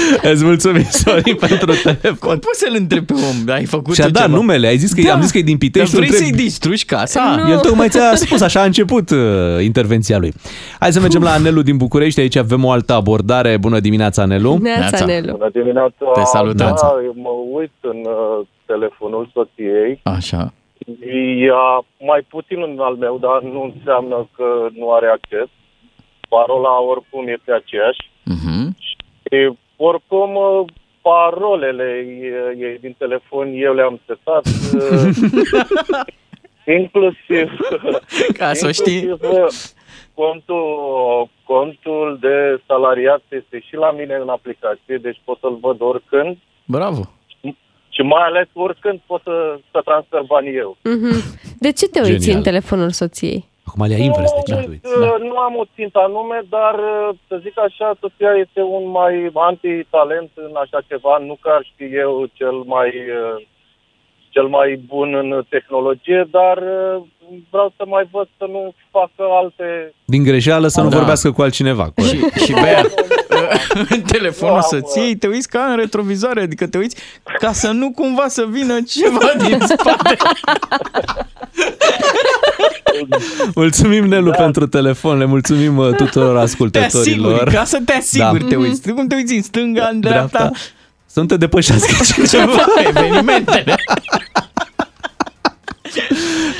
Îți 0.32 0.44
mulțumim, 0.44 0.82
Sorin, 0.90 1.36
pentru 1.36 1.72
telefon. 1.82 2.38
Poți 2.38 2.58
să-l 2.58 2.74
întrebi 2.78 3.04
pe 3.06 3.12
om, 3.12 3.54
ai 3.54 3.64
făcut 3.64 3.94
Și-a 3.94 4.04
tu 4.04 4.10
dat 4.10 4.22
ceva? 4.24 4.36
numele, 4.36 4.66
ai 4.66 4.76
zis 4.76 4.92
că 4.92 5.00
Da. 5.02 5.12
am 5.12 5.20
zis 5.20 5.30
că 5.30 5.38
e 5.38 5.42
din 5.42 5.58
Dar 5.58 5.68
Pitești, 5.68 5.94
vrei 5.96 6.08
tu 6.08 6.14
să-i 6.14 6.24
întrebi. 6.26 6.48
distrugi 6.48 6.84
casa? 6.84 7.36
Nu. 7.44 7.50
El 7.50 7.58
tocmai 7.58 7.88
ți-a 7.88 8.14
spus, 8.14 8.40
așa 8.40 8.60
a 8.60 8.64
început 8.70 9.10
uh, 9.10 9.18
intervenția 9.62 10.18
lui. 10.18 10.32
Hai 10.80 10.92
să 10.92 11.00
mergem 11.00 11.22
la 11.22 11.30
Anelu 11.30 11.62
din 11.62 11.76
București, 11.76 12.20
aici 12.20 12.36
avem 12.36 12.64
o 12.64 12.70
altă 12.70 12.92
abordare. 12.92 13.56
Bună 13.56 13.80
dimineața, 13.80 14.22
Anelu. 14.22 14.58
Neața, 14.62 14.78
Neața. 14.80 15.04
Nelu. 15.04 15.32
Bună 15.32 15.50
dimineața. 15.52 16.04
Te 16.14 16.22
salutăm. 16.24 16.76
Da, 16.82 16.94
eu 17.04 17.14
mă 17.16 17.30
uit 17.58 17.72
în 17.80 17.98
uh, 18.04 18.46
telefonul 18.66 19.30
soției. 19.32 20.00
Așa. 20.02 20.52
Ea 21.48 21.64
mai 22.10 22.26
puțin 22.28 22.58
în 22.68 22.76
al 22.80 22.94
meu, 22.94 23.18
dar 23.26 23.38
nu 23.54 23.72
înseamnă 23.74 24.28
că 24.36 24.46
nu 24.78 24.86
are 24.96 25.06
acces. 25.18 25.48
Parola 26.28 26.74
oricum 26.92 27.22
este 27.36 27.50
aceeași. 27.60 28.02
Mhm. 28.34 28.76
Și 28.86 28.96
oricum 29.88 30.34
uh, 30.34 30.64
parolele 31.02 31.88
ei- 32.06 32.62
ei 32.64 32.78
din 32.80 32.94
telefon 32.98 33.52
eu 33.54 33.74
le-am 33.74 34.00
setat. 34.06 34.44
uh, 34.74 36.04
inclusiv... 36.78 37.50
Ca 38.38 38.52
să 38.52 38.66
o 38.66 38.70
știi. 38.72 38.98
inclusiv, 38.98 39.30
uh, 39.30 39.46
contul, 40.14 40.66
contul 41.44 42.18
de 42.20 42.60
salariat 42.66 43.22
este 43.28 43.60
și 43.68 43.74
la 43.74 43.90
mine 43.90 44.14
în 44.22 44.28
aplicație, 44.28 44.96
deci 45.02 45.20
pot 45.24 45.38
să-l 45.40 45.58
văd 45.60 45.80
oricând 45.80 46.36
Bravo! 46.64 47.02
și 47.88 48.02
mai 48.02 48.22
ales 48.22 48.46
oricând 48.52 49.00
pot 49.06 49.20
să, 49.24 49.58
să 49.70 49.80
transfer 49.84 50.20
banii 50.26 50.56
eu. 50.56 50.76
Mhm. 50.82 51.14
De 51.58 51.72
ce 51.72 51.88
te 51.88 52.00
uiți 52.00 52.18
Genial. 52.18 52.36
în 52.36 52.42
telefonul 52.42 52.90
soției? 52.90 53.44
Acum 53.66 53.86
le 53.86 53.94
invers, 54.08 54.30
de 54.32 54.42
ce 54.46 54.54
te 54.60 54.68
uiți? 54.70 54.86
Uh, 54.98 55.14
Nu 55.30 55.36
am 55.38 55.54
o 55.56 55.64
țintă 55.74 55.98
anume, 56.08 56.38
dar 56.48 56.74
uh, 56.74 57.08
să 57.28 57.34
zic 57.44 57.58
așa, 57.66 57.86
Sofia 58.00 58.32
este 58.44 58.60
un 58.76 58.84
mai 58.90 59.30
anti-talent 59.34 60.30
în 60.34 60.52
așa 60.64 60.78
ceva, 60.88 61.14
nu 61.28 61.34
că 61.42 61.48
ar 61.56 61.62
ști 61.72 61.84
eu 62.04 62.12
cel 62.32 62.56
mai 62.74 62.88
uh, 62.88 63.46
cel 64.34 64.46
mai 64.46 64.80
bun 64.86 65.14
în 65.14 65.42
tehnologie, 65.48 66.28
dar 66.30 66.56
uh, 66.56 67.02
vreau 67.50 67.72
să 67.76 67.82
mai 67.86 68.08
văd 68.10 68.28
să 68.38 68.44
nu 68.50 68.74
facă 68.90 69.22
alte... 69.42 69.94
Din 70.04 70.22
greșeală 70.22 70.66
să 70.66 70.80
nu 70.82 70.88
Da. 70.88 70.96
vorbească 70.96 71.30
cu 71.32 71.42
altcineva. 71.42 71.90
corect. 71.94 72.32
Și, 72.36 72.44
și 72.44 72.52
Bea, 72.52 72.82
în 73.90 74.00
telefonul 74.00 74.60
soției 74.60 75.16
te 75.16 75.26
uiți 75.26 75.48
ca 75.48 75.62
în 75.64 75.76
retrovizoare, 75.76 76.40
adică 76.40 76.66
te 76.66 76.78
uiți 76.78 76.96
ca 77.38 77.52
să 77.52 77.70
nu 77.70 77.90
cumva 77.90 78.28
să 78.28 78.44
vină 78.48 78.74
ceva 78.88 79.32
din 79.48 79.60
spate. 79.60 80.16
Mulțumim, 83.54 84.04
Nelu, 84.04 84.30
pentru 84.30 84.66
telefon. 84.66 85.18
Le 85.18 85.24
mulțumim 85.24 85.76
uh, 85.76 85.94
tuturor 85.96 86.36
Te 86.36 86.42
ascultătorilor. 86.42 87.32
asiguri, 87.32 87.54
ca 87.54 87.64
să 87.64 87.78
te 87.84 87.92
asiguri 87.92 88.42
Da. 88.42 88.48
te 88.48 88.56
uiți. 88.56 88.80
Tu 88.80 88.94
cum 88.94 89.06
te 89.06 89.14
uiți 89.14 89.34
în 89.34 89.42
stânga, 89.42 89.88
în 89.92 90.00
dreapta, 90.00 90.38
Dreapta. 90.38 90.58
Să 91.06 91.20
nu 91.20 91.26
te 91.26 91.36
depășească 91.36 91.92
ceva, 92.36 92.64
evenimentele. 92.88 93.74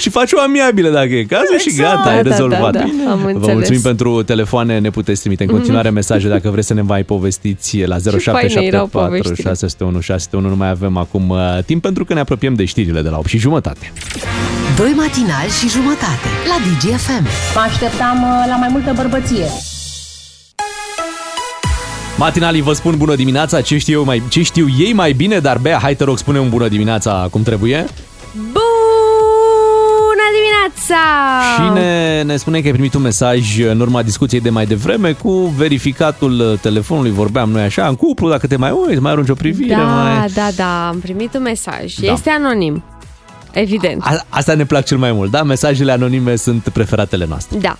Și 0.03 0.11
faci 0.11 0.33
o 0.33 0.41
amiabilă 0.41 0.89
dacă 0.91 1.09
e 1.15 1.25
cazul 1.25 1.59
și 1.59 1.69
Exact. 1.69 1.95
gata, 1.97 2.09
ai 2.11 2.17
Da, 2.17 2.23
da, 2.23 2.29
rezolvat. 2.29 2.73
da, 2.73 2.79
da. 3.05 3.11
Am 3.11 3.19
Vă 3.23 3.29
înțeles. 3.29 3.55
mulțumim 3.55 3.81
pentru 3.81 4.23
telefoane, 4.23 4.79
ne 4.79 4.91
puteți 4.91 5.21
trimite 5.21 5.43
în 5.45 5.49
continuare 5.51 5.91
mesaje 5.91 6.29
dacă 6.29 6.51
vreți 6.51 6.67
să 6.67 6.75
ne 6.75 6.81
mai 6.81 7.03
povestiți 7.03 7.77
la 7.85 7.97
faine 7.99 8.07
erau 8.07 8.89
0774 8.89 8.99
poveștile. 8.99 9.49
601 9.49 10.01
601. 10.01 10.49
Nu 10.49 10.57
mai 10.57 10.69
avem 10.69 10.97
acum 10.97 11.29
uh, 11.29 11.39
timp 11.67 11.83
pentru 11.83 12.05
că 12.05 12.15
ne 12.15 12.21
apropiem 12.21 12.55
de 12.55 12.65
știrile 12.65 13.03
de 13.03 13.09
la 13.09 13.19
8 13.19 13.27
și 13.27 13.39
jumătate. 13.39 13.93
Doi 14.77 14.93
matinali 14.97 15.51
și 15.61 15.69
jumătate 15.69 16.29
la 16.51 16.57
DGFM. 16.65 17.27
Mă 17.55 17.61
așteptam 17.67 18.17
uh, 18.23 18.45
la 18.49 18.57
mai 18.57 18.69
multă 18.71 18.93
bărbăție. 18.97 19.45
Matinalii 22.19 22.63
vă 22.63 22.73
spun 22.73 22.95
bună 22.97 23.15
dimineața, 23.15 23.61
ce 23.61 23.79
știu, 23.79 23.93
eu 23.99 24.05
mai, 24.05 24.23
ce 24.29 24.43
știu 24.43 24.67
ei 24.79 24.93
mai 24.93 25.13
bine, 25.13 25.39
dar 25.39 25.59
Bea, 25.59 25.79
hai 25.79 25.95
te 25.95 26.05
rog, 26.05 26.19
spune 26.19 26.39
un 26.39 26.49
bună 26.49 26.69
dimineața 26.69 27.29
cum 27.31 27.43
trebuie. 27.43 27.87
Bună 28.53 28.62
dimineața! 30.87 31.55
Și 31.55 31.73
ne, 31.73 32.23
ne 32.23 32.37
spune 32.37 32.61
că 32.61 32.67
ai 32.67 32.73
primit 32.73 32.95
un 32.95 33.03
mesaj 33.03 33.59
în 33.59 33.81
urma 33.81 34.03
discuției 34.03 34.41
de 34.41 34.51
mai 34.51 34.67
devreme 34.67 35.13
cu 35.13 35.31
verificatul 35.31 36.59
telefonului, 36.63 37.11
vorbeam 37.11 37.51
noi 37.51 37.63
așa, 37.63 37.87
în 37.87 37.95
cuplu, 37.95 38.29
dacă 38.29 38.47
te 38.47 38.57
mai 38.57 38.71
uiți, 38.71 39.01
mai 39.01 39.13
arunci 39.13 39.29
o 39.29 39.35
privire, 39.35 39.75
Da, 39.75 39.83
mai... 39.83 40.29
da, 40.35 40.49
da, 40.57 40.89
am 40.89 40.99
primit 40.99 41.35
un 41.35 41.43
mesaj. 41.43 41.95
Da. 41.95 42.13
Este 42.13 42.31
anonim. 42.31 42.83
Evident. 43.53 44.03
A, 44.03 44.25
asta 44.29 44.55
ne 44.55 44.65
plac 44.65 44.85
cel 44.85 44.99
mai 44.99 45.13
mult, 45.13 45.31
da? 45.31 45.43
Mesajele 45.43 45.93
anonime 45.93 46.37
sunt 46.37 46.69
preferatele 46.69 47.27
noastre. 47.29 47.59
Da. 47.59 47.77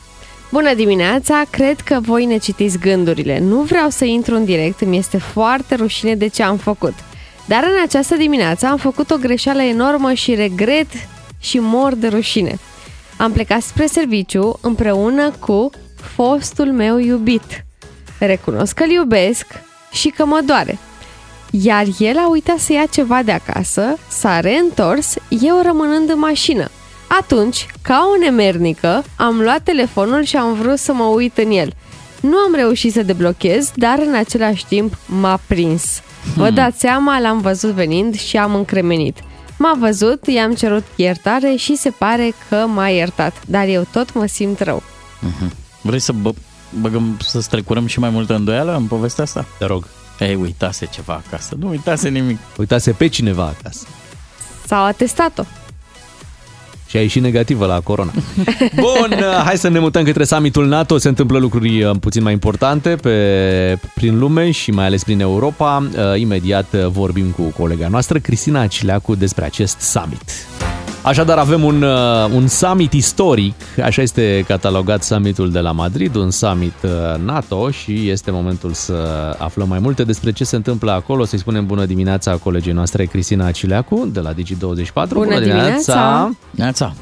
Bună 0.51 0.75
dimineața, 0.75 1.43
cred 1.51 1.81
că 1.81 1.99
voi 2.01 2.25
ne 2.25 2.37
citiți 2.37 2.79
gândurile. 2.79 3.39
Nu 3.41 3.61
vreau 3.61 3.89
să 3.89 4.05
intru 4.05 4.35
în 4.35 4.45
direct, 4.45 4.81
îmi 4.81 4.97
este 4.97 5.19
foarte 5.19 5.75
rușine 5.75 6.15
de 6.15 6.27
ce 6.27 6.43
am 6.43 6.57
făcut. 6.57 6.95
Dar 7.45 7.63
în 7.63 7.83
această 7.87 8.15
dimineață 8.15 8.67
am 8.67 8.77
făcut 8.77 9.11
o 9.11 9.17
greșeală 9.17 9.63
enormă 9.63 10.13
și 10.13 10.35
regret 10.35 10.87
și 11.41 11.59
mor 11.61 11.95
de 11.95 12.09
rușine. 12.09 12.59
Am 13.17 13.33
plecat 13.33 13.63
spre 13.63 13.87
serviciu 13.87 14.59
împreună 14.61 15.31
cu 15.31 15.71
fostul 16.15 16.73
meu 16.73 16.99
iubit. 16.99 17.65
Recunosc 18.19 18.75
că-l 18.75 18.91
iubesc 18.91 19.47
și 19.93 20.09
că 20.09 20.25
mă 20.25 20.41
doare. 20.47 20.79
Iar 21.51 21.87
el 21.99 22.17
a 22.19 22.29
uitat 22.29 22.59
să 22.59 22.73
ia 22.73 22.87
ceva 22.91 23.23
de 23.23 23.33
acasă, 23.33 23.99
s-a 24.09 24.41
reîntors, 24.41 25.15
eu 25.29 25.61
rămânând 25.63 26.11
în 26.11 26.19
mașină. 26.19 26.71
Atunci, 27.07 27.67
ca 27.83 28.09
o 28.15 28.19
nemernică, 28.19 29.05
am 29.17 29.41
luat 29.41 29.63
telefonul 29.63 30.23
și 30.23 30.37
am 30.37 30.55
vrut 30.55 30.79
să 30.79 30.93
mă 30.93 31.05
uit 31.05 31.39
în 31.39 31.51
el. 31.51 31.73
Nu 32.21 32.37
am 32.37 32.55
reușit 32.55 32.93
să 32.93 33.03
deblochez, 33.03 33.71
dar 33.75 33.99
în 33.99 34.15
același 34.15 34.67
timp 34.67 34.97
m-a 35.07 35.41
prins. 35.47 36.01
Vă 36.37 36.51
dați 36.51 36.81
seama, 36.81 37.21
l-am 37.21 37.41
văzut 37.41 37.71
venind 37.71 38.19
și 38.19 38.37
am 38.37 38.55
încremenit. 38.55 39.19
M-a 39.63 39.77
văzut, 39.79 40.27
i-am 40.27 40.55
cerut 40.55 40.85
iertare 40.97 41.55
și 41.55 41.77
se 41.77 41.91
pare 41.91 42.35
că 42.49 42.57
m-a 42.57 42.89
iertat, 42.89 43.43
dar 43.47 43.67
eu 43.67 43.87
tot 43.93 44.15
mă 44.15 44.27
simt 44.27 44.61
rău. 44.61 44.83
Vrei 45.81 45.99
să 45.99 46.13
bă, 46.13 46.33
băgăm, 46.81 47.19
să 47.21 47.41
strecurăm 47.41 47.87
și 47.87 47.99
mai 47.99 48.11
multă 48.11 48.35
îndoială 48.35 48.77
în 48.77 48.87
povestea 48.87 49.25
asta? 49.25 49.47
Te 49.59 49.65
rog. 49.65 49.87
Ei, 50.19 50.35
uitase 50.35 50.87
ceva 50.87 51.23
acasă. 51.27 51.55
Nu 51.59 51.69
uitase 51.69 52.09
nimic. 52.09 52.39
Uitase 52.57 52.93
pe 52.93 53.07
cineva 53.07 53.45
acasă 53.45 53.87
Sau 54.67 54.85
atestat-o. 54.85 55.43
Și 56.93 56.99
a 56.99 57.01
ieșit 57.01 57.23
negativă 57.23 57.67
la 57.67 57.81
corona. 57.81 58.13
Bun, 58.87 59.25
hai 59.45 59.57
să 59.57 59.69
ne 59.69 59.79
mutăm 59.79 60.05
către 60.05 60.25
summitul 60.25 60.67
NATO. 60.67 60.99
Se 60.99 61.09
întâmplă 61.09 61.39
lucruri 61.39 61.83
uh, 61.83 61.97
puțin 62.01 62.23
mai 62.23 62.33
importante 62.33 62.89
pe, 62.89 63.79
prin 63.95 64.19
lume 64.19 64.51
și 64.51 64.71
mai 64.71 64.85
ales 64.85 65.05
prin 65.05 65.21
Europa. 65.21 65.89
Uh, 65.97 66.21
Imediat 66.21 66.73
uh, 66.73 66.87
vorbim 66.87 67.27
cu 67.31 67.43
colega 67.43 67.89
noastră, 67.89 68.19
Cristina 68.19 68.61
Acileacu, 68.61 69.15
despre 69.15 69.45
acest 69.45 69.81
summit. 69.81 70.23
Așadar 71.03 71.39
avem 71.39 71.65
un, 71.65 71.83
uh, 71.83 72.31
un 72.35 72.47
summit 72.47 72.93
istoric, 72.93 73.55
așa 73.85 74.03
este 74.03 74.45
catalogat 74.47 75.03
summitul 75.03 75.51
de 75.51 75.59
la 75.59 75.73
Madrid, 75.73 76.15
un 76.15 76.31
summit 76.31 76.75
uh, 76.83 76.91
NATO 77.25 77.71
și 77.71 78.09
este 78.09 78.31
momentul 78.31 78.73
să 78.73 78.95
aflăm 79.39 79.69
mai 79.69 79.79
multe 79.79 80.05
despre 80.05 80.33
ce 80.33 80.45
se 80.45 80.57
întâmplă 80.57 80.91
acolo. 80.91 81.25
Să-i 81.25 81.39
spunem 81.39 81.67
bună 81.67 81.85
dimineața 81.85 82.37
colegii 82.37 82.73
noastre 82.73 83.05
Cristina 83.05 83.47
Acileacu 83.47 84.09
de 84.13 84.21
la 84.21 84.33
Digi24. 84.33 85.09
Bună 85.09 85.41
dimineața! 85.41 86.31
Neața! 86.51 86.95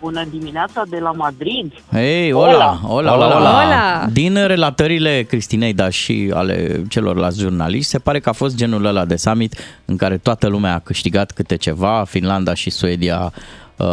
Bună 0.00 0.24
dimineața 0.30 0.82
de 0.88 0.98
la 0.98 1.10
Madrid. 1.12 1.72
Hei, 1.92 2.32
hola, 2.32 2.80
hola, 2.82 3.10
hola, 3.10 3.10
Hola. 3.10 3.34
hola. 3.34 3.50
Hola. 3.62 4.06
Din 4.12 4.46
relatările 4.46 5.22
Cristinei, 5.22 5.72
dar 5.72 5.92
și 5.92 6.30
ale 6.34 6.82
celorlalți 6.88 7.40
jurnaliști, 7.40 7.90
se 7.90 7.98
pare 7.98 8.20
că 8.20 8.28
a 8.28 8.32
fost 8.32 8.56
genul 8.56 8.84
ăla 8.84 9.04
de 9.04 9.16
summit 9.16 9.54
în 9.84 9.96
care 9.96 10.16
toată 10.16 10.46
lumea 10.46 10.74
a 10.74 10.78
câștigat 10.78 11.30
câte 11.30 11.56
ceva. 11.56 12.04
Finlanda 12.08 12.54
și 12.54 12.70
Suedia 12.70 13.32
uh, 13.76 13.86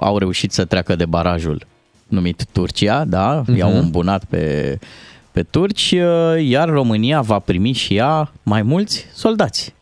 au 0.00 0.18
reușit 0.18 0.52
să 0.52 0.64
treacă 0.64 0.96
de 0.96 1.04
barajul 1.06 1.66
numit 2.08 2.44
Turcia, 2.52 3.04
da? 3.04 3.42
Mhm. 3.46 3.56
I-au 3.56 3.78
îmbunat 3.78 4.24
pe, 4.24 4.78
pe 5.32 5.42
turci, 5.42 5.92
uh, 5.92 6.44
iar 6.46 6.68
România 6.68 7.20
va 7.20 7.38
primi 7.38 7.72
și 7.72 7.94
ea 7.94 8.32
mai 8.42 8.62
mulți 8.62 9.06
soldați. 9.14 9.74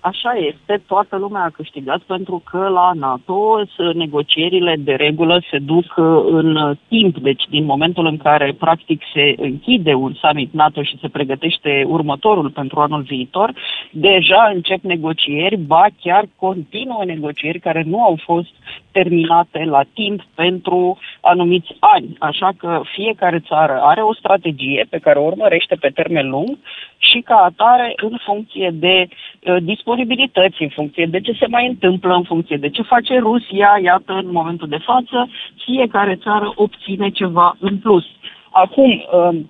Așa 0.00 0.32
este, 0.32 0.82
toată 0.86 1.16
lumea 1.16 1.42
a 1.42 1.48
câștigat 1.56 2.00
pentru 2.00 2.42
că 2.50 2.68
la 2.68 2.90
NATO 2.94 3.64
s- 3.64 3.94
negocierile 3.94 4.76
de 4.78 4.92
regulă 4.94 5.42
se 5.50 5.58
duc 5.58 5.84
uh, 5.96 6.22
în 6.26 6.56
uh, 6.56 6.76
timp, 6.88 7.18
deci 7.18 7.44
din 7.50 7.64
momentul 7.64 8.06
în 8.06 8.16
care 8.16 8.56
practic 8.58 9.02
se 9.14 9.34
închide 9.36 9.94
un 9.94 10.12
summit 10.14 10.52
NATO 10.52 10.82
și 10.82 10.98
se 11.00 11.08
pregătește 11.08 11.84
următorul 11.86 12.50
pentru 12.50 12.80
anul 12.80 13.02
viitor, 13.02 13.52
deja 13.90 14.50
încep 14.54 14.82
negocieri, 14.82 15.56
ba 15.56 15.86
chiar 16.00 16.24
continuă 16.36 17.04
negocieri 17.04 17.58
care 17.58 17.82
nu 17.86 18.02
au 18.02 18.18
fost 18.22 18.50
terminate 18.92 19.64
la 19.64 19.82
timp 19.94 20.22
pentru 20.34 20.98
anumiți 21.20 21.76
ani. 21.80 22.16
Așa 22.18 22.50
că 22.56 22.82
fiecare 22.84 23.38
țară 23.38 23.80
are 23.82 24.00
o 24.00 24.14
strategie 24.14 24.86
pe 24.90 24.98
care 24.98 25.18
o 25.18 25.24
urmărește 25.24 25.74
pe 25.74 25.88
termen 25.88 26.28
lung 26.28 26.58
și 26.98 27.20
ca 27.20 27.36
atare 27.36 27.92
în 27.96 28.16
funcție 28.24 28.70
de 28.72 29.08
uh, 29.08 29.56
disponibilități, 29.62 30.62
în 30.62 30.68
funcție 30.68 31.06
de 31.06 31.20
ce 31.20 31.32
se 31.32 31.46
mai 31.46 31.66
întâmplă, 31.66 32.14
în 32.14 32.22
funcție 32.22 32.56
de 32.56 32.70
ce 32.70 32.82
face 32.82 33.18
Rusia, 33.18 33.78
iată, 33.82 34.12
în 34.12 34.30
momentul 34.32 34.68
de 34.68 34.78
față, 34.84 35.28
fiecare 35.64 36.14
țară 36.16 36.52
obține 36.54 37.10
ceva 37.10 37.56
în 37.60 37.78
plus. 37.78 38.04
Acum, 38.50 38.90
uh, 38.90 39.40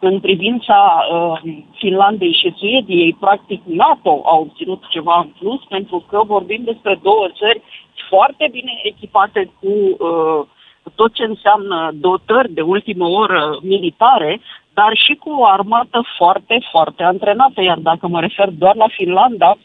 în 0.00 0.20
privința 0.20 1.06
uh, 1.12 1.52
Finlandei 1.74 2.32
și 2.32 2.54
Suediei, 2.56 3.16
practic 3.20 3.60
NATO 3.64 4.22
a 4.24 4.36
obținut 4.36 4.82
ceva 4.88 5.20
în 5.24 5.30
plus 5.38 5.60
pentru 5.68 6.04
că 6.08 6.22
vorbim 6.26 6.62
despre 6.64 6.98
două 7.02 7.26
țări 7.38 7.60
foarte 8.08 8.48
bine 8.50 8.72
echipate 8.82 9.50
cu 9.60 9.68
uh, 9.68 10.46
tot 10.94 11.14
ce 11.14 11.24
înseamnă 11.24 11.90
dotări 11.94 12.52
de 12.52 12.60
ultimă 12.60 13.06
oră 13.06 13.58
militare, 13.62 14.40
dar 14.74 14.92
și 15.04 15.14
cu 15.14 15.30
o 15.30 15.46
armată 15.46 16.02
foarte, 16.16 16.58
foarte 16.70 17.02
antrenată. 17.02 17.62
Iar 17.62 17.78
dacă 17.78 18.08
mă 18.08 18.20
refer 18.20 18.48
doar 18.48 18.74
la 18.74 18.88
Finlanda, 18.88 19.56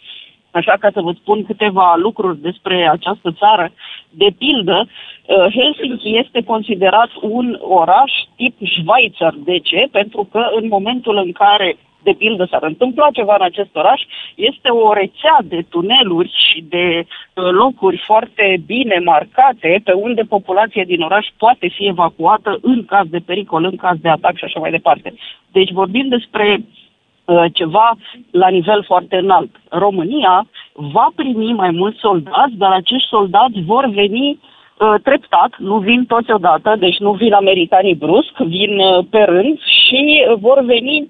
așa 0.51 0.75
ca 0.79 0.89
să 0.93 1.01
vă 1.01 1.11
spun 1.11 1.45
câteva 1.45 1.95
lucruri 1.95 2.37
despre 2.37 2.89
această 2.89 3.31
țară, 3.31 3.71
de 4.09 4.29
pildă, 4.37 4.87
uh, 4.87 5.45
Helsinki 5.55 6.17
este 6.17 6.43
considerat 6.43 7.09
un 7.21 7.59
oraș 7.61 8.11
tip 8.35 8.55
Schweizer. 8.57 9.33
De 9.37 9.57
ce? 9.59 9.87
Pentru 9.91 10.27
că 10.31 10.47
în 10.59 10.67
momentul 10.67 11.17
în 11.17 11.31
care 11.31 11.77
de 12.07 12.13
pildă 12.21 12.43
s-ar 12.49 12.63
întâmpla 12.63 13.07
ceva 13.19 13.35
în 13.39 13.45
acest 13.51 13.75
oraș, 13.81 14.01
este 14.35 14.69
o 14.69 14.93
rețea 14.93 15.37
de 15.43 15.59
tuneluri 15.69 16.31
și 16.47 16.57
de 16.69 16.85
uh, 17.05 17.49
locuri 17.61 17.97
foarte 18.09 18.45
bine 18.65 18.97
marcate 19.11 19.81
pe 19.83 19.91
unde 19.91 20.21
populația 20.35 20.83
din 20.83 21.01
oraș 21.01 21.25
poate 21.37 21.67
fi 21.75 21.83
evacuată 21.87 22.57
în 22.61 22.85
caz 22.85 23.05
de 23.07 23.21
pericol, 23.25 23.63
în 23.63 23.75
caz 23.75 23.97
de 24.01 24.09
atac 24.09 24.35
și 24.37 24.43
așa 24.43 24.59
mai 24.59 24.71
departe. 24.71 25.13
Deci 25.51 25.71
vorbim 25.71 26.07
despre 26.07 26.45
uh, 26.59 27.45
ceva 27.53 27.87
la 28.31 28.47
nivel 28.47 28.83
foarte 28.83 29.15
înalt. 29.15 29.51
România 29.69 30.47
va 30.73 31.07
primi 31.15 31.53
mai 31.53 31.71
mulți 31.71 31.99
soldați, 31.99 32.55
dar 32.57 32.71
acești 32.71 33.07
soldați 33.07 33.59
vor 33.65 33.85
veni 33.85 34.27
uh, 34.29 34.93
treptat, 35.03 35.51
nu 35.57 35.77
vin 35.77 36.05
toți 36.05 36.31
odată, 36.31 36.75
deci 36.79 36.97
nu 36.97 37.11
vin 37.11 37.33
americanii 37.33 37.95
brusc, 37.95 38.33
vin 38.37 38.79
uh, 38.79 39.05
pe 39.09 39.19
rând 39.19 39.59
și 39.59 40.25
uh, 40.29 40.37
vor 40.39 40.59
veni 40.63 41.09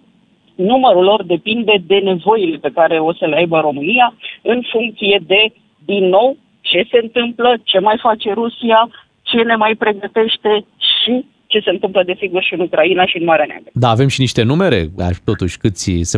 numărul 0.56 1.03
lor 1.03 1.24
depinde 1.24 1.84
de 1.88 1.95
nevoile 1.95 2.58
pe 2.58 2.72
care 2.74 2.99
o 2.99 3.14
să 3.14 3.26
le 3.26 3.36
aibă 3.36 3.60
România 3.60 4.14
în 4.41 4.62
funcție 4.72 5.22
de, 5.28 5.53
din 5.86 6.03
nou, 6.06 6.38
ce 6.62 6.88
se 6.91 6.99
întâmplă, 7.01 7.58
ce 7.64 7.80
mai 7.80 7.97
face 8.01 8.34
Rusia, 8.34 8.89
ce 9.22 9.38
ne 9.41 9.56
mai 9.56 9.76
pregătește 9.76 10.66
și 10.78 11.26
ce 11.47 11.60
se 11.60 11.70
întâmplă, 11.70 12.03
desigur, 12.03 12.43
și 12.43 12.53
în 12.53 12.60
Ucraina 12.60 13.06
și 13.06 13.18
în 13.18 13.24
Marea 13.24 13.45
Neagră. 13.47 13.70
Da, 13.74 13.89
avem 13.89 14.08
și 14.08 14.20
niște 14.20 14.43
numere, 14.43 14.89
totuși, 15.24 15.58
câți, 15.58 15.91
se, 16.01 16.18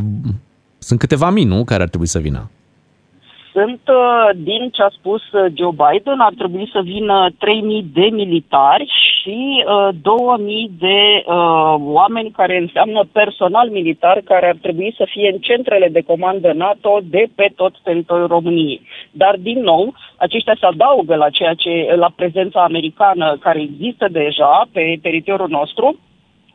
sunt 0.78 1.00
câteva 1.00 1.30
mii, 1.30 1.44
nu, 1.44 1.64
care 1.64 1.82
ar 1.82 1.90
trebui 1.90 2.08
să 2.08 2.20
vină? 2.20 2.52
Sunt, 3.58 3.82
uh, 3.88 4.30
din 4.36 4.70
ce 4.70 4.82
a 4.84 4.90
spus 4.90 5.22
uh, 5.32 5.46
Joe 5.58 5.78
Biden, 5.84 6.20
ar 6.20 6.34
trebui 6.38 6.70
să 6.72 6.80
vină 6.84 7.30
3.000 7.30 7.36
de 8.00 8.08
militari 8.22 8.86
și 9.10 9.64
uh, 9.66 9.90
2.000 9.94 10.78
de 10.80 11.00
uh, 11.26 11.76
oameni 12.00 12.32
care 12.32 12.58
înseamnă 12.58 13.02
personal 13.12 13.70
militar 13.70 14.22
care 14.24 14.48
ar 14.48 14.58
trebui 14.62 14.94
să 14.98 15.06
fie 15.14 15.30
în 15.34 15.40
centrele 15.40 15.88
de 15.88 16.02
comandă 16.02 16.52
NATO 16.54 17.00
de 17.04 17.24
pe 17.36 17.48
tot 17.56 17.74
teritoriul 17.84 18.28
României. 18.28 18.82
Dar, 19.12 19.36
din 19.40 19.60
nou, 19.62 19.94
aceștia 20.18 20.56
se 20.60 20.66
adaugă 20.66 21.16
la 21.16 21.30
ceea 21.30 21.54
ce, 21.54 21.94
la 21.96 22.10
prezența 22.16 22.64
americană 22.64 23.38
care 23.40 23.62
există 23.62 24.08
deja 24.12 24.68
pe 24.72 24.98
teritoriul 25.02 25.50
nostru 25.50 26.00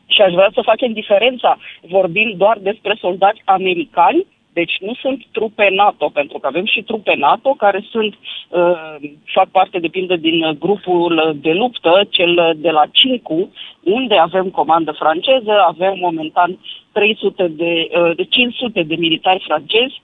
și 0.05 0.21
aș 0.21 0.33
vrea 0.33 0.49
să 0.53 0.61
facem 0.63 0.91
diferența. 0.91 1.57
Vorbim 1.81 2.33
doar 2.37 2.57
despre 2.61 2.97
soldați 2.99 3.41
americani 3.45 4.25
deci 4.53 4.77
nu 4.79 4.93
sunt 4.93 5.25
trupe 5.31 5.67
NATO, 5.71 6.09
pentru 6.09 6.37
că 6.37 6.47
avem 6.47 6.65
și 6.65 6.81
trupe 6.81 7.15
NATO 7.15 7.49
care 7.49 7.85
sunt, 7.89 8.13
uh, 8.49 9.09
fac 9.25 9.49
parte, 9.49 9.79
de 9.79 9.87
pildă, 9.87 10.15
din 10.15 10.57
grupul 10.59 11.37
de 11.41 11.51
luptă, 11.51 12.07
cel 12.09 12.55
de 12.57 12.69
la 12.69 12.83
Cincu, 12.91 13.51
unde 13.83 14.15
avem 14.15 14.49
comandă 14.49 14.91
franceză, 14.91 15.51
avem 15.67 15.93
momentan 15.99 16.59
300 16.91 17.47
de, 17.47 17.87
uh, 17.99 18.15
de 18.15 18.23
500 18.23 18.83
de 18.83 18.95
militari 18.95 19.43
francezi, 19.47 20.01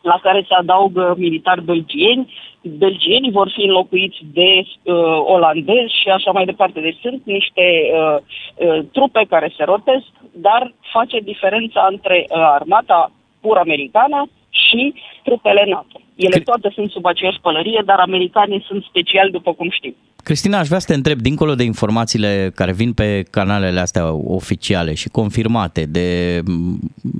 la 0.00 0.18
care 0.22 0.44
se 0.48 0.54
adaugă 0.54 1.14
militari 1.18 1.62
belgieni. 1.64 2.34
Belgienii 2.62 3.30
vor 3.30 3.50
fi 3.54 3.62
înlocuiți 3.62 4.18
de 4.32 4.50
uh, 4.62 4.94
olandezi 5.34 6.00
și 6.02 6.08
așa 6.08 6.30
mai 6.30 6.44
departe. 6.44 6.80
Deci 6.80 6.98
sunt 7.00 7.20
niște 7.24 7.66
uh, 7.92 8.16
uh, 8.18 8.78
trupe 8.92 9.26
care 9.28 9.52
se 9.56 9.64
rotesc, 9.64 10.06
dar 10.32 10.72
face 10.92 11.18
diferența 11.18 11.86
între 11.90 12.26
uh, 12.28 12.36
armata 12.36 13.10
pur 13.46 13.56
americană 13.66 14.18
și 14.62 14.94
trupele 15.24 15.64
NATO. 15.74 15.96
Ele 16.26 16.38
toate 16.38 16.68
sunt 16.74 16.90
sub 16.90 17.04
aceeași 17.06 17.40
pălărie, 17.40 17.82
dar 17.84 17.98
americanii 17.98 18.64
sunt 18.68 18.82
speciali, 18.82 19.30
după 19.30 19.52
cum 19.52 19.68
știm. 19.70 19.94
Cristina, 20.28 20.58
aș 20.58 20.66
vrea 20.66 20.78
să 20.78 20.86
te 20.86 20.94
întreb, 20.94 21.18
dincolo 21.18 21.54
de 21.54 21.62
informațiile 21.62 22.52
care 22.54 22.72
vin 22.72 22.92
pe 22.92 23.22
canalele 23.30 23.80
astea 23.80 24.12
oficiale 24.12 24.94
și 24.94 25.08
confirmate 25.08 25.82
de 25.96 26.08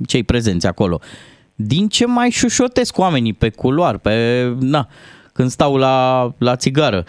cei 0.07 0.23
prezenți 0.23 0.67
acolo, 0.67 0.99
din 1.55 1.87
ce 1.87 2.05
mai 2.05 2.29
șușotesc 2.29 2.97
oamenii 2.97 3.33
pe 3.33 3.49
culoar, 3.49 3.97
pe, 3.97 4.13
na, 4.59 4.87
când 5.33 5.49
stau 5.49 5.75
la, 5.75 6.27
la 6.37 6.55
țigară, 6.55 7.03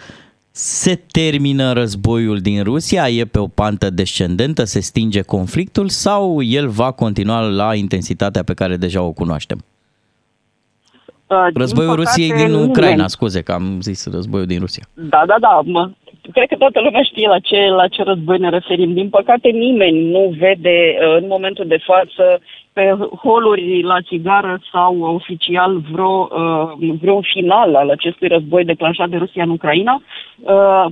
se 0.61 0.95
termină 1.11 1.73
războiul 1.73 2.39
din 2.39 2.63
Rusia, 2.63 3.09
e 3.09 3.25
pe 3.25 3.39
o 3.39 3.47
pantă 3.47 3.89
descendentă, 3.89 4.63
se 4.63 4.79
stinge 4.79 5.21
conflictul 5.21 5.89
sau 5.89 6.41
el 6.41 6.67
va 6.67 6.91
continua 6.91 7.39
la 7.39 7.75
intensitatea 7.75 8.43
pe 8.43 8.53
care 8.53 8.77
deja 8.77 9.01
o 9.01 9.11
cunoaștem? 9.11 9.63
Uh, 11.27 11.37
războiul 11.53 11.95
Rusiei 11.95 12.33
din 12.33 12.53
Ucraina, 12.53 12.89
nimeni. 12.89 13.09
scuze 13.09 13.41
că 13.41 13.51
am 13.51 13.81
zis 13.81 14.05
războiul 14.11 14.45
din 14.45 14.59
Rusia. 14.59 14.83
Da, 14.93 15.23
da, 15.27 15.35
da. 15.39 15.91
Mă, 16.25 16.31
cred 16.33 16.47
că 16.47 16.55
toată 16.55 16.81
lumea 16.81 17.01
știe 17.01 17.27
la 17.27 17.39
ce, 17.39 17.67
la 17.67 17.87
ce 17.87 18.03
război 18.03 18.37
ne 18.37 18.49
referim. 18.49 18.93
Din 18.93 19.09
păcate 19.09 19.49
nimeni 19.49 20.09
nu 20.11 20.35
vede 20.39 20.97
uh, 20.99 21.15
în 21.21 21.27
momentul 21.27 21.67
de 21.67 21.77
față 21.77 22.41
pe 22.73 22.97
holuri 23.23 23.81
la 23.81 24.01
țigară 24.01 24.59
sau 24.71 24.99
oficial 24.99 25.77
vreo, 25.91 26.29
uh, 26.31 26.89
vreo 27.01 27.21
final 27.21 27.75
al 27.75 27.89
acestui 27.89 28.27
război 28.27 28.65
declanșat 28.65 29.09
de 29.09 29.17
Rusia 29.17 29.43
în 29.43 29.49
Ucraina. 29.49 30.01
Uh, 30.39 30.85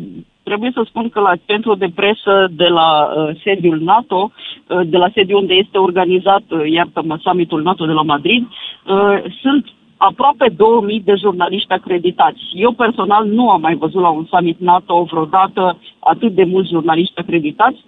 trebuie 0.43 0.71
să 0.73 0.81
spun 0.85 1.09
că 1.09 1.19
la 1.19 1.33
centru 1.45 1.75
de 1.75 1.89
presă 1.95 2.47
de 2.51 2.67
la 2.67 2.89
uh, 3.05 3.39
sediul 3.43 3.79
NATO, 3.79 4.31
uh, 4.31 4.79
de 4.85 4.97
la 4.97 5.09
sediul 5.13 5.39
unde 5.39 5.53
este 5.53 5.77
organizat, 5.77 6.43
uh, 6.49 6.69
iartă-mă, 6.69 7.17
summitul 7.21 7.61
NATO 7.61 7.85
de 7.85 7.91
la 7.91 8.01
Madrid, 8.01 8.43
uh, 8.43 9.23
sunt 9.41 9.65
aproape 9.97 10.53
2000 10.55 11.01
de 11.05 11.13
jurnaliști 11.19 11.71
acreditați. 11.71 12.39
Eu 12.53 12.71
personal 12.71 13.25
nu 13.25 13.49
am 13.49 13.61
mai 13.61 13.75
văzut 13.75 14.01
la 14.01 14.09
un 14.09 14.25
summit 14.25 14.59
NATO 14.59 15.03
vreodată 15.03 15.77
atât 15.99 16.35
de 16.35 16.43
mulți 16.43 16.69
jurnaliști 16.69 17.19
acreditați. 17.19 17.85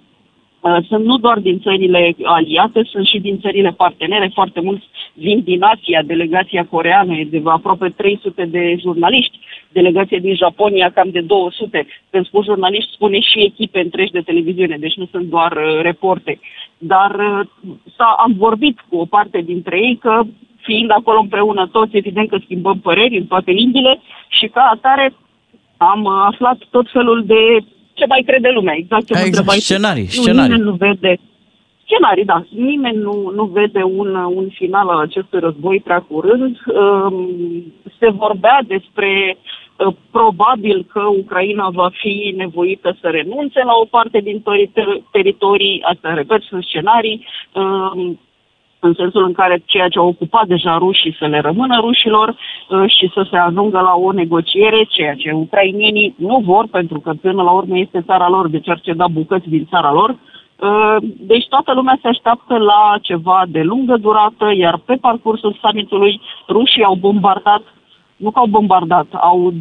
Uh, 0.60 0.78
sunt 0.88 1.06
nu 1.06 1.18
doar 1.18 1.40
din 1.40 1.60
țările 1.60 2.16
aliate, 2.24 2.84
sunt 2.84 3.06
și 3.06 3.20
din 3.20 3.40
țările 3.40 3.72
partenere. 3.72 4.32
Foarte 4.34 4.62
mulți 4.62 4.86
vin 5.14 5.42
din 5.44 5.64
Asia, 5.64 6.02
delegația 6.04 6.66
coreană 6.66 7.14
e 7.14 7.24
de 7.24 7.42
aproape 7.46 7.90
300 7.90 8.46
de 8.46 8.76
jurnaliști, 8.80 9.40
delegația 9.72 10.20
din 10.20 10.36
Japonia 10.36 10.92
cam 10.92 11.10
de 11.12 11.22
200. 11.22 11.88
Când 12.10 12.26
spun 12.26 12.44
jurnaliști, 12.44 12.94
spune 12.94 13.20
și 13.20 13.40
echipe 13.40 13.80
întregi 13.80 14.12
de 14.12 14.22
televiziune, 14.22 14.78
deci 14.78 14.96
nu 14.96 15.06
sunt 15.12 15.26
doar 15.30 15.52
uh, 15.52 15.82
reporte. 15.82 16.40
Dar 16.78 17.16
uh, 17.16 17.48
am 18.18 18.34
vorbit 18.38 18.80
cu 18.90 18.98
o 18.98 19.06
parte 19.06 19.42
dintre 19.42 19.78
ei 19.78 19.98
că 20.02 20.22
fiind 20.70 20.92
acolo 20.92 21.20
împreună 21.20 21.64
toți, 21.72 21.98
evident 22.02 22.30
că 22.30 22.38
schimbăm 22.44 22.78
păreri 22.88 23.18
în 23.22 23.26
toate 23.32 23.52
limbile 23.52 23.94
și 24.38 24.48
ca 24.56 24.64
atare 24.74 25.14
am 25.78 26.08
aflat 26.08 26.58
tot 26.70 26.88
felul 26.96 27.20
de 27.26 27.42
ce 27.94 28.06
mai 28.08 28.24
crede 28.26 28.50
lumea. 28.50 28.76
Exact 28.78 29.06
ce 29.06 29.14
exact, 29.26 29.48
mă 29.48 29.54
scenarii, 29.54 30.10
nu, 30.16 30.22
scenarii. 30.22 30.50
Nimeni 30.50 30.70
nu 30.70 30.76
vede 30.86 31.12
scenarii, 31.86 32.26
da. 32.26 32.40
Nimeni 32.50 32.98
nu, 32.98 33.32
nu 33.36 33.46
vede 33.46 33.84
un, 33.84 34.10
un 34.40 34.48
final 34.60 34.88
al 34.90 35.00
acestui 35.00 35.40
război 35.40 35.80
prea 35.80 36.02
curând. 36.10 36.58
Um, 36.66 37.18
se 38.00 38.10
vorbea 38.10 38.60
despre 38.68 39.38
uh, 39.38 39.94
probabil 40.12 40.86
că 40.94 41.02
Ucraina 41.22 41.70
va 41.70 41.90
fi 42.02 42.34
nevoită 42.38 42.98
să 43.02 43.08
renunțe 43.08 43.62
la 43.64 43.76
o 43.84 43.86
parte 43.86 44.20
din 44.20 44.44
teritorii, 45.12 45.82
astea, 45.82 46.14
repet, 46.14 46.42
sunt 46.42 46.64
scenarii, 46.64 47.26
um, 47.54 48.20
în 48.80 48.94
sensul 48.94 49.24
în 49.24 49.34
care 49.34 49.62
ceea 49.66 49.88
ce 49.88 50.00
au 50.00 50.08
ocupat 50.08 50.48
deja 50.48 50.78
rușii 50.78 51.16
să 51.20 51.26
le 51.26 51.40
rămână 51.40 51.80
rușilor 51.80 52.30
uh, 52.30 52.84
și 52.88 53.12
să 53.14 53.28
se 53.30 53.38
ajungă 53.38 53.80
la 53.80 53.94
o 53.96 54.12
negociere, 54.12 54.84
ceea 54.90 55.16
ce 55.16 55.32
ucrainienii 55.32 56.16
nu 56.18 56.42
vor, 56.46 56.68
pentru 56.72 57.00
că 57.00 57.12
până 57.22 57.42
la 57.44 57.52
urmă 57.52 57.78
este 57.78 58.02
țara 58.06 58.30
lor, 58.30 58.48
deci 58.48 58.70
ar 58.70 58.80
ceda 58.80 59.08
bucăți 59.08 59.50
din 59.50 59.68
țara 59.70 59.92
lor. 59.92 60.10
Uh, 60.10 60.96
deci 61.18 61.48
toată 61.48 61.74
lumea 61.74 61.98
se 62.02 62.08
așteaptă 62.08 62.58
la 62.58 62.96
ceva 63.02 63.44
de 63.48 63.62
lungă 63.62 63.98
durată, 63.98 64.52
iar 64.56 64.78
pe 64.86 64.96
parcursul 65.02 65.58
summitului 65.62 66.22
rușii 66.48 66.84
au 66.84 66.96
bombardat 66.96 67.62
nu 68.20 68.32
că 68.32 68.40
au 68.40 68.46
bombardat, 68.46 69.08
au 69.12 69.54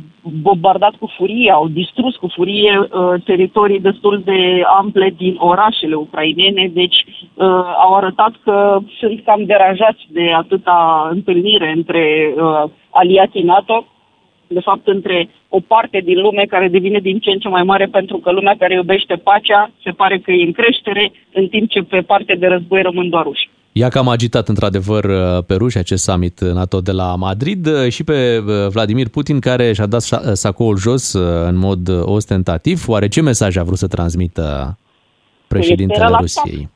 bombardat 0.43 0.95
cu 0.99 1.07
furie, 1.17 1.51
au 1.51 1.69
distrus 1.69 2.17
cu 2.17 2.29
furie 2.29 2.79
uh, 2.79 3.23
teritorii 3.25 3.81
destul 3.81 4.23
de 4.25 4.63
ample 4.79 5.15
din 5.17 5.37
orașele 5.39 5.95
ucrainene, 5.95 6.71
deci 6.73 7.05
uh, 7.07 7.47
au 7.85 7.95
arătat 7.95 8.33
că 8.45 8.79
sunt 8.99 9.25
cam 9.25 9.45
deranjați 9.45 10.07
de 10.09 10.33
atâta 10.33 11.09
întâlnire 11.11 11.73
între 11.77 12.35
uh, 12.37 12.71
aliații 12.91 13.43
NATO, 13.43 13.87
de 14.47 14.61
fapt 14.61 14.87
între 14.87 15.29
o 15.49 15.61
parte 15.61 16.01
din 16.01 16.21
lume 16.21 16.45
care 16.49 16.69
devine 16.69 16.99
din 16.99 17.19
ce 17.19 17.31
în 17.31 17.39
ce 17.39 17.49
mai 17.49 17.63
mare 17.63 17.87
pentru 17.87 18.17
că 18.17 18.33
lumea 18.33 18.55
care 18.59 18.75
iubește 18.75 19.15
pacea 19.15 19.71
se 19.83 19.91
pare 19.91 20.19
că 20.19 20.33
e 20.33 20.45
în 20.45 20.53
creștere, 20.53 21.13
în 21.33 21.49
timp 21.49 21.71
ce 21.71 21.83
pe 21.83 22.01
parte 22.01 22.35
de 22.35 22.47
război 22.47 22.83
rămân 22.83 23.09
doar 23.09 23.25
ruși. 23.25 23.49
Ea 23.79 23.89
cam 23.89 24.09
agitat 24.09 24.49
într-adevăr 24.49 25.05
uh, 25.05 25.45
pe 25.47 25.55
ruși 25.55 25.79
acest 25.79 26.05
summit 26.05 26.41
NATO 26.41 26.81
de 26.81 26.93
la 26.93 27.15
Madrid 27.17 27.67
uh, 27.67 27.89
și 27.89 28.05
pe 28.05 28.39
uh, 28.39 28.69
Vladimir 28.75 29.09
Putin 29.09 29.41
care 29.41 29.73
și-a 29.73 29.87
dat 29.87 30.03
sacoul 30.33 30.77
jos 30.77 31.13
în 31.51 31.57
mod 31.57 31.89
ostentativ. 32.03 32.89
Oare 32.89 33.09
ce 33.09 33.23
mesaj 33.23 33.57
a 33.57 33.63
vrut 33.63 33.79
să 33.79 33.87
transmită 33.87 34.79
președintele 35.49 36.17
Rusiei? 36.21 36.69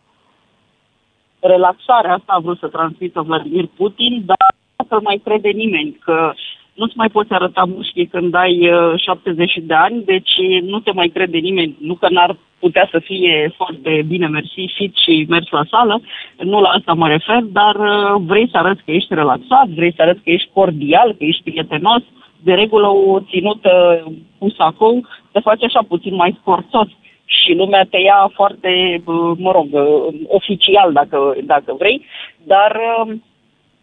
Relaxarea 1.41 2.15
asta 2.15 2.33
a 2.37 2.41
vrut 2.41 2.59
să 2.59 2.67
transmită 2.67 3.21
Vladimir 3.21 3.69
Putin, 3.77 4.23
dar 4.27 4.55
nu 4.91 5.01
mai 5.03 5.21
crede 5.25 5.49
nimeni 5.49 5.99
că 6.05 6.33
nu-ți 6.75 6.97
mai 6.97 7.09
poți 7.09 7.33
arăta 7.33 7.64
mușchii 7.64 8.07
când 8.07 8.35
ai 8.35 8.70
uh, 8.70 9.01
70 9.01 9.53
de 9.62 9.75
ani, 9.75 10.05
deci 10.05 10.33
nu 10.62 10.81
te 10.81 10.93
mai 10.93 11.09
crede 11.09 11.39
nimeni. 11.39 11.77
Nu 11.81 11.95
că 11.95 12.09
n-ar 12.11 12.37
putea 12.59 12.89
să 12.91 12.99
fie 12.99 13.53
foarte 13.57 14.05
bine 14.09 14.27
mersi, 14.27 14.64
fit 14.75 14.95
și 14.97 15.27
mers 15.29 15.51
la 15.51 15.64
sală, 15.70 16.01
nu 16.39 16.61
la 16.61 16.68
asta 16.68 16.93
mă 16.93 17.09
refer, 17.09 17.41
dar 17.43 17.75
uh, 17.75 18.23
vrei 18.27 18.49
să 18.51 18.57
arăți 18.57 18.83
că 18.85 18.91
ești 18.91 19.14
relaxat, 19.14 19.68
vrei 19.68 19.95
să 19.97 20.03
arăți 20.03 20.23
că 20.23 20.31
ești 20.31 20.51
cordial, 20.53 21.09
că 21.18 21.25
ești 21.25 21.43
prietenos, 21.43 22.03
de 22.43 22.55
regulă 22.55 22.87
o 22.87 23.20
ținută 23.20 24.03
cu 24.39 24.49
sacou 24.57 25.07
te 25.33 25.41
face 25.41 25.64
așa 25.64 25.83
puțin 25.89 26.14
mai 26.14 26.37
scorțos 26.41 26.89
și 27.25 27.53
lumea 27.55 27.87
te 27.91 27.99
ia 27.99 28.31
foarte, 28.35 29.03
uh, 29.05 29.33
mă 29.37 29.51
rog, 29.53 29.68
uh, 29.73 30.14
oficial 30.27 30.93
dacă, 30.93 31.37
dacă 31.45 31.75
vrei, 31.79 32.07
dar 32.45 32.81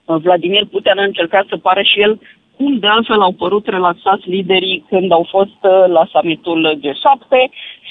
uh, 0.06 0.16
Vladimir 0.22 0.66
Putin 0.66 1.00
a 1.00 1.04
încercat 1.04 1.46
să 1.50 1.58
pară 1.58 1.82
și 1.82 2.02
el 2.02 2.20
cum 2.60 2.80
de 2.80 2.88
altfel 2.88 3.22
au 3.22 3.32
părut 3.32 3.66
relaxați 3.68 4.30
liderii 4.30 4.86
când 4.90 5.12
au 5.12 5.26
fost 5.30 5.60
uh, 5.62 5.84
la 5.88 6.04
summitul 6.14 6.80
G7 6.84 7.32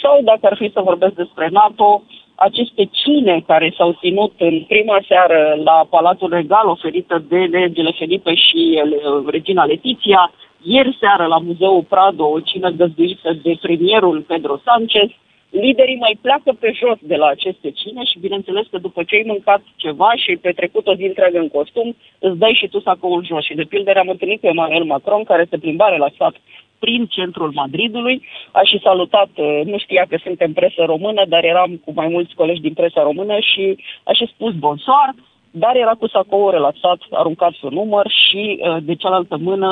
sau, 0.03 0.15
dacă 0.23 0.41
ar 0.43 0.57
fi 0.57 0.71
să 0.75 0.81
vorbesc 0.91 1.15
despre 1.15 1.49
NATO, 1.51 2.03
aceste 2.35 2.89
cine 2.91 3.45
care 3.47 3.75
s-au 3.77 3.97
ținut 4.01 4.33
în 4.39 4.65
prima 4.73 4.99
seară 5.09 5.41
la 5.65 5.87
Palatul 5.91 6.31
Regal 6.33 6.67
oferită 6.67 7.25
de 7.29 7.49
regele 7.53 7.93
Felipe 7.99 8.35
și 8.35 8.83
uh, 8.85 9.25
regina 9.27 9.65
Letiția, 9.65 10.33
ieri 10.63 10.97
seară 11.01 11.25
la 11.27 11.39
Muzeul 11.39 11.85
Prado 11.89 12.25
o 12.25 12.41
cină 12.41 12.69
găzduită 12.71 13.37
de 13.43 13.59
premierul 13.61 14.25
Pedro 14.27 14.61
Sanchez, 14.65 15.09
liderii 15.51 15.97
mai 15.97 16.19
pleacă 16.21 16.57
pe 16.61 16.73
jos 16.73 16.99
de 17.01 17.17
la 17.17 17.27
aceste 17.27 17.71
cine 17.71 18.05
și 18.05 18.19
bineînțeles 18.19 18.67
că 18.71 18.79
după 18.79 19.03
ce 19.03 19.15
ai 19.15 19.25
mâncat 19.27 19.63
ceva 19.77 20.13
și 20.17 20.31
ai 20.31 20.37
petrecut 20.37 20.87
o 20.87 20.95
zi 20.95 21.05
întreagă 21.05 21.39
în 21.39 21.49
costum, 21.49 21.97
îți 22.19 22.39
dai 22.39 22.59
și 22.61 22.69
tu 22.69 22.81
sacoul 22.81 23.25
jos. 23.25 23.45
Și 23.45 23.55
de 23.55 23.65
pildă 23.65 23.93
am 23.97 24.09
întâlnit 24.09 24.41
pe 24.41 24.47
Emmanuel 24.47 24.85
Macron 24.85 25.25
care 25.25 25.47
se 25.51 25.59
plimba 25.59 25.89
relaxat 25.89 26.35
prin 26.79 27.07
centrul 27.07 27.51
Madridului, 27.55 28.23
a 28.53 28.63
și 28.63 28.81
salutat, 28.83 29.29
uh, 29.35 29.61
nu 29.65 29.79
știa 29.79 30.05
că 30.09 30.17
suntem 30.23 30.53
presă 30.53 30.83
română, 30.85 31.23
dar 31.29 31.45
eram 31.45 31.81
cu 31.85 31.93
mai 31.95 32.09
mulți 32.09 32.35
colegi 32.35 32.61
din 32.61 32.73
presa 32.73 33.03
română 33.03 33.39
și 33.41 33.77
a 34.03 34.13
și 34.13 34.31
spus 34.35 34.55
bonsoir, 34.55 35.11
dar 35.51 35.77
era 35.77 35.95
cu 35.99 36.09
sacoul 36.09 36.51
relaxat, 36.51 36.99
aruncat 37.11 37.53
pe 37.61 37.69
număr 37.71 38.07
și 38.27 38.61
uh, 38.61 38.77
de 38.83 38.95
cealaltă 38.95 39.37
mână, 39.41 39.71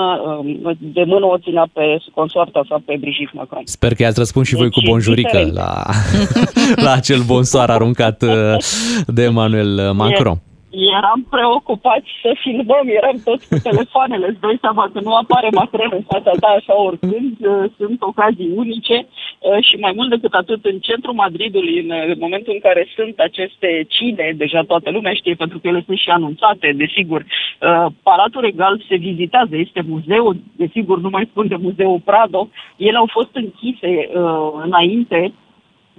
uh, 0.64 0.76
de 0.78 1.04
mână 1.04 1.26
o 1.26 1.38
ținea 1.38 1.66
pe 1.72 1.98
consoarta 2.14 2.64
sa, 2.68 2.82
pe 2.86 2.96
Brigitte 3.00 3.30
Macron. 3.34 3.62
Sper 3.64 3.94
că 3.94 4.02
i-ați 4.02 4.18
răspuns 4.18 4.46
și 4.46 4.54
voi 4.54 4.70
cu 4.70 4.80
Deci, 4.80 4.88
bonjurică 4.88 5.28
diferent. 5.28 5.54
la, 5.54 5.82
la 6.86 6.92
acel 6.92 7.22
bonsoar 7.26 7.70
aruncat 7.70 8.22
uh, 8.22 8.56
de 9.06 9.22
Emmanuel 9.22 9.92
Macron. 9.92 10.40
Eram 10.70 11.26
preocupați 11.30 12.08
să 12.22 12.30
filmăm, 12.42 12.86
eram 12.86 13.16
toți 13.24 13.48
cu 13.48 13.56
telefoanele, 13.62 14.26
îți 14.28 14.40
dai 14.40 14.58
seama 14.60 14.90
că 14.92 15.00
nu 15.00 15.14
apare 15.14 15.48
Macron 15.52 15.90
în 15.92 16.02
fața 16.02 16.30
ta 16.40 16.48
așa 16.48 16.80
oricând, 16.80 17.36
uh, 17.40 17.64
sunt 17.76 18.02
ocazii 18.02 18.52
unice 18.54 19.06
uh, 19.06 19.64
și 19.66 19.76
mai 19.76 19.92
mult 19.96 20.10
decât 20.10 20.32
atât 20.32 20.64
în 20.64 20.78
centrul 20.78 21.14
Madridului, 21.14 21.80
în 21.80 21.90
uh, 21.90 22.16
momentul 22.18 22.52
în 22.52 22.60
care 22.60 22.86
sunt 22.96 23.18
aceste 23.18 23.86
cine, 23.88 24.32
deja 24.36 24.62
toată 24.62 24.90
lumea 24.90 25.14
știe 25.14 25.34
pentru 25.34 25.58
că 25.58 25.68
ele 25.68 25.82
sunt 25.86 25.98
și 25.98 26.10
anunțate, 26.10 26.74
desigur. 26.76 27.20
Uh, 27.20 27.86
Palatul 28.02 28.40
Regal 28.40 28.84
se 28.88 28.96
vizitează, 28.96 29.56
este 29.56 29.84
muzeul, 29.88 30.36
desigur 30.56 31.00
nu 31.00 31.08
mai 31.08 31.28
spun 31.30 31.46
de 31.48 31.56
muzeul 31.56 32.00
Prado, 32.04 32.48
ele 32.76 32.96
au 32.96 33.08
fost 33.12 33.30
închise 33.32 34.08
uh, 34.14 34.50
înainte 34.64 35.32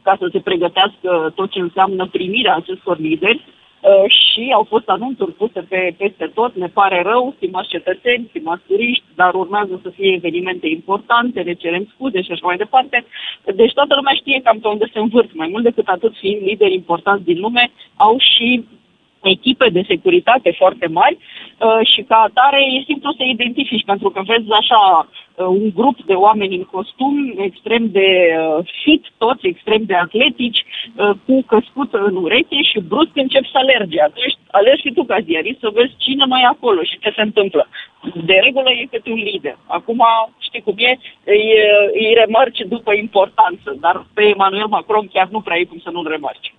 ca 0.03 0.15
să 0.19 0.29
se 0.31 0.39
pregătească 0.39 1.31
tot 1.35 1.51
ce 1.51 1.59
înseamnă 1.59 2.07
primirea 2.11 2.55
acestor 2.55 2.99
lideri 2.99 3.43
uh, 3.47 3.55
și 4.07 4.51
au 4.53 4.63
fost 4.63 4.89
anunțuri 4.89 5.31
puse 5.31 5.61
pe, 5.61 5.95
peste 5.97 6.31
tot. 6.33 6.55
Ne 6.55 6.67
pare 6.67 7.01
rău, 7.01 7.33
stimați 7.35 7.69
cetățeni, 7.69 8.27
stimați 8.29 8.63
turiști, 8.67 9.03
dar 9.15 9.33
urmează 9.33 9.79
să 9.83 9.89
fie 9.89 10.13
evenimente 10.13 10.67
importante, 10.67 11.41
ne 11.41 11.53
cerem 11.53 11.87
scuze 11.93 12.21
și 12.21 12.31
așa 12.31 12.45
mai 12.47 12.57
departe. 12.57 13.05
Deci 13.55 13.73
toată 13.73 13.95
lumea 13.95 14.13
știe 14.13 14.41
cam 14.43 14.59
pe 14.59 14.67
unde 14.67 14.89
se 14.93 14.99
învârt. 14.99 15.33
Mai 15.33 15.47
mult 15.47 15.63
decât 15.63 15.87
atât, 15.87 16.13
fiind 16.15 16.41
lideri 16.41 16.73
importanți 16.73 17.23
din 17.23 17.39
lume, 17.39 17.71
au 17.95 18.17
și 18.17 18.65
echipe 19.27 19.69
de 19.69 19.83
securitate 19.87 20.51
foarte 20.57 20.87
mari 20.87 21.17
uh, 21.17 21.79
și 21.93 22.01
ca 22.01 22.15
atare 22.15 22.61
e 22.75 22.89
simplu 22.91 23.11
să 23.17 23.23
identifici, 23.23 23.85
pentru 23.85 24.09
că 24.09 24.21
vezi 24.25 24.51
așa 24.51 25.07
uh, 25.07 25.45
un 25.45 25.69
grup 25.79 25.97
de 26.05 26.13
oameni 26.13 26.55
în 26.55 26.63
costum 26.63 27.33
extrem 27.37 27.83
de 27.91 28.09
uh, 28.37 28.65
fit, 28.83 29.03
toți 29.17 29.47
extrem 29.47 29.81
de 29.83 29.95
atletici, 29.95 30.65
uh, 30.65 31.09
cu 31.25 31.41
căscută 31.41 31.97
în 31.97 32.15
ureche 32.15 32.61
și 32.61 32.79
brusc 32.87 33.13
încep 33.13 33.45
să 33.45 33.57
alerge. 33.57 34.01
Atunci 34.01 34.37
alergi 34.51 34.85
și 34.85 34.93
tu 34.93 35.03
ca 35.03 35.19
ziarist 35.19 35.59
să 35.59 35.69
vezi 35.73 35.93
cine 35.97 36.25
mai 36.25 36.41
e 36.41 36.45
acolo 36.45 36.81
și 36.83 36.99
ce 36.99 37.11
se 37.15 37.21
întâmplă. 37.21 37.67
De 38.29 38.39
regulă 38.43 38.69
e 38.71 38.87
câte 38.91 39.09
un 39.09 39.21
lider. 39.29 39.57
Acum, 39.67 40.01
știi 40.39 40.61
cum 40.61 40.75
e, 40.77 40.97
îi, 41.23 41.45
îi 41.93 42.13
remarci 42.13 42.61
după 42.67 42.93
importanță, 42.93 43.75
dar 43.79 44.05
pe 44.13 44.23
Emmanuel 44.23 44.67
Macron 44.67 45.07
chiar 45.07 45.27
nu 45.27 45.41
prea 45.41 45.57
e 45.57 45.63
cum 45.63 45.79
să 45.79 45.89
nu-l 45.89 46.07
remarci. 46.07 46.53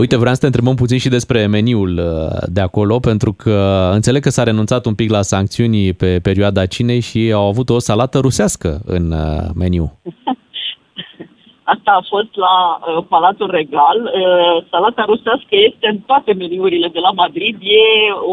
Uite, 0.00 0.16
vreau 0.16 0.34
să 0.34 0.40
te 0.40 0.46
întrebăm 0.46 0.74
puțin 0.74 0.98
și 0.98 1.16
despre 1.18 1.46
meniul 1.46 1.92
uh, 1.98 2.42
de 2.56 2.60
acolo, 2.60 2.98
pentru 3.10 3.32
că 3.42 3.56
înțeleg 3.92 4.22
că 4.22 4.28
s-a 4.28 4.42
renunțat 4.42 4.82
un 4.86 4.94
pic 4.94 5.10
la 5.10 5.22
sancțiuni 5.22 5.92
pe 5.92 6.10
perioada 6.22 6.66
cinei 6.74 7.00
și 7.00 7.20
au 7.34 7.46
avut 7.46 7.68
o 7.68 7.78
salată 7.78 8.18
rusească 8.18 8.70
în 8.96 9.04
uh, 9.10 9.44
meniu. 9.60 9.86
Asta 11.74 11.90
a 11.98 12.06
fost 12.08 12.32
la 12.46 12.56
uh, 12.78 13.04
Palatul 13.08 13.50
Regal. 13.50 13.98
Uh, 14.04 14.64
salata 14.70 15.04
rusească 15.12 15.54
este 15.68 15.86
în 15.92 15.98
toate 15.98 16.32
meniurile 16.32 16.88
de 16.88 16.98
la 16.98 17.10
Madrid. 17.10 17.56
E 17.60 17.84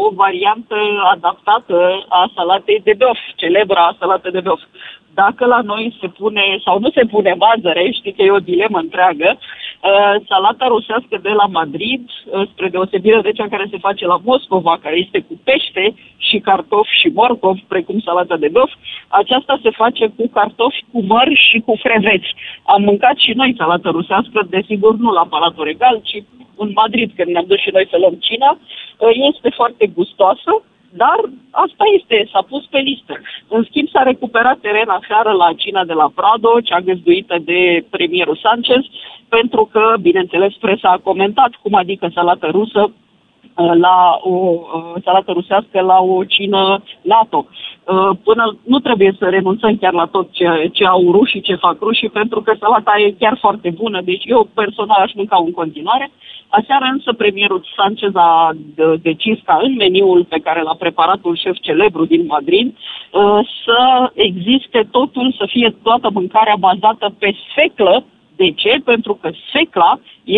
o 0.02 0.14
variantă 0.14 0.76
adaptată 1.14 1.76
a 2.08 2.30
salatei 2.34 2.80
de 2.84 2.94
beof, 2.98 3.18
celebra 3.36 3.96
salată 3.98 4.30
de 4.30 4.40
beof. 4.40 4.60
Dacă 5.14 5.44
la 5.46 5.60
noi 5.60 5.96
se 6.00 6.08
pune 6.08 6.44
sau 6.64 6.78
nu 6.78 6.90
se 6.90 7.04
pune 7.10 7.32
mazăre, 7.38 7.90
știi 7.90 8.12
că 8.12 8.22
e 8.22 8.38
o 8.38 8.46
dilemă 8.50 8.78
întreagă, 8.78 9.28
uh, 9.34 9.67
salata 10.26 10.66
rusească 10.66 11.18
de 11.22 11.28
la 11.28 11.46
Madrid, 11.46 12.10
uh, 12.10 12.48
spre 12.50 12.68
deosebire 12.68 13.20
de 13.20 13.32
cea 13.32 13.48
care 13.48 13.66
se 13.70 13.78
face 13.78 14.06
la 14.06 14.18
Moscova, 14.24 14.78
care 14.82 14.96
este 14.96 15.20
cu 15.20 15.40
pește 15.44 15.94
și 16.16 16.38
cartofi 16.38 16.98
și 17.00 17.08
morcov, 17.14 17.58
precum 17.68 18.00
salata 18.00 18.36
de 18.36 18.48
beof, 18.48 18.72
aceasta 19.08 19.58
se 19.62 19.70
face 19.70 20.06
cu 20.16 20.28
cartofi, 20.28 20.84
cu 20.92 21.02
măr 21.02 21.28
și 21.48 21.58
cu 21.66 21.74
freveți. 21.82 22.34
Am 22.62 22.82
mâncat 22.82 23.16
și 23.16 23.32
noi 23.32 23.54
salată 23.56 23.88
rusească, 23.88 24.46
desigur 24.50 24.96
nu 24.96 25.10
la 25.12 25.26
Palatul 25.30 25.64
Regal, 25.64 26.00
ci 26.02 26.22
în 26.56 26.70
Madrid, 26.74 27.12
când 27.16 27.28
ne-am 27.30 27.44
dus 27.48 27.58
și 27.58 27.70
noi 27.72 27.86
să 27.90 27.96
luăm 27.98 28.16
cina. 28.20 28.58
Uh, 28.98 29.10
Este 29.32 29.50
foarte 29.50 29.86
gustoasă, 29.86 30.62
dar 30.90 31.18
asta 31.50 31.84
este, 31.98 32.28
s-a 32.32 32.42
pus 32.48 32.64
pe 32.70 32.78
listă. 32.78 33.20
În 33.48 33.64
schimb, 33.68 33.88
s-a 33.88 34.02
recuperat 34.02 34.58
teren 34.58 34.88
aseară 34.88 35.30
la 35.32 35.52
cina 35.56 35.84
de 35.84 35.92
la 35.92 36.10
Prado, 36.14 36.60
cea 36.60 36.80
găzduită 36.80 37.36
de 37.44 37.84
premierul 37.90 38.40
Sanchez, 38.42 38.82
pentru 39.28 39.68
că, 39.72 39.94
bineînțeles, 40.00 40.52
presa 40.54 40.88
a 40.88 41.04
comentat 41.08 41.52
cum 41.62 41.74
adică 41.74 42.10
salată 42.14 42.46
rusă 42.46 42.80
uh, 42.80 43.07
la 43.64 44.18
o 44.20 44.30
uh, 44.30 45.02
salată 45.04 45.32
rusească 45.32 45.80
la 45.80 45.98
o 45.98 46.24
cină 46.24 46.82
NATO. 47.02 47.46
Uh, 47.46 48.10
Până 48.24 48.56
nu 48.64 48.78
trebuie 48.78 49.16
să 49.18 49.24
renunțăm 49.28 49.76
chiar 49.76 49.92
la 49.92 50.06
tot 50.06 50.28
ce, 50.32 50.70
ce 50.72 50.84
au 50.84 51.10
rușii, 51.12 51.40
ce 51.40 51.54
fac 51.54 51.80
rușii, 51.80 52.08
pentru 52.08 52.40
că 52.40 52.52
salata 52.60 52.92
e 52.98 53.14
chiar 53.18 53.36
foarte 53.40 53.70
bună, 53.70 54.00
deci 54.00 54.24
eu 54.26 54.48
personal 54.54 55.00
aș 55.02 55.12
mânca 55.14 55.42
în 55.44 55.52
continuare. 55.52 56.10
Aseară 56.48 56.84
însă 56.92 57.12
premierul 57.12 57.64
Sanchez 57.76 58.14
a 58.14 58.50
de- 58.74 58.96
decis 59.02 59.38
ca 59.44 59.58
în 59.62 59.74
meniul 59.74 60.24
pe 60.24 60.38
care 60.38 60.62
l-a 60.62 60.74
preparat 60.78 61.18
un 61.22 61.34
șef 61.34 61.56
celebru 61.60 62.04
din 62.04 62.24
Madrid 62.26 62.66
uh, 62.68 63.38
să 63.64 64.10
existe 64.14 64.88
totul, 64.90 65.34
să 65.38 65.44
fie 65.48 65.74
toată 65.82 66.10
mâncarea 66.12 66.56
bazată 66.58 67.14
pe 67.18 67.34
sfeclă. 67.50 68.04
De 68.40 68.48
ce? 68.62 68.72
Pentru 68.84 69.12
că 69.20 69.28
sfecla 69.48 69.90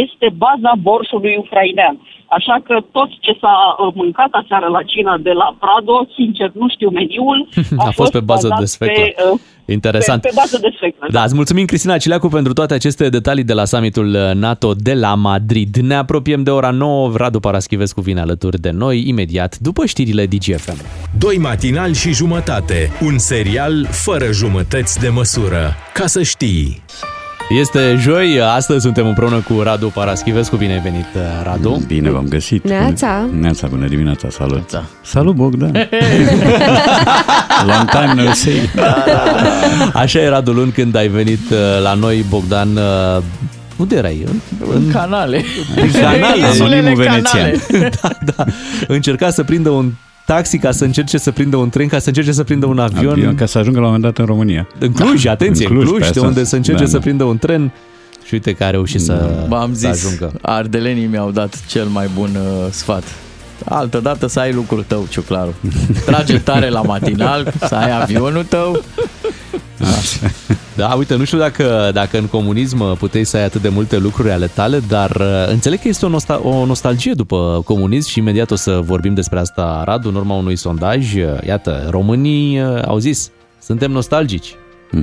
este 0.05 0.27
baza 0.45 0.73
borșului 0.87 1.35
ucrainean. 1.45 1.97
Așa 2.37 2.57
că 2.67 2.75
tot 2.97 3.11
ce 3.21 3.33
s-a 3.41 3.57
uh, 3.69 3.93
mâncat 3.95 4.31
aseară 4.31 4.69
la 4.77 4.83
cina 4.83 5.15
de 5.19 5.33
la 5.43 5.49
Prado, 5.63 5.97
sincer, 6.15 6.51
nu 6.53 6.69
știu 6.69 6.89
meniul, 6.89 7.49
A 7.87 7.91
fost 7.91 8.13
pe 8.13 8.21
bază 8.21 8.49
bazat 8.49 8.59
de 8.59 8.65
sfeclă. 8.65 9.03
Pe, 9.03 9.15
uh, 9.33 9.41
Interesant. 9.65 10.21
Pe, 10.21 10.29
pe 10.29 10.35
bază 10.37 10.59
de 10.61 10.71
sfeclă. 10.77 11.07
Da, 11.11 11.23
îți 11.23 11.35
mulțumim, 11.35 11.65
Cristina 11.65 11.97
Cileacu, 11.99 12.29
pentru 12.29 12.53
toate 12.53 12.75
aceste 12.75 13.09
detalii 13.09 13.45
de 13.45 13.53
la 13.53 13.65
summitul 13.65 14.07
NATO 14.35 14.73
de 14.75 14.95
la 14.95 15.15
Madrid. 15.15 15.77
Ne 15.77 15.95
apropiem 15.95 16.43
de 16.43 16.51
ora 16.51 16.71
9. 16.71 17.13
Radu 17.17 17.41
Paraschivescu 17.41 18.01
vine 18.01 18.21
alături 18.21 18.61
de 18.61 18.71
noi 18.71 19.09
imediat 19.09 19.59
după 19.59 19.87
știrile 19.87 20.27
DGFM. 20.27 20.79
Doi 21.19 21.37
matinali 21.39 21.95
și 21.95 22.13
jumătate. 22.13 22.91
Un 23.03 23.19
serial 23.19 23.87
fără 23.91 24.33
jumătăți 24.33 25.01
de 25.01 25.09
măsură. 25.09 25.75
Ca 25.93 26.07
să 26.07 26.23
știi. 26.23 26.83
Este 27.59 27.97
joi, 28.01 28.41
astăzi 28.41 28.81
suntem 28.81 29.07
împreună 29.07 29.37
cu 29.49 29.61
Radu 29.63 29.87
Paraschivescu. 29.89 30.57
Bine 30.57 30.73
ai 30.73 30.81
venit, 30.81 31.07
Radu. 31.43 31.83
Bine 31.87 32.11
v-am 32.11 32.27
găsit. 32.29 32.65
Neața. 32.65 33.29
Neața, 33.41 33.67
bună 33.67 33.87
dimineața, 33.87 34.29
salut. 34.31 34.71
Da. 34.71 34.85
Salut, 35.05 35.35
Bogdan. 35.35 35.73
Long 37.67 37.89
time 37.91 38.23
no 38.23 38.33
see. 38.33 38.71
Așa 39.93 40.19
era 40.19 40.35
Radu 40.35 40.53
luni 40.53 40.71
când 40.73 40.95
ai 40.97 41.09
venit 41.09 41.51
uh, 41.51 41.59
la 41.83 41.95
noi, 41.95 42.25
Bogdan. 42.29 42.69
uh, 42.77 43.23
Unde 43.77 43.97
erai? 43.97 44.25
În, 44.27 44.41
În 44.75 44.91
canale. 44.91 45.45
În 45.77 45.91
canale. 45.91 46.47
Insulele 46.47 46.77
Anonimul 46.77 47.05
canale. 47.05 47.23
venețian. 47.71 47.91
da, 48.03 48.09
da. 48.37 48.45
Încerca 48.89 49.31
să 49.31 49.43
prindă 49.43 49.69
un 49.71 49.93
taxi 50.35 50.59
ca 50.59 50.71
să 50.71 50.85
încerce 50.85 51.19
să 51.19 51.31
prindă 51.31 51.57
un 51.57 51.69
tren, 51.69 51.89
ca 51.89 51.99
să 51.99 52.09
încerce 52.09 52.33
să 52.33 52.45
prindă 52.45 52.67
un 52.67 52.79
avion. 52.79 53.11
Avion, 53.13 53.35
ca 53.35 53.47
să 53.47 53.59
ajungă 53.59 53.79
la 53.79 53.85
un 53.87 53.93
moment 53.93 54.15
dat 54.15 54.19
în 54.19 54.25
România. 54.35 54.69
În 54.79 54.93
Cluj, 54.93 55.27
atenție, 55.27 55.67
În 55.67 55.73
în 55.73 55.77
Cluj, 55.79 55.89
Cluj, 55.91 56.01
pe 56.07 56.13
de 56.13 56.19
asta- 56.19 56.29
unde 56.29 56.45
să 56.45 56.57
încerce 56.57 56.83
da, 56.83 56.89
să 56.89 56.97
da. 56.97 57.03
prindă 57.03 57.25
un 57.25 57.39
tren. 57.39 57.73
Și 58.25 58.35
uite 58.35 58.53
că 58.53 58.65
a 58.65 58.71
reușit 58.71 59.01
să, 59.01 59.45
Bă, 59.49 59.57
am 59.57 59.75
să 59.75 59.79
zis, 59.93 60.05
ajungă. 60.05 60.33
ardelenii 60.41 61.07
mi-au 61.07 61.31
dat 61.31 61.61
cel 61.67 61.85
mai 61.87 62.09
bun 62.15 62.29
uh, 62.35 62.67
sfat. 62.71 63.03
Altă 63.65 63.99
dată 63.99 64.27
să 64.27 64.41
ai 64.41 64.53
lucrul 64.53 64.85
tău, 64.87 65.07
Ciuclaru. 65.11 65.55
Trage 66.07 66.39
tare 66.39 66.69
la 66.69 66.81
matinal, 66.83 67.53
să 67.69 67.75
ai 67.75 68.01
avionul 68.01 68.45
tău. 68.49 68.83
Da, 70.77 70.95
uite, 70.95 71.17
nu 71.17 71.25
știu 71.25 71.39
dacă, 71.39 71.91
dacă 71.93 72.19
în 72.19 72.27
comunism 72.27 72.81
uh, 72.81 72.93
puteai 72.99 73.25
să 73.25 73.37
ai 73.37 73.45
atât 73.45 73.63
de 73.63 73.69
multe 73.69 73.99
lucruri 73.99 74.31
ale 74.31 74.47
tale, 74.47 74.83
dar 74.89 75.11
uh, 75.11 75.49
înțeleg 75.49 75.81
că 75.81 75.89
este 75.89 76.07
o, 76.07 76.09
nostal- 76.09 76.41
o 76.45 76.65
nostalgie 76.67 77.13
după 77.13 77.63
comunism 77.65 78.09
și 78.11 78.19
imediat 78.19 78.51
o 78.51 78.55
să 78.55 78.81
vorbim 78.85 79.15
despre 79.15 79.39
asta, 79.39 79.83
Radu, 79.85 80.09
în 80.09 80.15
urma 80.15 80.35
unui 80.35 80.57
sondaj. 80.57 81.15
Uh, 81.15 81.23
Iată, 81.47 81.87
românii 81.91 82.61
uh, 82.61 82.83
au 82.87 82.99
zis, 82.99 83.31
suntem 83.63 83.91
nostalgici. 83.91 84.55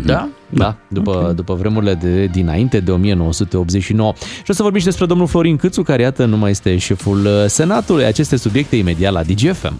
Da? 0.05 0.29
Da, 0.49 0.75
după, 0.87 1.17
okay. 1.17 1.33
după 1.33 1.53
vremurile 1.53 1.93
de 1.93 2.25
dinainte 2.25 2.79
de 2.79 2.91
1989. 2.91 4.13
Și 4.17 4.51
o 4.51 4.53
să 4.53 4.61
vorbim 4.61 4.79
și 4.79 4.85
despre 4.85 5.05
domnul 5.05 5.27
Florin 5.27 5.57
Câțu, 5.57 5.83
care 5.83 6.01
iată 6.01 6.25
nu 6.25 6.37
mai 6.37 6.49
este 6.49 6.77
șeful 6.77 7.25
uh, 7.25 7.31
Senatului. 7.45 8.05
Aceste 8.05 8.35
subiecte 8.35 8.75
imediat 8.75 9.13
la 9.13 9.23
DGFM. 9.23 9.79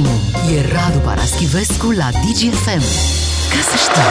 Maximum. 0.00 0.56
E 0.56 0.60
Radu 0.60 0.98
Paraschivescu 0.98 1.90
la 1.90 2.08
DGFM. 2.10 2.82
Ca 3.50 3.60
să 3.70 3.76
știi. 3.76 4.02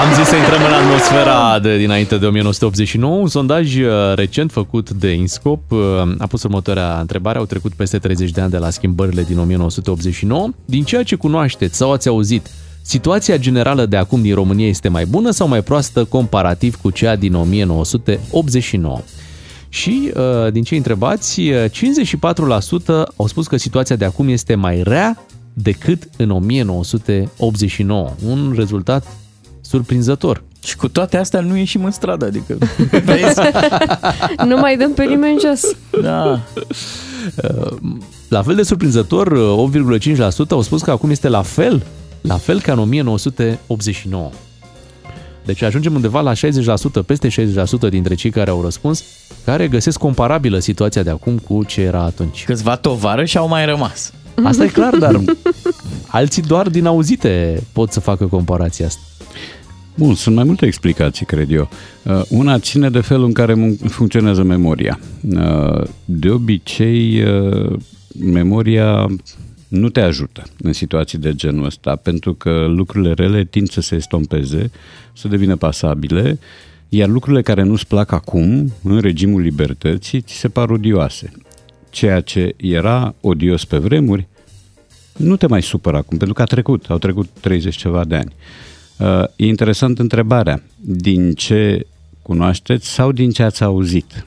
Am 0.00 0.14
zis 0.14 0.24
să 0.24 0.36
intrăm 0.36 0.60
în 0.66 0.72
atmosfera 0.72 1.58
de 1.58 1.76
dinainte 1.76 2.16
de 2.18 2.26
1989. 2.26 3.16
Un 3.16 3.28
sondaj 3.28 3.76
uh, 3.76 3.90
recent 4.14 4.52
făcut 4.52 4.90
de 4.90 5.12
Inscop 5.12 5.70
uh, 5.70 5.78
a 6.18 6.26
pus 6.26 6.42
următoarea 6.42 7.00
întrebare. 7.00 7.38
Au 7.38 7.44
trecut 7.44 7.72
peste 7.72 7.98
30 7.98 8.30
de 8.30 8.40
ani 8.40 8.50
de 8.50 8.58
la 8.58 8.70
schimbările 8.70 9.22
din 9.22 9.38
1989. 9.38 10.48
Din 10.64 10.84
ceea 10.84 11.02
ce 11.02 11.14
cunoașteți 11.14 11.76
sau 11.76 11.92
ați 11.92 12.08
auzit, 12.08 12.46
situația 12.82 13.36
generală 13.36 13.86
de 13.86 13.96
acum 13.96 14.22
din 14.22 14.34
România 14.34 14.68
este 14.68 14.88
mai 14.88 15.04
bună 15.04 15.30
sau 15.30 15.48
mai 15.48 15.62
proastă 15.62 16.04
comparativ 16.04 16.76
cu 16.76 16.90
cea 16.90 17.16
din 17.16 17.34
1989? 17.34 19.00
Și 19.76 20.12
uh, 20.14 20.52
din 20.52 20.62
cei 20.62 20.76
întrebați, 20.76 21.40
uh, 21.40 21.64
54% 21.70 23.06
au 23.16 23.26
spus 23.26 23.46
că 23.46 23.56
situația 23.56 23.96
de 23.96 24.04
acum 24.04 24.28
este 24.28 24.54
mai 24.54 24.82
rea 24.82 25.24
decât 25.52 26.08
în 26.16 26.30
1989. 26.30 28.12
Un 28.26 28.52
rezultat 28.56 29.06
surprinzător. 29.60 30.42
Și 30.64 30.76
cu 30.76 30.88
toate 30.88 31.16
astea 31.16 31.40
nu 31.40 31.56
ieșim 31.56 31.84
în 31.84 31.90
stradă, 31.90 32.24
adică... 32.24 32.58
Nu 34.48 34.56
mai 34.56 34.76
dăm 34.76 34.92
pe 34.92 35.04
nimeni 35.04 35.40
jos. 35.40 35.62
Da. 36.02 36.40
La 38.28 38.42
fel 38.42 38.54
de 38.54 38.62
surprinzător, 38.62 39.38
8,5% 40.08 40.28
au 40.50 40.62
spus 40.62 40.82
că 40.82 40.90
acum 40.90 41.10
este 41.10 41.28
la 41.28 41.42
fel, 41.42 41.86
la 42.20 42.36
fel 42.36 42.60
ca 42.60 42.72
în 42.72 42.78
1989. 42.78 44.30
Deci 45.46 45.62
ajungem 45.62 45.94
undeva 45.94 46.20
la 46.20 46.32
60%, 46.32 46.36
peste 47.06 47.28
60% 47.28 47.88
dintre 47.90 48.14
cei 48.14 48.30
care 48.30 48.50
au 48.50 48.62
răspuns, 48.62 49.04
care 49.44 49.68
găsesc 49.68 49.98
comparabilă 49.98 50.58
situația 50.58 51.02
de 51.02 51.10
acum 51.10 51.38
cu 51.38 51.64
ce 51.64 51.80
era 51.80 52.02
atunci. 52.02 52.44
Câțiva 52.44 52.76
tovarăși 52.76 53.38
au 53.38 53.48
mai 53.48 53.64
rămas. 53.66 54.12
Asta 54.44 54.64
e 54.64 54.68
clar, 54.68 54.96
dar 54.96 55.20
alții 56.06 56.42
doar 56.42 56.68
din 56.68 56.86
auzite 56.86 57.62
pot 57.72 57.92
să 57.92 58.00
facă 58.00 58.26
comparația 58.26 58.86
asta. 58.86 59.00
Bun, 59.94 60.14
sunt 60.14 60.34
mai 60.34 60.44
multe 60.44 60.66
explicații, 60.66 61.26
cred 61.26 61.50
eu. 61.52 61.68
Uh, 62.02 62.22
Una 62.28 62.58
ține 62.58 62.90
de 62.90 63.00
felul 63.00 63.24
în 63.24 63.32
care 63.32 63.54
mun- 63.54 63.88
funcționează 63.88 64.42
memoria. 64.42 64.98
Uh, 65.36 65.82
De 66.04 66.30
obicei, 66.30 67.22
uh, 67.22 67.76
memoria 68.20 69.06
nu 69.68 69.88
te 69.88 70.00
ajută 70.00 70.42
în 70.62 70.72
situații 70.72 71.18
de 71.18 71.34
genul 71.34 71.64
ăsta, 71.64 71.96
pentru 71.96 72.34
că 72.34 72.66
lucrurile 72.66 73.12
rele 73.12 73.44
tind 73.44 73.70
să 73.70 73.80
se 73.80 73.94
estompeze, 73.94 74.70
să 75.12 75.28
devină 75.28 75.56
pasabile, 75.56 76.38
iar 76.88 77.08
lucrurile 77.08 77.42
care 77.42 77.62
nu-ți 77.62 77.86
plac 77.86 78.12
acum, 78.12 78.72
în 78.82 79.00
regimul 79.00 79.40
libertății, 79.40 80.20
ți 80.20 80.34
se 80.34 80.48
par 80.48 80.70
odioase. 80.70 81.32
Ceea 81.90 82.20
ce 82.20 82.54
era 82.56 83.14
odios 83.20 83.64
pe 83.64 83.78
vremuri, 83.78 84.26
nu 85.16 85.36
te 85.36 85.46
mai 85.46 85.62
supără 85.62 85.96
acum, 85.96 86.16
pentru 86.16 86.34
că 86.34 86.42
a 86.42 86.44
trecut, 86.44 86.84
au 86.88 86.98
trecut 86.98 87.28
30 87.40 87.76
ceva 87.76 88.04
de 88.04 88.14
ani. 88.14 88.32
Uh, 88.98 89.24
E 89.36 89.46
interesant 89.46 89.98
întrebarea, 89.98 90.62
din 90.80 91.34
ce 91.34 91.86
cunoașteți 92.22 92.88
sau 92.88 93.12
din 93.12 93.30
ce 93.30 93.42
ați 93.42 93.62
auzit? 93.62 94.26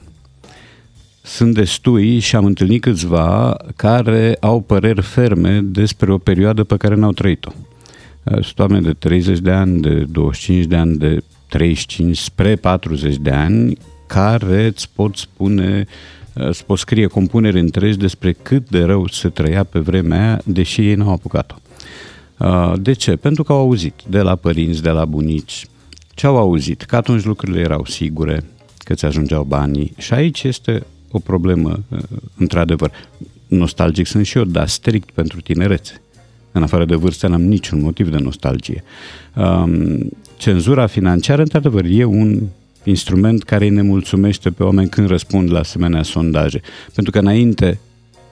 Sunt 1.22 1.54
destui 1.54 2.18
și 2.18 2.36
am 2.36 2.44
întâlnit 2.44 2.82
câțiva 2.82 3.56
care 3.76 4.36
au 4.40 4.60
păreri 4.60 5.02
ferme 5.02 5.60
despre 5.60 6.12
o 6.12 6.18
perioadă 6.18 6.64
pe 6.64 6.76
care 6.76 6.94
n-au 6.94 7.12
trăit-o. 7.12 7.50
Uh, 8.22 8.32
Sunt 8.32 8.58
oameni 8.58 8.84
de 8.84 8.92
30 8.92 9.38
de 9.38 9.50
ani, 9.50 9.80
de 9.80 10.04
25 10.10 10.64
de 10.64 10.76
ani, 10.76 10.96
de 10.96 11.22
35 11.48 12.16
spre 12.16 12.56
40 12.56 13.16
de 13.16 13.30
ani 13.30 13.76
care 14.06 14.66
îți 14.66 14.88
pot 14.94 15.16
spune, 15.16 15.86
uh, 16.34 16.46
îți 16.48 16.64
pot 16.64 16.78
scrie 16.78 17.06
compuneri 17.06 17.60
întregi 17.60 17.96
despre 17.98 18.32
cât 18.32 18.68
de 18.68 18.82
rău 18.82 19.06
se 19.06 19.28
trăia 19.28 19.64
pe 19.64 19.78
vremea 19.78 20.26
aia, 20.26 20.40
deși 20.44 20.80
ei 20.80 20.94
n-au 20.94 21.12
apucat-o. 21.12 21.54
Uh, 22.38 22.72
De 22.76 22.92
ce? 22.92 23.16
Pentru 23.16 23.42
că 23.42 23.52
au 23.52 23.58
auzit 23.58 23.94
de 24.08 24.20
la 24.20 24.34
părinți, 24.34 24.82
de 24.82 24.90
la 24.90 25.04
bunici. 25.04 25.66
Ce 26.14 26.26
au 26.26 26.36
auzit? 26.36 26.82
Că 26.82 26.96
atunci 26.96 27.24
lucrurile 27.24 27.60
erau 27.60 27.84
sigure, 27.84 28.44
că 28.78 28.94
ți 28.94 29.04
ajungeau 29.04 29.42
banii. 29.42 29.92
Și 29.98 30.14
aici 30.14 30.42
este 30.42 30.82
o 31.10 31.18
problemă, 31.18 31.82
uh, 31.88 31.98
într-adevăr. 32.36 32.90
Nostalgic 33.46 34.06
sunt 34.06 34.26
și 34.26 34.38
eu, 34.38 34.44
dar 34.44 34.68
strict 34.68 35.10
pentru 35.10 35.40
tinerețe. 35.40 36.00
În 36.52 36.62
afară 36.62 36.84
de 36.84 36.94
vârstă 36.94 37.26
n-am 37.26 37.42
niciun 37.42 37.80
motiv 37.80 38.10
de 38.10 38.18
nostalgie. 38.18 38.84
Um, 39.36 40.10
Cenzura 40.36 40.86
financiară, 40.86 41.42
într-adevăr, 41.42 41.84
e 41.84 42.04
un 42.04 42.40
instrument 42.84 43.42
care 43.42 43.64
îi 43.64 43.70
nemulțumește 43.70 44.50
pe 44.50 44.62
oameni 44.62 44.88
când 44.88 45.08
răspund 45.08 45.52
la 45.52 45.58
asemenea 45.58 46.02
sondaje. 46.02 46.60
Pentru 46.94 47.12
că 47.12 47.18
înainte 47.18 47.78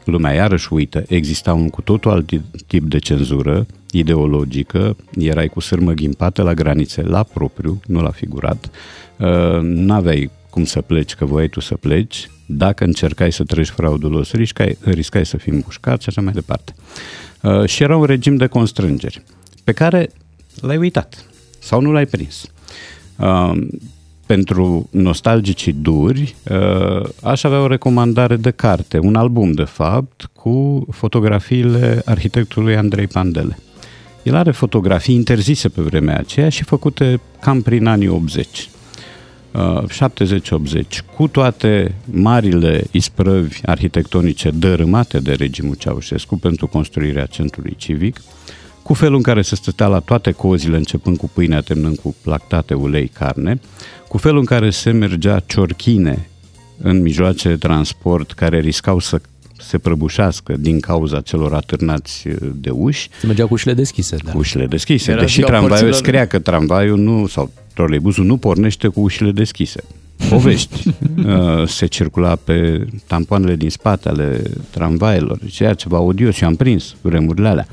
lumea 0.05 0.33
iarăși 0.33 0.73
uită, 0.73 1.05
exista 1.09 1.53
un 1.53 1.69
cu 1.69 1.83
totul 1.83 2.11
alt 2.11 2.31
tip 2.67 2.85
de 2.85 2.99
cenzură 2.99 3.67
ideologică, 3.91 4.97
erai 5.19 5.49
cu 5.49 5.61
sârmă 5.61 5.93
ghimpată 5.93 6.43
la 6.43 6.55
granițe, 6.55 7.03
la 7.03 7.23
propriu, 7.23 7.81
nu 7.87 8.01
la 8.01 8.11
figurat, 8.11 8.71
uh, 9.19 9.59
n-aveai 9.61 10.31
cum 10.51 10.65
să 10.65 10.81
pleci, 10.81 11.15
că 11.15 11.25
voiai 11.25 11.49
tu 11.49 11.61
să 11.61 11.75
pleci, 11.75 12.31
dacă 12.51 12.85
încercai 12.85 13.33
să 13.33 13.45
treci 13.45 13.69
fraudulos, 13.69 14.33
riscai, 14.33 14.77
riscai 14.81 15.27
să 15.27 15.37
fii 15.37 15.53
împușcat 15.53 16.03
și 16.03 16.09
așa 16.09 16.21
mai 16.21 16.33
departe. 16.33 16.75
Uh, 17.43 17.65
Și 17.65 17.83
era 17.83 17.97
un 17.97 18.05
regim 18.05 18.37
de 18.37 18.47
constrângeri, 18.47 19.23
pe 19.65 19.73
care 19.73 20.11
l-ai 20.61 20.77
uitat 20.77 21.25
sau 21.59 21.81
nu 21.81 21.93
l-ai 21.93 22.07
prins. 22.07 22.51
Uh, 23.17 23.53
pentru 24.27 24.89
nostalgicii 24.91 25.73
duri, 25.73 26.35
uh, 26.51 27.09
aș 27.23 27.43
avea 27.43 27.61
o 27.61 27.67
recomandare 27.67 28.37
de 28.37 28.51
carte, 28.51 28.99
un 28.99 29.15
album 29.15 29.53
de 29.53 29.65
fapt, 29.65 30.29
cu 30.33 30.87
fotografiile 30.91 32.03
arhitectului 32.05 32.77
Andrei 32.77 33.07
Pandele. 33.07 33.59
El 34.23 34.35
are 34.35 34.51
fotografii 34.51 35.15
interzise 35.15 35.69
pe 35.69 35.83
vremea 35.83 36.19
aceea 36.19 36.49
și 36.49 36.65
făcute 36.65 37.21
cam 37.41 37.63
prin 37.63 37.87
anii 37.87 38.09
80. 38.09 38.69
Uh, 39.53 39.83
70-80, 39.83 41.05
cu 41.17 41.29
toate 41.29 41.95
marile 42.05 42.85
isprăvi 42.91 43.61
arhitectonice 43.67 44.51
dărâmate 44.51 45.19
de 45.19 45.33
regimul 45.33 45.75
Ceaușescu 45.75 46.39
pentru 46.39 46.67
construirea 46.67 47.27
centrului 47.27 47.75
civic, 47.77 48.21
cu 48.83 48.95
felul 48.95 49.17
în 49.17 49.23
care 49.23 49.43
se 49.43 49.55
stătea 49.55 49.87
la 49.87 49.99
toate 49.99 50.31
cozile, 50.31 50.77
începând 50.77 51.17
cu 51.17 51.31
pâinea, 51.35 51.61
terminând 51.61 51.99
cu 51.99 52.15
lactate, 52.23 52.75
ulei, 52.75 53.09
carne, 53.09 53.61
cu 54.09 54.19
felul 54.19 54.39
în 54.39 54.45
care 54.45 54.71
se 54.71 54.91
mergea 54.91 55.41
ciorchine 55.47 56.29
în 56.83 57.03
mijloace 57.03 57.49
de 57.49 57.57
transport 57.57 58.33
care 58.33 58.61
riscau 58.61 58.99
să 58.99 59.21
se 59.59 59.79
prăbușească 59.79 60.57
din 60.57 60.81
cauza 60.81 61.21
celor 61.21 61.55
atârnați 61.55 62.29
de 62.55 62.71
uși. 62.71 63.09
Se 63.21 63.27
mergea 63.27 63.47
cu 63.47 63.53
ușile 63.53 63.75
deschise. 63.75 64.17
Da. 64.25 64.31
Cu 64.31 64.39
ușile 64.39 64.67
deschise. 64.67 65.11
Era 65.11 65.21
Deși 65.21 65.35
ziua 65.35 65.47
tramvaiul 65.47 65.77
porților. 65.79 66.07
scria 66.07 66.27
că 66.27 66.39
tramvaiul 66.39 66.99
nu, 66.99 67.27
sau 67.27 67.51
troleibusul 67.79 68.25
nu 68.25 68.37
pornește 68.37 68.89
cu 68.89 69.01
ușile 69.01 69.31
deschise. 69.33 69.83
Povești. 70.29 70.83
Uh, 71.27 71.67
se 71.69 71.87
circula 71.87 72.37
pe 72.37 72.87
tampoanele 73.07 73.57
din 73.57 73.71
spate 73.71 74.09
ale 74.09 74.43
tramvailor. 74.71 75.39
Deci 75.39 75.61
era 75.61 75.75
ceva 75.75 76.01
odios 76.01 76.35
și 76.35 76.45
am 76.45 76.55
prins 76.55 76.95
vremurile 77.01 77.49
alea. 77.49 77.67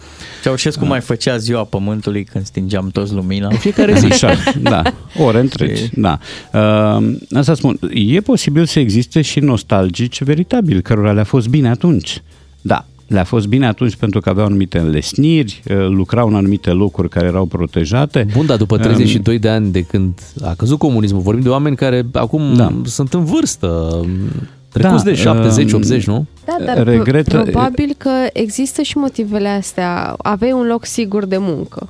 Ceaușescu 0.44 0.86
mai 0.86 1.02
făcea 1.02 1.38
ziua 1.38 1.64
pământului 1.64 2.24
când 2.24 2.46
stingeam 2.46 2.90
toți 2.90 3.14
lumina. 3.14 3.48
În 3.48 3.58
fiecare 3.58 3.98
zi. 3.98 4.06
Așa, 4.06 4.34
da, 4.62 4.82
ore 5.18 5.40
întregi, 5.40 5.82
Și- 5.84 5.90
da. 5.94 6.20
Uh, 6.54 7.16
asta 7.32 7.54
spun, 7.54 7.80
e 7.94 8.20
posibil 8.22 8.66
să 8.66 8.80
existe 8.80 9.22
și 9.22 9.40
nostalgici 9.40 10.24
veritabili, 10.24 10.82
cărora 10.82 11.12
le-a 11.12 11.24
fost 11.24 11.48
bine 11.48 11.70
atunci. 11.70 12.22
Da, 12.62 12.86
Le-a 13.08 13.24
fost 13.24 13.48
bine 13.48 13.68
atunci 13.68 13.96
pentru 13.96 14.20
că 14.20 14.30
aveau 14.30 14.46
anumite 14.46 14.78
înlesniri, 14.78 15.62
uh, 15.70 15.76
lucrau 15.88 16.28
în 16.28 16.36
anumite 16.36 16.70
locuri 16.70 17.10
care 17.10 17.26
erau 17.26 17.46
protejate. 17.46 18.26
Bun, 18.34 18.46
dar 18.46 18.58
după 18.58 18.78
32 18.78 19.40
de 19.40 19.50
ani 19.50 19.72
de 19.72 19.82
când 19.82 20.20
a 20.44 20.54
căzut 20.58 20.78
comunismul, 20.78 21.22
vorbim 21.22 21.44
de 21.44 21.50
oameni 21.50 21.76
care 21.76 22.06
acum 22.12 22.54
Da. 22.56 22.72
sunt 22.84 23.14
în 23.14 23.24
vârstă, 23.26 24.00
trecuți 24.70 25.04
de 25.04 25.14
70, 25.14 25.72
80, 25.74 26.06
nu? 26.08 26.26
Da, 26.46 26.66
dar 26.66 26.84
Regret- 26.88 27.28
pro- 27.28 27.42
probabil 27.42 27.96
că 27.98 28.10
există 28.34 28.82
și 28.82 28.98
motivele 28.98 29.48
astea. 29.48 30.16
Aveai 30.18 30.52
un 30.52 30.66
loc 30.68 30.86
sigur 30.86 31.26
de 31.26 31.38
muncă. 31.38 31.90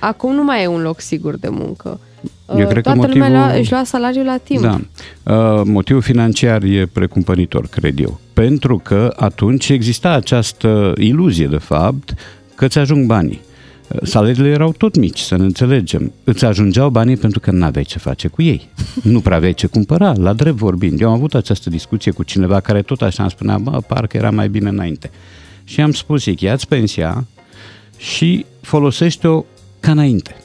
Acum 0.00 0.34
nu 0.34 0.44
mai 0.44 0.62
e 0.62 0.66
un 0.66 0.82
loc 0.82 1.00
sigur 1.00 1.36
de 1.36 1.48
muncă. 1.50 2.00
Eu 2.48 2.56
Uh, 2.60 2.66
cred 2.66 2.82
că 2.82 2.92
Toată 2.92 3.06
lumea 3.12 3.28
motivul- 3.28 3.46
lua, 3.50 3.58
își 3.58 3.70
lua 3.70 3.84
salariul 3.84 4.24
la 4.24 4.36
timp. 4.36 4.62
Da. 4.62 4.80
Uh, 5.22 5.62
motivul 5.64 6.02
financiar 6.02 6.62
e 6.62 6.86
precumpănitor, 6.92 7.66
cred 7.66 7.98
eu. 8.00 8.20
Pentru 8.32 8.78
că 8.78 9.12
atunci 9.16 9.68
exista 9.68 10.10
această 10.10 10.92
iluzie, 10.98 11.46
de 11.46 11.56
fapt, 11.56 12.14
că 12.54 12.64
îți 12.64 12.78
ajung 12.78 13.06
banii. 13.06 13.40
Uh, 13.88 13.98
Salariile 14.02 14.48
erau 14.48 14.72
tot 14.72 14.96
mici, 14.96 15.18
să 15.18 15.36
ne 15.36 15.44
înțelegem. 15.44 16.12
Îți 16.24 16.44
ajungeau 16.44 16.88
banii 16.90 17.16
pentru 17.16 17.40
că 17.40 17.50
n-aveai 17.50 17.84
ce 17.84 17.98
face 17.98 18.28
cu 18.28 18.42
ei. 18.42 18.68
Nu 19.02 19.20
prea 19.20 19.36
aveai 19.36 19.54
ce 19.54 19.66
cumpăra, 19.66 20.12
la 20.16 20.32
drept 20.32 20.56
vorbind. 20.56 21.00
Eu 21.00 21.08
am 21.08 21.14
avut 21.14 21.34
această 21.34 21.70
discuție 21.70 22.12
cu 22.12 22.22
cineva 22.22 22.60
care 22.60 22.82
tot 22.82 23.02
așa 23.02 23.22
îmi 23.22 23.30
spunea, 23.32 23.58
bă, 23.58 23.80
parcă 23.86 24.16
era 24.16 24.30
mai 24.30 24.48
bine 24.48 24.68
înainte. 24.68 25.10
Și 25.64 25.80
am 25.80 25.92
spus, 25.92 26.24
ia-ți 26.24 26.68
pensia 26.68 27.24
și 27.96 28.44
folosește-o 28.60 29.44
ca 29.80 29.90
înainte. 29.90 30.36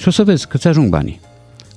Și 0.00 0.08
o 0.08 0.10
să 0.10 0.24
vezi 0.24 0.48
că 0.48 0.58
ți 0.58 0.66
ajung 0.66 0.88
banii. 0.88 1.20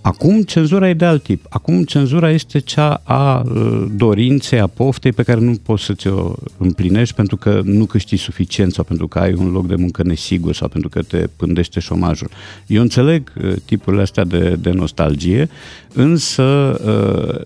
Acum 0.01 0.41
cenzura 0.41 0.89
e 0.89 0.93
de 0.93 1.05
alt 1.05 1.23
tip. 1.23 1.45
Acum 1.49 1.83
cenzura 1.83 2.31
este 2.31 2.59
cea 2.59 3.01
a 3.03 3.43
uh, 3.45 3.85
dorinței, 3.95 4.59
a 4.59 4.67
poftei 4.67 5.11
pe 5.11 5.23
care 5.23 5.39
nu 5.39 5.53
poți 5.63 5.83
să 5.83 5.93
ți-o 5.93 6.33
împlinești 6.57 7.15
pentru 7.15 7.37
că 7.37 7.61
nu 7.63 7.85
câștigi 7.85 8.23
suficient 8.23 8.73
sau 8.73 8.83
pentru 8.83 9.07
că 9.07 9.19
ai 9.19 9.33
un 9.33 9.51
loc 9.51 9.67
de 9.67 9.75
muncă 9.75 10.03
nesigur 10.03 10.53
sau 10.53 10.67
pentru 10.67 10.89
că 10.89 11.01
te 11.01 11.27
pândește 11.35 11.79
șomajul. 11.79 12.29
Eu 12.67 12.81
înțeleg 12.81 13.33
uh, 13.43 13.53
tipurile 13.65 14.01
astea 14.01 14.23
de, 14.23 14.55
de 14.61 14.71
nostalgie, 14.71 15.49
însă 15.93 16.43
uh, 16.43 17.41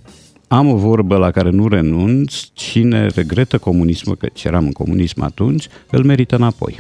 am 0.48 0.68
o 0.68 0.76
vorbă 0.76 1.18
la 1.18 1.32
care 1.32 1.50
nu 1.50 1.68
renunț, 1.68 2.36
cine 2.54 3.08
regretă 3.08 3.58
comunismul, 3.58 4.16
că 4.16 4.28
eram 4.44 4.66
în 4.66 4.72
comunism 4.72 5.22
atunci, 5.22 5.68
îl 5.92 6.04
merită 6.04 6.36
înapoi. 6.36 6.78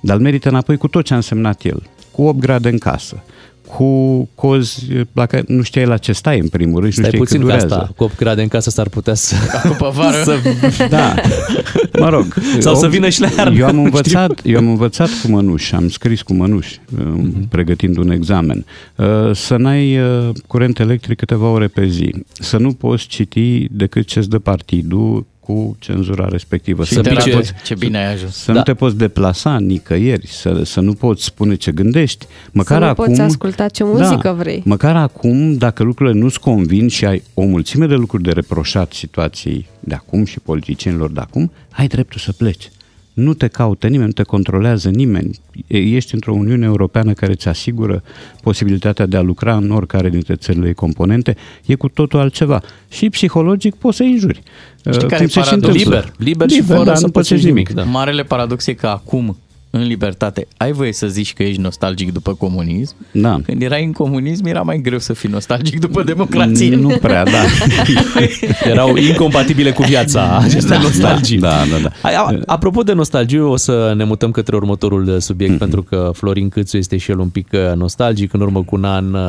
Dar 0.00 0.16
îl 0.16 0.22
merită 0.22 0.48
înapoi 0.48 0.76
cu 0.76 0.88
tot 0.88 1.04
ce 1.04 1.12
a 1.12 1.16
însemnat 1.16 1.64
el, 1.64 1.82
cu 2.10 2.22
8 2.22 2.38
grade 2.38 2.68
în 2.68 2.78
casă, 2.78 3.22
cu 3.68 4.28
cozi 4.34 4.86
la 5.12 5.26
care 5.26 5.44
nu 5.46 5.62
știai 5.62 5.84
la 5.86 5.96
ce 5.96 6.12
stai 6.12 6.38
în 6.38 6.48
primul 6.48 6.80
rând 6.80 6.92
și 6.92 7.00
nu 7.00 7.04
Stai 7.06 7.18
știai 7.20 7.20
puțin 7.26 7.40
cât 7.40 7.48
că 7.48 7.54
durează. 7.56 7.74
asta, 7.74 7.92
cu 7.96 8.04
8 8.04 8.16
grade 8.16 8.42
în 8.42 8.48
casă 8.48 8.70
s-ar 8.70 8.88
putea 8.88 9.14
să... 9.14 9.34
După 9.64 9.90
vară. 9.94 10.22
să 10.24 10.38
Da, 10.88 11.14
mă 11.98 12.08
rog. 12.08 12.34
Sau 12.58 12.74
să 12.74 12.86
Opt- 12.86 12.90
vină 12.90 13.08
și 13.08 13.20
la 13.20 13.28
iarnă, 13.36 13.58
Eu 13.58 13.66
am 13.66 13.74
nu 13.80 13.82
învățat, 13.82 14.40
eu 14.44 14.56
am 14.58 14.68
învățat 14.68 15.08
cu 15.22 15.30
mănuși, 15.30 15.74
am 15.74 15.88
scris 15.88 16.22
cu 16.22 16.32
mănuși, 16.34 16.80
Mhm. 16.96 17.48
pregătind 17.48 17.96
un 17.96 18.10
examen. 18.10 18.64
Uh, 18.96 19.06
Să 19.34 19.56
n-ai 19.56 19.98
uh, 19.98 20.28
curent 20.46 20.78
electric 20.78 21.16
câteva 21.18 21.48
ore 21.48 21.66
pe 21.66 21.86
zi. 21.86 22.14
Să 22.32 22.56
nu 22.58 22.72
poți 22.72 23.06
citi 23.06 23.66
decât 23.70 24.06
ce-ți 24.06 24.28
dă 24.28 24.38
partidul 24.38 25.26
cu 25.44 25.76
cenzura 25.78 26.28
respectivă. 26.28 26.84
Și 26.84 26.92
să 26.92 27.00
te 27.00 27.10
nu 27.10 27.16
te 27.16 27.30
rog, 27.30 27.38
poți, 27.38 27.52
ce 27.64 27.74
bine 27.74 27.98
ai 27.98 28.12
ajuns. 28.12 28.36
să 28.36 28.52
nu 28.52 28.62
te 28.62 28.74
poți 28.74 28.96
deplasa 28.96 29.58
nicăieri, 29.58 30.26
să, 30.26 30.62
să 30.64 30.80
nu 30.80 30.92
poți 30.92 31.24
spune 31.24 31.54
ce 31.54 31.72
gândești. 31.72 32.26
Măcar 32.52 32.78
să 32.78 32.84
nu 32.84 32.90
acum, 32.90 33.04
poți 33.04 33.20
asculta 33.20 33.68
ce 33.68 33.84
muzică 33.84 34.34
vrei. 34.38 34.62
Măcar 34.64 34.96
acum, 34.96 35.56
dacă 35.56 35.82
lucrurile 35.82 36.18
nu-ți 36.18 36.40
convin 36.40 36.88
și 36.88 37.04
ai 37.04 37.22
o 37.34 37.44
mulțime 37.44 37.86
de 37.86 37.94
lucruri 37.94 38.22
de 38.22 38.30
reproșat 38.30 38.92
situației 38.92 39.66
de 39.80 39.94
acum 39.94 40.24
și 40.24 40.40
politicienilor 40.40 41.10
de 41.10 41.20
acum, 41.20 41.52
ai 41.70 41.86
dreptul 41.86 42.20
să 42.20 42.32
pleci. 42.32 42.70
Nu 43.14 43.34
te 43.34 43.46
caută 43.48 43.86
nimeni, 43.86 44.06
nu 44.06 44.12
te 44.12 44.22
controlează 44.22 44.88
nimeni. 44.88 45.38
E- 45.66 45.78
Ești 45.78 46.14
într-o 46.14 46.32
Uniune 46.34 46.64
Europeană 46.64 47.12
care 47.12 47.32
îți 47.32 47.48
asigură 47.48 48.02
posibilitatea 48.42 49.06
de 49.06 49.16
a 49.16 49.20
lucra 49.20 49.56
în 49.56 49.70
oricare 49.70 50.08
dintre 50.10 50.34
țările 50.34 50.66
ei 50.66 50.74
componente. 50.74 51.36
E 51.66 51.74
cu 51.74 51.88
totul 51.88 52.18
altceva. 52.18 52.60
Și 52.90 53.10
psihologic 53.10 53.74
poți 53.74 53.96
să 53.96 54.02
injuri. 54.02 54.42
Știi 54.78 54.90
Uh, 54.92 55.06
care 55.06 55.16
cum 55.16 55.24
e 55.24 55.28
se 55.28 55.40
și 55.40 55.48
paradoxul? 55.48 55.76
întâmplă. 55.76 55.98
Liber, 55.98 56.12
liber 56.26 56.48
și 56.50 56.60
liber 56.60 56.76
fără 56.76 56.88
da, 56.88 56.94
să 56.94 57.04
nu 57.06 57.10
pățești 57.12 57.46
nimic. 57.46 57.68
nimic, 57.68 57.84
da. 57.84 57.90
Marele 57.90 58.22
paradox 58.22 58.66
e 58.66 58.72
că 58.72 58.86
acum, 58.86 59.36
în 59.76 59.82
libertate, 59.86 60.46
ai 60.56 60.72
voie 60.72 60.92
să 60.92 61.06
zici 61.06 61.32
că 61.32 61.42
ești 61.42 61.60
nostalgic 61.60 62.12
după 62.12 62.34
comunism. 62.34 62.94
Da. 63.12 63.40
Când 63.46 63.62
erai 63.62 63.84
în 63.84 63.92
comunism, 63.92 64.46
era 64.46 64.62
mai 64.62 64.80
greu 64.80 64.98
să 64.98 65.12
fii 65.12 65.28
nostalgic 65.28 65.80
după 65.80 66.02
democrație. 66.02 66.76
Nu 66.76 66.88
prea, 67.00 67.24
da. 67.24 67.42
Erau 68.70 68.96
incompatibile 68.96 69.72
cu 69.72 69.82
viața 69.82 70.36
aceste 70.42 70.68
Da, 70.68 70.78
nostalgii. 70.80 71.38
da, 71.38 71.48
da, 71.70 71.78
da. 71.82 71.90
Ai, 72.02 72.14
a- 72.14 72.38
Apropo 72.46 72.82
de 72.82 72.92
nostalgie, 72.92 73.40
o 73.40 73.56
să 73.56 73.92
ne 73.96 74.04
mutăm 74.04 74.30
către 74.30 74.56
următorul 74.56 75.20
subiect, 75.20 75.50
Mhm. 75.52 75.60
pentru 75.60 75.82
că 75.82 76.10
Florin 76.14 76.48
Câțu 76.48 76.76
este 76.76 76.96
și 76.96 77.10
el 77.10 77.18
un 77.18 77.28
pic 77.28 77.48
uh, 77.52 77.76
nostalgic. 77.76 78.32
În 78.32 78.40
urmă 78.40 78.62
cu 78.62 78.76
un 78.76 78.84
an 78.84 79.14
uh, 79.14 79.20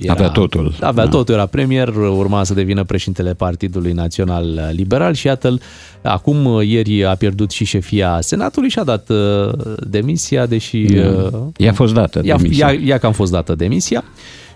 era, 0.00 0.12
Avea 0.12 0.28
totul. 0.28 0.74
Avea 0.80 1.04
Da. 1.04 1.10
totul, 1.10 1.34
era 1.34 1.46
premier, 1.46 1.88
urma 1.96 2.44
să 2.44 2.54
devină 2.54 2.84
președintele 2.84 3.34
Partidului 3.34 3.92
Național 3.92 4.70
Liberal 4.72 5.14
și 5.14 5.26
iată 5.26 5.58
acum 6.02 6.44
uh, 6.44 6.66
ieri 6.68 7.04
a 7.04 7.14
pierdut 7.14 7.50
și 7.50 7.64
șefia 7.64 8.18
Senatului 8.20 8.68
și 8.68 8.78
a 8.78 8.84
dat 8.84 9.08
uh, 9.08 9.16
demisia, 9.88 10.46
deși... 10.46 10.82
Da. 10.82 11.02
uh, 11.32 11.40
I-a 11.56 11.72
fost 11.72 11.94
dată 11.94 12.20
Ia, 12.24 12.36
demisia. 12.36 12.70
ia, 12.72 12.80
ia 12.84 12.98
că 12.98 13.06
am 13.06 13.12
fost 13.12 13.32
dată 13.32 13.54
demisia. 13.54 14.04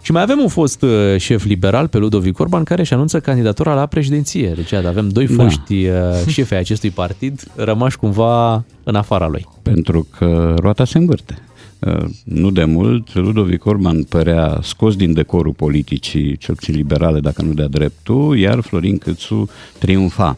Și 0.03 0.12
mai 0.12 0.23
avem 0.23 0.39
un 0.39 0.49
fost 0.49 0.83
uh, 0.83 0.91
șef 1.19 1.45
liberal 1.45 1.89
pe 1.89 1.99
Ludovic 1.99 2.39
Orban 2.39 2.65
care 2.65 2.81
își 2.81 2.93
anunță 2.93 3.20
candidatura 3.20 3.74
la 3.74 3.87
președinție. 3.87 4.53
Deci 4.57 4.70
iată, 4.70 4.89
avem 4.89 5.09
doi 5.09 5.27
Da. 5.27 5.43
foști 5.43 5.87
uh, 5.87 5.95
șefi 6.33 6.55
ai 6.55 6.61
acestui 6.61 6.91
partid 6.91 7.43
rămași 7.55 7.97
cumva 7.97 8.65
în 8.83 8.95
afara 8.95 9.27
lui. 9.29 9.47
Pentru 9.62 10.07
că 10.19 10.55
roata 10.59 10.85
se 10.85 10.99
învârte. 10.99 11.39
Uh, 11.79 12.05
Nu 12.24 12.51
de 12.51 12.65
mult, 12.65 13.15
Ludovic 13.15 13.65
Orban 13.66 14.03
părea 14.03 14.59
scos 14.62 14.97
din 14.97 15.12
decorul 15.12 15.53
politicii, 15.53 16.37
cel 16.37 16.55
puțin 16.55 16.74
liberale, 16.74 17.20
dacă 17.20 17.43
nu 17.43 17.53
de-a 17.53 17.66
dreptul, 17.69 18.39
iar 18.39 18.61
Florin 18.61 18.99
Câțu 18.99 19.49
triumfa. 19.79 20.37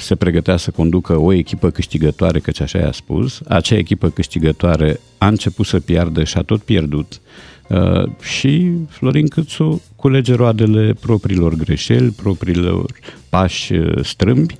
Uh, 0.00 0.06
Se 0.06 0.14
pregătea 0.14 0.56
să 0.56 0.70
conducă 0.70 1.16
o 1.16 1.32
echipă 1.32 1.70
câștigătoare, 1.70 2.38
căci 2.38 2.60
așa 2.60 2.78
i-a 2.78 2.92
spus. 2.92 3.40
Acea 3.48 3.76
echipă 3.76 4.08
câștigătoare 4.08 5.00
a 5.18 5.26
început 5.26 5.66
să 5.66 5.80
piardă 5.80 6.24
și 6.24 6.36
a 6.36 6.42
tot 6.42 6.62
pierdut. 6.62 7.20
Uh, 7.68 8.10
și 8.22 8.70
Florin 8.88 9.28
Câțu 9.28 9.82
culege 9.96 10.34
roadele 10.34 10.94
propriilor 11.00 11.54
greșeli, 11.54 12.10
propriilor 12.10 12.92
pași 13.28 13.72
uh, 13.72 14.04
strâmbi. 14.04 14.56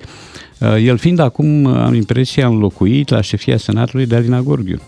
Uh, 0.59 0.75
El 0.83 0.97
fiind 0.97 1.19
acum, 1.19 1.63
uh, 1.63 1.75
am 1.75 1.93
impresia, 1.93 2.47
înlocuit 2.47 3.09
la 3.09 3.21
șefia 3.21 3.57
Senatului 3.57 4.05
de 4.05 4.15
Alina 4.15 4.41
Gorghiu, 4.41 4.81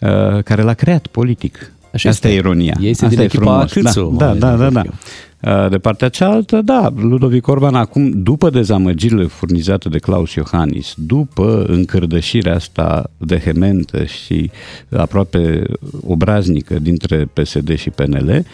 uh, 0.00 0.42
care 0.42 0.62
l-a 0.62 0.74
creat 0.74 1.06
politic. 1.06 1.72
Așa 1.94 2.08
Asta 2.08 2.28
este. 2.28 2.38
e 2.38 2.40
ironia. 2.40 2.76
Ei 2.80 2.94
sunt 2.94 3.10
Asta 3.10 3.14
din 3.14 3.18
e 3.18 3.22
echipa 3.24 3.44
frumos. 3.44 3.72
Câțu, 3.72 4.14
Da, 4.18 4.28
Alina 4.28 4.50
da, 4.50 4.56
da, 4.56 4.70
da. 4.70 4.80
Gorghiu. 4.82 4.92
Uh, 5.40 5.70
De 5.70 5.78
partea 5.78 6.08
cealaltă, 6.08 6.60
da, 6.64 6.92
Ludovic 6.96 7.46
Orban 7.48 7.74
acum, 7.74 8.10
după 8.22 8.50
dezamăgirile 8.50 9.24
furnizate 9.24 9.88
de 9.88 9.98
Claus 9.98 10.34
Iohannis, 10.34 10.94
după 10.96 11.64
încărdășirea 11.68 12.54
asta 12.54 13.10
vehementă 13.16 14.04
și 14.04 14.50
aproape 14.96 15.62
obraznică 16.06 16.78
dintre 16.78 17.28
PSD 17.32 17.76
și 17.78 17.90
PNL, 17.90 18.44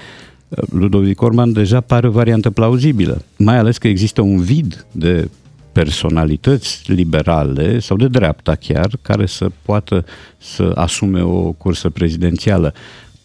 Ludovic 0.73 1.23
Orban 1.23 1.53
deja 1.53 1.81
pare 1.81 2.07
o 2.07 2.11
variantă 2.11 2.51
plauzibilă, 2.51 3.23
mai 3.37 3.57
ales 3.59 3.79
că 3.79 3.89
există 3.89 4.21
un 4.21 4.41
vid 4.41 4.87
de 4.93 5.29
personalități 5.73 6.83
liberale 6.87 7.79
sau 7.79 7.97
de 7.97 8.07
dreapta 8.07 8.55
chiar, 8.55 8.89
care 9.03 9.27
să 9.27 9.51
poată 9.63 10.05
să 10.39 10.73
asume 10.75 11.23
o 11.23 11.53
cursă 11.53 11.91
prezidențială. 11.91 12.75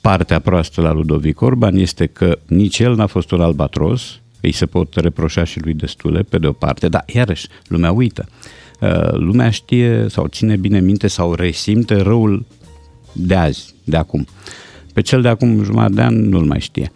Partea 0.05 0.39
proastă 0.39 0.81
la 0.81 0.91
Ludovic 0.91 1.41
Orban 1.41 1.75
este 1.75 2.05
că 2.05 2.37
nici 2.47 2.79
el 2.79 2.95
n-a 2.95 3.05
fost 3.05 3.31
un 3.31 3.41
albatros, 3.41 4.19
îi 4.41 4.51
se 4.51 4.65
pot 4.65 4.95
reproșa 4.95 5.43
și 5.43 5.61
lui 5.61 5.73
destule, 5.73 6.21
pe 6.21 6.37
de 6.37 6.47
o 6.47 6.51
parte, 6.51 6.87
dar 6.89 7.03
iarăși, 7.07 7.47
lumea 7.67 7.91
uită. 7.91 8.25
Uh, 8.79 9.11
Lumea 9.11 9.49
știe 9.49 10.05
sau 10.09 10.27
ține 10.27 10.55
bine 10.55 10.79
minte 10.79 11.07
sau 11.07 11.33
resimte 11.33 11.95
răul 11.95 12.45
de 13.11 13.35
azi, 13.35 13.73
de 13.83 13.97
acum. 13.97 14.27
Pe 14.93 15.01
cel 15.01 15.21
de 15.21 15.27
acum 15.27 15.63
jumătate 15.63 15.93
de 15.93 16.01
an 16.01 16.29
nu-l 16.29 16.45
mai 16.45 16.59
știe. 16.59 16.91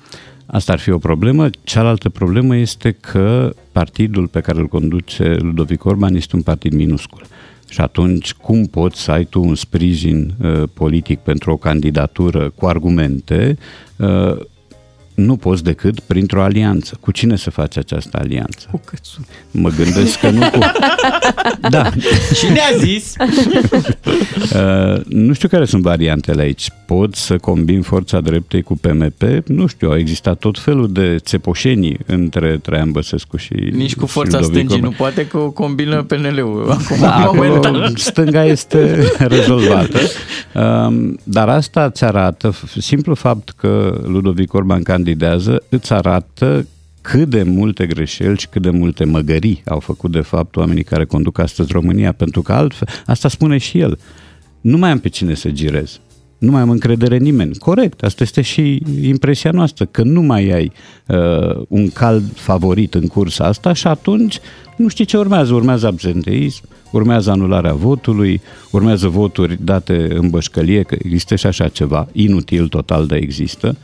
Asta 0.46 0.72
ar 0.72 0.80
fi 0.80 0.92
o 0.92 0.98
problemă. 0.98 1.50
Cealaltă 1.64 2.10
problemă 2.10 2.56
este 2.56 2.92
că 2.92 3.54
partidul 3.72 4.28
pe 4.28 4.40
care 4.40 4.60
îl 4.60 4.68
conduce 4.68 5.38
Ludovic 5.40 5.86
Orban 5.86 6.16
este 6.16 6.36
un 6.36 6.42
partid 6.42 6.74
minuscul. 6.74 7.22
Și 7.70 7.82
atunci, 7.82 8.34
cum 8.34 8.66
poți 8.66 9.02
să 9.02 9.12
ai 9.12 9.24
tu 9.26 9.42
un 9.44 9.56
sprijin 9.56 10.34
uh, 10.42 10.64
politic 10.74 11.20
pentru 11.20 11.52
o 11.52 11.58
candidatură 11.58 12.50
cu 12.50 12.66
argumente? 12.66 13.58
Uh, 13.96 14.38
nu 15.20 15.36
poți 15.36 15.64
decât 15.64 16.00
printr-o 16.00 16.44
alianță. 16.44 16.98
Cu 17.00 17.12
cine 17.12 17.36
să 17.36 17.50
faci 17.50 17.78
această 17.78 18.18
alianță? 18.22 18.68
Cu 18.72 18.82
Câțu. 18.86 19.26
Mă 19.52 19.70
gândesc 19.70 20.20
că 20.20 20.30
nu 20.30 20.50
cu... 20.50 20.60
Da. 21.70 21.90
Și 22.34 22.46
ne-a 22.52 22.78
zis. 22.78 23.14
Uh, 24.56 25.02
nu 25.06 25.34
știu 25.34 25.48
care 25.48 25.66
sunt 25.66 25.82
variantele 25.82 26.42
aici. 26.42 26.70
Pot 26.86 27.16
să 27.16 27.38
combin 27.38 27.82
forța 27.82 28.20
dreptei 28.22 28.62
cu 28.62 28.78
PMP? 28.78 29.22
Nu 29.48 29.68
știu, 29.68 29.90
au 29.90 29.98
existat 29.98 30.38
tot 30.38 30.60
felul 30.60 30.92
de 30.92 31.16
țepoșenii 31.20 31.98
între 32.06 32.58
Traian 32.62 32.92
Băsescu 32.92 33.38
și 33.38 33.54
Nici 33.72 33.96
cu 33.96 34.06
și 34.06 34.12
forța 34.12 34.38
Ludovic 34.40 34.56
stângii 34.56 34.76
Orban. 34.76 34.90
nu 34.90 34.96
poate 34.98 35.28
că 35.28 35.38
o 35.38 35.50
combină 35.52 36.04
PNL-ul. 36.04 36.72
Acum, 36.72 36.98
Da, 37.00 37.16
acolo 37.16 37.48
momentan. 37.56 37.92
stânga 37.96 38.46
este 38.46 39.04
rezolvată. 39.36 40.00
Um, 40.54 41.20
Dar 41.24 41.50
asta 41.50 41.84
îți 41.86 42.04
arată, 42.04 42.54
simplu 42.78 43.14
fapt 43.16 43.50
că 43.50 44.02
Ludovic 44.06 44.54
Orban 44.54 44.82
candidează, 45.10 45.64
îți 45.70 45.94
arată 45.94 46.68
cât 47.02 47.30
de 47.30 47.44
multe 47.44 47.86
greșeli 47.86 48.38
și 48.38 48.48
cât 48.48 48.62
de 48.62 48.70
multe 48.70 49.04
măgării 49.04 49.62
au 49.66 49.80
făcut 49.80 50.12
de 50.12 50.20
fapt 50.20 50.56
oamenii 50.56 50.84
care 50.84 51.06
conduc 51.06 51.40
astăzi 51.40 51.72
România, 51.72 52.12
pentru 52.12 52.42
că 52.42 52.54
altfel, 52.54 52.88
asta 53.06 53.30
spune 53.30 53.58
și 53.58 53.80
el, 53.80 54.00
nu 54.62 54.78
mai 54.78 54.92
am 54.92 55.00
pe 55.00 55.10
cine 55.10 55.34
să 55.34 55.50
girez. 55.50 56.00
Nu 56.38 56.52
mai 56.52 56.62
am 56.62 56.70
încredere 56.70 57.16
în 57.16 57.24
nimeni. 57.24 57.56
Corect, 57.56 58.04
asta 58.04 58.24
este 58.24 58.42
și 58.42 58.84
impresia 59.02 59.52
noastră, 59.52 59.86
că 59.86 60.04
nu 60.04 60.22
mai 60.22 60.50
ai 60.50 60.72
uh, 61.08 61.62
un 61.68 61.90
cal 61.90 62.22
favorit 62.34 62.94
în 62.94 63.08
cursa 63.08 63.46
asta 63.46 63.74
și 63.74 63.88
atunci 63.88 64.40
nu 64.78 64.88
știi 64.88 65.06
ce 65.06 65.18
urmează. 65.18 65.54
Urmează 65.54 65.88
absenteism, 65.88 66.64
urmează 66.92 67.32
anularea 67.32 67.74
votului, 67.74 68.42
urmează 68.72 69.08
voturi 69.08 69.58
date 69.62 70.08
în 70.14 70.30
bășcălie, 70.30 70.84
că 70.84 70.96
există 71.00 71.36
și 71.36 71.46
așa 71.46 71.68
ceva, 71.68 72.08
inutil 72.12 72.68
total, 72.68 73.06
dar 73.06 73.18
există. 73.18 73.78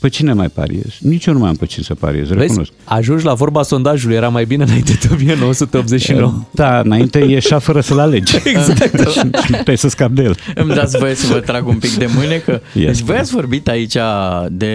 Pe 0.00 0.08
cine 0.08 0.32
mai 0.32 0.48
pariez? 0.48 0.96
Nici 0.98 1.24
eu 1.26 1.32
nu 1.32 1.38
mai 1.38 1.48
am 1.48 1.54
pe 1.54 1.66
cine 1.66 1.84
să 1.84 1.94
pariez, 1.94 2.28
recunosc. 2.28 2.56
Vezi, 2.56 2.70
ajungi 2.84 3.24
la 3.24 3.34
vorba 3.34 3.62
sondajului, 3.62 4.16
era 4.16 4.28
mai 4.28 4.44
bine 4.44 4.62
înainte 4.64 4.92
de 5.00 5.08
1989. 5.14 6.32
Da, 6.50 6.80
înainte 6.80 7.18
ieșea 7.18 7.58
fără 7.58 7.80
să-l 7.80 7.98
alegi. 7.98 8.36
Exact. 8.44 9.10
și 9.10 9.20
nu 9.24 9.56
puteai 9.56 9.78
să 9.78 9.88
scapi 9.88 10.14
de 10.14 10.22
el. 10.22 10.36
Îmi 10.54 10.74
dați 10.74 10.98
voie 10.98 11.14
să 11.14 11.32
vă 11.32 11.40
trag 11.40 11.66
un 11.68 11.78
pic 11.78 11.90
de 11.90 12.08
mânecă? 12.16 12.62
Yes. 12.72 12.86
Deci 12.86 13.00
voi 13.00 13.16
ați 13.16 13.32
vorbit 13.32 13.68
aici 13.68 13.96
de 14.48 14.74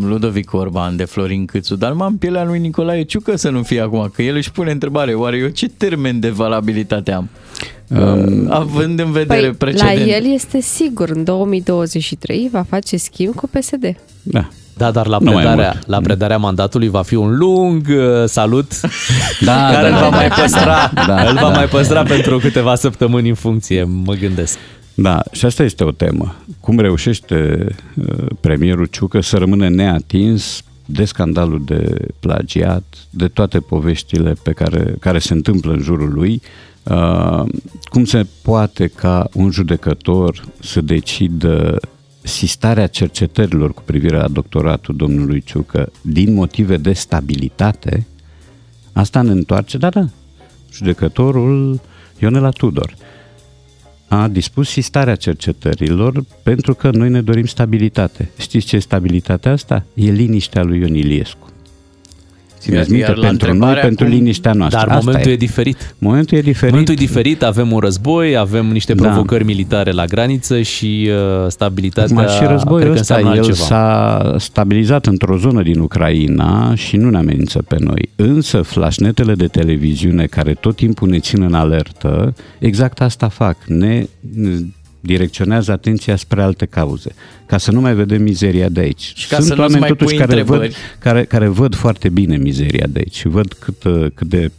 Ludovic 0.00 0.52
Orban, 0.52 0.96
de 0.96 1.04
Florin 1.04 1.44
Câțu, 1.44 1.76
dar 1.76 1.90
numai 1.90 2.08
în 2.10 2.16
pielea 2.16 2.44
lui 2.44 2.58
Nicolae 2.58 3.02
Ciucă 3.02 3.36
să 3.36 3.48
nu 3.50 3.62
fie 3.62 3.80
acum, 3.80 4.10
că 4.14 4.22
el 4.22 4.36
își 4.36 4.50
pune 4.50 4.70
întrebare, 4.70 5.14
oare 5.14 5.36
eu 5.36 5.48
ce 5.48 5.68
termen 5.68 6.20
de 6.20 6.28
valabilitate 6.28 7.12
am? 7.12 7.28
Um, 7.88 8.46
Având 8.50 8.98
în 9.00 9.12
vedere 9.12 9.40
Păi, 9.40 9.48
la 9.48 9.54
precedent. 9.58 10.08
el 10.10 10.32
este 10.32 10.60
sigur, 10.60 11.08
în 11.10 11.24
2023 11.24 12.48
va 12.52 12.62
face 12.68 12.96
schimb 12.96 13.34
cu 13.34 13.48
PSD. 13.48 13.96
Da. 14.22 14.48
Da, 14.76 14.90
dar 14.90 15.06
la 15.06 15.18
Nu 15.20 15.32
mai 15.32 15.42
predarea, 15.42 15.70
mult. 15.74 15.86
la 15.86 16.00
predarea 16.00 16.38
mandatului 16.38 16.88
va 16.88 17.02
fi 17.02 17.14
un 17.14 17.36
lung 17.36 17.86
uh, 17.90 18.24
salut 18.26 18.72
Da, 19.40 19.68
care 19.72 19.90
da, 19.90 19.96
îl 19.96 20.02
va 20.02 20.10
da, 20.10 20.16
mai 20.16 20.28
da. 20.28 20.34
păstra, 20.34 20.90
Da, 21.06 21.22
îl 21.28 21.34
va 21.34 21.40
da. 21.40 21.48
mai 21.48 21.66
păstra 21.66 22.02
pentru 22.02 22.38
câteva 22.38 22.74
săptămâni 22.74 23.28
în 23.28 23.34
funcție, 23.34 23.84
mă 23.84 24.14
gândesc. 24.14 24.58
Da, 24.94 25.22
și 25.32 25.44
asta 25.44 25.62
este 25.62 25.84
o 25.84 25.90
temă. 25.90 26.34
Cum 26.60 26.78
reușește 26.78 27.66
uh, 27.94 28.26
premierul 28.40 28.86
Ciucă 28.86 29.20
să 29.20 29.36
rămână 29.36 29.68
neatins 29.68 30.62
de 30.86 31.04
scandalul 31.04 31.62
de 31.64 31.94
plagiat, 32.20 32.84
de 33.10 33.26
toate 33.28 33.58
poveștile 33.58 34.32
pe 34.42 34.52
care, 34.52 34.94
care 35.00 35.18
se 35.18 35.32
întâmplă 35.32 35.72
în 35.72 35.80
jurul 35.80 36.12
lui, 36.12 36.42
uh, 36.88 37.44
cum 37.84 38.04
se 38.04 38.26
poate 38.42 38.86
ca 38.86 39.28
un 39.34 39.50
judecător 39.50 40.44
să 40.60 40.80
decidă 40.80 41.80
sistarea 42.22 42.86
cercetărilor 42.86 43.74
cu 43.74 43.82
privire 43.82 44.16
la 44.16 44.28
doctoratul 44.28 44.96
domnului 44.96 45.40
Ciucă 45.40 45.92
din 46.00 46.34
motive 46.34 46.76
de 46.76 46.92
stabilitate, 46.92 48.06
asta 48.92 49.22
ne 49.22 49.30
întoarce, 49.30 49.78
da, 49.78 49.88
da, 49.88 50.08
judecătorul 50.72 51.80
Ionela 52.18 52.50
Tudor 52.50 52.94
a 54.08 54.28
dispus 54.28 54.68
sistarea 54.68 55.14
cercetărilor 55.14 56.24
pentru 56.42 56.74
că 56.74 56.90
noi 56.90 57.10
ne 57.10 57.22
dorim 57.22 57.46
stabilitate. 57.46 58.30
Știți 58.38 58.66
ce 58.66 58.76
e 58.76 58.78
stabilitatea 58.78 59.52
asta? 59.52 59.84
E 59.94 60.10
liniștea 60.10 60.62
lui 60.62 60.78
Ion 60.78 60.94
Iliescu. 60.94 61.46
Țineți 62.70 62.94
Iar 62.96 63.06
minte, 63.08 63.20
la 63.20 63.26
pentru 63.26 63.46
noi, 63.46 63.52
întrebarea 63.52 63.82
pentru 63.82 64.04
cum- 64.04 64.14
liniștea 64.14 64.52
noastră. 64.52 64.78
Dar 64.86 64.88
Asta 64.96 65.04
momentul 65.04 65.30
e. 65.30 65.34
e 65.34 65.36
diferit. 65.36 65.94
Momentul 65.98 66.38
e 66.38 66.40
diferit. 66.40 66.70
Momentul 66.72 66.94
e 66.94 66.96
diferit, 66.96 67.42
avem 67.42 67.72
un 67.72 67.78
război, 67.78 68.36
avem 68.36 68.66
niște 68.66 68.94
Da. 68.94 69.06
provocări 69.06 69.44
militare 69.44 69.90
la 69.90 70.04
graniță 70.04 70.60
și 70.62 71.10
uh, 71.10 71.46
stabilitatea 71.50 72.16
Acum 72.16 72.28
și 72.32 72.38
cred 72.38 72.50
războiul 72.50 72.92
că 72.92 72.98
ăsta, 72.98 73.14
înseamnă 73.14 73.36
el 73.38 73.44
altceva. 73.44 73.66
s-a 73.66 74.34
stabilizat 74.38 75.06
într-o 75.06 75.36
zonă 75.36 75.62
din 75.62 75.78
Ucraina 75.78 76.74
și 76.74 76.96
nu 76.96 77.10
ne 77.10 77.16
amenință 77.16 77.62
pe 77.68 77.76
noi. 77.80 78.08
Însă 78.16 78.62
flașnetele 78.62 79.34
de 79.34 79.46
televiziune 79.46 80.26
care 80.26 80.52
tot 80.52 80.76
timpul 80.76 81.08
ne 81.08 81.18
țin 81.18 81.42
în 81.42 81.54
alertă, 81.54 82.34
exact 82.58 83.00
asta 83.00 83.28
fac. 83.28 83.56
Ne 83.66 84.06
ne 84.34 84.50
direcționează 85.08 85.72
atenția 85.72 86.16
spre 86.16 86.42
alte 86.42 86.66
cauze, 86.66 87.14
ca 87.46 87.58
să 87.58 87.72
nu 87.72 87.80
mai 87.80 87.94
vedem 87.94 88.22
mizeria 88.22 88.68
de 88.68 88.80
aici. 88.80 89.12
Și 89.14 89.28
ca 89.28 89.36
Sunt 89.36 89.46
să 89.46 89.54
nu-ți 89.54 89.60
oameni 89.60 89.80
mai 89.80 89.88
totuși 89.88 90.16
pui 90.16 90.26
care 90.26 90.42
văd, 90.42 90.60
întrebări. 90.60 90.76
care, 90.98 91.24
care 91.24 91.46
văd 91.46 91.74
foarte 91.74 92.08
bine 92.08 92.36
mizeria 92.36 92.86
de 92.86 92.98
aici 92.98 93.16
și 93.16 93.28
văd 93.28 93.52
cât, 93.52 93.84
uh, 93.84 94.06
cât 94.14 94.28
de 94.28 94.50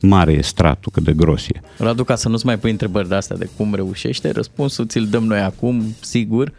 mare 0.00 0.32
e 0.32 0.42
stratul, 0.42 0.92
cât 0.94 1.02
de 1.02 1.12
gros 1.12 1.46
e. 1.48 1.60
Radu, 1.78 2.04
ca 2.04 2.14
să 2.14 2.28
nu-ți 2.28 2.46
mai 2.46 2.58
pui 2.58 2.70
întrebări 2.70 3.08
de 3.08 3.14
astea 3.14 3.36
de 3.36 3.48
cum 3.56 3.74
reușește, 3.74 4.30
răspunsul 4.30 4.86
ți-l 4.86 5.06
dăm 5.10 5.24
noi 5.24 5.40
acum, 5.40 5.94
sigur, 6.00 6.52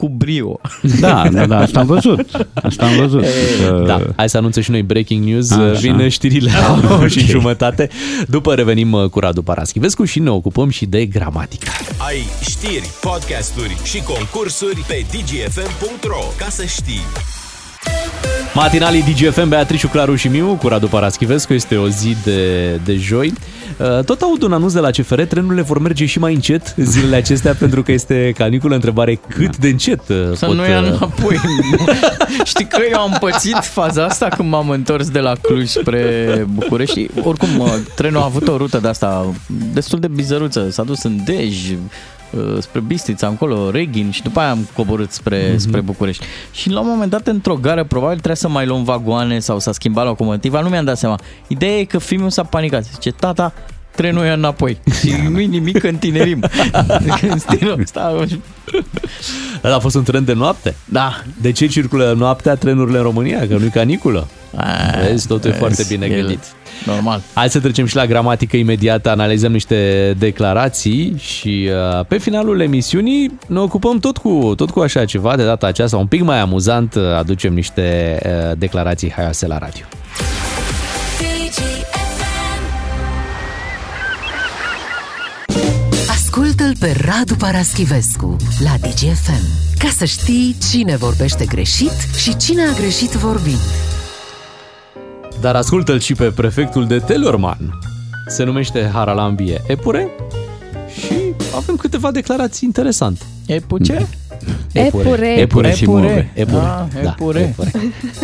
cu 0.00 0.08
brio. 0.08 0.60
Da, 1.00 1.28
da, 1.32 1.46
da, 1.46 1.58
asta 1.58 1.80
am 1.80 1.86
văzut. 1.86 2.48
Asta 2.62 2.86
am 2.86 2.96
văzut. 2.96 3.20
Că- 3.22 3.82
Da, 3.86 4.00
hai 4.16 4.28
să 4.28 4.36
anunțe 4.36 4.60
și 4.60 4.70
noi 4.70 4.82
breaking 4.82 5.24
news. 5.24 5.50
Așa. 5.50 5.78
Vin 5.80 6.08
știrile 6.08 6.50
la 6.60 6.72
Ok. 6.84 6.90
okay. 6.90 7.08
și 7.08 7.26
jumătate. 7.26 7.88
După 8.28 8.54
revenim 8.54 8.92
uh, 8.92 9.08
cu 9.10 9.18
Radu 9.18 9.42
Paraschivescu 9.42 10.04
și 10.04 10.18
ne 10.18 10.30
ocupăm 10.30 10.68
și 10.70 10.86
de 10.86 11.04
gramatică. 11.06 11.66
Ai 12.08 12.26
știri, 12.48 12.90
podcasturi 13.00 13.76
și 13.84 14.02
concursuri 14.02 14.84
pe 14.88 15.04
dgfm.ro 15.10 16.22
ca 16.38 16.46
să 16.48 16.64
știi. 16.64 17.00
Matinalii 18.54 19.02
DGFM, 19.02 19.48
Beatrice, 19.48 19.86
Claru 19.86 20.14
și 20.14 20.28
Miu 20.28 20.54
cu 20.60 20.68
Radu 20.68 20.86
Paraschivescu. 20.86 21.52
Este 21.52 21.76
o 21.76 21.88
zi 21.88 22.16
de, 22.24 22.74
de 22.84 22.96
joi. 22.96 23.32
Uh, 23.76 24.04
Tot 24.04 24.20
aud 24.20 24.42
un 24.42 24.52
anunț 24.52 24.72
de 24.72 24.78
la 24.78 24.90
CFR, 24.90 25.22
trenurile 25.22 25.62
vor 25.62 25.78
merge 25.78 26.06
și 26.06 26.18
mai 26.18 26.34
încet 26.34 26.74
zilele 26.76 27.16
acestea 27.16 27.54
pentru 27.54 27.82
că 27.82 27.92
este 27.92 28.32
caniculă. 28.36 28.74
Întrebare 28.74 29.20
cât 29.28 29.56
de 29.56 29.68
încet 29.68 30.08
uh, 30.08 30.16
Să 30.34 30.46
pot... 30.46 30.54
nu 30.54 30.68
ia 30.68 30.80
uh, 30.80 30.86
înapoi. 30.86 31.40
Știi 32.44 32.66
că 32.66 32.78
eu 32.90 33.00
am 33.00 33.16
pățit 33.20 33.56
faza 33.56 34.04
asta 34.04 34.28
când 34.28 34.48
m-am 34.48 34.68
întors 34.68 35.10
de 35.10 35.20
la 35.20 35.32
Cluj 35.42 35.68
spre 35.68 36.46
București. 36.52 37.06
Oricum, 37.22 37.48
mă, 37.56 37.78
trenul 37.94 38.20
a 38.20 38.24
avut 38.24 38.48
o 38.48 38.56
rută 38.56 38.78
de 38.78 38.88
asta 38.88 39.34
destul 39.72 40.00
de 40.00 40.08
bizăruță. 40.08 40.70
S-a 40.70 40.82
dus 40.82 41.02
în 41.02 41.24
Dej, 41.24 41.70
uh, 41.70 41.76
spre 42.58 42.80
Bistrița, 42.80 43.26
încolo, 43.26 43.70
Reghin 43.70 44.10
și 44.10 44.22
după 44.22 44.40
aia 44.40 44.50
am 44.50 44.68
coborât 44.74 45.12
spre, 45.12 45.52
mm-hmm. 45.52 45.56
spre 45.56 45.80
București. 45.80 46.24
Și 46.52 46.70
la 46.70 46.80
un 46.80 46.86
moment 46.88 47.10
dat, 47.10 47.26
într-o 47.26 47.54
gară, 47.54 47.84
probabil 47.84 48.16
trebuie 48.16 48.36
să 48.36 48.48
mai 48.48 48.66
luăm 48.66 48.84
vagoane 48.84 49.38
sau 49.38 49.58
s-a 49.58 49.72
schimbat 49.72 50.04
locomotiva, 50.04 50.60
nu 50.60 50.68
mi-am 50.68 50.84
dat 50.84 50.98
seama. 50.98 51.18
Ideea 51.46 51.78
e 51.78 51.84
că 51.84 51.98
fiul 51.98 52.30
s-a 52.30 52.42
panicat. 52.42 52.84
Zice, 52.84 53.10
tata, 53.10 53.52
trenul 53.94 54.24
e 54.24 54.30
înapoi. 54.30 54.78
Și 55.00 55.14
nu-i 55.30 55.46
nimic 55.46 55.82
în 55.82 55.96
tinerim. 55.96 56.44
în 57.30 57.38
stilul 57.38 57.80
ăsta. 57.80 58.26
Ăla 59.64 59.74
a 59.74 59.78
fost 59.78 59.94
un 59.94 60.02
tren 60.02 60.24
de 60.24 60.32
noapte? 60.32 60.74
Da. 60.84 61.22
De 61.40 61.52
ce 61.52 61.66
circulă 61.66 62.14
noaptea 62.16 62.54
trenurile 62.54 62.96
în 62.96 63.02
România? 63.02 63.46
Că 63.46 63.56
nu-i 63.56 63.68
caniculă. 63.68 64.28
Vezi, 65.00 65.26
totul 65.26 65.50
e 65.50 65.52
foarte 65.52 65.84
bine 65.88 66.06
el- 66.06 66.20
gândit. 66.20 66.44
Normal. 66.86 67.22
Hai 67.32 67.50
să 67.50 67.60
trecem 67.60 67.86
și 67.86 67.96
la 67.96 68.06
gramatică 68.06 68.56
imediat, 68.56 69.06
analizăm 69.06 69.52
niște 69.52 70.12
declarații 70.18 71.14
și 71.18 71.68
uh, 71.98 72.04
pe 72.06 72.18
finalul 72.18 72.60
emisiunii 72.60 73.38
ne 73.46 73.58
ocupăm 73.58 73.98
tot 73.98 74.18
cu, 74.18 74.52
tot 74.56 74.70
cu 74.70 74.80
așa 74.80 75.04
ceva, 75.04 75.36
de 75.36 75.44
data 75.44 75.66
aceasta 75.66 75.96
un 75.96 76.06
pic 76.06 76.22
mai 76.22 76.40
amuzant, 76.40 76.94
uh, 76.94 77.02
aducem 77.18 77.54
niște 77.54 78.18
uh, 78.24 78.58
declarații 78.58 79.12
haioase 79.12 79.46
la 79.46 79.58
radio. 79.58 79.84
Ascultă-l 86.08 86.72
pe 86.78 86.96
Radu 87.06 87.34
Paraschivescu 87.34 88.36
la 88.64 88.88
DGFM 88.88 89.68
ca 89.78 89.88
să 89.96 90.04
știi 90.04 90.56
cine 90.70 90.96
vorbește 90.96 91.44
greșit 91.44 91.92
și 92.16 92.36
cine 92.36 92.62
a 92.62 92.72
greșit 92.72 93.10
vorbind. 93.10 93.58
Dar 95.40 95.54
ascultă-l 95.56 95.98
și 96.00 96.14
pe 96.14 96.24
prefectul 96.30 96.86
de 96.86 96.98
Telorman. 96.98 97.78
Se 98.26 98.44
numește 98.44 98.90
Haralambie 98.92 99.62
Epure 99.66 100.10
și 101.00 101.14
avem 101.56 101.76
câteva 101.76 102.10
declarații 102.10 102.60
interesante. 102.66 103.24
Epuce? 103.46 104.08
Epure. 104.72 105.28
Epure 105.38 105.72
și 105.74 105.82
Epure. 105.82 106.00
move. 106.06 106.30
Epure. 106.34 106.56
Ah, 106.64 107.02
Da, 107.02 107.08
epure. 107.18 107.40
epure. 107.40 107.70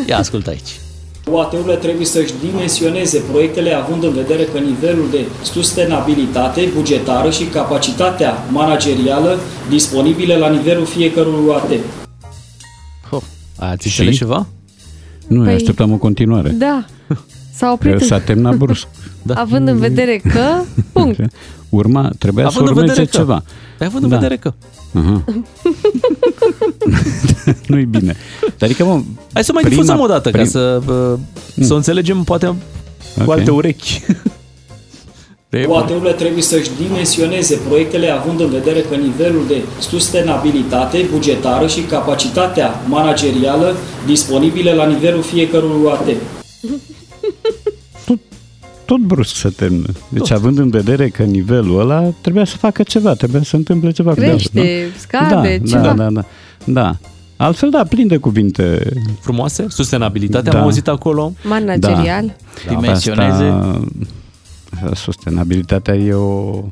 Ia 0.09 0.19
ascultă 0.19 0.51
aici. 0.51 0.81
OAT-urile 1.31 1.75
trebuie 1.75 2.07
să-și 2.07 2.33
dimensioneze 2.51 3.19
proiectele 3.31 3.73
având 3.73 4.03
în 4.05 4.13
vedere 4.13 4.43
că 4.45 4.59
nivelul 4.59 5.11
de 5.11 5.25
sustenabilitate 5.43 6.69
bugetară 6.75 7.31
și 7.31 7.45
capacitatea 7.45 8.35
managerială 8.51 9.39
disponibile 9.69 10.37
la 10.37 10.49
nivelul 10.49 10.87
fiecărui 10.87 11.47
OAT. 11.49 11.71
Ați 13.59 13.89
Și? 13.89 13.99
înțeles 14.01 14.17
ceva? 14.19 14.47
Nu, 15.27 15.41
Păi- 15.41 15.45
păi... 15.45 15.55
așteptăm 15.55 15.93
o 15.93 15.97
continuare. 15.97 16.49
Da. 16.51 16.85
S-a 17.53 17.73
oprit, 17.73 18.01
S-a 18.01 18.19
terminat 18.19 18.57
brusc. 18.57 18.87
da. 19.23 19.35
având 19.35 19.69
în 19.69 19.79
vedere 19.79 20.17
că, 20.17 20.61
punct. 20.93 21.21
Urma, 21.69 22.11
trebuia 22.19 22.47
Având 22.47 22.67
să 22.67 22.71
în 22.73 22.77
urmeze 22.77 22.93
vedere 22.93 23.07
că. 23.11 23.17
ceva. 23.17 23.43
Păi 23.79 23.87
având 23.87 24.03
în 24.05 24.09
Da. 24.09 24.17
vedere 24.17 24.37
că. 24.37 24.53
Aha. 24.95 25.25
Nu-i 27.69 27.85
bine. 27.85 28.17
Adică, 28.61 28.85
mă, 28.85 29.01
Hai 29.33 29.45
să 29.45 29.53
mai 29.53 29.63
prima- 29.63 29.75
difuzăm 29.75 30.01
o 30.01 30.07
dată 30.07 30.31
ca 30.31 30.39
prim- 30.39 30.51
să, 30.51 30.83
uh, 30.89 31.19
să 31.67 31.73
o 31.73 31.77
înțelegem 31.77 32.23
poate 32.23 32.47
cu 32.47 32.57
Ok. 33.23 33.31
alte 33.31 33.51
urechi. 33.51 34.01
UAT-urile 35.69 36.13
trebuie 36.13 36.43
să-și 36.43 36.71
dimensioneze 36.87 37.61
proiectele 37.69 38.09
având 38.11 38.41
în 38.41 38.51
vedere 38.51 38.81
că 38.81 38.95
nivelul 38.95 39.45
de 39.49 39.63
sustenabilitate 39.79 41.07
bugetară 41.13 41.67
și 41.67 41.81
capacitatea 41.81 42.81
managerială 42.89 43.77
disponibile 44.07 44.75
la 44.75 44.87
nivelul 44.87 45.23
fiecărui 45.23 45.83
UAT. 45.83 46.07
tot 48.85 48.99
brusc 49.01 49.35
să 49.35 49.51
termină. 49.51 49.87
Deci 50.09 50.31
având 50.31 50.59
în 50.59 50.71
vedere 50.71 51.09
că 51.09 51.23
nivelul 51.23 51.81
ăla 51.81 52.03
trebuia 52.21 52.45
să 52.45 52.57
facă 52.57 52.83
ceva, 52.83 53.15
trebuia 53.15 53.43
să 53.43 53.57
întâmple 53.57 53.91
ceva. 53.91 54.11
cu 54.11 54.17
Crește, 54.17 54.49
dânsul, 54.53 54.73
nu? 54.85 54.99
scade, 54.99 55.61
da, 55.63 55.69
ceva. 55.71 55.83
Da, 55.83 55.93
da, 55.93 56.11
da, 56.11 56.25
da. 56.65 56.97
Altfel, 57.37 57.71
da, 57.71 57.85
plin 57.85 58.07
de 58.07 58.17
cuvinte. 58.17 58.79
Frumoase, 59.21 59.67
sustenabilitate, 59.69 60.51
Da. 60.51 60.59
am 60.59 60.65
auzit 60.65 60.89
acolo. 60.89 61.33
Managerial. 61.45 62.37
Dimensioneze. 62.69 63.45
Asta, 63.45 63.81
sustenabilitatea 64.95 65.95
e 65.95 66.13
o 66.13 66.65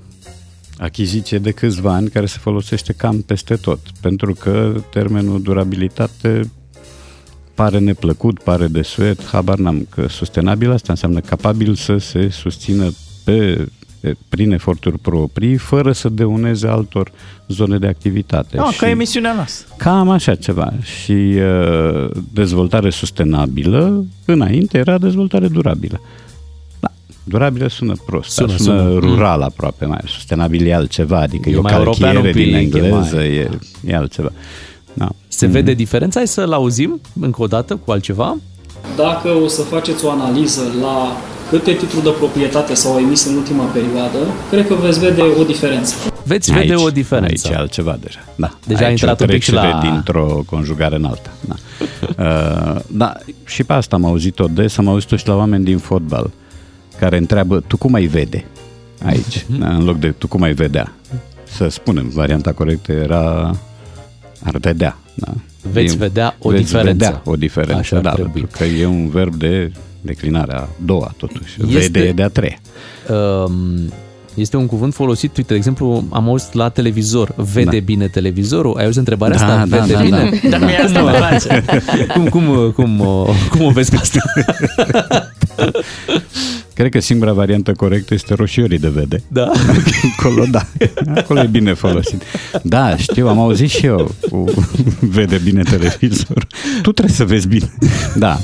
achiziție 0.79 1.39
de 1.39 1.51
câțiva 1.51 1.93
ani 1.93 2.09
care 2.09 2.27
se 2.27 2.39
folosește 2.41 2.93
cam 2.93 3.21
peste 3.21 3.57
tot. 3.57 3.79
Pentru 4.01 4.35
că 4.35 4.75
termenul 4.91 5.43
durabilitate 5.43 6.51
pare 7.55 7.79
neplăcut, 7.79 8.39
pare 8.43 8.67
de 8.67 8.83
suet, 8.83 9.27
habar 9.27 9.59
n-am 9.59 9.87
că 9.91 10.09
sustenabil 10.09 10.73
asta 10.73 10.93
înseamnă 10.93 11.21
capabil 11.21 11.75
să 11.75 11.97
se 11.97 12.29
susțină 12.29 12.91
pe, 13.25 13.69
prin 14.29 14.53
eforturi 14.53 14.99
proprii, 14.99 15.57
fără 15.57 15.93
să 15.93 16.09
deuneze 16.09 16.67
altor 16.67 17.13
zone 17.49 17.79
de 17.79 17.87
activitate. 17.87 18.57
Da, 18.57 18.71
Și- 18.71 18.79
ca 18.79 18.89
emisiunea 18.89 19.35
noastră. 19.35 19.75
Cam 19.77 20.11
așa 20.11 20.35
ceva. 20.35 20.73
Și 20.83 21.13
uh, 21.13 22.11
dezvoltare 22.33 22.91
sustenabilă, 22.91 24.05
înainte 24.25 24.79
era 24.79 24.99
dezvoltare 24.99 25.49
durabilă. 25.49 26.01
Da, 26.01 26.09
durabilă 27.25 27.69
sună 27.69 27.93
prost, 28.07 28.31
Sună, 28.31 28.47
sună, 28.49 28.59
sună, 28.59 28.79
sună. 28.79 28.91
sună 29.01 29.15
rural 29.15 29.43
aproape, 29.43 29.85
mai 29.85 30.01
sustenabil 30.07 30.67
e 30.67 30.75
altceva, 30.75 31.19
adică 31.19 31.49
e, 31.49 31.53
E 31.53 31.57
o 31.57 31.61
mai 31.61 31.73
european 31.75 32.13
calchiere 32.15 32.29
un 32.29 32.33
din 32.45 32.45
pic, 32.45 32.55
e 32.55 32.79
engleză, 32.87 33.17
mai- 33.17 33.35
e, 33.37 33.49
e 33.87 33.97
altceva. 33.97 34.31
Da. 34.93 35.09
Se 35.29 35.47
vede 35.47 35.75
diferența? 35.75 36.19
Hai 36.19 36.29
să-l 36.29 36.53
auzim 36.53 37.01
încă 37.21 37.43
o 37.43 37.47
dată 37.47 37.77
cu 37.85 37.91
altceva. 37.91 38.37
Dacă 38.97 39.29
o 39.45 39.49
să 39.49 39.63
faceți 39.63 40.05
o 40.05 40.11
analiză 40.11 40.61
la 40.81 41.17
câte 41.51 41.73
titluri 41.73 42.05
de 42.05 42.11
proprietate 42.11 42.75
s-au 42.75 42.99
emis 42.99 43.25
în 43.27 43.35
ultima 43.37 43.65
perioadă, 43.65 44.19
cred 44.51 44.67
că 44.67 44.75
veți 44.75 44.99
vede 45.01 45.23
o 45.41 45.43
diferență. 45.45 45.95
Veți 46.25 46.53
vede 46.53 46.75
o 46.75 46.89
diferență. 46.91 47.47
Aici 47.49 47.57
e 47.57 47.61
altceva 47.61 47.97
deja. 48.01 48.19
Da. 48.37 48.51
Deja 48.67 48.79
aici 48.85 48.89
a 48.89 48.91
intrat 48.91 49.21
o 49.21 49.25
un 49.25 49.31
pic 49.31 49.43
și 49.43 49.51
trecere 49.51 49.73
la- 49.73 49.81
dintr-o 49.81 50.43
conjugare 50.47 50.97
în 50.97 51.05
alta. 51.05 51.31
Da. 51.49 51.55
uh, 52.75 52.81
da, 52.87 53.13
și 53.45 53.65
pe 53.65 53.73
asta 53.73 53.97
am 53.97 54.05
auzit-o 54.05 54.47
des, 54.47 54.79
am 54.79 54.89
auzit-o 54.89 55.17
și 55.17 55.29
la 55.29 55.37
oameni 55.37 55.65
din 55.65 55.79
fotbal 55.79 56.31
care 57.05 57.17
întreabă, 57.17 57.61
tu 57.67 57.77
cum 57.77 57.95
ai 57.95 58.07
vede 58.07 58.45
aici, 59.05 59.45
Mhm. 59.49 59.59
da, 59.59 59.69
în 59.75 59.85
loc 59.85 59.99
de 59.99 60.11
tu 60.11 60.27
cum 60.29 60.43
ai 60.43 60.53
vedea. 60.53 60.93
Să 61.45 61.69
spunem, 61.69 62.09
varianta 62.09 62.53
corectă 62.53 62.93
era 62.93 63.55
ar 64.45 64.57
vedea. 64.61 64.99
Da. 65.15 65.33
Veți 65.73 65.95
E- 65.95 65.99
vedea 65.99 66.37
o 66.39 66.51
veți 66.51 66.63
diferență. 66.63 66.93
vedea 66.93 67.21
o 67.25 67.37
diferență, 67.37 67.79
Așa 67.79 67.97
ar 67.97 68.03
da, 68.03 68.11
trebui. 68.13 68.31
pentru 68.33 68.59
că 68.59 68.65
e 68.65 68.87
un 68.87 69.09
verb 69.09 69.35
de 69.35 69.73
declinare 70.01 70.53
a 70.55 70.67
doua, 70.85 71.15
totuși. 71.17 71.57
Este- 71.61 71.79
Vede 71.79 72.01
e 72.01 72.13
de 72.13 72.23
a 72.23 72.29
treia. 72.29 72.59
Um, 73.09 73.93
este 74.35 74.57
un 74.57 74.67
cuvânt 74.67 74.95
folosit, 74.95 75.37
uite, 75.37 75.49
de 75.53 75.59
exemplu, 75.59 76.05
am 76.11 76.29
auzit 76.29 76.53
la 76.53 76.69
televizor, 76.69 77.33
vede 77.37 77.79
Da. 77.79 77.85
bine 77.85 78.09
televizorul? 78.09 78.77
Ai 78.77 78.85
auzit 78.85 78.99
întrebarea 78.99 79.37
Da, 79.37 79.45
asta? 79.45 79.67
da, 79.77 79.77
vede 79.83 79.93
da, 79.93 80.01
bine? 80.01 80.41
da. 80.43 80.49
Dar 80.49 80.61
mie 80.61 80.77
asta 80.77 80.99
cum, 81.01 81.09
îmi 81.09 81.17
place. 81.17 81.65
cum, 82.15 82.29
cum, 82.29 82.71
cum, 82.71 83.01
o- 83.01 83.27
cum 83.51 83.63
o 83.65 83.71
vezi 83.71 83.91
pe 83.91 83.97
asta? 83.97 84.21
Cred 86.75 86.91
că 86.91 87.01
singura 87.01 87.33
variantă 87.33 87.73
corectă 87.73 88.15
este 88.15 88.35
roșiorii 88.35 88.79
de 88.79 88.89
vede. 88.89 89.23
Da. 89.29 89.51
Acolo, 90.19 90.45
da. 90.51 90.67
Acolo 91.15 91.41
e 91.41 91.47
bine 91.47 91.75
folosit. 91.75 92.23
Da, 92.63 92.97
știu, 92.97 93.29
am 93.29 93.39
auzit 93.39 93.71
și 93.71 93.87
eu 93.87 94.15
cu 94.31 94.45
vede 95.01 95.41
bine 95.45 95.63
televizor. 95.63 96.47
Tu 96.83 96.93
trebuie 96.93 97.15
să 97.15 97.25
vezi 97.25 97.49
bine. 97.49 97.73
Da. 98.15 98.39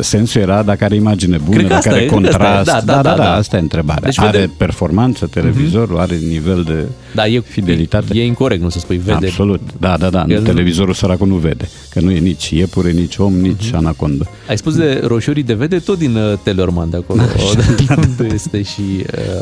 Sensul 0.00 0.40
era 0.40 0.62
dacă 0.62 0.84
are 0.84 0.94
imagine 0.94 1.36
bună, 1.36 1.56
Cred 1.56 1.68
că 1.68 1.74
dacă 1.74 1.88
asta 1.88 1.90
are 1.90 2.04
e, 2.04 2.06
cred 2.06 2.20
că 2.20 2.26
asta 2.28 2.42
e. 2.44 2.48
contrast. 2.48 2.84
Da, 2.86 2.92
da, 2.94 3.02
da, 3.02 3.16
da. 3.16 3.34
asta 3.34 3.56
e 3.56 3.60
întrebarea. 3.60 4.02
Deci 4.02 4.18
are 4.18 4.38
vede- 4.38 4.52
performanță 4.58 5.26
televizorul, 5.26 5.98
are 5.98 6.16
nivel 6.28 6.62
de 6.62 6.84
Da, 7.16 7.26
e, 7.26 7.40
fidelitate. 7.40 8.06
E 8.18 8.24
incorrect, 8.24 8.62
nu 8.62 8.68
să 8.68 8.78
spui 8.78 8.96
vede. 8.96 9.26
Absolut. 9.26 9.60
Da, 9.80 9.96
da, 9.96 10.10
da. 10.10 10.24
El 10.28 10.38
nu- 10.38 10.44
televizorul 10.46 10.94
săracul 10.94 11.26
nu 11.26 11.34
vede. 11.34 11.68
Că 11.90 12.00
nu 12.00 12.10
e 12.10 12.18
nici 12.18 12.50
iepure, 12.50 12.90
nici 12.90 13.16
om, 13.16 13.34
nici 13.34 13.66
Mhm. 13.66 13.76
anacondă. 13.76 14.26
Ai 14.48 14.58
spus 14.58 14.74
de 14.76 15.00
roșiorii 15.06 15.42
de 15.42 15.54
vede 15.54 15.78
tot 15.78 15.98
din 15.98 16.16
uh, 16.16 16.38
Telorman 16.42 16.90
de 16.90 16.96
acolo, 16.96 17.22
unde 17.96 18.34
este 18.34 18.62
și 18.62 18.80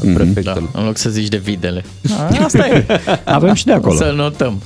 uh, 0.03 0.13
prefectul. 0.15 0.69
Da, 0.73 0.81
în 0.81 0.85
loc 0.85 0.97
să 0.97 1.11
zici 1.11 1.29
de 1.29 1.37
videle. 1.45 1.85
A, 2.19 2.45
asta 2.45 2.67
e. 2.69 2.87
Avem 3.25 3.55
și 3.55 3.65
de 3.65 3.73
acolo. 3.73 3.97
Să 3.97 4.13
notăm. 4.17 4.63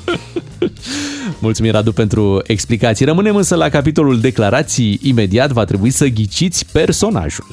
Mulțumim, 1.38 1.70
Radu, 1.72 1.92
pentru 1.92 2.42
explicații. 2.46 3.04
Rămânem 3.04 3.36
însă 3.36 3.54
la 3.54 3.68
capitolul 3.68 4.20
declarații. 4.20 4.98
Imediat 5.02 5.50
va 5.52 5.64
trebui 5.64 5.90
să 5.90 6.06
ghiciți 6.06 6.66
personajul. 6.72 7.46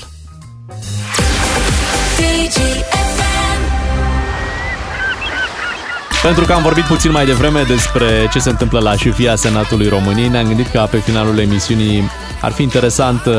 Pentru 6.26 6.46
că 6.46 6.54
am 6.54 6.62
vorbit 6.62 6.84
puțin 6.84 7.12
mai 7.12 7.26
devreme 7.26 7.62
despre 7.68 8.28
ce 8.32 8.40
se 8.40 8.50
întâmplă 8.50 8.80
la 8.80 8.96
șefia 8.96 9.36
Senatului 9.36 9.88
României, 9.88 10.28
ne-am 10.28 10.48
gândit 10.48 10.68
ca 10.68 10.86
pe 10.86 10.98
finalul 10.98 11.38
emisiunii 11.40 12.04
ar 12.42 12.52
fi 12.52 12.62
interesant 12.62 13.26
uh, 13.26 13.34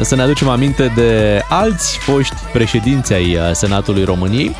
să 0.00 0.14
ne 0.14 0.22
aducem 0.22 0.48
aminte 0.48 0.92
de 0.94 1.40
alți 1.48 1.98
foști 1.98 2.34
președinți 2.52 3.12
ai 3.12 3.34
uh, 3.34 3.40
Senatului 3.52 4.04
României. 4.04 4.56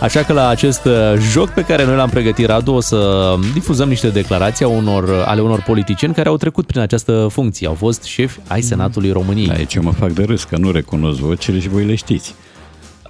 Așa 0.00 0.22
că 0.22 0.32
la 0.32 0.48
acest 0.48 0.84
uh, 0.84 0.92
joc 1.30 1.48
pe 1.48 1.62
care 1.62 1.84
noi 1.84 1.96
l-am 1.96 2.08
pregătit, 2.08 2.46
Radu, 2.46 2.72
o 2.72 2.80
să 2.80 3.34
difuzăm 3.52 3.88
niște 3.88 4.08
declarații 4.08 4.64
a 4.64 4.68
unor, 4.68 5.24
ale 5.26 5.40
unor 5.40 5.62
politicieni 5.62 6.14
care 6.14 6.28
au 6.28 6.36
trecut 6.36 6.66
prin 6.66 6.80
această 6.80 7.26
funcție. 7.30 7.66
Au 7.66 7.74
fost 7.74 8.02
șefi 8.02 8.38
ai 8.48 8.60
Senatului 8.60 9.12
României. 9.12 9.50
Aici 9.50 9.74
eu 9.74 9.82
mă 9.82 9.92
fac 9.92 10.10
de 10.10 10.24
râs, 10.24 10.44
că 10.44 10.56
nu 10.56 10.70
recunosc 10.70 11.18
vocile 11.18 11.60
și 11.60 11.68
voi 11.68 11.84
le 11.84 11.94
știți. 11.94 12.34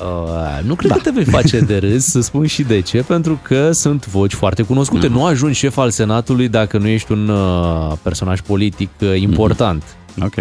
Uh, 0.02 0.60
nu 0.62 0.74
cred 0.74 0.90
da. 0.90 0.96
că 0.96 1.02
te 1.02 1.10
vei 1.10 1.24
face 1.24 1.60
de 1.60 1.76
râs, 1.76 2.04
să 2.04 2.20
spun 2.20 2.46
și 2.46 2.62
de 2.62 2.80
ce, 2.80 3.02
pentru 3.02 3.40
că 3.42 3.72
sunt 3.72 4.06
voci 4.06 4.32
foarte 4.32 4.62
cunoscute. 4.62 5.06
Mhm. 5.06 5.16
Nu 5.16 5.24
ajungi 5.24 5.58
șef 5.58 5.76
al 5.76 5.90
Senatului 5.90 6.48
dacă 6.48 6.78
nu 6.78 6.86
ești 6.86 7.12
un 7.12 7.28
uh, 7.28 7.92
personaj 8.02 8.40
politic 8.40 8.90
uh, 9.00 9.20
important. 9.20 9.82
Ok. 10.22 10.34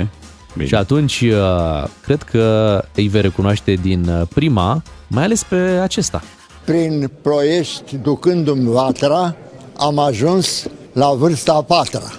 Bine. 0.53 0.67
Și 0.67 0.75
atunci 0.75 1.21
uh, 1.21 1.87
cred 2.01 2.23
că 2.23 2.83
îi 2.95 3.07
vei 3.07 3.21
recunoaște 3.21 3.73
din 3.73 4.05
uh, 4.09 4.27
prima, 4.33 4.81
mai 5.07 5.23
ales 5.23 5.43
pe 5.43 5.55
acesta. 5.55 6.21
Prin 6.65 7.11
proiești, 7.21 7.97
ducându-mi 7.97 8.69
vatra, 8.69 9.35
am 9.77 9.99
ajuns 9.99 10.65
la 10.93 11.13
vârsta 11.13 11.53
a 11.53 11.61
patra. 11.61 12.11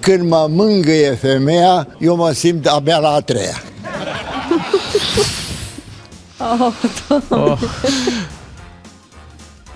Când 0.00 0.28
mă 0.28 0.46
mângâie 0.50 1.10
femeia, 1.10 1.88
eu 1.98 2.16
mă 2.16 2.32
simt 2.32 2.66
abia 2.66 2.98
la 2.98 3.08
a 3.08 3.20
treia. 3.20 3.62
Oh, 6.38 6.72
doamne. 7.08 7.52
Oh. 7.52 7.58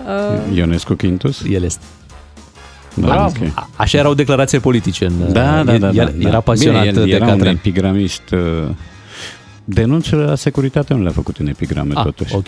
Uh, 0.05 0.55
Ionescu 0.57 0.93
Quintus? 0.95 1.41
El 1.49 1.63
este. 1.63 1.81
Da, 2.93 3.05
Bravo. 3.07 3.31
ok. 3.41 3.51
A- 3.53 3.69
Așa 3.75 3.97
erau 3.97 4.13
declarații 4.13 4.59
politice. 4.59 5.05
În, 5.05 5.31
Da, 5.33 5.63
da, 5.63 5.73
el, 5.73 5.79
da. 5.79 5.87
el, 5.87 6.13
da, 6.21 6.27
Era 6.27 6.39
pasionat 6.39 6.83
Bine, 6.85 6.99
el 6.99 7.05
de 7.05 7.11
era 7.15 7.25
un 7.25 7.31
Catran. 7.31 7.55
epigramist. 7.55 8.21
uh, 8.31 8.39
Denunțele 9.63 10.23
la 10.23 10.35
securitate 10.35 10.93
nu 10.93 11.01
le-a 11.01 11.11
făcut 11.11 11.37
în 11.37 11.47
epigrame, 11.47 11.93
Ah, 11.95 12.03
totuși. 12.03 12.35
ok. 12.35 12.47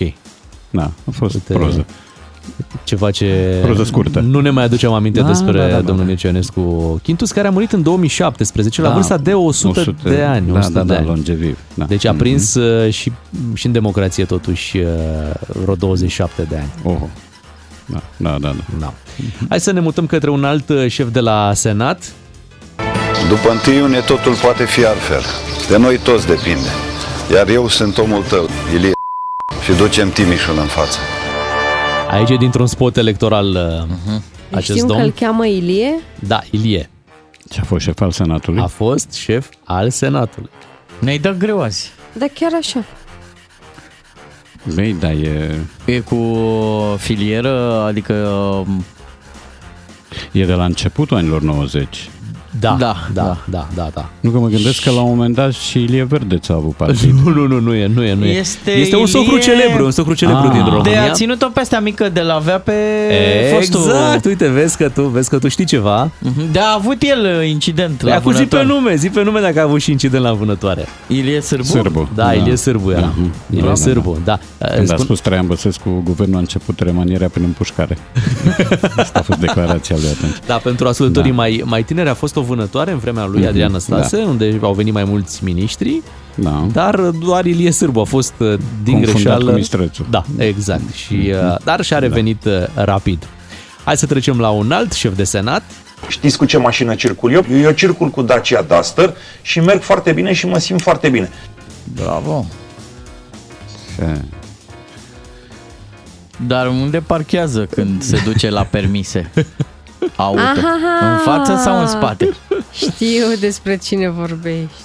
Da, 0.69 0.83
a 0.83 1.11
fost 1.11 1.33
Uite, 1.33 1.53
proză. 1.53 1.85
Ceva 2.83 3.11
ce 3.11 3.59
Proză 3.63 3.83
scurtă. 3.83 4.19
nu 4.19 4.39
ne 4.39 4.49
mai 4.49 4.63
aducem 4.63 4.91
aminte 4.93 5.19
Da, 5.21 5.27
despre 5.27 5.51
da, 5.59 5.65
da, 5.67 5.71
da. 5.71 5.81
domnul 5.81 6.05
Mircea 6.05 6.27
Ionescu 6.27 6.61
Quintus, 7.03 7.31
care 7.31 7.47
a 7.47 7.51
murit 7.51 7.71
în 7.71 7.81
2017 7.83 8.81
la 8.81 8.87
Da, 8.87 8.93
vârsta 8.93 9.17
de 9.17 9.33
100, 9.33 9.79
100 9.79 10.09
de 10.09 10.21
ani. 10.21 10.51
da, 10.51 10.59
100 10.59 10.73
da, 10.73 10.81
de 10.83 10.93
da, 10.93 10.97
ani. 10.99 11.07
longeviv, 11.07 11.57
da. 11.73 11.85
Deci 11.85 12.05
a 12.05 12.13
prins 12.13 12.53
uh, 12.53 12.93
și, 12.93 13.11
și 13.53 13.65
în 13.65 13.71
democrație 13.71 14.25
totuși 14.25 14.77
uh, 14.77 14.85
vreo 15.61 15.75
27 15.75 16.45
de 16.49 16.55
ani. 16.57 16.69
Oh. 16.83 17.07
Da, 17.85 18.01
da, 18.17 18.29
da. 18.29 18.37
da. 18.39 18.55
da. 18.79 18.93
Hai 19.49 19.59
să 19.59 19.71
ne 19.71 19.79
mutăm 19.79 20.05
către 20.05 20.29
un 20.29 20.43
alt 20.43 20.69
uh, 20.69 20.87
șef 20.87 21.11
de 21.11 21.19
la 21.19 21.51
Senat. 21.53 22.11
După 23.29 23.69
1 23.69 23.75
iunie 23.77 23.99
totul 23.99 24.33
poate 24.41 24.63
fi 24.65 24.85
altfel. 24.85 25.21
De 25.69 25.77
noi 25.77 25.97
toți 25.97 26.27
depinde. 26.27 26.69
Iar 27.33 27.49
eu 27.49 27.67
sunt 27.67 27.97
omul 27.97 28.23
tău, 28.29 28.49
Ilie, 28.75 28.91
și 29.63 29.71
ducem 29.71 30.09
Timișul 30.09 30.57
în 30.57 30.65
față. 30.67 30.97
Aici 32.11 32.29
e 32.29 32.35
dintr-un 32.35 32.67
spot 32.67 32.97
electoral 32.97 33.47
uh, 33.47 34.17
acest 34.51 34.71
știm 34.71 34.87
că 34.87 34.93
domn. 34.93 35.01
îl 35.01 35.11
cheamă 35.11 35.45
Ilie. 35.45 35.93
Da, 36.19 36.39
Ilie. 36.51 36.89
Și 37.53 37.59
a 37.61 37.63
fost 37.63 37.83
șef 37.83 37.99
al 37.99 38.11
Senatului? 38.11 38.61
A 38.61 38.67
fost 38.67 39.11
șef 39.11 39.49
al 39.63 39.89
Senatului. 39.89 40.49
Ne-ai 40.99 41.17
dat 41.17 41.37
greu 41.37 41.61
azi. 41.61 41.91
Da, 42.13 42.25
chiar 42.33 42.51
așa. 42.59 42.85
Băi, 44.75 44.93
da, 44.99 45.11
e... 45.11 45.55
E 45.85 45.99
cu 45.99 46.37
filieră, 46.97 47.83
adică... 47.87 48.13
E 50.31 50.45
de 50.45 50.53
la 50.53 50.65
începutul 50.65 51.17
anilor 51.17 51.41
90. 51.41 52.09
Da, 52.59 52.75
Da, 52.79 52.95
da, 53.13 53.23
da. 53.23 53.37
da, 53.49 53.67
da, 53.75 53.89
da. 53.93 54.09
Nu 54.19 54.29
că 54.29 54.37
mă 54.39 54.47
gândesc 54.47 54.83
că 54.83 54.91
la 54.91 55.01
un 55.01 55.09
moment 55.09 55.35
dat 55.35 55.53
și 55.53 55.79
Ilie 55.81 56.03
Verdeț 56.03 56.49
a 56.49 56.53
avut 56.53 56.73
partid. 56.75 57.09
Nu, 57.23 57.29
nu, 57.29 57.47
nu, 57.47 57.59
nu 57.59 57.73
e, 57.73 57.87
nu 57.87 58.03
e, 58.03 58.13
nu 58.13 58.25
e. 58.25 58.29
Este 58.37 58.71
este 58.71 58.95
un 58.95 59.05
socru 59.05 59.31
Ilie- 59.31 59.41
celebru, 59.43 59.85
un 59.85 59.91
socru 59.91 60.13
celebru 60.13 60.41
Ah. 60.47 60.51
din 60.51 60.63
De 60.63 60.69
De 60.69 60.75
România. 60.75 61.03
a 61.03 61.11
ținut-o 61.11 61.47
pe 61.53 61.59
astea 61.59 61.79
mică 61.79 62.09
de 62.09 62.21
la 62.21 62.33
avea 62.33 62.59
pe 62.59 62.73
fostul... 63.55 63.79
Exact, 63.79 64.25
uite, 64.25 64.47
vezi 64.47 64.77
că 64.77 64.89
tu, 64.89 65.01
vezi 65.03 65.29
că 65.29 65.37
tu 65.39 65.47
știi 65.47 65.65
ceva. 65.65 66.09
Mhm. 66.19 66.51
Da, 66.51 66.61
a 66.61 66.73
avut 66.77 66.97
el 67.01 67.37
uh, 67.41 67.49
incident 67.49 68.01
La 68.01 68.09
la 68.09 68.15
acum 68.15 68.31
zi 68.31 68.37
pe 68.37 68.43
vânătoare. 68.57 68.67
nume, 68.81 68.95
zi 68.95 69.09
pe 69.09 69.23
nume 69.23 69.39
dacă 69.39 69.59
a 69.59 69.63
avut 69.63 69.81
și 69.81 69.91
incident 69.91 70.23
la 70.23 70.33
vânătoare. 70.33 70.85
Ilie 71.07 71.41
Sârbu? 71.41 71.65
Sârbu. 71.65 72.09
Da, 72.15 72.33
Ilie 72.33 72.55
Sârbu 72.55 72.91
era. 72.91 73.13
Mhm. 73.17 73.31
Ilie 73.49 73.61
Da, 73.61 73.67
da, 73.67 73.75
Sârbu, 73.75 74.17
da. 74.23 74.39
Când 74.75 74.91
a 74.91 74.93
Spun- 74.95 75.03
spus 75.03 75.19
Traian 75.19 75.47
Băsescu, 75.47 76.01
guvernul 76.03 76.35
a 76.35 76.39
început 76.39 76.79
remanierea 76.79 77.27
prin 77.29 77.43
împușcare. 77.43 77.97
Asta 78.97 79.19
a 79.19 79.21
fost 79.21 79.39
declarația 79.39 79.95
lui 79.99 80.07
atunci. 80.17 80.35
Da, 80.45 80.55
pentru 80.55 80.87
ascultătorii 80.87 81.29
Da. 81.31 81.35
mai, 81.35 81.61
mai 81.65 81.83
tineri 81.83 82.09
a 82.09 82.13
fost 82.13 82.35
o 82.35 82.40
vânătoare 82.41 82.91
în 82.91 82.97
vremea 82.97 83.25
lui 83.25 83.39
Mhm, 83.39 83.47
Adrian 83.47 83.71
Năstase, 83.71 84.17
unde 84.17 84.59
au 84.61 84.73
venit 84.73 84.93
mai 84.93 85.03
mulți 85.03 85.43
miniștri, 85.43 86.01
Da. 86.35 86.67
dar 86.71 86.95
doar 86.99 87.45
Ilie 87.45 87.71
Sârbu 87.71 87.99
a 87.99 88.03
fost 88.03 88.33
uh, 88.37 88.47
din 88.83 88.93
Confundat 88.93 89.13
greșeală. 89.13 89.45
cu 89.51 89.57
Mistrețu. 89.57 90.05
Da, 90.09 90.23
exact. 90.37 90.93
Și, 90.93 91.13
uh, 91.13 91.55
dar 91.63 91.81
și-a 91.81 91.99
revenit 91.99 92.45
uh, 92.45 92.53
rapid. 92.75 93.27
Hai 93.85 93.97
să 93.97 94.05
trecem 94.05 94.39
la 94.39 94.49
un 94.49 94.71
alt 94.71 94.91
șef 94.93 95.15
de 95.15 95.23
senat. 95.23 95.63
Știți 96.07 96.37
cu 96.37 96.45
ce 96.45 96.57
mașină 96.57 96.95
circul 96.95 97.31
eu? 97.31 97.45
Eu 97.61 97.71
circul 97.71 98.09
cu 98.09 98.21
Dacia 98.21 98.61
Duster 98.61 99.13
și 99.41 99.59
merg 99.59 99.81
foarte 99.81 100.11
bine 100.11 100.33
și 100.33 100.47
mă 100.47 100.57
simt 100.57 100.81
foarte 100.81 101.09
bine. 101.09 101.29
Bravo. 101.95 102.45
Ce? 103.97 104.21
Dar 106.47 106.67
unde 106.67 106.99
parchează 106.99 107.65
când 107.65 108.01
se 108.03 108.21
duce 108.25 108.49
la 108.49 108.63
permise? 108.63 109.31
Auto. 110.15 110.39
Ahaha. 110.39 111.11
În 111.11 111.17
față 111.17 111.55
sau 111.63 111.79
în 111.79 111.87
spate? 111.87 112.29
Știu 112.73 113.25
despre 113.39 113.77
cine 113.77 114.09
vorbești. 114.09 114.81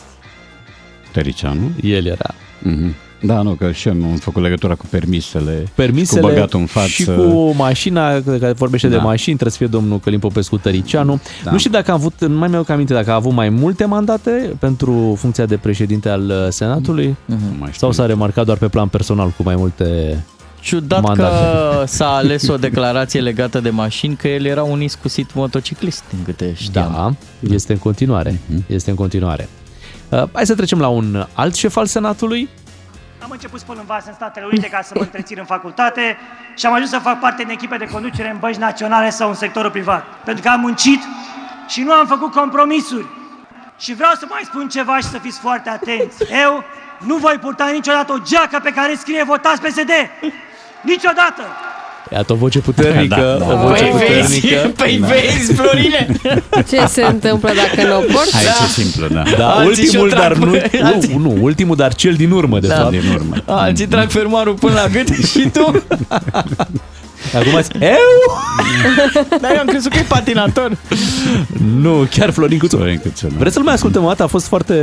Tăricianu? 1.12 1.70
El 1.82 2.06
era. 2.06 2.34
Mhm. 2.58 2.94
Da, 3.20 3.42
nu, 3.42 3.50
că 3.50 3.72
și 3.72 3.88
eu 3.88 3.94
am 3.94 4.16
făcut 4.16 4.42
legătura 4.42 4.74
cu 4.74 4.84
permisele, 4.90 5.64
Permisele 5.74 6.20
cu 6.20 6.26
băgatul 6.26 6.60
în 6.60 6.66
față. 6.66 6.86
și 6.88 7.04
cu 7.04 7.54
mașina, 7.56 8.20
care 8.22 8.52
vorbește 8.52 8.88
de 8.88 8.96
Da. 8.96 9.02
mașini, 9.02 9.36
trebuie 9.36 9.50
să 9.50 9.56
fie 9.56 9.66
domnul 9.66 9.98
Călim 10.00 10.18
Popescu 10.18 10.56
Tăricianu. 10.58 11.20
Da. 11.44 11.50
Nu 11.50 11.58
știu 11.58 11.70
dacă 11.70 11.90
am 11.90 11.96
avut, 11.96 12.24
nu 12.26 12.38
mai 12.38 12.48
mi-au 12.48 12.64
aminte 12.68 12.92
dacă 12.92 13.10
a 13.10 13.14
avut 13.14 13.32
mai 13.32 13.48
multe 13.48 13.84
mandate 13.84 14.56
pentru 14.58 15.16
funcția 15.18 15.46
de 15.46 15.56
președinte 15.56 16.08
al 16.08 16.28
uh, 16.30 16.46
Senatului 16.48 17.16
Nu 17.24 17.36
mai 17.58 17.70
știu. 17.72 17.78
sau 17.78 17.92
s-a 17.92 18.06
remarcat 18.06 18.44
doar 18.44 18.58
pe 18.58 18.68
plan 18.68 18.88
personal 18.88 19.28
cu 19.36 19.42
mai 19.42 19.56
multe 19.56 20.24
Ciudat 20.60 21.00
mandate. 21.02 21.34
că 21.34 21.84
s-a 21.86 22.14
ales 22.14 22.48
o 22.48 22.56
declarație 22.56 23.20
legată 23.20 23.60
de 23.60 23.70
mașini, 23.70 24.16
că 24.16 24.28
el 24.28 24.44
era 24.44 24.62
un 24.62 24.80
iscusit 24.80 25.34
motociclist, 25.34 26.04
din 26.10 26.24
câte 26.24 26.54
știam. 26.54 26.92
Da, 26.92 27.10
este 27.54 27.72
în 27.72 27.78
continuare. 27.78 28.40
Este 28.66 28.90
în 28.90 28.96
continuare. 28.96 29.48
Uh, 30.08 30.22
hai 30.32 30.46
să 30.46 30.54
trecem 30.54 30.80
la 30.80 30.88
un 30.88 31.26
alt 31.32 31.54
șef 31.54 31.76
al 31.76 31.86
Senatului. 31.86 32.48
Am 33.22 33.28
început 33.30 33.60
să 33.60 33.66
învăț 33.68 34.04
în 34.06 34.12
Statele 34.12 34.46
Unite 34.46 34.68
ca 34.68 34.80
să 34.82 34.92
mă 34.94 35.00
întrețin 35.00 35.36
în 35.38 35.44
facultate 35.44 36.16
și 36.56 36.66
am 36.66 36.72
ajuns 36.72 36.90
să 36.90 36.98
fac 36.98 37.20
parte 37.20 37.42
din 37.42 37.52
echipe 37.52 37.76
de 37.76 37.84
conducere 37.84 38.30
în 38.30 38.36
bănci 38.38 38.56
naționale 38.56 39.10
sau 39.10 39.28
în 39.28 39.34
sectorul 39.34 39.70
privat. 39.70 40.04
Pentru 40.24 40.42
că 40.42 40.48
am 40.48 40.60
muncit 40.60 41.00
și 41.68 41.80
nu 41.80 41.92
am 41.92 42.06
făcut 42.06 42.32
compromisuri. 42.32 43.06
Și 43.78 43.94
vreau 43.94 44.12
să 44.18 44.26
mai 44.28 44.42
spun 44.44 44.68
ceva 44.68 44.96
și 44.96 45.04
să 45.04 45.18
fiți 45.18 45.38
foarte 45.38 45.68
atenți. 45.70 46.16
Eu 46.44 46.64
nu 46.98 47.16
voi 47.16 47.38
purta 47.40 47.70
niciodată 47.72 48.12
o 48.12 48.18
geacă 48.18 48.60
pe 48.62 48.70
care 48.70 48.94
scrie 48.94 49.24
votați 49.24 49.60
PSD. 49.60 49.90
Niciodată! 50.82 51.42
Iată 52.12 52.32
o 52.32 52.36
voce 52.36 52.58
puternică, 52.58 53.36
Da, 53.38 53.44
da. 53.46 53.52
o 53.52 53.66
voce 53.68 53.84
Păi 53.84 54.04
vezi, 54.08 54.40
puternică. 54.40 54.68
păi 54.82 54.96
vezi, 55.06 55.52
Florine! 55.54 56.06
Ce 56.68 56.86
se 56.86 57.02
întâmplă 57.02 57.50
dacă 57.54 57.88
nu 57.88 57.96
o 57.96 58.00
porți? 58.00 58.36
Aici 58.36 58.46
e 58.68 58.82
simplu, 58.82 59.06
da. 59.14 59.22
Da, 59.38 59.48
Alții 59.50 59.68
ultimul, 59.84 60.08
și-o 60.08 60.18
dar 60.18 60.32
trag 60.32 60.44
nu, 60.44 60.50
pe- 60.50 60.70
nu, 60.80 60.86
alții- 60.86 61.16
nu, 61.22 61.36
ultimul, 61.40 61.76
dar 61.76 61.94
cel 61.94 62.14
din 62.14 62.30
urmă, 62.30 62.58
de 62.58 62.66
Da. 62.66 62.74
fapt. 62.74 62.90
Din 62.90 63.02
urmă. 63.14 63.34
Alții 63.44 63.86
trag 63.86 64.10
fermoarul 64.10 64.54
până 64.54 64.72
la 64.74 64.86
gât 64.88 65.08
și 65.32 65.48
tu? 65.52 65.82
Acum 67.34 67.54
ați... 67.56 67.70
Eu? 67.80 67.96
Dar 69.42 69.50
eu 69.52 69.58
am 69.60 69.66
crezut 69.66 69.92
că 69.92 69.98
e 69.98 70.04
patinator. 70.08 70.76
Nu, 71.80 72.06
chiar 72.10 72.30
Florin 72.30 72.58
Cuțu. 72.58 72.76
Florin 72.76 72.98
Câțu, 73.02 73.26
da. 73.26 73.34
Vreți 73.38 73.54
să-l 73.54 73.62
mai 73.64 73.74
ascultăm 73.74 74.04
o 74.04 74.08
dată? 74.08 74.22
A 74.22 74.26
fost 74.26 74.46
foarte... 74.46 74.74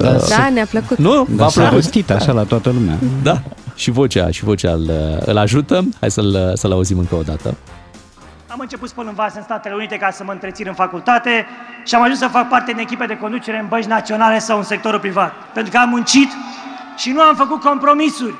Da, 0.00 0.08
uh, 0.10 0.28
Da, 0.28 0.48
ne-a 0.52 0.66
plăcut. 0.70 0.98
Nu? 0.98 1.26
Da, 1.30 1.44
V-a 1.44 1.48
s-a 1.50 1.60
plăcut? 1.60 1.76
rostit 1.76 2.10
așa 2.10 2.32
la 2.32 2.42
toată 2.42 2.70
lumea. 2.74 2.98
Da. 3.22 3.42
Și 3.80 3.90
vocea, 3.90 4.30
și 4.30 4.44
vocea 4.44 4.72
îl, 4.72 4.90
îl 5.24 5.36
ajută. 5.36 5.84
Hai 6.00 6.10
să-l, 6.10 6.52
să-l 6.54 6.72
auzim 6.72 6.98
încă 6.98 7.14
o 7.14 7.22
dată. 7.22 7.54
Am 8.48 8.58
început 8.58 8.88
să 8.88 8.94
învăț 8.96 9.34
în 9.34 9.42
Statele 9.42 9.74
Unite 9.74 9.96
ca 9.96 10.10
să 10.10 10.24
mă 10.24 10.32
întrețin 10.32 10.66
în 10.68 10.74
facultate 10.74 11.46
și 11.84 11.94
am 11.94 12.02
ajuns 12.02 12.18
să 12.18 12.28
fac 12.28 12.48
parte 12.48 12.72
din 12.72 12.80
echipe 12.80 13.06
de 13.06 13.16
conducere 13.16 13.58
în 13.58 13.68
bănci 13.68 13.84
naționale 13.84 14.38
sau 14.38 14.56
în 14.58 14.64
sectorul 14.64 15.00
privat. 15.00 15.32
Pentru 15.54 15.72
că 15.72 15.78
am 15.78 15.88
muncit 15.88 16.30
și 16.96 17.10
nu 17.10 17.20
am 17.20 17.34
făcut 17.34 17.60
compromisuri. 17.60 18.34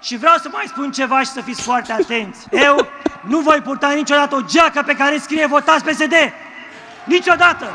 Și 0.00 0.16
vreau 0.16 0.34
să 0.42 0.48
mai 0.52 0.64
spun 0.66 0.90
ceva 0.90 1.20
și 1.20 1.26
să 1.26 1.40
fiți 1.40 1.62
foarte 1.62 1.92
atenți. 1.92 2.46
Eu 2.50 2.86
nu 3.28 3.38
voi 3.38 3.60
purta 3.64 3.92
niciodată 3.96 4.34
o 4.34 4.40
geacă 4.40 4.82
pe 4.86 4.94
care 4.94 5.18
scrie 5.18 5.46
votați 5.46 5.84
PSD. 5.84 6.14
Niciodată! 7.04 7.66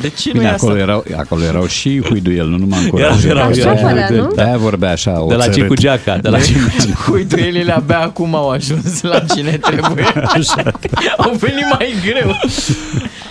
De 0.00 0.08
ce 0.08 0.30
nu 0.32 0.38
Bine, 0.38 0.50
e 0.50 0.52
acolo 0.52 0.72
asta? 0.72 0.82
erau, 0.82 1.04
acolo 1.16 1.44
erau 1.44 1.66
și 1.66 2.02
huiduiel, 2.08 2.46
nu 2.46 2.56
numai 2.56 2.82
încurajări. 2.82 3.38
Erau, 3.38 3.50
erau, 3.52 3.72
Așa 3.72 3.86
părea, 3.86 4.08
nu? 4.10 4.26
De-aia 4.34 4.56
vorbea 4.56 4.90
așa, 4.90 5.24
De 5.28 5.34
la 5.34 5.48
cei 5.48 5.66
cu 5.66 5.74
geaca. 5.74 6.16
De 6.16 6.28
la 6.28 6.40
cei 6.40 6.54
cu 6.54 6.70
geaca. 6.78 7.10
Uituielile 7.16 7.72
abia 7.72 8.00
acum 8.00 8.34
au 8.34 8.48
ajuns 8.50 9.02
la 9.02 9.20
cine 9.20 9.50
trebuie. 9.50 10.04
Așa. 10.36 10.62
Au 11.16 11.32
venit 11.38 11.66
mai 11.78 11.94
greu. 12.04 12.36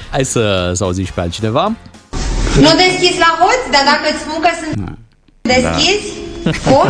Hai 0.10 0.26
să, 0.26 0.72
să 0.76 0.84
auzim 0.84 1.06
și 1.06 1.14
pe 1.14 1.22
altcineva. 1.22 1.72
Nu 2.64 2.72
deschizi 2.84 3.20
la 3.26 3.32
hoți, 3.40 3.66
dar 3.72 3.84
dacă 3.92 4.06
îți 4.12 4.22
spun 4.26 4.40
că 4.46 4.52
sunt 4.60 4.98
deschizi, 5.42 6.08
cum? 6.70 6.88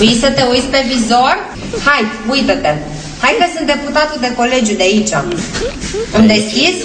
Vii 0.00 0.18
să 0.22 0.28
te 0.36 0.42
uiți 0.50 0.66
pe 0.74 0.80
vizor? 0.90 1.34
Hai, 1.88 2.02
uită-te. 2.34 2.72
Hai 3.22 3.34
că 3.38 3.46
sunt 3.54 3.66
deputatul 3.74 4.18
de 4.20 4.30
colegiu 4.40 4.74
de 4.80 4.82
aici. 4.90 5.14
Îmi 6.16 6.26
deschizi? 6.34 6.80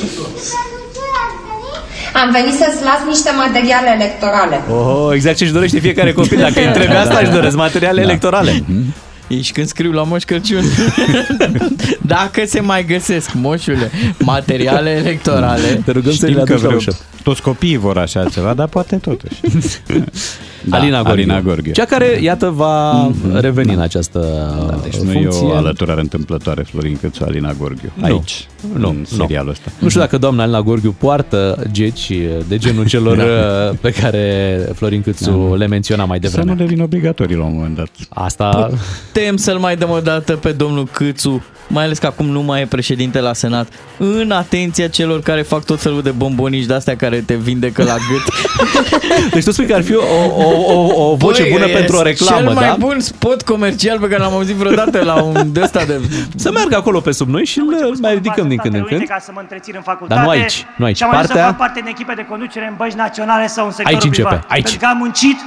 Am 2.13 2.31
venit 2.31 2.53
să-ți 2.53 2.83
las 2.83 2.99
niște 3.07 3.31
materiale 3.37 3.89
electorale. 3.99 4.61
Oh, 4.71 5.09
exact 5.13 5.37
ce 5.37 5.43
își 5.43 5.53
dorește 5.53 5.79
fiecare 5.79 6.11
copil. 6.13 6.37
Dacă 6.39 6.53
îi 6.59 6.71
trebuie 6.73 6.97
asta, 6.97 7.19
își 7.21 7.31
doresc 7.31 7.55
materiale 7.55 8.01
Da. 8.01 8.07
electorale. 8.09 8.51
Ei 8.51 8.63
și 9.41 9.51
când 9.51 9.67
scriu 9.67 9.91
la 9.91 10.03
Moș 10.03 10.23
Crăciun 10.23 10.63
Dacă 12.01 12.43
se 12.45 12.59
mai 12.59 12.85
găsesc, 12.85 13.33
moșule 13.33 13.91
Materiale 14.19 14.89
electorale 14.89 15.81
Te 15.85 15.91
rugăm 15.91 16.11
să 16.11 16.25
Știm 16.25 16.37
le 16.37 16.43
că 16.43 16.51
aduci 16.53 16.61
la 16.61 16.67
vreo, 16.67 16.75
ușă. 16.77 16.97
toți 17.23 17.41
copiii 17.41 17.77
vor 17.77 17.97
așa 17.97 18.25
ceva, 18.25 18.53
dar 18.53 18.67
poate 18.67 18.95
totuși. 18.95 19.35
Da, 20.65 20.77
Alina 20.77 20.95
Gorghiu. 21.01 21.11
Alina 21.11 21.41
Gorghiu. 21.41 21.71
Cea 21.71 21.85
care, 21.85 22.19
iată, 22.21 22.49
va 22.49 23.07
reveni 23.33 23.73
în 23.73 23.79
această 23.79 24.19
Da, 24.69 24.79
deci 24.83 24.95
nu 24.95 25.11
e 25.11 25.13
funcție. 25.21 25.45
o 25.47 25.51
alăturare 25.55 25.99
întâmplătoare 26.01 26.61
Florin 26.63 26.97
Cățu, 27.01 27.23
Alina 27.23 27.53
Gorghiu. 27.59 27.91
Nu. 27.93 28.05
Aici, 28.05 28.47
Nu, 28.77 28.89
în 28.89 28.95
nu. 29.09 29.17
serialul 29.17 29.49
ăsta. 29.49 29.71
Nu 29.79 29.87
știu 29.89 29.99
dacă 30.01 30.17
doamna 30.17 30.43
Alina 30.43 30.61
Gorghiu 30.61 30.95
poartă 30.99 31.63
geci 31.71 32.11
de 32.47 32.57
genul 32.57 32.87
celor 32.87 33.17
Da. 33.17 33.23
uh, 33.23 33.77
pe 33.81 33.91
care 33.91 34.57
Florin 34.75 35.01
Câțu 35.01 35.47
Da. 35.49 35.55
le 35.55 35.67
menționa 35.67 36.05
mai 36.05 36.19
Să 36.21 36.27
nu 36.37 36.43
devreme. 36.43 36.63
devin 36.63 36.81
obligatorii 36.83 37.35
la 37.35 37.43
un 37.43 37.53
moment 37.53 37.75
dat. 37.75 37.89
Asta... 38.09 38.69
Putem 39.23 39.37
să-l 39.37 39.57
mai 39.57 39.75
dăm 39.75 39.89
o 39.89 39.99
dată 39.99 40.35
pe 40.35 40.51
domnul 40.51 40.87
Câțu 40.91 41.43
mai 41.67 41.83
ales 41.83 41.97
că 41.97 42.05
acum 42.05 42.25
nu 42.25 42.41
mai 42.41 42.61
e 42.61 42.65
președinte 42.65 43.19
la 43.19 43.33
Senat, 43.33 43.67
în 43.97 44.31
atenția 44.31 44.87
celor 44.87 45.21
care 45.21 45.41
fac 45.41 45.63
tot 45.65 45.81
felul 45.81 46.01
de 46.01 46.11
bombonici 46.11 46.65
de-astea 46.65 46.95
care 46.95 47.21
te 47.21 47.35
vindecă 47.35 47.83
la 47.83 47.93
gât. 47.93 48.23
Deci 49.33 49.43
tu 49.43 49.51
spui 49.51 49.65
că 49.65 49.73
ar 49.73 49.83
fi 49.83 49.95
o, 49.95 50.03
o, 50.35 50.73
o, 50.73 51.09
o 51.11 51.15
voce 51.15 51.41
Băi, 51.41 51.51
bună 51.51 51.65
e 51.65 51.73
pentru 51.73 51.95
o 51.95 52.01
reclamă, 52.01 52.41
cel 52.41 52.53
mai 52.53 52.67
da? 52.67 52.75
bun 52.79 52.99
spot 52.99 53.41
comercial 53.41 53.99
pe 53.99 54.07
care 54.07 54.21
l-am 54.21 54.33
auzit 54.33 54.55
vreodată 54.55 55.03
la 55.03 55.21
un 55.21 55.51
de 55.51 55.61
ăsta 55.61 55.83
de... 55.85 55.99
Să 56.35 56.51
meargă 56.51 56.75
acolo 56.75 56.99
pe 56.99 57.11
sub 57.11 57.29
noi 57.29 57.45
și 57.45 57.59
îl 57.59 57.97
mai 58.01 58.13
ridicăm 58.13 58.47
din 58.47 58.57
când 58.57 58.73
în 58.75 58.83
când. 58.83 59.07
ca 59.07 59.17
să 59.21 59.31
mă 59.33 59.39
întrețin 59.39 59.73
în 59.75 59.81
facultate. 59.81 60.15
Dar 60.21 60.23
nu 60.23 60.29
aici, 60.41 60.65
nu 60.77 60.85
aici. 60.85 60.97
Și 60.97 61.03
am 61.03 61.09
ajuns 61.09 61.27
să 61.27 61.33
Partea- 61.33 61.49
fac 61.49 61.57
parte 61.57 61.79
din 61.79 61.89
echipe 61.89 62.13
de 62.15 62.25
conducere 62.29 62.67
în 62.69 62.73
bănci 62.77 62.93
naționale 62.93 63.47
sau 63.47 63.65
în 63.65 63.71
sectorul 63.71 63.95
Aici 63.97 64.05
începe, 64.05 64.27
privat. 64.27 64.45
aici. 64.49 64.63
Pentru 64.63 64.79
că 64.79 64.85
am 64.85 64.97
muncit 64.97 65.37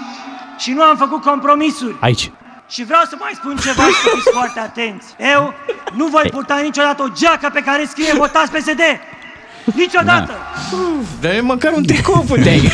și 0.59 0.71
nu 0.71 0.83
am 0.83 0.97
făcut 0.97 1.23
compromisuri. 1.23 1.97
Aici. 2.01 2.31
Și 2.69 2.85
vreau 2.85 3.03
să 3.09 3.17
mai 3.19 3.33
spun 3.35 3.57
ceva 3.57 3.83
și 3.83 4.01
să 4.03 4.09
fiți 4.15 4.31
foarte 4.33 4.61
atenți. 4.61 5.07
Eu 5.35 5.55
nu 5.95 6.07
voi 6.07 6.29
purta 6.31 6.61
niciodată 6.63 7.03
o 7.03 7.09
geacă 7.21 7.51
pe 7.53 7.61
care 7.61 7.85
scrie 7.85 8.13
votați 8.15 8.51
PSD. 8.51 8.81
Niciodată! 9.75 10.33
Dă 11.21 11.39
măcar 11.43 11.73
un 11.73 11.83
tricou 11.83 12.25
puteai. 12.29 12.71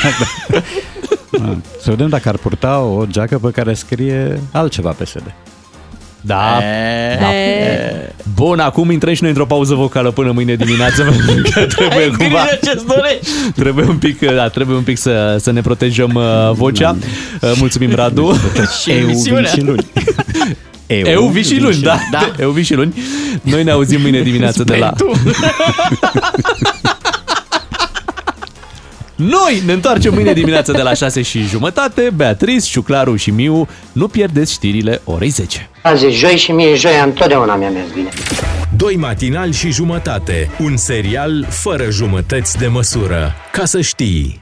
Da. 1.31 1.57
Să 1.83 1.91
vedem 1.91 2.09
dacă 2.09 2.29
ar 2.29 2.37
purta 2.37 2.79
o 2.79 3.07
geacă 3.07 3.39
pe 3.39 3.51
care 3.51 3.75
scrie 3.75 4.41
altceva 4.53 4.91
PSD. 4.91 5.35
Da. 6.25 6.59
E, 6.63 7.19
da. 7.21 7.35
E, 7.35 8.13
Bun, 8.35 8.59
acum 8.59 8.91
intrăm 8.91 9.15
și 9.15 9.21
noi 9.21 9.31
într-o 9.31 9.47
pauză 9.47 9.75
vocală 9.75 10.11
până 10.11 10.31
mâine 10.31 10.55
dimineață, 10.55 11.03
pentru 11.27 11.51
că 11.53 11.67
trebuie 11.67 11.99
Ai 11.99 12.09
cumva... 12.09 12.47
grijă 12.47 12.59
ce-ți 12.63 12.87
dorești. 12.87 13.27
Trebuie 13.55 13.85
un 13.85 13.97
pic, 13.97 14.19
da, 14.21 14.49
trebuie 14.49 14.77
un 14.77 14.83
pic 14.83 14.99
să, 14.99 15.37
să 15.41 15.51
ne 15.53 15.61
protejăm 15.61 16.15
uh, 16.15 16.51
vocea. 16.53 16.97
Uh, 17.41 17.53
Mulțumim, 17.59 17.95
Radu. 17.95 18.37
Și 18.83 18.91
emisiunea. 18.91 19.51
vin 19.51 19.61
și 19.61 19.67
luni. 19.67 19.87
Eu 20.87 21.27
vii 21.27 21.43
și 21.43 21.61
luni, 21.61 21.81
da. 21.81 21.99
Da. 22.11 22.33
Eu 22.41 22.51
vii 22.51 22.65
și 22.65 22.75
luni. 22.75 22.95
Noi 23.43 23.65
ne 23.65 23.71
auzim 23.71 24.01
mâine 24.01 24.21
dimineață 24.21 24.65
de 24.65 24.77
la... 24.77 24.93
Tu. 29.23 29.29
Noi 29.29 29.63
ne 29.67 29.73
întoarcem 29.73 30.15
mâine 30.15 30.33
dimineață 30.33 30.73
de 30.73 30.83
la 30.83 30.95
6 30.95 31.23
și 31.23 31.43
jumătate. 31.43 32.11
Beatriz, 32.15 32.65
Ciuclaru 32.65 33.17
și 33.17 33.31
Miu, 33.31 33.69
nu 33.93 34.09
pierdeți 34.09 34.53
știrile 34.53 35.01
orei 35.05 35.29
10. 35.29 35.69
Azi 35.83 36.07
e 36.07 36.11
joi 36.11 36.37
și 36.37 36.53
mie 36.53 36.75
joia 36.75 37.03
întotdeauna 37.03 37.57
mi-a 37.57 37.71
mers 37.71 37.91
bine. 37.95 38.09
Doi 38.77 38.97
matinali 38.97 39.53
și 39.53 39.71
jumătate. 39.71 40.51
Un 40.59 40.77
serial 40.77 41.47
fără 41.49 41.91
jumătăți 41.91 42.59
de 42.59 42.67
măsură. 42.67 43.35
Ca 43.53 43.65
să 43.65 43.81
știi. 43.81 44.42